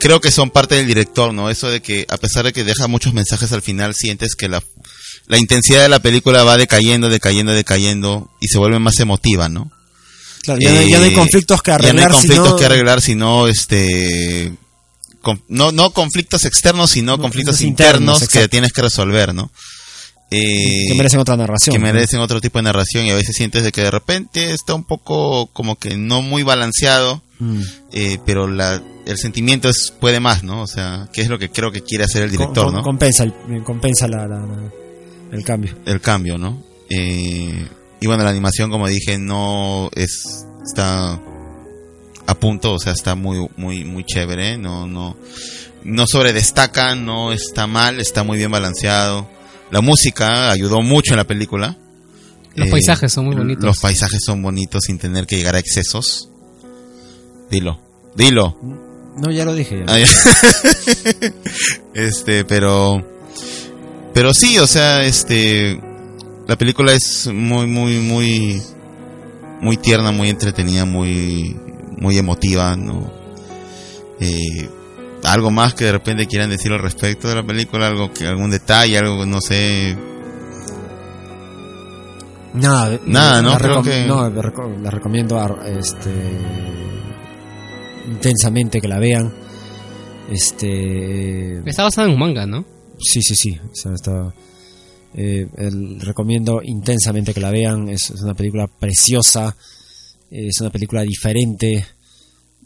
creo 0.00 0.20
que 0.20 0.30
son 0.30 0.50
parte 0.50 0.74
del 0.76 0.86
director, 0.86 1.32
¿no? 1.34 1.50
Eso 1.50 1.70
de 1.70 1.80
que 1.82 2.06
a 2.08 2.16
pesar 2.16 2.44
de 2.44 2.52
que 2.52 2.64
deja 2.64 2.86
muchos 2.86 3.14
mensajes 3.14 3.52
al 3.52 3.62
final, 3.62 3.94
sientes 3.94 4.34
que 4.34 4.48
la, 4.48 4.62
la 5.26 5.38
intensidad 5.38 5.82
de 5.82 5.88
la 5.88 6.00
película 6.00 6.44
va 6.44 6.56
decayendo, 6.56 7.08
decayendo, 7.08 7.52
decayendo 7.52 8.30
y 8.40 8.48
se 8.48 8.58
vuelve 8.58 8.78
más 8.78 8.98
emotiva, 9.00 9.48
¿no? 9.48 9.70
Claro, 10.42 10.60
ya, 10.60 10.72
no, 10.72 10.82
ya 10.82 10.98
no 10.98 11.04
hay 11.04 11.10
Eh, 11.12 11.14
conflictos 11.14 11.62
que 11.62 11.70
arreglar. 11.72 11.94
Ya 11.94 12.00
no 12.00 12.06
hay 12.06 12.12
conflictos 12.12 12.46
sino- 12.46 12.56
que 12.56 12.64
arreglar, 12.64 13.00
sino 13.00 13.46
este 13.48 14.52
con- 15.20 15.42
no, 15.48 15.72
no 15.72 15.90
conflictos 15.90 16.44
externos, 16.44 16.90
sino 16.92 17.18
conflictos 17.18 17.56
conflictos 17.56 17.60
internos, 17.68 18.22
internos, 18.22 18.28
que 18.42 18.48
tienes 18.48 18.72
que 18.72 18.82
resolver, 18.82 19.34
¿no? 19.34 19.50
Eh, 20.30 20.86
que 20.88 20.94
merecen 20.94 21.20
otra 21.20 21.36
narración. 21.36 21.72
que 21.72 21.78
¿no? 21.78 21.86
merecen 21.86 22.20
otro 22.20 22.40
tipo 22.40 22.58
de 22.58 22.62
narración 22.64 23.06
y 23.06 23.10
a 23.10 23.14
veces 23.14 23.34
sientes 23.34 23.62
de 23.64 23.72
que 23.72 23.80
de 23.82 23.90
repente 23.90 24.52
está 24.52 24.74
un 24.74 24.84
poco 24.84 25.46
como 25.48 25.76
que 25.76 25.96
no 25.96 26.22
muy 26.22 26.42
balanceado, 26.42 27.22
Mm. 27.40 27.62
eh, 27.92 28.18
pero 28.26 28.46
la, 28.46 28.82
el 29.08 29.18
sentimiento 29.18 29.68
es, 29.68 29.92
puede 29.98 30.20
más, 30.20 30.44
¿no? 30.44 30.62
O 30.62 30.66
sea, 30.66 31.08
que 31.12 31.22
es 31.22 31.28
lo 31.28 31.38
que 31.38 31.50
creo 31.50 31.72
que 31.72 31.82
quiere 31.82 32.04
hacer 32.04 32.22
el 32.22 32.30
director, 32.30 32.66
Com- 32.66 32.74
¿no? 32.74 32.82
Compensa, 32.82 33.24
el, 33.24 33.34
compensa 33.64 34.06
la, 34.06 34.26
la- 34.28 34.40
la- 34.46 34.72
el 35.32 35.44
cambio. 35.44 35.74
el 35.84 36.00
cambio, 36.00 36.38
¿no? 36.38 36.62
Eh, 36.90 37.66
y 38.00 38.06
bueno, 38.06 38.22
la 38.24 38.30
animación, 38.30 38.70
como 38.70 38.86
dije, 38.88 39.18
no 39.18 39.90
es 39.94 40.44
está 40.64 41.20
a 42.26 42.34
punto, 42.38 42.74
o 42.74 42.78
sea, 42.78 42.92
está 42.92 43.14
muy 43.14 43.46
muy 43.56 43.84
muy 43.84 44.04
chévere, 44.04 44.56
no 44.58 44.86
no 44.86 45.16
no 45.84 46.04
sobredestaca, 46.06 46.94
no 46.94 47.32
está 47.32 47.66
mal, 47.66 48.00
está 48.00 48.22
muy 48.24 48.38
bien 48.38 48.50
balanceado. 48.50 49.28
La 49.70 49.80
música 49.80 50.50
ayudó 50.50 50.80
mucho 50.82 51.12
en 51.12 51.18
la 51.18 51.24
película. 51.26 51.76
Los 52.54 52.68
Eh, 52.68 52.70
paisajes 52.70 53.12
son 53.12 53.26
muy 53.26 53.36
bonitos. 53.36 53.64
Los 53.64 53.78
paisajes 53.80 54.20
son 54.24 54.42
bonitos 54.42 54.84
sin 54.84 54.98
tener 54.98 55.26
que 55.26 55.36
llegar 55.36 55.54
a 55.54 55.58
excesos. 55.58 56.28
Dilo, 57.50 57.80
dilo. 58.14 58.56
No, 59.20 59.30
ya 59.30 59.44
lo 59.44 59.54
dije. 59.54 59.84
ya. 59.86 59.92
Ah, 59.92 59.98
este, 61.94 62.44
pero. 62.44 63.02
Pero 64.14 64.32
sí, 64.34 64.58
o 64.58 64.66
sea, 64.66 65.02
este. 65.04 65.80
La 66.46 66.56
película 66.56 66.92
es 66.92 67.26
muy, 67.32 67.66
muy, 67.66 67.98
muy. 67.98 68.62
Muy 69.60 69.76
tierna, 69.76 70.10
muy 70.12 70.28
entretenida, 70.30 70.84
muy. 70.84 71.56
Muy 71.98 72.16
emotiva, 72.16 72.76
¿no? 72.76 73.10
Eh, 74.20 74.68
algo 75.24 75.50
más 75.50 75.74
que 75.74 75.84
de 75.84 75.92
repente 75.92 76.26
quieran 76.26 76.48
decir 76.50 76.72
al 76.72 76.78
respecto 76.78 77.28
de 77.28 77.34
la 77.34 77.42
película, 77.42 77.88
algo 77.88 78.12
que 78.12 78.26
algún 78.26 78.50
detalle, 78.50 78.96
algo 78.98 79.26
no 79.26 79.40
sé. 79.40 79.96
Nada, 82.54 82.98
Nada, 83.04 83.42
¿no? 83.42 83.50
La, 83.50 83.58
Creo 83.58 83.82
que- 83.82 84.06
no, 84.06 84.28
la 84.30 84.90
recomiendo 84.90 85.38
a- 85.38 85.68
este, 85.68 86.10
intensamente 88.08 88.80
que 88.80 88.88
la 88.88 88.98
vean. 88.98 89.32
Este. 90.30 91.58
Está 91.68 91.84
basada 91.84 92.06
en 92.08 92.14
un 92.14 92.20
manga, 92.20 92.46
¿no? 92.46 92.64
Sí, 93.00 93.20
sí, 93.22 93.34
sí. 93.34 93.58
o 93.58 93.74
sea, 93.74 93.92
está- 93.94 94.34
eh, 95.14 95.46
el- 95.56 96.00
recomiendo 96.00 96.60
intensamente 96.62 97.32
que 97.32 97.40
la 97.40 97.50
vean. 97.50 97.88
Es, 97.88 98.10
es 98.10 98.20
una 98.22 98.34
película 98.34 98.66
preciosa. 98.66 99.56
eh, 100.30 100.48
es 100.48 100.60
una 100.60 100.70
película 100.70 101.02
diferente. 101.02 101.86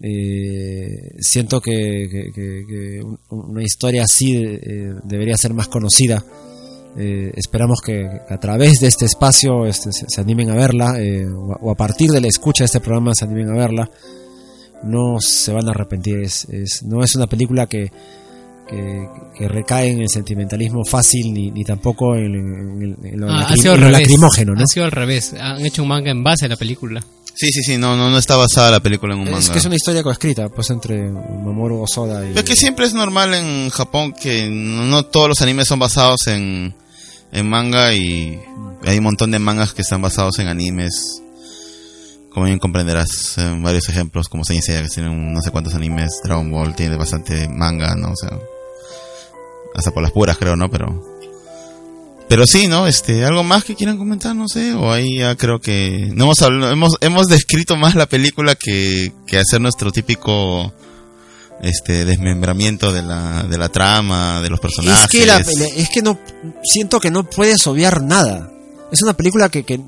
eh, 0.05 1.15
siento 1.21 1.61
que, 1.61 2.09
que- 2.11 2.33
que- 2.35 2.65
que 2.67 3.03
un- 3.05 3.19
una 3.31 3.63
historia 3.63 4.03
así 4.03 4.35
eh, 4.35 4.95
debería 5.05 5.37
ser 5.37 5.55
más 5.55 5.69
conocida. 5.69 6.25
Esperamos 6.97 7.81
que, 7.81 8.05
a 8.29 8.39
través 8.39 8.81
de 8.81 8.89
este 8.89 9.07
espacio 9.07 9.65
este, 9.65 9.93
se, 9.93 10.05
se 10.09 10.21
animen 10.21 10.51
a 10.51 10.55
verla 10.57 10.93
o, 11.39 11.53
a, 11.53 11.57
o 11.63 11.71
a 11.71 11.75
partir 11.75 12.11
de 12.11 12.21
la 12.21 12.27
escucha 12.27 12.65
de 12.65 12.67
este 12.67 12.81
programa 12.81 13.13
se 13.15 13.25
animen 13.25 13.49
a 13.51 13.57
verla. 13.57 13.89
No 14.85 15.17
se 15.21 15.53
van 15.53 15.69
a 15.69 15.71
arrepentir. 15.71 16.19
Es, 16.19 16.45
es- 16.47 16.83
no 16.83 17.03
es 17.05 17.15
una 17.15 17.27
película 17.27 17.67
que, 17.67 17.91
que, 18.69 19.09
que 19.39 19.49
recae 19.49 19.89
en 19.91 20.01
el 20.01 20.09
sentimentalismo 20.09 20.85
fácil 20.85 21.33
ni, 21.33 21.51
ni 21.51 21.65
tampoco 21.65 22.15
en, 22.17 22.35
en- 22.35 22.83
en- 23.03 23.07
en 23.15 23.21
lo, 23.21 23.31
Ah, 23.31 23.41
ha 23.41 23.51
lacrim- 23.51 23.61
sido 23.63 23.73
al 23.73 23.79
en 23.79 23.85
lo 23.85 23.91
lacrimógeno. 23.91 24.55
¿no? 24.55 24.63
Ha 24.65 24.67
sido 24.67 24.85
al 24.87 24.93
revés. 24.93 25.35
Han 25.35 25.65
hecho 25.65 25.83
un 25.83 25.89
manga 25.89 26.11
en 26.11 26.23
base 26.25 26.47
a 26.47 26.49
la 26.49 26.57
película. 26.57 27.05
Sí, 27.35 27.51
sí, 27.51 27.63
sí, 27.63 27.79
no, 27.79 27.97
no, 27.97 28.11
no 28.11 28.19
está 28.19 28.37
basada 28.37 28.71
la 28.71 28.81
película 28.81 29.15
en 29.15 29.21
un 29.21 29.29
Es 29.29 29.33
manga. 29.33 29.53
que 29.53 29.59
es 29.59 29.65
una 29.65 29.75
historia 29.77 30.03
coescrita 30.03 30.49
pues 30.51 30.69
entre 30.69 31.11
Mamoru 31.11 31.81
Osoda 31.83 32.29
y... 32.29 32.37
Es 32.37 32.45
que 32.45 32.55
siempre 32.55 32.85
es 32.85 32.93
normal 32.93 33.33
en 33.33 33.71
Japón 33.71 34.13
que 34.13 34.51
no, 34.51 34.85
no 34.85 35.05
todos 35.07 35.29
los 35.29 35.41
animes 35.41 35.67
son 35.67 35.79
basados 35.79 36.27
en, 36.27 36.75
en 37.33 37.49
manga 37.49 37.95
y 37.95 38.39
hay 38.85 38.99
un 38.99 39.05
montón 39.05 39.31
de 39.31 39.39
mangas 39.39 39.73
que 39.73 39.81
están 39.81 40.03
basados 40.03 40.39
en 40.41 40.49
animes. 40.49 41.23
Como 42.33 42.47
bien 42.47 42.59
comprenderás, 42.59 43.37
en 43.39 43.63
varios 43.63 43.89
ejemplos, 43.89 44.29
como 44.29 44.45
Saint 44.45 44.63
Seiya, 44.63 44.83
que 44.83 44.89
tienen 44.89 45.33
no 45.35 45.43
sé 45.43 45.51
cuántos 45.51 45.75
animes, 45.75 46.11
Dragon 46.25 46.51
Ball 46.51 46.75
tiene 46.75 46.97
bastante 46.97 47.47
manga, 47.49 47.95
¿no? 47.95 48.13
O 48.13 48.17
sea, 48.17 48.39
hasta 49.75 49.91
por 49.91 50.03
las 50.03 50.13
puras 50.13 50.39
creo, 50.39 50.57
¿no? 50.57 50.71
Pero, 50.71 51.03
pero 52.29 52.47
sí, 52.47 52.69
¿no? 52.69 52.87
Este, 52.87 53.25
algo 53.27 53.43
más 53.45 53.65
que 53.65 53.75
quieran 53.75 53.99
comentar, 53.99 54.35
no 54.35 54.49
sé, 54.49 54.73
o 54.73 54.91
ahí 54.91 55.19
ya 55.19 55.37
creo 55.37 55.61
que 55.61 56.11
no 56.15 56.25
hemos 56.25 56.41
hablado, 56.41 56.73
hemos, 56.73 56.97
hemos 57.03 57.27
descrito 57.27 57.77
más 57.77 57.95
la 57.95 58.07
película 58.07 58.55
que, 58.55 59.13
que 59.27 59.39
hacer 59.39 59.61
nuestro 59.61 59.93
típico 59.93 60.73
este 61.61 62.05
desmembramiento 62.07 62.93
de 62.93 63.03
la, 63.03 63.43
de 63.45 63.59
la 63.59 63.69
trama, 63.69 64.41
de 64.41 64.49
los 64.51 64.59
personajes. 64.59 65.05
Es 65.05 65.11
que, 65.11 65.27
la- 65.27 65.67
es 65.77 65.89
que 65.91 66.03
no 66.03 66.19
siento 66.65 66.99
que 66.99 67.11
no 67.11 67.29
puedes 67.29 67.67
obviar 67.67 68.03
nada. 68.03 68.51
Es 68.91 69.03
una 69.03 69.13
película 69.13 69.49
que, 69.51 69.65
que 69.65 69.81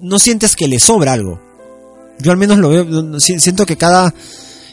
no 0.00 0.18
sientes 0.18 0.56
que 0.56 0.68
le 0.68 0.80
sobra 0.80 1.12
algo. 1.12 1.40
Yo 2.20 2.30
al 2.32 2.36
menos 2.38 2.58
lo 2.58 2.68
veo, 2.70 3.20
siento 3.20 3.66
que 3.66 3.76
cada 3.76 4.12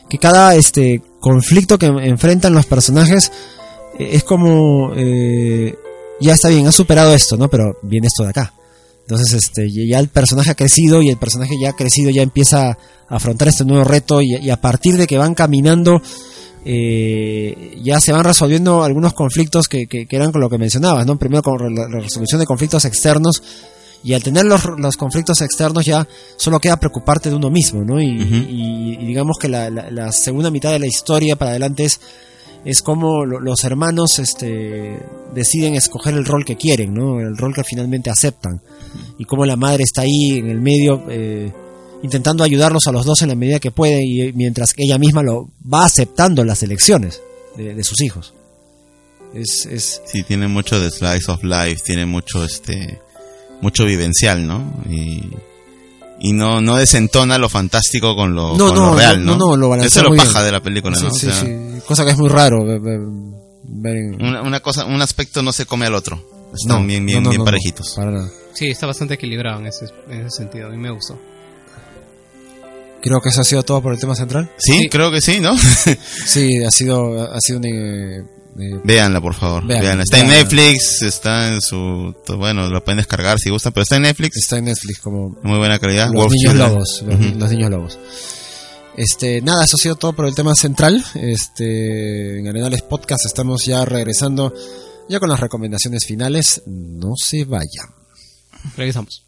que 0.10 0.18
cada 0.18 0.56
este 0.56 1.02
conflicto 1.20 1.78
que 1.80 1.88
enfrentan 1.88 2.54
los 2.54 2.66
personajes 2.66 3.32
eh, 4.00 4.10
es 4.14 4.24
como 4.24 4.92
eh, 4.96 5.76
ya 6.20 6.34
está 6.34 6.50
bien, 6.50 6.68
ha 6.68 6.72
superado 6.72 7.14
esto, 7.14 7.38
¿no? 7.38 7.50
Pero 7.50 7.78
viene 7.82 8.08
esto 8.08 8.24
de 8.24 8.30
acá. 8.30 8.54
Entonces, 9.02 9.34
este, 9.34 9.68
ya 9.70 10.00
el 10.00 10.08
personaje 10.08 10.52
ha 10.52 10.56
crecido 10.56 11.02
y 11.02 11.10
el 11.10 11.18
personaje 11.18 11.56
ya 11.62 11.72
ha 11.72 11.76
crecido, 11.76 12.10
ya 12.10 12.22
empieza 12.22 12.70
a 12.70 12.78
afrontar 13.10 13.50
este 13.50 13.66
nuevo 13.66 13.84
reto 13.84 14.22
y, 14.22 14.50
a 14.50 14.62
partir 14.62 14.96
de 14.96 15.08
que 15.08 15.18
van 15.18 15.34
caminando, 15.36 16.02
eh, 16.66 17.78
ya 17.84 18.00
se 18.00 18.14
van 18.14 18.24
resolviendo 18.24 18.84
algunos 18.84 19.14
conflictos 19.14 19.68
que, 19.68 19.88
que- 19.88 20.06
que 20.06 20.16
eran 20.16 20.32
con 20.32 20.40
lo 20.42 20.50
que 20.50 20.58
mencionabas, 20.58 21.06
¿no? 21.06 21.18
Primero 21.20 21.42
con 21.44 21.76
la 21.76 21.88
resolución 22.00 22.40
de 22.40 22.46
conflictos 22.46 22.86
externos 22.86 23.42
y 24.04 24.14
al 24.14 24.22
tener 24.24 24.46
los, 24.46 24.66
los 24.78 24.98
conflictos 24.98 25.42
externos 25.42 25.86
ya 25.86 26.08
solo 26.36 26.60
queda 26.60 26.78
preocuparte 26.78 27.30
de 27.30 27.36
uno 27.36 27.50
mismo, 27.50 27.84
¿no? 27.84 28.02
Y, 28.02 28.08
y- 28.10 28.98
y 29.02 29.06
digamos 29.06 29.38
que 29.40 29.48
la, 29.50 29.70
la- 29.70 29.90
la 29.92 30.12
segunda 30.12 30.52
mitad 30.52 30.72
de 30.72 30.80
la 30.80 30.88
historia 30.88 31.36
para 31.36 31.52
adelante 31.52 31.86
es 31.86 32.00
es 32.66 32.82
como 32.82 33.26
lo- 33.26 33.42
los 33.42 33.64
hermanos 33.66 34.20
este, 34.20 34.98
deciden 35.36 35.76
escoger 35.76 36.14
el 36.14 36.24
rol 36.26 36.46
que 36.46 36.56
quieren, 36.56 36.94
¿no? 36.94 37.20
El 37.20 37.36
rol 37.36 37.54
que 37.54 37.64
finalmente 37.66 38.10
aceptan. 38.10 38.62
Y 39.18 39.26
como 39.26 39.46
la 39.46 39.58
madre 39.58 39.84
está 39.84 40.04
ahí 40.04 40.38
en 40.38 40.50
el 40.50 40.62
medio 40.62 41.04
eh, 41.10 41.52
intentando 42.04 42.42
ayudarlos 42.44 42.88
a 42.88 42.94
los 42.94 43.06
dos 43.06 43.22
en 43.22 43.30
la 43.30 43.36
medida 43.36 43.60
que 43.60 43.72
puede 43.72 44.02
y 44.06 44.32
mientras 44.34 44.74
que 44.74 44.84
ella 44.86 44.98
misma 44.98 45.24
lo 45.24 45.50
va 45.72 45.84
aceptando 45.86 46.46
las 46.46 46.64
elecciones 46.64 47.22
de, 47.58 47.76
de 47.76 47.84
sus 47.84 48.02
hijos. 48.02 48.34
Es, 49.34 49.66
es 49.66 50.02
Sí, 50.06 50.24
tiene 50.24 50.48
mucho 50.48 50.80
de 50.80 50.90
slice 50.90 51.32
of 51.32 51.44
life, 51.44 51.82
tiene 51.86 52.06
mucho 52.06 52.46
este 52.46 53.00
mucho 53.64 53.86
vivencial, 53.86 54.46
¿no? 54.46 54.84
Y, 54.90 55.32
y 56.20 56.34
no 56.34 56.62
no 56.62 56.76
desentona 56.78 57.38
lo 57.40 57.50
fantástico 57.50 58.16
con 58.16 58.36
lo, 58.36 58.56
No, 58.56 58.68
con 58.68 58.76
no, 58.76 58.86
lo 58.92 58.96
real, 58.96 59.26
no, 59.26 59.32
¿no? 59.36 59.48
no, 59.50 59.56
lo 59.58 59.70
balancea 59.70 59.88
Eso 59.88 60.00
es 60.12 60.18
lo 60.18 60.24
paja 60.24 60.40
bien. 60.40 60.46
de 60.46 60.52
la 60.52 60.60
película, 60.62 60.96
Sí, 60.96 61.04
¿no? 61.04 61.10
O 61.10 61.14
sí, 61.14 61.26
sea, 61.26 61.34
sí. 61.42 61.56
Cosa 61.88 62.06
que 62.06 62.12
es 62.12 62.18
muy 62.18 62.30
raro 62.30 62.62
Una, 62.62 64.42
una 64.42 64.60
cosa, 64.60 64.86
un 64.86 65.02
aspecto 65.02 65.42
no 65.42 65.52
se 65.52 65.66
come 65.66 65.86
al 65.88 65.96
otro. 65.96 66.22
Están 66.54 66.82
No, 66.82 66.88
bien, 66.88 67.06
bien, 67.06 67.20
no, 67.20 67.24
no, 67.26 67.30
bien 67.32 67.40
no, 67.40 67.46
no, 67.46 67.46
parejitos. 67.46 67.94
para 67.96 68.12
nada. 68.12 68.30
Sí, 68.54 68.68
está 68.68 68.86
bastante 68.86 69.16
equilibrado 69.16 69.60
en 69.60 69.68
ese, 69.68 69.86
en 70.10 70.20
ese 70.28 70.38
sentido. 70.38 70.68
A 70.68 70.70
mí 70.70 70.78
me 70.78 70.92
gustó. 70.92 71.20
Creo 73.02 73.20
que 73.20 73.30
eso 73.30 73.42
ha 73.42 73.44
sido 73.44 73.64
todo 73.64 73.82
por 73.82 73.92
el 73.94 74.00
tema 74.00 74.16
central. 74.16 74.50
Sí, 74.58 74.88
creo 74.90 75.12
que 75.12 75.20
sí, 75.20 75.40
¿no? 75.40 75.58
sí, 76.26 76.64
ha 76.64 76.72
sido, 76.72 77.34
ha 77.34 77.40
sido 77.42 77.60
un, 77.60 77.66
eh, 78.60 78.80
Véanla, 78.84 79.22
por 79.22 79.34
favor. 79.34 79.66
Véanla, 79.66 79.84
Véanla. 79.84 80.04
Está 80.04 80.20
en. 80.20 80.28
Netflix, 80.28 81.02
está 81.02 81.54
en 81.54 81.62
su... 81.62 82.16
Bueno, 82.38 82.68
lo 82.70 82.84
pueden 82.84 82.98
descargar 82.98 83.40
si 83.40 83.50
gustan, 83.50 83.74
pero 83.74 83.84
está 83.84 83.96
en 83.98 84.04
Netflix. 84.04 84.38
Está 84.38 84.58
en 84.58 84.66
Netflix 84.66 85.00
como... 85.00 85.38
Muy 85.44 85.58
buena 85.58 85.80
calidad. 85.80 86.08
Los 86.08 86.16
Wolf 86.24 86.34
niños 86.34 86.52
Children. 86.52 86.72
lobos. 86.74 87.04
Los, 87.06 87.36
los 87.38 87.50
niños 87.52 87.70
lobos. 87.72 88.00
Este, 88.96 89.42
nada, 89.42 89.66
eso 89.66 89.76
ha 89.76 89.80
sido 89.80 89.96
todo 89.96 90.14
por 90.14 90.26
el 90.28 90.36
tema 90.36 90.54
central. 90.56 91.04
Este, 91.16 92.40
en 92.40 92.48
Arenales 92.48 92.84
Podcast 92.84 93.26
estamos 93.26 93.66
ya 93.66 93.86
regresando 93.86 94.54
ya 95.10 95.20
con 95.20 95.30
las 95.30 95.40
recomendaciones 95.40 96.06
finales. 96.06 96.62
No 96.68 97.14
se 97.18 97.46
vayan. 97.46 97.88
Regresamos. 98.78 99.26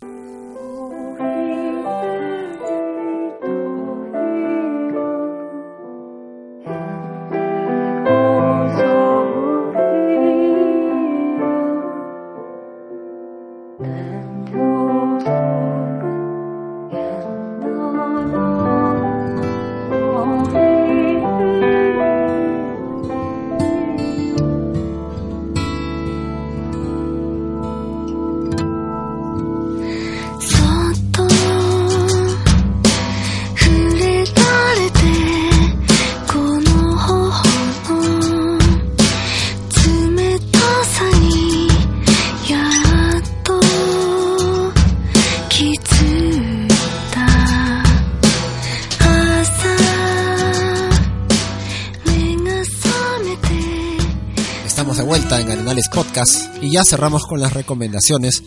Ya 56.75 56.83
cerramos 56.83 57.25
con 57.25 57.39
las 57.39 57.53
recomendaciones. 57.53 58.43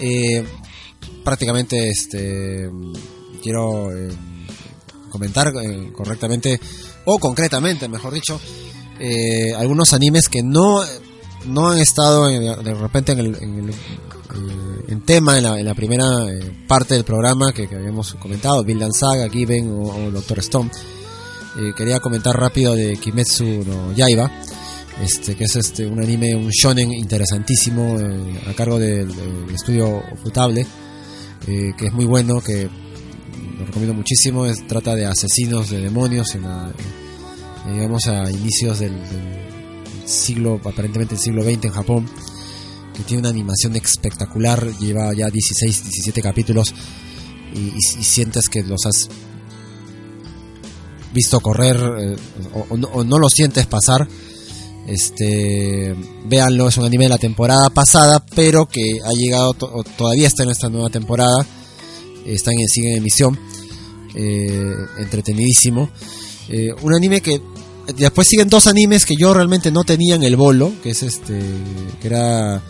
Eh, 0.00 0.44
prácticamente 1.24 1.88
este 1.88 2.68
quiero 3.42 3.96
eh, 3.96 4.10
comentar 5.10 5.52
eh, 5.62 5.92
correctamente 5.96 6.60
o 7.04 7.18
concretamente, 7.18 7.88
mejor 7.88 8.12
dicho, 8.14 8.40
eh, 8.98 9.52
algunos 9.56 9.92
animes 9.92 10.28
que 10.28 10.42
no 10.42 10.82
no 11.46 11.70
han 11.70 11.78
estado 11.78 12.28
en- 12.30 12.62
de 12.64 12.74
repente 12.74 13.12
en 13.12 13.18
el, 13.18 13.34
en 13.42 13.58
el, 13.68 13.74
en 14.88 15.00
tema 15.04 15.38
en 15.38 15.64
la, 15.64 15.74
primera 15.74 16.06
parte 16.68 16.94
del 16.94 17.04
programa 17.04 17.52
que, 17.52 17.64
habíamos 17.64 18.14
comentado, 18.14 18.62
Vinland 18.64 18.92
Saga, 18.94 19.28
Given 19.28 19.70
o, 19.70 19.82
o 20.06 20.10
Doctor 20.10 20.38
Stone. 20.40 20.70
Quería 21.76 22.00
comentar 22.00 22.34
rápido 22.34 22.74
de 22.74 22.96
Kimetsu 22.96 23.44
no 23.44 23.92
Yaiba, 23.92 24.30
este 25.00 25.34
que 25.34 25.44
es 25.44 25.56
este 25.56 25.86
un 25.86 26.00
anime, 26.00 26.34
un 26.34 26.50
shonen 26.50 26.92
interesantísimo 26.92 27.98
eh, 27.98 28.40
a 28.48 28.52
cargo 28.54 28.78
del, 28.78 29.10
estudio 29.54 30.02
Futable, 30.22 30.66
eh, 31.46 31.72
que 31.76 31.86
es 31.86 31.92
muy 31.92 32.04
bueno, 32.04 32.40
que 32.40 32.68
lo 33.58 33.66
recomiendo 33.66 33.94
muchísimo. 33.94 34.46
Trata 34.68 34.94
de 34.94 35.06
asesinos 35.06 35.70
de 35.70 35.80
demonios 35.80 36.34
en 36.34 36.42
la, 36.42 36.70
eh, 36.70 37.72
digamos 37.72 38.06
a 38.06 38.30
inicios 38.30 38.78
del, 38.78 38.92
siglo, 40.04 40.60
aparentemente 40.64 41.14
el 41.14 41.20
siglo 41.20 41.42
XX 41.42 41.64
en 41.64 41.70
Japón, 41.70 42.08
que 42.94 43.02
tiene 43.04 43.20
una 43.20 43.30
animación 43.30 43.76
espectacular, 43.76 44.66
lleva 44.78 45.12
ya 45.14 45.28
16, 45.28 45.84
17 45.84 46.22
capítulos 46.22 46.74
y, 47.54 47.70
sientes 48.02 48.48
que 48.48 48.62
los 48.62 48.84
has 48.86 49.08
visto 51.12 51.40
correr 51.40 51.76
eh, 51.98 52.16
o 52.70 52.76
no, 52.76 52.88
o 52.88 53.04
no 53.04 53.18
lo 53.18 53.28
sientes 53.28 53.66
pasar. 53.66 54.08
Este, 54.86 55.94
véanlo, 56.24 56.68
es 56.68 56.76
un 56.76 56.84
anime 56.84 57.04
de 57.04 57.10
la 57.10 57.18
temporada 57.18 57.70
pasada, 57.70 58.24
pero 58.34 58.66
que 58.66 58.98
ha 59.04 59.12
llegado, 59.12 59.54
todavía 59.54 60.26
está 60.26 60.42
en 60.42 60.50
esta 60.50 60.68
nueva 60.68 60.90
temporada, 60.90 61.46
está 62.26 62.50
en, 62.52 62.68
sigue 62.68 62.92
en 62.92 62.98
emisión, 62.98 63.38
eh, 64.14 64.74
entretenidísimo. 64.98 65.88
Eh, 66.48 66.74
un 66.82 66.94
anime 66.94 67.20
que 67.20 67.40
después 67.96 68.26
siguen 68.26 68.48
dos 68.48 68.66
animes 68.66 69.06
que 69.06 69.14
yo 69.16 69.32
realmente 69.32 69.70
no 69.70 69.84
tenía 69.84 70.16
en 70.16 70.24
el 70.24 70.36
bolo, 70.36 70.72
que 70.82 70.90
es 70.90 71.02
este, 71.02 71.40
que 72.00 72.08
era, 72.08 72.60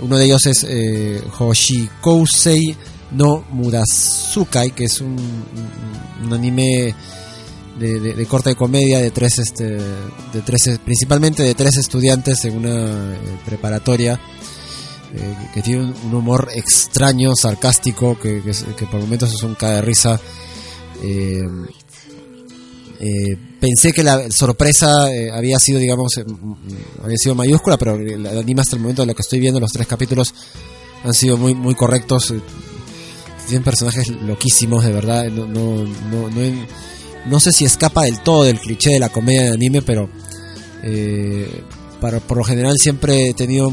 uno 0.00 0.16
de 0.16 0.24
ellos 0.24 0.46
es 0.46 0.64
eh, 0.68 1.20
Hoshikousei 1.38 2.76
no 3.12 3.44
Murasukai, 3.50 4.72
que 4.72 4.84
es 4.84 5.00
un 5.00 5.18
anime 6.32 6.94
de, 7.78 8.00
de, 8.00 8.14
de 8.14 8.26
corte 8.26 8.50
de 8.50 8.56
comedia 8.56 9.00
de 9.00 9.10
tres 9.10 9.38
este 9.38 9.64
de 9.64 10.42
tres 10.44 10.78
principalmente 10.84 11.42
de 11.42 11.54
tres 11.54 11.76
estudiantes 11.76 12.44
en 12.44 12.56
una 12.56 13.14
eh, 13.14 13.18
preparatoria 13.44 14.20
eh, 15.14 15.36
que 15.54 15.62
tiene 15.62 15.94
un, 16.04 16.14
humor 16.14 16.48
extraño 16.54 17.34
sarcástico 17.36 18.18
que, 18.18 18.42
que, 18.42 18.52
que 18.74 18.86
por 18.86 19.00
momentos 19.00 19.32
es 19.32 19.42
un 19.42 19.54
cae 19.54 19.80
risa. 19.80 20.20
Eh, 21.02 21.44
pensé 23.60 23.92
que 23.92 24.02
la 24.02 24.30
sorpresa 24.30 25.08
había 25.34 25.58
sido 25.58 25.78
digamos 25.78 26.14
mm, 26.16 26.52
había 27.04 27.18
sido 27.18 27.34
mayúscula 27.34 27.76
pero 27.76 27.94
el, 27.96 28.26
anime 28.26 28.62
hasta 28.62 28.74
el 28.76 28.80
momento 28.80 29.02
de 29.02 29.06
lo 29.08 29.14
que 29.14 29.20
estoy 29.20 29.38
viendo 29.38 29.60
los 29.60 29.70
tres 29.70 29.86
capítulos 29.86 30.34
han 31.04 31.12
sido 31.12 31.36
muy 31.36 31.54
muy 31.54 31.74
correctos 31.74 32.32
tienen 33.46 33.62
personajes 33.62 34.08
loquísimos 34.08 34.82
de 34.82 34.92
verdad 34.92 35.26
no 35.26 35.46
no 35.46 35.84
no, 35.84 36.30
no, 36.30 36.66
no 37.26 37.40
sé 37.40 37.52
si 37.52 37.64
escapa 37.64 38.04
del 38.04 38.20
todo 38.20 38.44
del 38.44 38.60
cliché 38.60 38.90
de 38.90 39.00
la 39.00 39.08
comedia 39.08 39.44
de 39.44 39.50
anime, 39.50 39.82
pero 39.82 40.08
eh, 40.82 41.62
para, 42.00 42.20
por 42.20 42.38
lo 42.38 42.44
general 42.44 42.76
siempre 42.78 43.28
he 43.28 43.34
tenido 43.34 43.70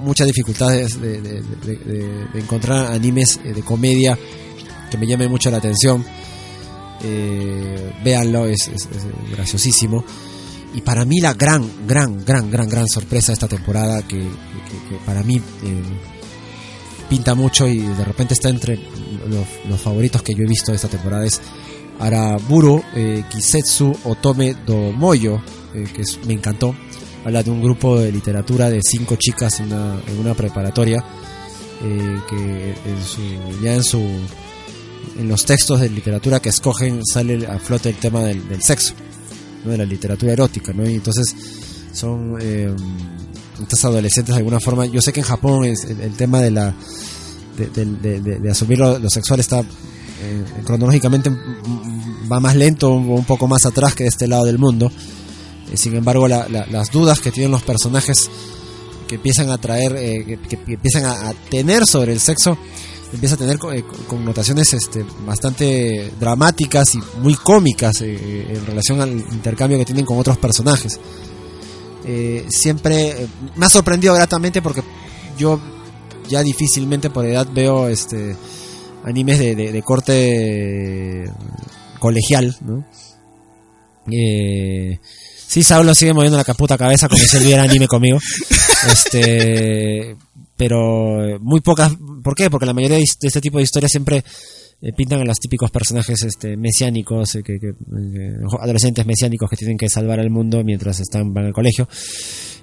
muchas 0.00 0.26
dificultades 0.26 1.00
de, 1.00 1.42
encontrar 2.34 2.92
animes 2.92 3.40
eh, 3.44 3.52
de 3.52 3.62
comedia 3.62 4.18
que 4.90 4.98
me 4.98 5.06
llamen 5.06 5.30
mucho 5.30 5.50
la 5.50 5.58
atención. 5.58 6.04
Eh, 7.02 7.92
véanlo, 8.02 8.46
es, 8.46 8.70
graciosísimo. 9.32 10.04
y 10.74 10.80
para 10.80 11.04
mí 11.04 11.20
la 11.20 11.34
gran, 11.34 11.86
gran, 11.86 12.24
gran, 12.24 12.50
gran, 12.50 12.68
gran 12.68 12.88
sorpresa 12.88 13.28
de 13.28 13.34
esta 13.34 13.48
temporada 13.48 14.02
que 14.06 14.26
para 15.04 15.22
mí 15.22 15.36
eh, 15.36 15.82
pinta 17.10 17.34
mucho 17.34 17.68
y 17.68 17.78
de 17.78 18.04
repente 18.04 18.34
está 18.34 18.48
entre 18.48 18.76
los, 18.76 19.46
los 19.68 19.80
favoritos 19.80 20.22
que 20.22 20.34
yo 20.34 20.44
he 20.44 20.48
visto 20.48 20.72
de 20.72 20.76
esta 20.76 20.88
temporada 20.88 21.26
es 21.26 21.40
Araburu 22.00 22.82
eh, 22.94 23.24
Kisetsu 23.30 23.92
Otome 24.04 24.54
do 24.66 24.92
Moyo, 24.92 25.40
eh, 25.74 25.86
que 25.94 26.02
me 26.26 26.34
encantó. 26.34 26.74
Habla 27.24 27.42
de 27.42 27.50
un 27.50 27.62
grupo 27.62 27.98
de 27.98 28.12
literatura 28.12 28.68
de 28.68 28.80
cinco 28.82 29.16
chicas 29.16 29.60
en 29.60 29.66
una, 29.72 29.98
en 30.06 30.18
una 30.18 30.34
preparatoria 30.34 31.02
eh, 31.82 32.20
que 32.28 32.70
en 32.84 33.02
su, 33.04 33.22
ya 33.62 33.74
en 33.74 33.82
su 33.82 33.98
en 35.18 35.28
los 35.28 35.44
textos 35.44 35.80
de 35.80 35.88
literatura 35.88 36.40
que 36.40 36.48
escogen 36.48 37.00
sale 37.04 37.46
a 37.46 37.58
flote 37.58 37.88
el 37.90 37.96
tema 37.96 38.22
del, 38.22 38.42
sexo, 38.62 38.94
¿no? 39.64 39.70
de 39.70 39.78
la 39.78 39.84
literatura 39.84 40.32
erótica, 40.32 40.72
¿no? 40.72 40.88
Y 40.88 40.94
entonces 40.94 41.34
son 41.92 42.36
eh, 42.40 42.74
estas 43.62 43.84
adolescentes 43.84 44.34
de 44.34 44.38
alguna 44.38 44.60
forma. 44.60 44.86
Yo 44.86 45.00
sé 45.00 45.12
que 45.12 45.20
en 45.20 45.26
Japón 45.26 45.64
es 45.64 45.84
el, 45.84 46.12
tema 46.14 46.40
de 46.40 46.50
la 46.50 46.74
de, 47.56 47.68
de- 48.40 48.50
asumir 48.50 48.78
lo, 48.78 49.08
sexual 49.08 49.40
está 49.40 49.62
cronológicamente 50.64 51.30
mm, 51.30 52.30
va 52.30 52.40
más 52.40 52.56
lento 52.56 52.90
un 52.90 53.24
poco 53.24 53.46
más 53.48 53.66
atrás 53.66 53.94
que 53.94 54.04
de 54.04 54.08
este 54.10 54.26
lado 54.26 54.44
del 54.44 54.58
mundo. 54.58 54.90
Eh, 55.72 55.76
sin 55.76 55.94
embargo, 55.96 56.28
la- 56.28 56.48
la- 56.48 56.66
las 56.66 56.90
dudas 56.90 57.20
que 57.20 57.30
tienen 57.30 57.50
los 57.50 57.62
personajes 57.62 58.30
que 59.08 59.16
empiezan 59.16 59.50
a 59.50 59.58
traer, 59.58 59.94
eh, 59.96 60.38
que, 60.48 60.58
empiezan 60.72 61.04
a, 61.04 61.32
tener 61.50 61.86
sobre 61.86 62.12
el 62.12 62.20
sexo, 62.20 62.56
empieza 63.12 63.34
a 63.34 63.38
tener 63.38 63.58
co- 63.58 63.72
eh, 63.72 63.84
connotaciones 64.08 64.72
este, 64.72 65.04
bastante 65.26 66.10
dramáticas 66.18 66.94
y 66.94 67.00
muy 67.20 67.34
cómicas 67.34 68.00
eh, 68.00 68.46
en 68.56 68.66
relación 68.66 69.00
al 69.00 69.10
intercambio 69.10 69.78
que 69.78 69.84
tienen 69.84 70.04
con 70.06 70.18
otros 70.18 70.38
personajes. 70.38 70.98
Eh, 72.06 72.46
siempre 72.50 73.10
eh, 73.22 73.26
me 73.56 73.66
ha 73.66 73.68
sorprendido 73.70 74.14
gratamente 74.14 74.60
porque 74.60 74.82
yo 75.38 75.58
ya 76.28 76.42
difícilmente 76.42 77.10
por 77.10 77.24
edad 77.26 77.46
veo 77.52 77.88
este 77.88 78.36
animes 79.04 79.38
de, 79.38 79.54
de- 79.54 79.72
de 79.72 79.82
corte 79.82 81.24
colegial, 81.98 82.56
¿no? 82.62 82.84
Eh, 84.10 84.98
sí, 85.46 85.62
Saulo 85.62 85.94
sigue 85.94 86.12
moviendo 86.12 86.36
la 86.36 86.44
caputa 86.44 86.76
cabeza 86.76 87.08
como 87.08 87.22
si 87.22 87.36
él 87.38 87.44
viera 87.44 87.62
anime 87.62 87.86
conmigo. 87.88 88.18
Este, 88.86 90.14
pero 90.58 91.38
muy 91.40 91.62
pocas. 91.62 91.92
¿Por 92.22 92.34
qué? 92.34 92.50
Porque 92.50 92.66
la 92.66 92.74
mayoría 92.74 92.98
de 92.98 93.04
este 93.22 93.40
tipo 93.40 93.56
de 93.56 93.64
historias 93.64 93.90
siempre 93.90 94.22
eh, 94.82 94.92
pintan 94.92 95.20
a 95.22 95.24
los 95.24 95.38
típicos 95.38 95.70
personajes 95.70 96.22
este, 96.22 96.58
mesiánicos, 96.58 97.34
eh, 97.36 97.42
que, 97.42 97.58
que- 97.58 97.68
eh, 97.70 98.32
adolescentes 98.60 99.06
mesiánicos 99.06 99.48
que 99.48 99.56
tienen 99.56 99.78
que 99.78 99.88
salvar 99.88 100.20
al 100.20 100.28
mundo 100.28 100.62
mientras 100.64 101.00
están 101.00 101.32
van 101.32 101.46
al 101.46 101.54
colegio. 101.54 101.88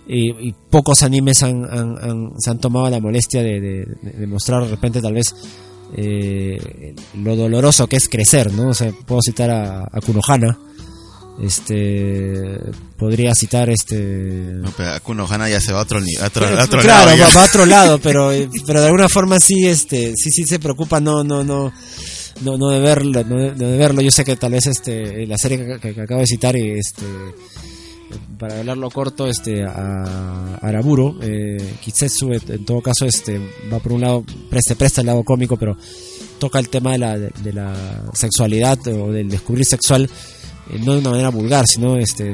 Y, 0.08 0.50
y 0.50 0.54
pocos 0.70 1.02
animes 1.02 1.42
han, 1.42 1.64
han- 1.66 1.98
han- 2.00 2.32
se 2.38 2.52
han 2.52 2.60
tomado 2.60 2.88
la 2.92 3.00
molestia 3.00 3.42
de, 3.42 3.60
de- 3.60 3.86
de 4.20 4.28
mostrar 4.28 4.64
de 4.64 4.70
repente 4.70 5.02
tal 5.02 5.14
vez 5.16 5.34
eh, 5.96 6.96
lo 7.16 7.36
doloroso 7.36 7.88
que 7.88 7.98
es 7.98 8.08
crecer, 8.10 8.52
¿no? 8.54 8.70
O 8.70 8.74
sea, 8.74 8.92
puedo 9.06 9.22
citar 9.22 9.50
a, 9.50 9.82
a 9.84 10.02
Kunohana, 10.02 10.58
este 11.44 12.60
podría 12.98 13.34
citar 13.34 13.70
este 13.70 13.96
No, 13.98 14.72
pero 14.76 15.00
ya 15.48 15.60
se 15.60 15.74
va 15.74 15.80
a 15.80 15.84
otro, 15.84 16.00
a 16.00 16.26
otro, 16.28 16.46
a 16.48 16.64
otro 16.64 16.82
claro 16.82 17.06
lado. 17.06 17.18
ya. 17.18 17.28
va, 17.28 17.34
va 17.36 17.42
a 17.42 17.46
otro 17.46 17.66
lado 17.78 17.98
pero 18.00 18.32
eh, 18.32 18.50
pero 18.68 18.80
de 18.82 18.86
alguna 18.88 19.10
forma 19.10 19.40
sí 19.40 19.66
este 19.66 20.14
sí 20.16 20.30
sí 20.32 20.44
se 20.46 20.60
preocupa 20.60 21.00
no 21.00 21.24
no 21.24 21.44
no 21.44 21.72
no, 22.42 22.58
no 22.58 22.70
de 22.70 22.80
verlo 22.80 23.24
no 23.24 23.38
de, 23.56 23.78
verlo 23.78 24.02
yo 24.02 24.12
sé 24.12 24.24
que 24.24 24.36
tal 24.36 24.52
vez 24.52 24.68
este 24.68 25.26
la 25.26 25.38
serie 25.38 25.58
que, 25.66 25.80
que- 25.80 25.94
que 25.96 26.02
acabo 26.02 26.20
de 26.22 26.28
citar 26.28 26.56
este 26.56 27.06
para 28.38 28.60
hablarlo 28.60 28.90
corto 28.90 29.28
este 29.28 29.64
a 29.64 30.56
Araburo 30.62 31.16
eh, 31.22 31.76
Kitsetsu 31.82 32.34
en, 32.34 32.42
en 32.52 32.66
todo 32.66 32.82
caso 32.82 33.06
este 33.06 33.40
va 33.72 33.80
por 33.80 33.94
un 33.94 34.02
lado 34.02 34.24
presta 34.50 34.76
presta 34.76 35.02
el 35.02 35.08
lado 35.08 35.24
cómico 35.24 35.58
pero 35.58 35.78
toca 36.40 36.60
el 36.60 36.70
tema 36.70 36.92
de 36.94 36.98
la 36.98 37.18
de, 37.20 37.54
la 37.54 38.04
sexualidad 38.14 38.80
o 38.88 39.12
del 39.12 39.30
descubrir 39.30 39.66
sexual 39.66 40.10
eh, 40.72 40.80
no 40.84 40.94
de 40.94 41.00
una 41.00 41.10
manera 41.12 41.30
vulgar, 41.30 41.66
sino 41.68 41.98
este, 41.98 42.34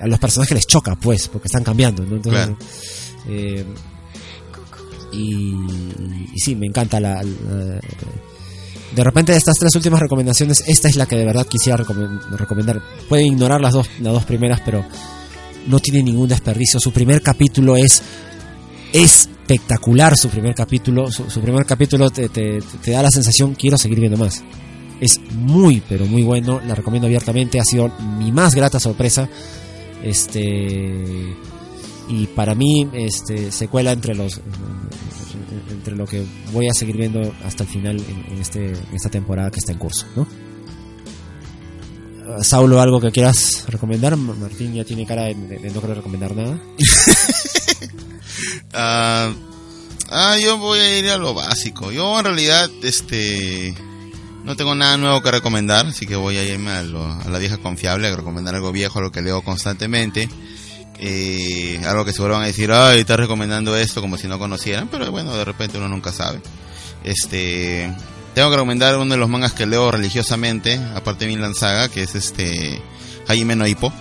a 0.00 0.06
los 0.06 0.18
personajes 0.18 0.54
les 0.54 0.66
choca, 0.66 0.96
pues, 0.96 1.28
porque 1.28 1.46
están 1.46 1.62
cambiando, 1.64 2.04
¿no? 2.04 2.16
Entonces, 2.16 2.46
Claro. 2.46 2.58
eh, 3.28 3.64
y, 5.12 5.54
y 6.34 6.38
sí, 6.38 6.54
me 6.54 6.66
encanta 6.66 7.00
la, 7.00 7.22
la- 7.22 7.80
De 8.94 9.04
repente 9.04 9.32
de 9.32 9.38
estas 9.38 9.56
tres 9.58 9.74
últimas 9.76 10.00
recomendaciones, 10.00 10.64
esta 10.66 10.88
es 10.88 10.96
la 10.96 11.06
que 11.06 11.16
de 11.16 11.24
verdad 11.24 11.46
quisiera 11.46 11.78
recomen- 11.82 12.20
recomendar. 12.36 12.82
Pueden 13.08 13.26
ignorar 13.26 13.60
las 13.60 13.72
dos, 13.74 13.88
las 14.00 14.12
dos 14.12 14.24
primeras, 14.24 14.60
pero 14.64 14.84
no 15.66 15.80
tiene 15.80 16.02
ningún 16.02 16.28
desperdicio. 16.28 16.78
Su 16.80 16.92
primer 16.92 17.20
capítulo 17.22 17.76
es 17.76 18.02
espectacular, 18.92 20.16
su 20.16 20.28
primer 20.28 20.54
capítulo. 20.54 21.10
Su, 21.10 21.40
primer 21.40 21.64
capítulo 21.66 22.10
te, 22.10 22.28
te- 22.28 22.60
te 22.82 22.90
da 22.90 23.02
la 23.02 23.10
sensación, 23.10 23.54
quiero 23.54 23.76
seguir 23.78 24.00
viendo 24.00 24.16
más. 24.18 24.42
Es 25.00 25.20
muy, 25.32 25.82
pero 25.88 26.06
muy 26.06 26.22
bueno. 26.22 26.60
La 26.66 26.74
recomiendo 26.74 27.06
abiertamente. 27.06 27.60
Ha 27.60 27.64
sido 27.64 27.88
mi 28.18 28.32
más 28.32 28.54
grata 28.54 28.80
sorpresa. 28.80 29.28
Este. 30.02 31.34
Y 32.08 32.26
para 32.28 32.54
mí, 32.54 32.88
este, 32.94 33.52
se 33.52 33.68
cuela 33.68 33.92
entre 33.92 34.14
los. 34.14 34.40
Entre 35.70 35.94
lo 35.94 36.06
que 36.06 36.24
voy 36.52 36.66
a 36.66 36.72
seguir 36.72 36.96
viendo 36.96 37.20
hasta 37.44 37.62
el 37.64 37.68
final 37.68 37.96
en, 38.08 38.32
en 38.32 38.40
este, 38.40 38.70
en 38.70 38.94
esta 38.94 39.08
temporada 39.08 39.50
que 39.50 39.58
está 39.58 39.72
en 39.72 39.78
curso, 39.78 40.06
¿no? 40.16 40.26
Saulo, 42.42 42.80
¿algo 42.80 43.00
que 43.00 43.10
quieras 43.10 43.64
recomendar? 43.68 44.16
Ma- 44.16 44.34
Martín 44.34 44.74
ya 44.74 44.84
tiene 44.84 45.06
cara 45.06 45.24
de, 45.24 45.34
no 45.34 45.80
querer 45.80 45.96
recomendar 45.96 46.34
nada. 46.34 46.58
Ah, 48.72 49.32
ah, 50.10 50.36
yo 50.38 50.58
voy 50.58 50.78
a 50.78 50.98
ir 50.98 51.08
a 51.10 51.16
lo 51.16 51.34
básico. 51.34 51.90
Yo 51.90 52.18
en 52.18 52.24
realidad, 52.24 52.70
este, 52.82 53.74
no 54.44 54.54
tengo 54.56 54.74
nada 54.74 54.96
nuevo 54.96 55.20
que 55.22 55.30
recomendar, 55.30 55.86
así 55.86 56.06
que 56.06 56.16
voy 56.16 56.36
a 56.36 56.44
irme 56.44 56.70
a, 56.70 56.82
lo- 56.82 57.04
a 57.12 57.28
la 57.28 57.38
vieja 57.38 57.56
confiable, 57.58 58.08
a 58.08 58.14
recomendar 58.16 58.54
algo 58.54 58.70
viejo, 58.72 58.98
algo 58.98 59.10
que 59.10 59.22
leo 59.22 59.42
constantemente. 59.42 60.28
Eh, 61.00 61.80
algo 61.86 62.04
que 62.04 62.12
seguro 62.12 62.34
van 62.34 62.42
a 62.42 62.46
decir, 62.46 62.70
ay, 62.72 63.00
estás 63.00 63.18
recomendando 63.18 63.76
esto 63.76 64.00
como 64.00 64.16
si 64.18 64.26
no 64.28 64.38
conocieran, 64.38 64.88
pero 64.88 65.10
bueno, 65.10 65.34
de 65.36 65.44
repente 65.44 65.78
uno 65.78 65.88
nunca 65.88 66.12
sabe. 66.12 66.40
Este, 67.04 67.92
tengo 68.34 68.50
que 68.50 68.56
recomendar 68.56 68.96
uno 68.96 69.12
de 69.14 69.16
los 69.18 69.28
mangas 69.28 69.52
que 69.52 69.66
leo 69.66 69.90
religiosamente, 69.90 70.80
aparte 70.94 71.24
de 71.24 71.28
Vinland 71.28 71.54
Saga, 71.54 71.88
que 71.88 72.02
es 72.02 72.14
este, 72.14 72.80
Hajime 73.26 73.56
no 73.56 73.66
Ippo. 73.66 73.92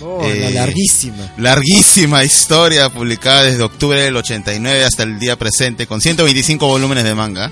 Oh, 0.00 0.22
la 0.22 0.28
Eh, 0.28 0.50
larguísima. 0.52 1.32
Larguísima 1.38 2.24
historia 2.24 2.88
publicada 2.88 3.44
desde 3.44 3.62
octubre 3.62 4.00
del 4.00 4.16
89 4.16 4.84
hasta 4.84 5.04
el 5.04 5.18
día 5.18 5.38
presente 5.38 5.86
con 5.86 6.00
125 6.00 6.66
volúmenes 6.66 7.04
de 7.04 7.14
manga, 7.14 7.50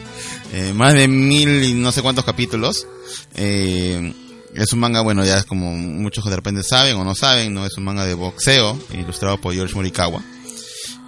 eh, 0.53 0.73
más 0.75 0.95
de 0.95 1.09
mil 1.09 1.63
y 1.63 1.75
no 1.75 1.93
sé 1.93 2.03
cuántos 2.03 2.25
capítulos. 2.25 2.87
Eh, 3.35 4.13
es 4.55 4.73
un 4.73 4.81
manga, 4.81 5.01
bueno, 5.01 5.25
ya 5.25 5.39
es 5.39 5.45
como 5.45 5.73
muchos 5.73 6.25
de 6.25 6.37
repente 6.37 6.63
saben 6.63 6.97
o 6.97 7.05
no 7.05 7.15
saben, 7.15 7.55
no 7.55 7.65
es 7.65 7.77
un 7.79 7.85
manga 7.85 8.05
de 8.05 8.15
boxeo 8.15 8.79
ilustrado 8.93 9.41
por 9.41 9.55
George 9.55 9.75
Morikawa. 9.75 10.23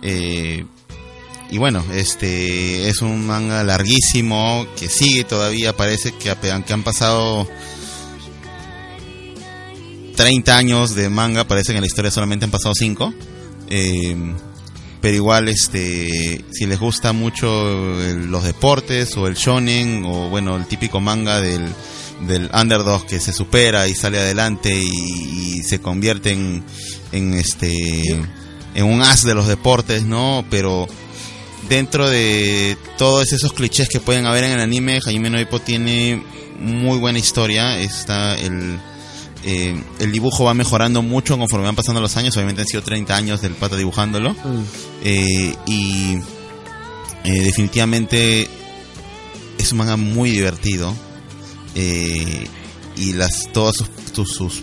Eh, 0.03 0.65
y 1.51 1.59
bueno, 1.59 1.85
este 1.93 2.89
es 2.89 3.03
un 3.03 3.27
manga 3.27 3.63
larguísimo 3.63 4.67
que 4.79 4.89
sigue 4.89 5.25
todavía, 5.25 5.77
parece 5.77 6.13
que 6.13 6.31
aunque 6.51 6.73
han 6.73 6.83
pasado 6.83 7.47
30 10.17 10.57
años 10.57 10.95
de 10.95 11.11
manga, 11.11 11.45
parece 11.45 11.73
que 11.73 11.79
en 11.79 11.83
la 11.83 11.87
historia 11.87 12.11
solamente 12.11 12.45
han 12.45 12.51
pasado 12.51 12.75
5. 12.75 13.15
pero 15.01 15.15
igual, 15.15 15.49
este, 15.49 16.45
si 16.51 16.67
les 16.67 16.81
gusta 16.81 17.13
mucho 17.13 17.49
los 17.49 18.45
deportes 18.45 19.17
o 19.17 19.27
el 19.27 19.35
shonen 19.35 20.05
o 20.07 20.31
bueno, 20.31 20.57
el 20.57 20.67
típico 20.67 21.01
manga 21.01 21.41
del, 21.41 21.67
del 22.27 22.51
underdog 22.55 23.07
que 23.07 23.21
se 23.21 23.33
supera 23.33 23.87
y 23.87 23.95
sale 23.95 24.19
adelante 24.19 24.75
y, 24.75 25.59
y 25.59 25.63
se 25.63 25.81
convierte 25.81 26.33
en, 26.33 26.65
en 27.13 27.35
este, 27.35 28.03
en 28.75 28.85
un 28.85 29.03
as 29.03 29.25
de 29.25 29.35
los 29.35 29.47
deportes, 29.47 30.05
¿no? 30.05 30.45
Pero 30.51 30.87
dentro 31.69 32.09
de 32.09 32.77
todos 32.99 33.33
esos 33.33 33.53
clichés 33.53 33.89
que 33.89 34.01
pueden 34.01 34.27
haber 34.27 34.45
en 34.45 34.53
el 34.53 34.61
anime, 34.61 35.01
Jaime 35.01 35.31
no 35.31 35.41
Ippo 35.41 35.61
tiene 35.61 36.23
muy 36.59 36.99
buena 36.99 37.19
historia. 37.19 37.79
Está 37.79 38.39
el, 38.39 38.79
eh, 39.45 39.83
el 39.99 40.13
dibujo 40.13 40.45
va 40.45 40.55
mejorando 40.55 41.03
mucho 41.03 41.37
conforme 41.39 41.67
van 41.67 41.77
pasando 41.77 42.01
los 42.01 42.17
años. 42.17 42.37
Obviamente 42.37 42.63
han 42.63 42.69
sido 42.69 42.83
30 42.83 43.17
años 43.17 43.41
del 43.43 43.53
pata 43.55 43.77
dibujándolo. 43.77 44.35
Eh, 45.03 45.55
y 45.67 46.17
eh, 47.25 47.43
definitivamente 47.43 48.49
es 49.59 49.73
un 49.73 49.79
manga 49.79 49.97
muy 49.97 50.31
divertido. 50.31 50.95
Eh, 51.75 52.47
y 52.97 53.13
las 53.15 53.49
todas 53.53 53.77
sus, 53.77 53.89
sus- 54.15 54.33
sus 54.35 54.63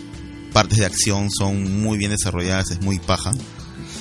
partes 0.53 0.77
de 0.79 0.85
acción 0.85 1.29
son 1.31 1.81
muy 1.81 1.97
bien 1.97 2.11
desarrolladas, 2.11 2.71
es 2.71 2.81
muy 2.81 2.99
paja. 2.99 3.31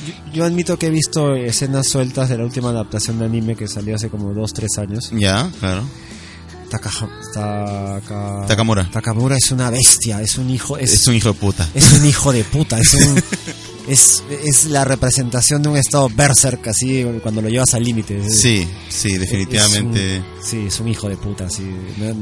Yo, 0.07 0.33
yo 0.33 0.45
admito 0.45 0.79
que 0.79 0.87
he 0.87 0.91
visto 0.91 1.35
escenas 1.35 1.89
sueltas 1.89 2.29
de 2.29 2.39
la 2.39 2.45
última 2.45 2.71
adaptación 2.71 3.19
de 3.19 3.27
anime 3.27 3.57
que 3.57 3.69
salió 3.69 3.97
hace 3.97 4.09
como 4.09 4.33
2-3 4.33 4.79
años. 4.79 5.11
Ya, 5.15 5.51
claro. 5.61 5.83
Taka- 6.71 7.09
Takamura. 8.47 8.89
Takamura 8.91 9.37
es 9.37 9.51
una 9.51 9.71
bestia, 9.71 10.23
es 10.23 10.39
un 10.39 10.51
hijo, 10.51 10.79
es, 10.79 10.93
Es 10.93 11.07
un 11.09 11.15
hijo 11.17 11.33
de 11.33 11.39
puta. 11.39 11.69
es 11.75 11.93
un 11.93 12.07
hijo 12.07 12.33
de 12.33 12.45
puta, 12.45 12.79
es 12.79 12.95
un- 12.95 13.23
es, 13.89 14.23
es 14.45 14.65
la 14.67 14.85
representación 14.85 15.63
de 15.63 15.69
un 15.69 15.77
estado 15.77 16.09
berserk 16.09 16.69
así 16.69 17.05
cuando 17.23 17.43
lo 17.43 17.49
llevas 17.49 17.75
al 17.75 17.83
límite. 17.83 18.23
Sí, 18.31 18.69
sí, 18.89 19.19
definitivamente. 19.19 20.17
es 20.17 20.21
un- 20.23 20.45
sí, 20.45 20.65
es 20.69 20.79
un 20.81 20.89
hijo 20.89 21.09
de 21.09 21.17
puta, 21.17 21.51
sí. 21.51 21.63
Me- 21.99 22.15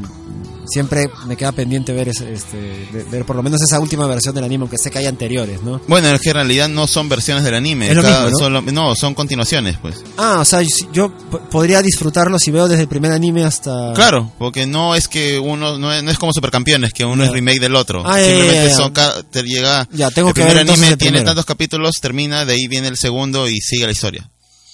siempre 0.70 1.10
me 1.26 1.36
queda 1.36 1.52
pendiente 1.52 1.92
ver 1.92 2.08
ese- 2.08 2.32
este 2.32 2.88
ver 3.10 3.24
por 3.24 3.36
lo 3.36 3.42
menos 3.42 3.60
esa 3.62 3.80
última 3.80 4.06
versión 4.06 4.34
del 4.34 4.44
anime, 4.44 4.62
aunque 4.62 4.78
sé 4.78 4.90
que 4.90 4.98
hay 4.98 5.06
anteriores, 5.06 5.62
¿no? 5.62 5.80
Bueno, 5.88 6.08
es 6.08 6.20
que 6.20 6.30
en 6.30 6.34
realidad 6.36 6.68
no 6.68 6.86
son 6.86 7.08
versiones 7.08 7.44
del 7.44 7.54
anime. 7.54 7.88
Es 7.90 7.96
lo 7.96 8.02
cada- 8.02 8.24
mismo, 8.26 8.30
¿no? 8.30 8.38
son 8.38 8.52
lo- 8.52 8.62
no, 8.62 8.94
son 8.94 9.14
continuaciones, 9.14 9.76
pues. 9.80 9.96
Ah, 10.16 10.38
o 10.40 10.44
sea, 10.44 10.62
yo, 10.92 11.10
podría 11.50 11.82
disfrutarlo 11.82 12.38
si 12.38 12.50
veo 12.50 12.68
desde 12.68 12.82
el 12.82 12.88
primer 12.88 13.12
anime 13.12 13.44
hasta 13.44 13.92
Claro, 13.94 14.32
porque 14.38 14.66
no 14.66 14.94
es 14.94 15.08
que 15.08 15.38
uno, 15.38 15.78
no 15.78 15.92
es, 15.92 16.02
no 16.02 16.10
es 16.10 16.18
como 16.18 16.32
Supercampeones, 16.32 16.92
que 16.92 17.04
uno 17.04 17.24
es 17.24 17.30
remake 17.30 17.60
del 17.60 17.74
otro. 17.76 18.02
Ah, 18.06 18.18
Simplemente 18.18 18.72
son, 18.74 18.92
te 19.30 19.42
llega, 19.42 19.88
Ya, 19.92 20.10
tengo 20.10 20.28
el 20.28 20.34
que 20.34 20.42
primer 20.42 20.56
ver 20.64 20.70
anime 20.70 20.88
el 20.88 20.98
tiene 20.98 21.12
primero. 21.12 21.24
tantos 21.30 21.44
capítulos, 21.44 21.94
termina, 22.00 22.44
de 22.44 22.52
ahí 22.54 22.66
viene 22.68 22.88
el 22.88 22.96
segundo 22.96 23.48
y 23.48 23.60
sigue 23.60 23.86
la 23.86 23.92
historia. 23.92 24.28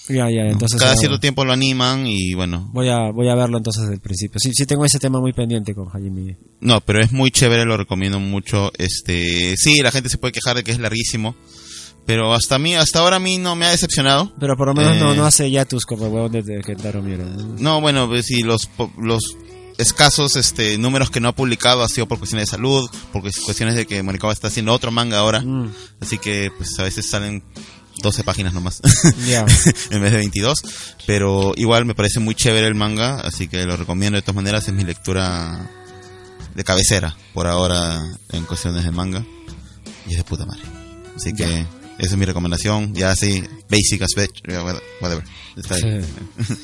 Ya, 0.09 0.28
ya, 0.31 0.43
entonces 0.51 0.78
Cada 0.78 0.93
ya- 0.94 0.98
cierto 0.98 1.18
tiempo 1.18 1.44
lo 1.44 1.52
animan 1.52 2.06
y 2.06 2.35
bueno. 2.35 2.68
Voy 2.72 2.89
a, 2.90 3.10
voy 3.10 3.28
a 3.31 3.35
verlo 3.35 3.56
entonces 3.56 3.82
desde 3.85 3.94
el 3.94 4.01
principio. 4.01 4.39
Sí, 4.39 4.51
sí 4.52 4.66
tengo 4.66 4.85
ese 4.85 4.98
tema 4.98 5.18
muy 5.20 5.32
pendiente 5.32 5.74
con 5.74 5.89
Hajime. 5.89 6.36
No, 6.60 6.81
pero 6.82 7.01
es 7.01 7.10
muy 7.12 7.31
chévere, 7.31 7.64
lo 7.64 7.76
recomiendo 7.76 8.20
mucho. 8.20 8.70
Este, 8.76 9.56
sí, 9.56 9.81
la 9.81 9.90
gente 9.90 10.10
se 10.10 10.18
puede 10.18 10.32
quejar 10.32 10.56
de 10.56 10.62
que 10.64 10.72
es 10.72 10.78
larguísimo, 10.78 11.35
pero 12.05 12.35
hasta 12.35 12.59
mí, 12.59 12.74
hasta 12.74 12.98
ahora 12.98 13.16
a 13.16 13.20
mí 13.20 13.39
no 13.39 13.56
me 13.56 13.64
ha 13.64 13.70
decepcionado. 13.70 14.31
Pero 14.39 14.56
por 14.59 14.66
lo 14.68 14.74
menos 14.74 14.98
no, 14.98 15.14
Eh, 15.14 15.16
no 15.16 15.24
hace 15.24 15.51
yatus 15.51 15.86
como 15.86 16.05
el 16.06 16.12
huevón 16.12 16.32
de, 16.32 16.60
Kentaro 16.62 17.01
Miura. 17.01 17.24
¿no? 17.24 17.56
No, 17.59 17.81
bueno, 17.81 18.06
pues 18.06 18.26
si 18.26 18.43
los 18.43 18.68
los 18.98 19.22
escasos 19.78 20.36
este 20.36 20.78
números 20.78 21.10
que 21.10 21.18
no 21.20 21.28
ha 21.28 21.35
publicado 21.35 21.82
ha 21.82 21.89
sido 21.89 22.06
por 22.06 22.18
cuestiones 22.18 22.47
de 22.48 22.51
salud, 22.52 22.89
por 23.12 23.22
cues- 23.22 23.40
cuestiones 23.44 23.74
de 23.74 23.86
que 23.86 24.02
Morikawa 24.02 24.32
está 24.32 24.48
haciendo 24.48 24.72
otro 24.72 24.90
manga 24.93 25.18
ahora. 25.18 25.40
Mm. 25.40 25.72
Así 26.01 26.18
que 26.18 26.52
pues 26.56 26.78
a 26.78 26.82
veces 26.85 27.09
salen 27.09 27.43
12 28.03 28.25
páginas 28.25 28.53
nomás 28.53 28.81
Ya. 29.27 29.47
en 29.91 30.03
vez 30.03 30.12
de 30.12 30.19
22, 30.19 30.59
pero 31.07 31.53
igual 31.57 31.85
me 31.85 31.95
parece 31.95 32.21
muy 32.21 32.35
chévere 32.35 32.66
el 32.66 32.75
manga, 32.75 33.21
así 33.21 33.49
que 33.49 33.65
lo 33.65 33.77
recomiendo 33.77 34.16
de 34.16 34.23
todas 34.23 34.37
maneras, 34.37 34.69
es 34.69 34.75
mi 34.75 34.85
lectura 34.85 35.71
de 36.55 36.65
cabecera 36.65 37.16
por 37.33 37.47
ahora 37.47 38.01
en 38.33 38.45
cuestiones 38.45 38.85
de 38.85 38.91
manga 38.91 39.25
y 40.07 40.12
es 40.12 40.19
de 40.19 40.25
puta 40.25 40.47
madre. 40.47 40.62
Así 41.16 41.33
que 41.33 41.45
esa 41.99 42.11
es 42.11 42.16
mi 42.16 42.25
recomendación, 42.25 42.95
ya 42.95 43.11
así 43.12 43.43
basic 43.69 44.03
aspect, 44.03 44.49
whatever. 45.01 45.25
Está 45.57 45.77
ahí. 45.77 45.83
Sí. 45.83 46.55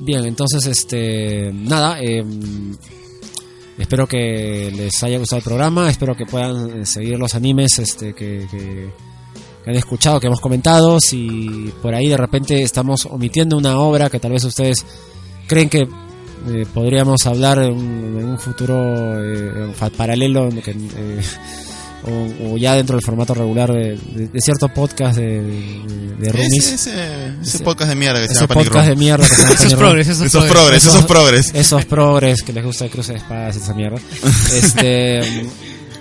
Bien, 0.00 0.24
entonces, 0.24 0.66
este, 0.66 1.52
nada, 1.52 2.00
eh, 2.00 2.24
espero 3.78 4.06
que 4.08 4.72
les 4.74 5.02
haya 5.02 5.18
gustado 5.18 5.38
el 5.38 5.44
programa, 5.44 5.90
espero 5.90 6.16
que 6.16 6.24
puedan 6.24 6.80
eh, 6.80 6.86
seguir 6.86 7.18
los 7.18 7.34
animes 7.34 7.78
este, 7.78 8.14
que, 8.14 8.46
que, 8.50 8.90
que 9.64 9.70
han 9.70 9.76
escuchado, 9.76 10.18
que 10.20 10.26
hemos 10.26 10.40
comentado, 10.40 10.98
si 11.00 11.72
por 11.82 11.94
ahí 11.94 12.08
de 12.08 12.16
repente 12.16 12.62
estamos 12.62 13.06
omitiendo 13.06 13.56
una 13.56 13.78
obra 13.78 14.08
que 14.10 14.18
tal 14.20 14.32
vez 14.32 14.44
ustedes 14.44 14.84
creen 15.46 15.68
que 15.68 15.80
eh, 16.48 16.66
podríamos 16.72 17.26
hablar 17.26 17.58
en 17.58 17.72
un, 17.72 18.18
en 18.18 18.24
un 18.24 18.38
futuro 18.38 18.74
eh, 19.22 19.72
paralelo 19.96 20.48
que, 20.64 20.70
eh, 20.70 21.20
o, 22.04 22.52
o 22.54 22.56
ya 22.56 22.74
dentro 22.76 22.96
del 22.96 23.04
formato 23.04 23.34
regular 23.34 23.70
de, 23.70 23.98
de- 24.14 24.28
de 24.28 24.40
cierto 24.40 24.68
podcast 24.70 25.18
de, 25.18 25.42
de, 26.18 26.32
roomies. 26.32 26.72
Ese, 26.72 26.90
ese, 26.92 27.34
ese 27.42 27.58
podcast 27.58 27.90
de 27.90 27.96
mierda 27.96 28.20
que 28.22 28.28
se 28.28 28.32
Esos 28.32 28.48
llama 28.48 28.54
podcast 28.62 28.84
de 28.86 28.90
Room. 28.94 28.98
mierda 29.00 29.28
que 29.28 29.34
se 29.34 29.42
llama 29.42 29.52
Esos 29.52 29.58
Panic 29.60 29.70
Room. 29.72 29.80
progres, 29.80 30.08
esos 30.08 30.26
Esos 30.26 30.44
progres. 30.46 30.52
progres, 30.62 30.86
esos 30.86 31.04
progres. 31.04 31.54
Esos 31.54 31.84
progres 31.84 32.42
que 32.42 32.52
les 32.54 32.64
gusta 32.64 32.84
el 32.86 32.90
cruce 32.90 33.12
de 33.12 33.18
espadas 33.18 33.56
esa 33.56 33.74
mierda. 33.74 33.98
Este, 34.54 35.20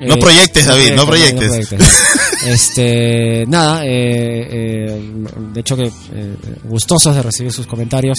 No 0.02 0.18
proyectes, 0.18 0.66
David, 0.66 0.94
no 0.96 1.06
proyectes. 1.06 1.48
proyectes. 1.68 2.06
Este, 2.48 3.46
nada, 3.48 3.84
eh, 3.86 4.48
eh, 4.50 5.12
de 5.54 5.60
hecho 5.60 5.76
que 5.76 5.88
eh, 5.88 6.36
gustosos 6.64 7.14
de 7.14 7.22
recibir 7.22 7.52
sus 7.52 7.68
comentarios 7.68 8.18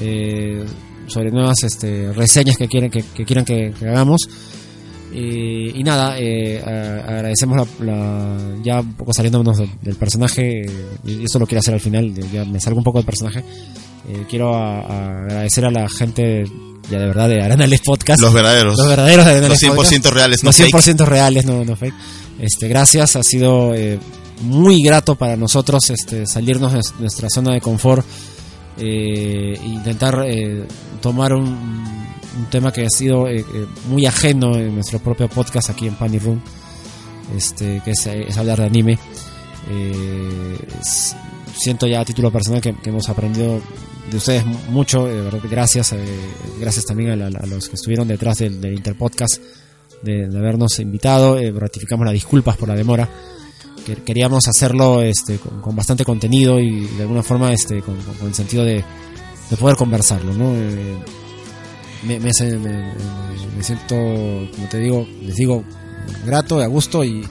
eh, 0.00 0.64
sobre 1.08 1.32
nuevas 1.32 1.56
este, 1.64 2.12
reseñas 2.12 2.56
que 2.56 2.68
quieren 2.68 2.88
que, 2.88 3.02
que 3.02 3.24
quieran 3.24 3.44
que, 3.44 3.72
que 3.76 3.88
hagamos. 3.88 4.20
Y, 5.12 5.80
y 5.80 5.82
nada, 5.82 6.16
eh, 6.20 6.62
a- 6.64 7.16
agradecemos 7.16 7.56
la, 7.80 7.84
la- 7.86 8.56
ya 8.62 8.78
un 8.80 8.94
poco 8.94 9.12
saliéndonos 9.12 9.58
del, 9.58 9.70
del 9.82 9.96
personaje, 9.96 10.60
eh, 10.66 10.70
y 11.04 11.24
esto 11.24 11.40
lo 11.40 11.46
quiero 11.46 11.58
hacer 11.60 11.74
al 11.74 11.80
final, 11.80 12.14
ya 12.32 12.44
me 12.44 12.60
salgo 12.60 12.78
un 12.78 12.84
poco 12.84 12.98
del 12.98 13.06
personaje. 13.06 13.42
Eh, 14.08 14.24
quiero 14.28 14.54
a- 14.54 14.80
a 14.80 15.22
agradecer 15.24 15.64
a 15.66 15.70
la 15.70 15.88
gente 15.88 16.44
ya 16.90 16.98
de 16.98 17.06
verdad 17.06 17.28
de 17.28 17.42
Arenales 17.42 17.80
Podcast. 17.82 18.20
Los 18.20 18.32
verdaderos. 18.32 18.76
Los 18.78 18.88
verdaderos 18.88 19.24
de 19.26 19.30
Arenales 19.32 19.60
Los 19.62 19.70
100% 19.72 19.76
Podcast. 19.76 20.14
reales, 20.14 20.42
no 20.44 20.48
Los 20.48 20.56
100% 20.56 21.04
reales, 21.04 21.44
no, 21.46 21.64
no 21.64 21.76
fake. 21.76 21.94
Este, 22.38 22.68
gracias, 22.68 23.16
ha 23.16 23.22
sido 23.22 23.74
eh, 23.74 23.98
muy 24.42 24.80
grato 24.82 25.14
para 25.16 25.36
nosotros 25.36 25.90
este, 25.90 26.26
salirnos 26.26 26.72
de 26.72 26.80
nuestra 27.00 27.28
zona 27.28 27.52
de 27.52 27.60
confort 27.60 28.06
eh, 28.78 29.58
intentar 29.64 30.24
eh, 30.26 30.64
tomar 31.02 31.32
un, 31.34 31.44
un 31.44 32.46
tema 32.50 32.72
que 32.72 32.86
ha 32.86 32.90
sido 32.90 33.26
eh, 33.26 33.40
eh, 33.40 33.66
muy 33.88 34.06
ajeno 34.06 34.56
en 34.56 34.74
nuestro 34.74 35.00
propio 35.00 35.28
podcast 35.28 35.70
aquí 35.70 35.88
en 35.88 35.94
Panic 35.96 36.22
Room, 36.22 36.40
este, 37.36 37.82
que 37.84 37.90
es, 37.90 38.06
es 38.06 38.38
hablar 38.38 38.60
de 38.60 38.66
anime. 38.66 38.98
Eh, 39.70 40.58
siento 41.56 41.86
ya 41.86 42.00
a 42.00 42.04
título 42.04 42.30
personal 42.30 42.60
que, 42.60 42.74
que 42.74 42.90
hemos 42.90 43.08
aprendido 43.08 43.60
de 44.10 44.16
ustedes 44.16 44.44
mu- 44.46 44.58
mucho, 44.70 45.08
gracias, 45.50 45.92
eh, 45.92 45.98
gracias 46.60 46.84
también 46.86 47.10
a, 47.10 47.16
la- 47.16 47.38
a 47.38 47.46
los 47.46 47.68
que 47.68 47.76
estuvieron 47.76 48.08
detrás 48.08 48.38
del, 48.38 48.60
del 48.60 48.74
Interpodcast 48.74 49.38
de, 50.02 50.28
de 50.28 50.38
habernos 50.38 50.78
invitado, 50.80 51.38
eh, 51.38 51.52
ratificamos 51.54 52.04
las 52.04 52.14
disculpas 52.14 52.56
por 52.56 52.68
la 52.68 52.74
demora 52.74 53.08
que 53.84 53.96
queríamos 53.96 54.46
hacerlo 54.48 55.02
este, 55.02 55.38
con, 55.38 55.60
con 55.60 55.74
bastante 55.74 56.04
contenido 56.04 56.60
y 56.60 56.86
de 56.86 57.02
alguna 57.02 57.22
forma 57.22 57.52
este, 57.52 57.80
con, 57.82 57.96
con- 58.02 58.14
con 58.14 58.28
el 58.28 58.34
sentido 58.34 58.64
de, 58.64 58.84
de 59.50 59.56
poder 59.56 59.76
conversarlo. 59.76 60.32
¿no? 60.34 60.52
Eh, 60.54 60.96
me, 62.06 62.20
me, 62.20 62.30
me- 62.40 62.58
me- 63.56 63.62
siento, 63.62 63.96
como 63.96 64.68
te 64.70 64.78
digo, 64.78 65.06
les 65.22 65.34
digo, 65.34 65.64
grato, 66.24 66.60
a 66.60 66.66
gusto 66.66 67.02
y, 67.02 67.26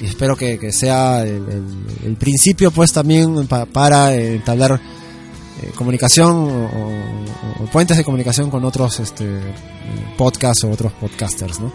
y 0.00 0.04
espero 0.06 0.36
que, 0.36 0.58
que 0.58 0.72
sea 0.72 1.22
el, 1.22 1.36
el- 1.48 2.06
el 2.06 2.16
principio 2.16 2.70
pues 2.72 2.92
también 2.92 3.46
pa- 3.46 3.66
para 3.66 4.12
entablar 4.14 4.80
eh, 5.64 5.72
comunicación 5.74 6.30
o, 6.30 6.64
o- 6.66 7.64
o 7.64 7.66
puentes 7.66 7.96
de 7.96 8.04
comunicación 8.04 8.50
con 8.50 8.64
otros 8.64 9.00
este, 9.00 9.40
podcasts 10.16 10.64
o 10.64 10.70
otros 10.70 10.92
podcasters. 10.94 11.60
¿no? 11.60 11.72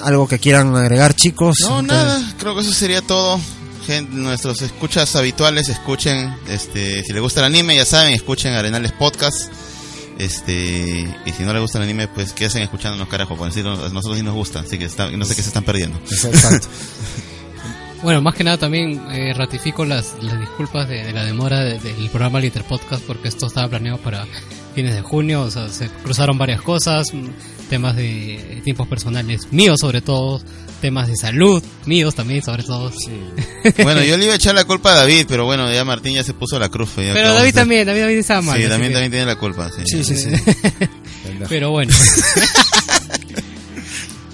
Algo 0.00 0.26
que 0.26 0.38
quieran 0.38 0.74
agregar 0.76 1.14
chicos. 1.14 1.56
No, 1.60 1.82
nada, 1.82 2.20
creo 2.38 2.54
que 2.54 2.62
eso 2.62 2.72
sería 2.72 3.02
todo. 3.02 3.38
Gente, 3.86 4.14
nuestros 4.14 4.62
escuchas 4.62 5.14
habituales, 5.16 5.68
escuchen, 5.68 6.34
este, 6.48 7.02
si 7.04 7.12
les 7.12 7.20
gusta 7.22 7.40
el 7.40 7.46
anime, 7.46 7.76
ya 7.76 7.84
saben, 7.84 8.12
escuchen 8.12 8.52
Arenales 8.54 8.92
Podcast. 8.92 9.50
Este, 10.18 11.12
y 11.26 11.32
si 11.32 11.42
no 11.42 11.52
les 11.52 11.62
gusta 11.62 11.78
el 11.78 11.84
anime, 11.84 12.06
pues 12.06 12.32
hacen 12.44 12.62
escuchándonos, 12.62 13.08
carajo, 13.08 13.36
porque 13.36 13.58
a 13.60 13.62
nosotros 13.64 14.16
sí 14.16 14.22
nos 14.22 14.34
gusta, 14.34 14.60
así 14.60 14.78
que 14.78 14.84
está- 14.84 15.10
no 15.10 15.24
sé 15.24 15.34
qué 15.34 15.42
se 15.42 15.48
están 15.48 15.64
perdiendo. 15.64 15.98
Exacto. 15.98 16.68
Bueno, 18.02 18.20
más 18.20 18.34
que 18.34 18.42
nada 18.42 18.56
también 18.58 19.00
eh, 19.12 19.32
ratifico 19.32 19.84
las, 19.84 20.14
las 20.20 20.38
disculpas 20.40 20.88
de, 20.88 21.04
de 21.04 21.12
la 21.12 21.24
demora 21.24 21.60
de- 21.60 21.78
del 21.78 22.08
programa 22.10 22.40
Liter 22.40 22.64
Podcast 22.64 23.02
porque 23.04 23.28
esto 23.28 23.46
estaba 23.46 23.68
planeado 23.68 23.98
para 23.98 24.26
fines 24.74 24.94
de 24.94 25.02
junio, 25.02 25.42
o 25.42 25.50
sea, 25.50 25.68
se 25.68 25.88
cruzaron 25.88 26.36
varias 26.36 26.60
cosas, 26.62 27.12
mm, 27.14 27.28
temas 27.70 27.94
de 27.94 28.60
tiempos 28.64 28.88
personales 28.88 29.52
míos 29.52 29.78
sobre 29.80 30.00
todo, 30.00 30.40
temas 30.80 31.06
de 31.06 31.16
salud 31.16 31.62
míos 31.86 32.14
también 32.16 32.42
sobre 32.42 32.64
todo. 32.64 32.90
Bueno, 33.84 34.02
yo 34.02 34.16
le 34.16 34.24
iba 34.24 34.32
a 34.32 34.36
echar 34.36 34.56
la 34.56 34.64
culpa 34.64 34.92
a 34.92 34.96
David, 34.96 35.26
pero 35.28 35.44
bueno, 35.44 35.72
ya 35.72 35.84
Martín 35.84 36.14
ya 36.14 36.24
se 36.24 36.34
puso 36.34 36.58
la 36.58 36.68
cruz. 36.68 36.90
ya 36.96 37.12
Pero 37.12 37.34
David 37.34 37.46
de- 37.46 37.52
también, 37.52 37.86
David, 37.86 38.00
David 38.00 38.18
estaba 38.18 38.42
mal. 38.42 38.60
Sí, 38.60 38.68
también, 38.68 38.90
que- 38.90 38.94
también 38.94 39.12
tiene 39.12 39.26
la 39.26 39.36
culpa. 39.36 39.70
Sí, 39.70 39.82
Sí, 39.86 40.02
sí, 40.04 40.16
sí. 40.16 40.30
Pero 41.48 41.70
bueno. 41.70 41.94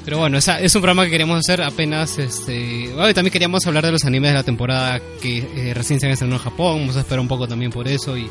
Pero 0.09 0.21
bueno, 0.21 0.39
esa- 0.39 0.59
es 0.59 0.75
un 0.75 0.81
programa 0.81 1.05
que 1.05 1.11
queríamos 1.11 1.39
hacer 1.41 1.61
apenas. 1.61 2.19
Este, 2.19 2.89
también 3.15 3.31
queríamos 3.31 3.67
hablar 3.67 3.85
de 3.85 3.93
los 3.93 4.05
animes 4.07 4.31
de 4.31 4.37
la 4.37 4.43
temporada 4.43 5.03
que 5.21 5.47
eh, 5.55 5.75
recién 5.75 6.01
se 6.01 6.07
han 6.07 6.13
estrenado 6.13 6.39
en 6.39 6.45
Japón. 6.45 6.81
Vamos 6.81 6.97
a 6.97 7.01
esperar 7.01 7.21
un 7.21 7.29
poco 7.29 7.47
también 7.47 7.71
por 7.71 7.87
eso. 7.87 8.17
Y, 8.17 8.31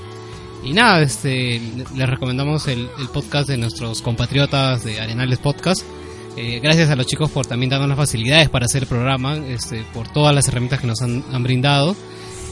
nada, 0.74 1.04
este, 1.04 1.62
les 1.96 2.10
recomendamos 2.10 2.68
el, 2.68 2.90
podcast 3.14 3.48
de 3.48 3.58
nuestros 3.58 4.02
compatriotas 4.02 4.86
de 4.86 5.00
Arenales 5.00 5.38
Podcast. 5.38 5.84
Eh, 6.36 6.60
gracias 6.64 6.90
a 6.90 6.96
los 6.96 7.06
chicos 7.06 7.30
por 7.30 7.46
también 7.46 7.70
darnos 7.70 7.90
las 7.90 7.98
facilidades 8.00 8.50
para 8.50 8.66
hacer 8.66 8.82
el 8.82 8.90
programa, 8.90 9.38
este, 9.38 9.86
por 9.94 10.08
todas 10.08 10.34
las 10.34 10.48
herramientas 10.48 10.82
que 10.82 10.88
nos 10.88 11.04
han, 11.04 11.44
brindado. 11.44 11.96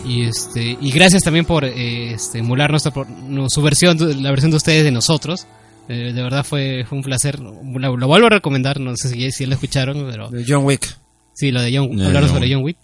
Y 0.05 0.25
este 0.25 0.77
y 0.79 0.91
gracias 0.91 1.23
también 1.23 1.45
por 1.45 1.65
eh, 1.65 2.11
este, 2.13 2.37
emular 2.37 2.69
nuestra, 2.69 2.93
no, 3.27 3.49
su 3.49 3.63
versión, 3.63 3.97
la 4.21 4.29
versión 4.29 4.51
de 4.51 4.57
ustedes 4.57 4.83
de 4.83 4.91
nosotros. 4.91 5.47
Eh, 5.87 6.13
de 6.13 6.21
verdad 6.23 6.43
fue, 6.43 6.83
fue 6.87 6.97
un 6.97 7.03
placer. 7.03 7.39
Lo, 7.39 7.97
lo 7.97 8.07
vuelvo 8.07 8.27
a 8.27 8.29
recomendar, 8.29 8.79
no 8.79 8.95
sé 8.95 9.09
si, 9.09 9.31
si 9.31 9.45
lo 9.45 9.53
escucharon, 9.53 10.07
pero... 10.11 10.29
De 10.29 10.43
John 10.47 10.65
Wick. 10.65 10.97
Sí, 11.33 11.51
lo 11.51 11.61
de 11.61 11.75
John, 11.77 11.91
hablaron 12.01 12.29
John 12.29 12.37
sobre 12.39 12.45
Wick. 12.47 12.55
John 12.55 12.63
Wick. 12.63 12.77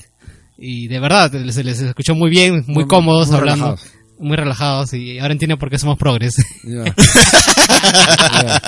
Y 0.57 0.87
de 0.87 0.99
verdad, 0.99 1.31
se 1.51 1.63
les 1.63 1.79
escuchó 1.79 2.13
muy 2.13 2.29
bien, 2.29 2.63
muy, 2.67 2.75
Muy- 2.75 2.87
cómodos 2.87 3.29
muy 3.29 3.37
hablando. 3.37 3.65
relajados. 3.65 3.91
muy 4.19 4.37
relajados 4.37 4.93
y 4.93 5.17
ahora 5.17 5.33
entienden 5.33 5.57
por 5.57 5.69
qué 5.71 5.79
somos 5.79 5.97
progres. 5.97 6.35
Ya. 6.63 6.93
Ya. 7.91 8.61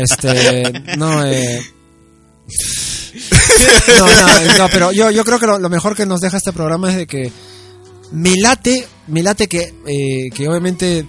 Este, 0.00 0.72
no, 0.96 1.24
eh. 1.24 1.60
No, 3.98 4.06
no, 4.06 4.58
no, 4.58 4.68
pero 4.70 4.92
yo, 4.92 5.10
yo 5.10 5.24
creo 5.24 5.38
que 5.38 5.46
lo, 5.46 5.58
lo 5.58 5.68
mejor 5.68 5.94
que 5.94 6.06
nos 6.06 6.20
deja 6.20 6.36
este 6.36 6.52
programa 6.52 6.90
es 6.90 6.96
de 6.96 7.06
que 7.06 7.30
me 8.10 8.36
late, 8.36 8.86
me 9.06 9.22
late 9.22 9.46
que, 9.48 9.72
eh, 9.86 10.30
que 10.34 10.48
obviamente 10.48 11.04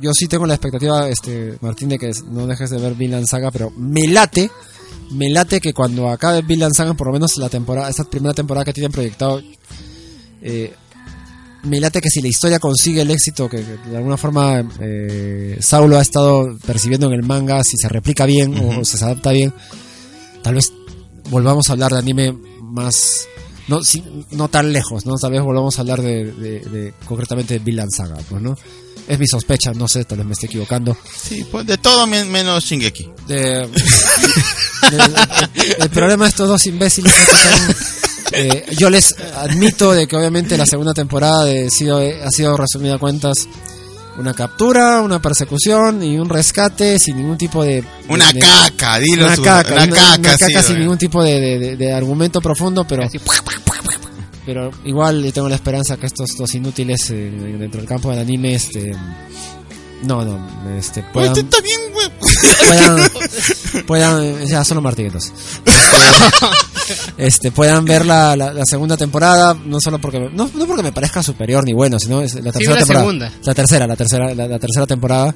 yo 0.00 0.12
sí 0.14 0.26
tengo 0.26 0.46
la 0.46 0.54
expectativa, 0.54 1.08
este, 1.08 1.56
Martín, 1.60 1.88
de 1.88 1.98
que 1.98 2.10
no 2.30 2.46
dejes 2.46 2.70
de 2.70 2.78
ver 2.78 2.94
Vinland 2.94 3.26
Saga, 3.26 3.50
pero 3.50 3.70
me 3.76 4.06
late, 4.08 4.50
me 5.12 5.30
late 5.30 5.60
que 5.60 5.72
cuando 5.72 6.08
acabe 6.08 6.42
Vinland 6.42 6.74
Saga, 6.74 6.94
por 6.94 7.06
lo 7.08 7.12
menos 7.14 7.36
la 7.38 7.48
temporada, 7.48 7.88
esta 7.88 8.04
primera 8.04 8.34
temporada 8.34 8.64
que 8.64 8.72
tienen 8.72 8.92
proyectado, 8.92 9.40
eh, 10.42 10.72
me 11.64 11.80
late 11.80 12.00
que 12.00 12.10
si 12.10 12.20
la 12.22 12.28
historia 12.28 12.58
consigue 12.60 13.00
el 13.02 13.10
éxito 13.10 13.48
que, 13.48 13.56
que 13.58 13.90
de 13.90 13.96
alguna 13.96 14.16
forma 14.16 14.62
eh, 14.80 15.56
Saulo 15.60 15.98
ha 15.98 16.02
estado 16.02 16.56
percibiendo 16.64 17.06
en 17.08 17.14
el 17.14 17.22
manga, 17.24 17.62
si 17.64 17.76
se 17.76 17.88
replica 17.88 18.24
bien 18.26 18.54
o 18.56 18.84
se 18.84 19.02
adapta 19.04 19.32
bien, 19.32 19.52
tal 20.42 20.54
vez 20.54 20.72
volvamos 21.30 21.68
a 21.68 21.72
hablar 21.72 21.92
de 21.92 21.98
anime 21.98 22.32
más 22.62 23.26
no 23.68 23.82
si- 23.82 24.04
no 24.30 24.46
tan 24.46 24.72
lejos, 24.72 25.06
¿no? 25.06 25.16
Tal 25.16 25.32
vez 25.32 25.42
volvamos 25.42 25.76
a 25.76 25.80
hablar 25.80 26.00
de, 26.02 26.30
de- 26.32 26.60
de- 26.60 26.94
concretamente 27.04 27.54
de 27.54 27.58
Vinland 27.64 27.90
Saga, 27.92 28.16
pues, 28.28 28.40
¿no? 28.40 28.56
Es 29.08 29.18
mi 29.18 29.26
sospecha, 29.28 29.72
no 29.72 29.86
sé, 29.86 30.04
tal 30.04 30.18
vez 30.18 30.26
me 30.26 30.32
esté 30.32 30.46
equivocando. 30.46 30.96
Sí, 31.16 31.46
pues 31.50 31.64
de 31.66 31.78
todo 31.78 32.06
men- 32.08 32.30
menos 32.30 32.64
Shingeki. 32.64 33.08
El 35.80 35.90
problema 35.90 36.24
de 36.24 36.28
estos 36.30 36.48
dos 36.48 36.66
imbéciles 36.66 37.12
es 37.16 37.28
que 37.28 37.36
son, 37.36 37.76
eh, 38.32 38.66
yo 38.76 38.90
les 38.90 39.14
admito 39.36 39.92
de 39.92 40.06
que 40.06 40.16
obviamente 40.16 40.56
la 40.56 40.66
segunda 40.66 40.94
temporada 40.94 41.44
de, 41.44 41.70
sido, 41.70 41.98
ha 41.98 42.30
sido 42.30 42.56
resumida 42.56 42.98
cuentas 42.98 43.46
una 44.18 44.32
captura, 44.34 45.02
una 45.02 45.20
persecución 45.20 46.02
y 46.02 46.18
un 46.18 46.28
rescate 46.28 46.98
sin 46.98 47.16
ningún 47.18 47.36
tipo 47.36 47.62
de... 47.62 47.84
Una 48.08 48.32
de- 48.32 48.40
caca, 48.40 48.98
dilo, 48.98 49.26
Una 49.26 49.36
su- 49.36 49.42
caca, 49.42 49.74
una 49.74 49.84
una, 49.84 49.94
caca, 49.94 50.18
una 50.18 50.36
sí, 50.38 50.44
caca 50.54 50.62
sin 50.66 50.78
ningún 50.80 50.96
tipo 50.98 51.22
de, 51.22 51.76
de- 51.76 51.92
argumento 51.92 52.40
profundo, 52.40 52.84
pero... 52.84 53.02
Pero 54.46 54.70
igual 54.84 55.22
yo 55.24 55.32
tengo 55.32 55.48
la 55.48 55.56
esperanza 55.56 55.96
que 55.96 56.06
estos 56.06 56.30
dos 56.38 56.54
inútiles 56.54 57.10
eh, 57.10 57.30
dentro 57.58 57.80
del 57.80 57.88
campo 57.88 58.10
del 58.10 58.20
anime, 58.20 58.54
este... 58.54 58.94
No, 60.04 60.24
no, 60.24 60.38
este, 60.78 61.02
puedan... 61.12 61.32
Oye, 61.32 61.40
está 61.40 61.60
bien, 61.62 61.80
güey. 61.92 62.06
puedan, 62.68 63.10
puedan 63.86 64.46
ya 64.46 64.62
solo 64.64 64.80
Martín 64.82 65.06
entonces 65.06 65.32
este, 65.64 67.26
este, 67.26 67.50
puedan 67.50 67.84
ver 67.84 68.04
la, 68.06 68.36
la, 68.36 68.52
la 68.52 68.64
segunda 68.66 68.96
temporada 68.96 69.54
no 69.64 69.78
solo 69.80 69.98
porque 69.98 70.20
me- 70.20 70.30
no, 70.30 70.50
no 70.54 70.66
porque 70.66 70.82
me 70.82 70.92
parezca 70.92 71.22
superior 71.22 71.64
ni 71.64 71.72
bueno 71.72 71.98
sino 71.98 72.20
es 72.20 72.34
la 72.34 72.52
tercera 72.52 72.74
la 72.74 72.78
temporada 72.78 73.04
segunda. 73.04 73.32
la 73.42 73.54
tercera 73.54 73.86
la 73.86 73.96
tercera 73.96 74.34
la, 74.34 74.46
la 74.48 74.58
tercera 74.58 74.86
temporada 74.86 75.34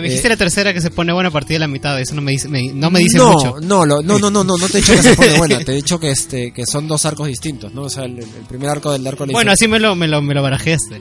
me 0.00 0.08
dijiste 0.08 0.26
Eh, 0.28 0.30
la 0.30 0.36
tercera 0.36 0.72
que 0.72 0.80
se 0.80 0.90
pone 0.90 1.12
buena 1.12 1.28
a 1.28 1.32
partir 1.32 1.56
de 1.56 1.60
la 1.60 1.68
mitad, 1.68 1.98
eso 2.00 2.14
no 2.14 2.22
me 2.22 2.32
dice, 2.32 2.48
me- 2.48 2.72
no 2.72 2.90
me 2.90 3.00
dice 3.00 3.18
no, 3.18 3.32
mucho. 3.32 3.56
No, 3.60 3.84
lo- 3.86 4.02
no, 4.02 4.18
no, 4.18 4.30
no, 4.30 4.44
no, 4.44 4.56
no 4.56 4.68
te 4.68 4.78
he 4.78 4.80
dicho 4.80 4.94
que 4.94 5.02
se 5.02 5.14
pone 5.16 5.38
buena, 5.38 5.58
te 5.60 5.72
he 5.72 5.74
dicho 5.76 5.98
que 6.00 6.10
este 6.10 6.52
que 6.52 6.64
son 6.66 6.86
dos 6.88 7.04
arcos 7.06 7.28
distintos, 7.28 7.72
¿no? 7.72 7.82
O 7.82 7.90
sea, 7.90 8.04
el, 8.04 8.18
el 8.18 8.26
primer 8.48 8.68
arco 8.70 8.92
del 8.92 9.06
arco 9.06 9.24
de 9.24 9.28
la 9.28 9.36
Bueno, 9.36 9.52
así 9.52 9.68
me 9.68 9.78
lo, 9.78 9.94
me 9.94 10.08
lo, 10.08 10.20
me 10.22 10.34
lo 10.34 10.42
barajeaste. 10.42 11.00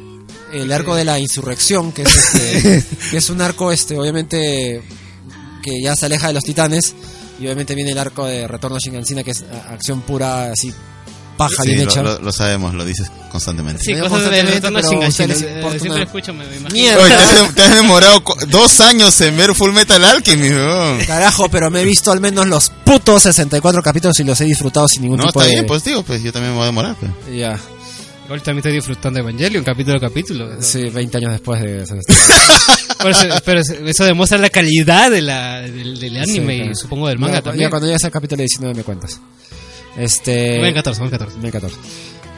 el 0.54 0.72
arco 0.72 0.96
de 0.96 1.04
la 1.06 1.20
insurrección, 1.20 1.92
que 1.92 2.04
es 2.04 2.34
este, 2.34 2.84
que 3.12 3.18
es 3.18 3.30
un 3.30 3.42
arco 3.42 3.72
este 3.72 3.98
obviamente 3.98 4.82
que 5.64 5.82
ya 5.82 5.96
se 5.96 6.06
aleja 6.06 6.28
de 6.28 6.34
los 6.34 6.44
titanes 6.44 6.94
y 7.40 7.46
obviamente 7.46 7.76
viene 7.76 7.92
el 7.92 7.98
arco 7.98 8.26
de 8.26 8.48
retorno 8.48 8.78
a 8.78 8.80
Shingansina 8.80 9.24
que 9.24 9.32
es 9.32 9.44
acción 9.70 10.02
pura 10.02 10.52
así 10.52 10.72
paja 11.38 11.64
Sí, 11.64 11.70
bien 11.70 11.86
lo, 11.86 11.92
hecha. 11.92 12.02
lo- 12.04 12.20
lo 12.20 12.32
sabemos, 12.32 12.74
lo 12.74 12.86
dices 12.86 13.12
constantemente. 13.32 13.84
Sí, 13.84 13.92
cosas 13.94 14.04
de 14.04 14.10
constantemente, 14.10 14.68
a 14.68 14.72
pero 14.72 14.90
Shinganshin, 14.90 15.32
a 15.32 15.34
ustedes 15.34 15.42
eh, 15.42 15.56
importa 15.56 15.80
Siempre 15.80 15.92
una 15.96 16.04
escucho, 16.06 16.34
me, 16.34 16.46
me 16.46 16.56
imagino. 16.58 16.98
Oye, 17.00 17.08
te 17.08 17.14
has, 17.14 17.56
te 17.56 17.62
has 17.64 17.76
demorado 17.76 18.24
dos 18.48 18.80
años 18.82 19.20
en 19.22 19.38
ver 19.38 19.54
Full 19.56 19.72
Metal 19.74 20.04
Alchemy, 20.04 20.50
weón. 20.50 21.06
Carajo, 21.06 21.50
pero 21.50 21.70
me 21.70 21.82
he 21.82 21.86
visto 21.86 22.12
al 22.12 22.20
menos 22.22 22.48
los 22.48 22.70
putos 22.84 23.24
64 23.24 23.82
capítulos 23.84 24.20
y 24.20 24.24
los 24.24 24.40
he 24.42 24.46
disfrutado 24.46 24.88
sin 24.88 25.02
ningún 25.04 25.18
No, 25.18 25.26
tipo 25.26 25.40
está 25.42 25.50
de 25.50 25.56
bien, 25.56 25.68
pues 25.68 25.84
digo, 25.84 26.04
pues 26.04 26.24
yo 26.24 26.32
también 26.32 26.52
me 26.54 26.58
voy 26.58 26.64
a 26.64 26.68
demorar. 26.68 26.96
Pues. 27.00 27.12
Ya. 27.38 27.60
Igual 28.26 28.42
también 28.42 28.58
estoy 28.60 28.74
disfrutando 28.74 29.18
de 29.18 29.22
Evangelion, 29.22 29.64
capítulo 29.64 29.98
a 29.98 30.00
capítulo. 30.00 30.50
Sí, 30.60 30.82
20 30.90 31.18
años 31.18 31.32
después 31.34 31.62
de 31.62 31.86
Por 33.00 33.12
eso- 33.12 33.28
pero 33.46 33.62
eso 33.62 34.04
demuestra 34.04 34.38
la 34.40 34.50
calidad 34.50 35.12
de 35.12 35.22
la, 35.22 35.62
del, 35.62 36.00
del 36.00 36.18
anime 36.18 36.54
Sí, 36.54 36.58
claro. 36.60 36.72
y 36.72 36.76
supongo 36.76 37.08
del 37.08 37.20
manga 37.20 37.36
Ya, 37.36 37.42
también. 37.44 37.68
Ya 37.68 37.70
cuando 37.70 37.86
llegues 37.88 38.04
al 38.04 38.12
capítulo 38.12 38.40
19 38.40 38.74
me 38.74 38.84
cuentas. 38.84 39.20
Este. 39.98 40.60
Ven 40.60 40.74
14, 40.74 41.02
ven 41.02 41.10
14. 41.12 41.38
Ven 41.40 41.52
14. 41.52 41.78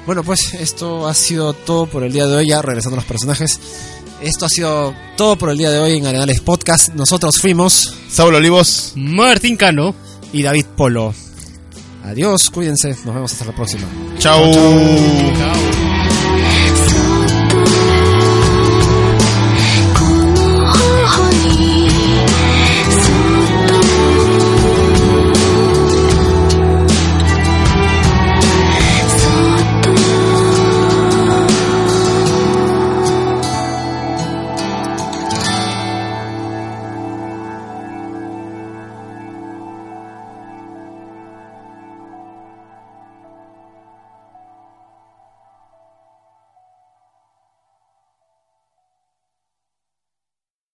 Bueno, 0.05 0.23
pues 0.23 0.53
esto 0.53 1.07
ha 1.07 1.13
sido 1.13 1.53
todo 1.53 1.85
por 1.85 2.03
el 2.03 2.13
día 2.13 2.27
de 2.27 2.35
hoy. 2.35 2.47
Ya 2.47 2.61
regresando 2.61 2.95
a 2.95 2.99
los 3.01 3.05
personajes. 3.05 3.59
Esto 4.21 4.45
ha 4.45 4.49
sido 4.49 4.95
todo 5.15 5.35
por 5.37 5.49
el 5.49 5.57
día 5.57 5.69
de 5.69 5.79
hoy 5.79 5.97
en 5.97 6.07
Arenales 6.07 6.41
Podcast. 6.41 6.89
Nosotros 6.89 7.35
fuimos. 7.39 7.93
Saulo 8.09 8.37
Olivos. 8.37 8.93
Martín 8.95 9.57
Cano. 9.57 9.93
Y 10.33 10.43
David 10.43 10.65
Polo. 10.75 11.13
Adiós, 12.03 12.49
cuídense. 12.49 12.89
Nos 13.05 13.13
vemos 13.13 13.33
hasta 13.33 13.45
la 13.45 13.55
próxima. 13.55 13.87
Chao. 14.17 14.51
Chao. 14.51 15.86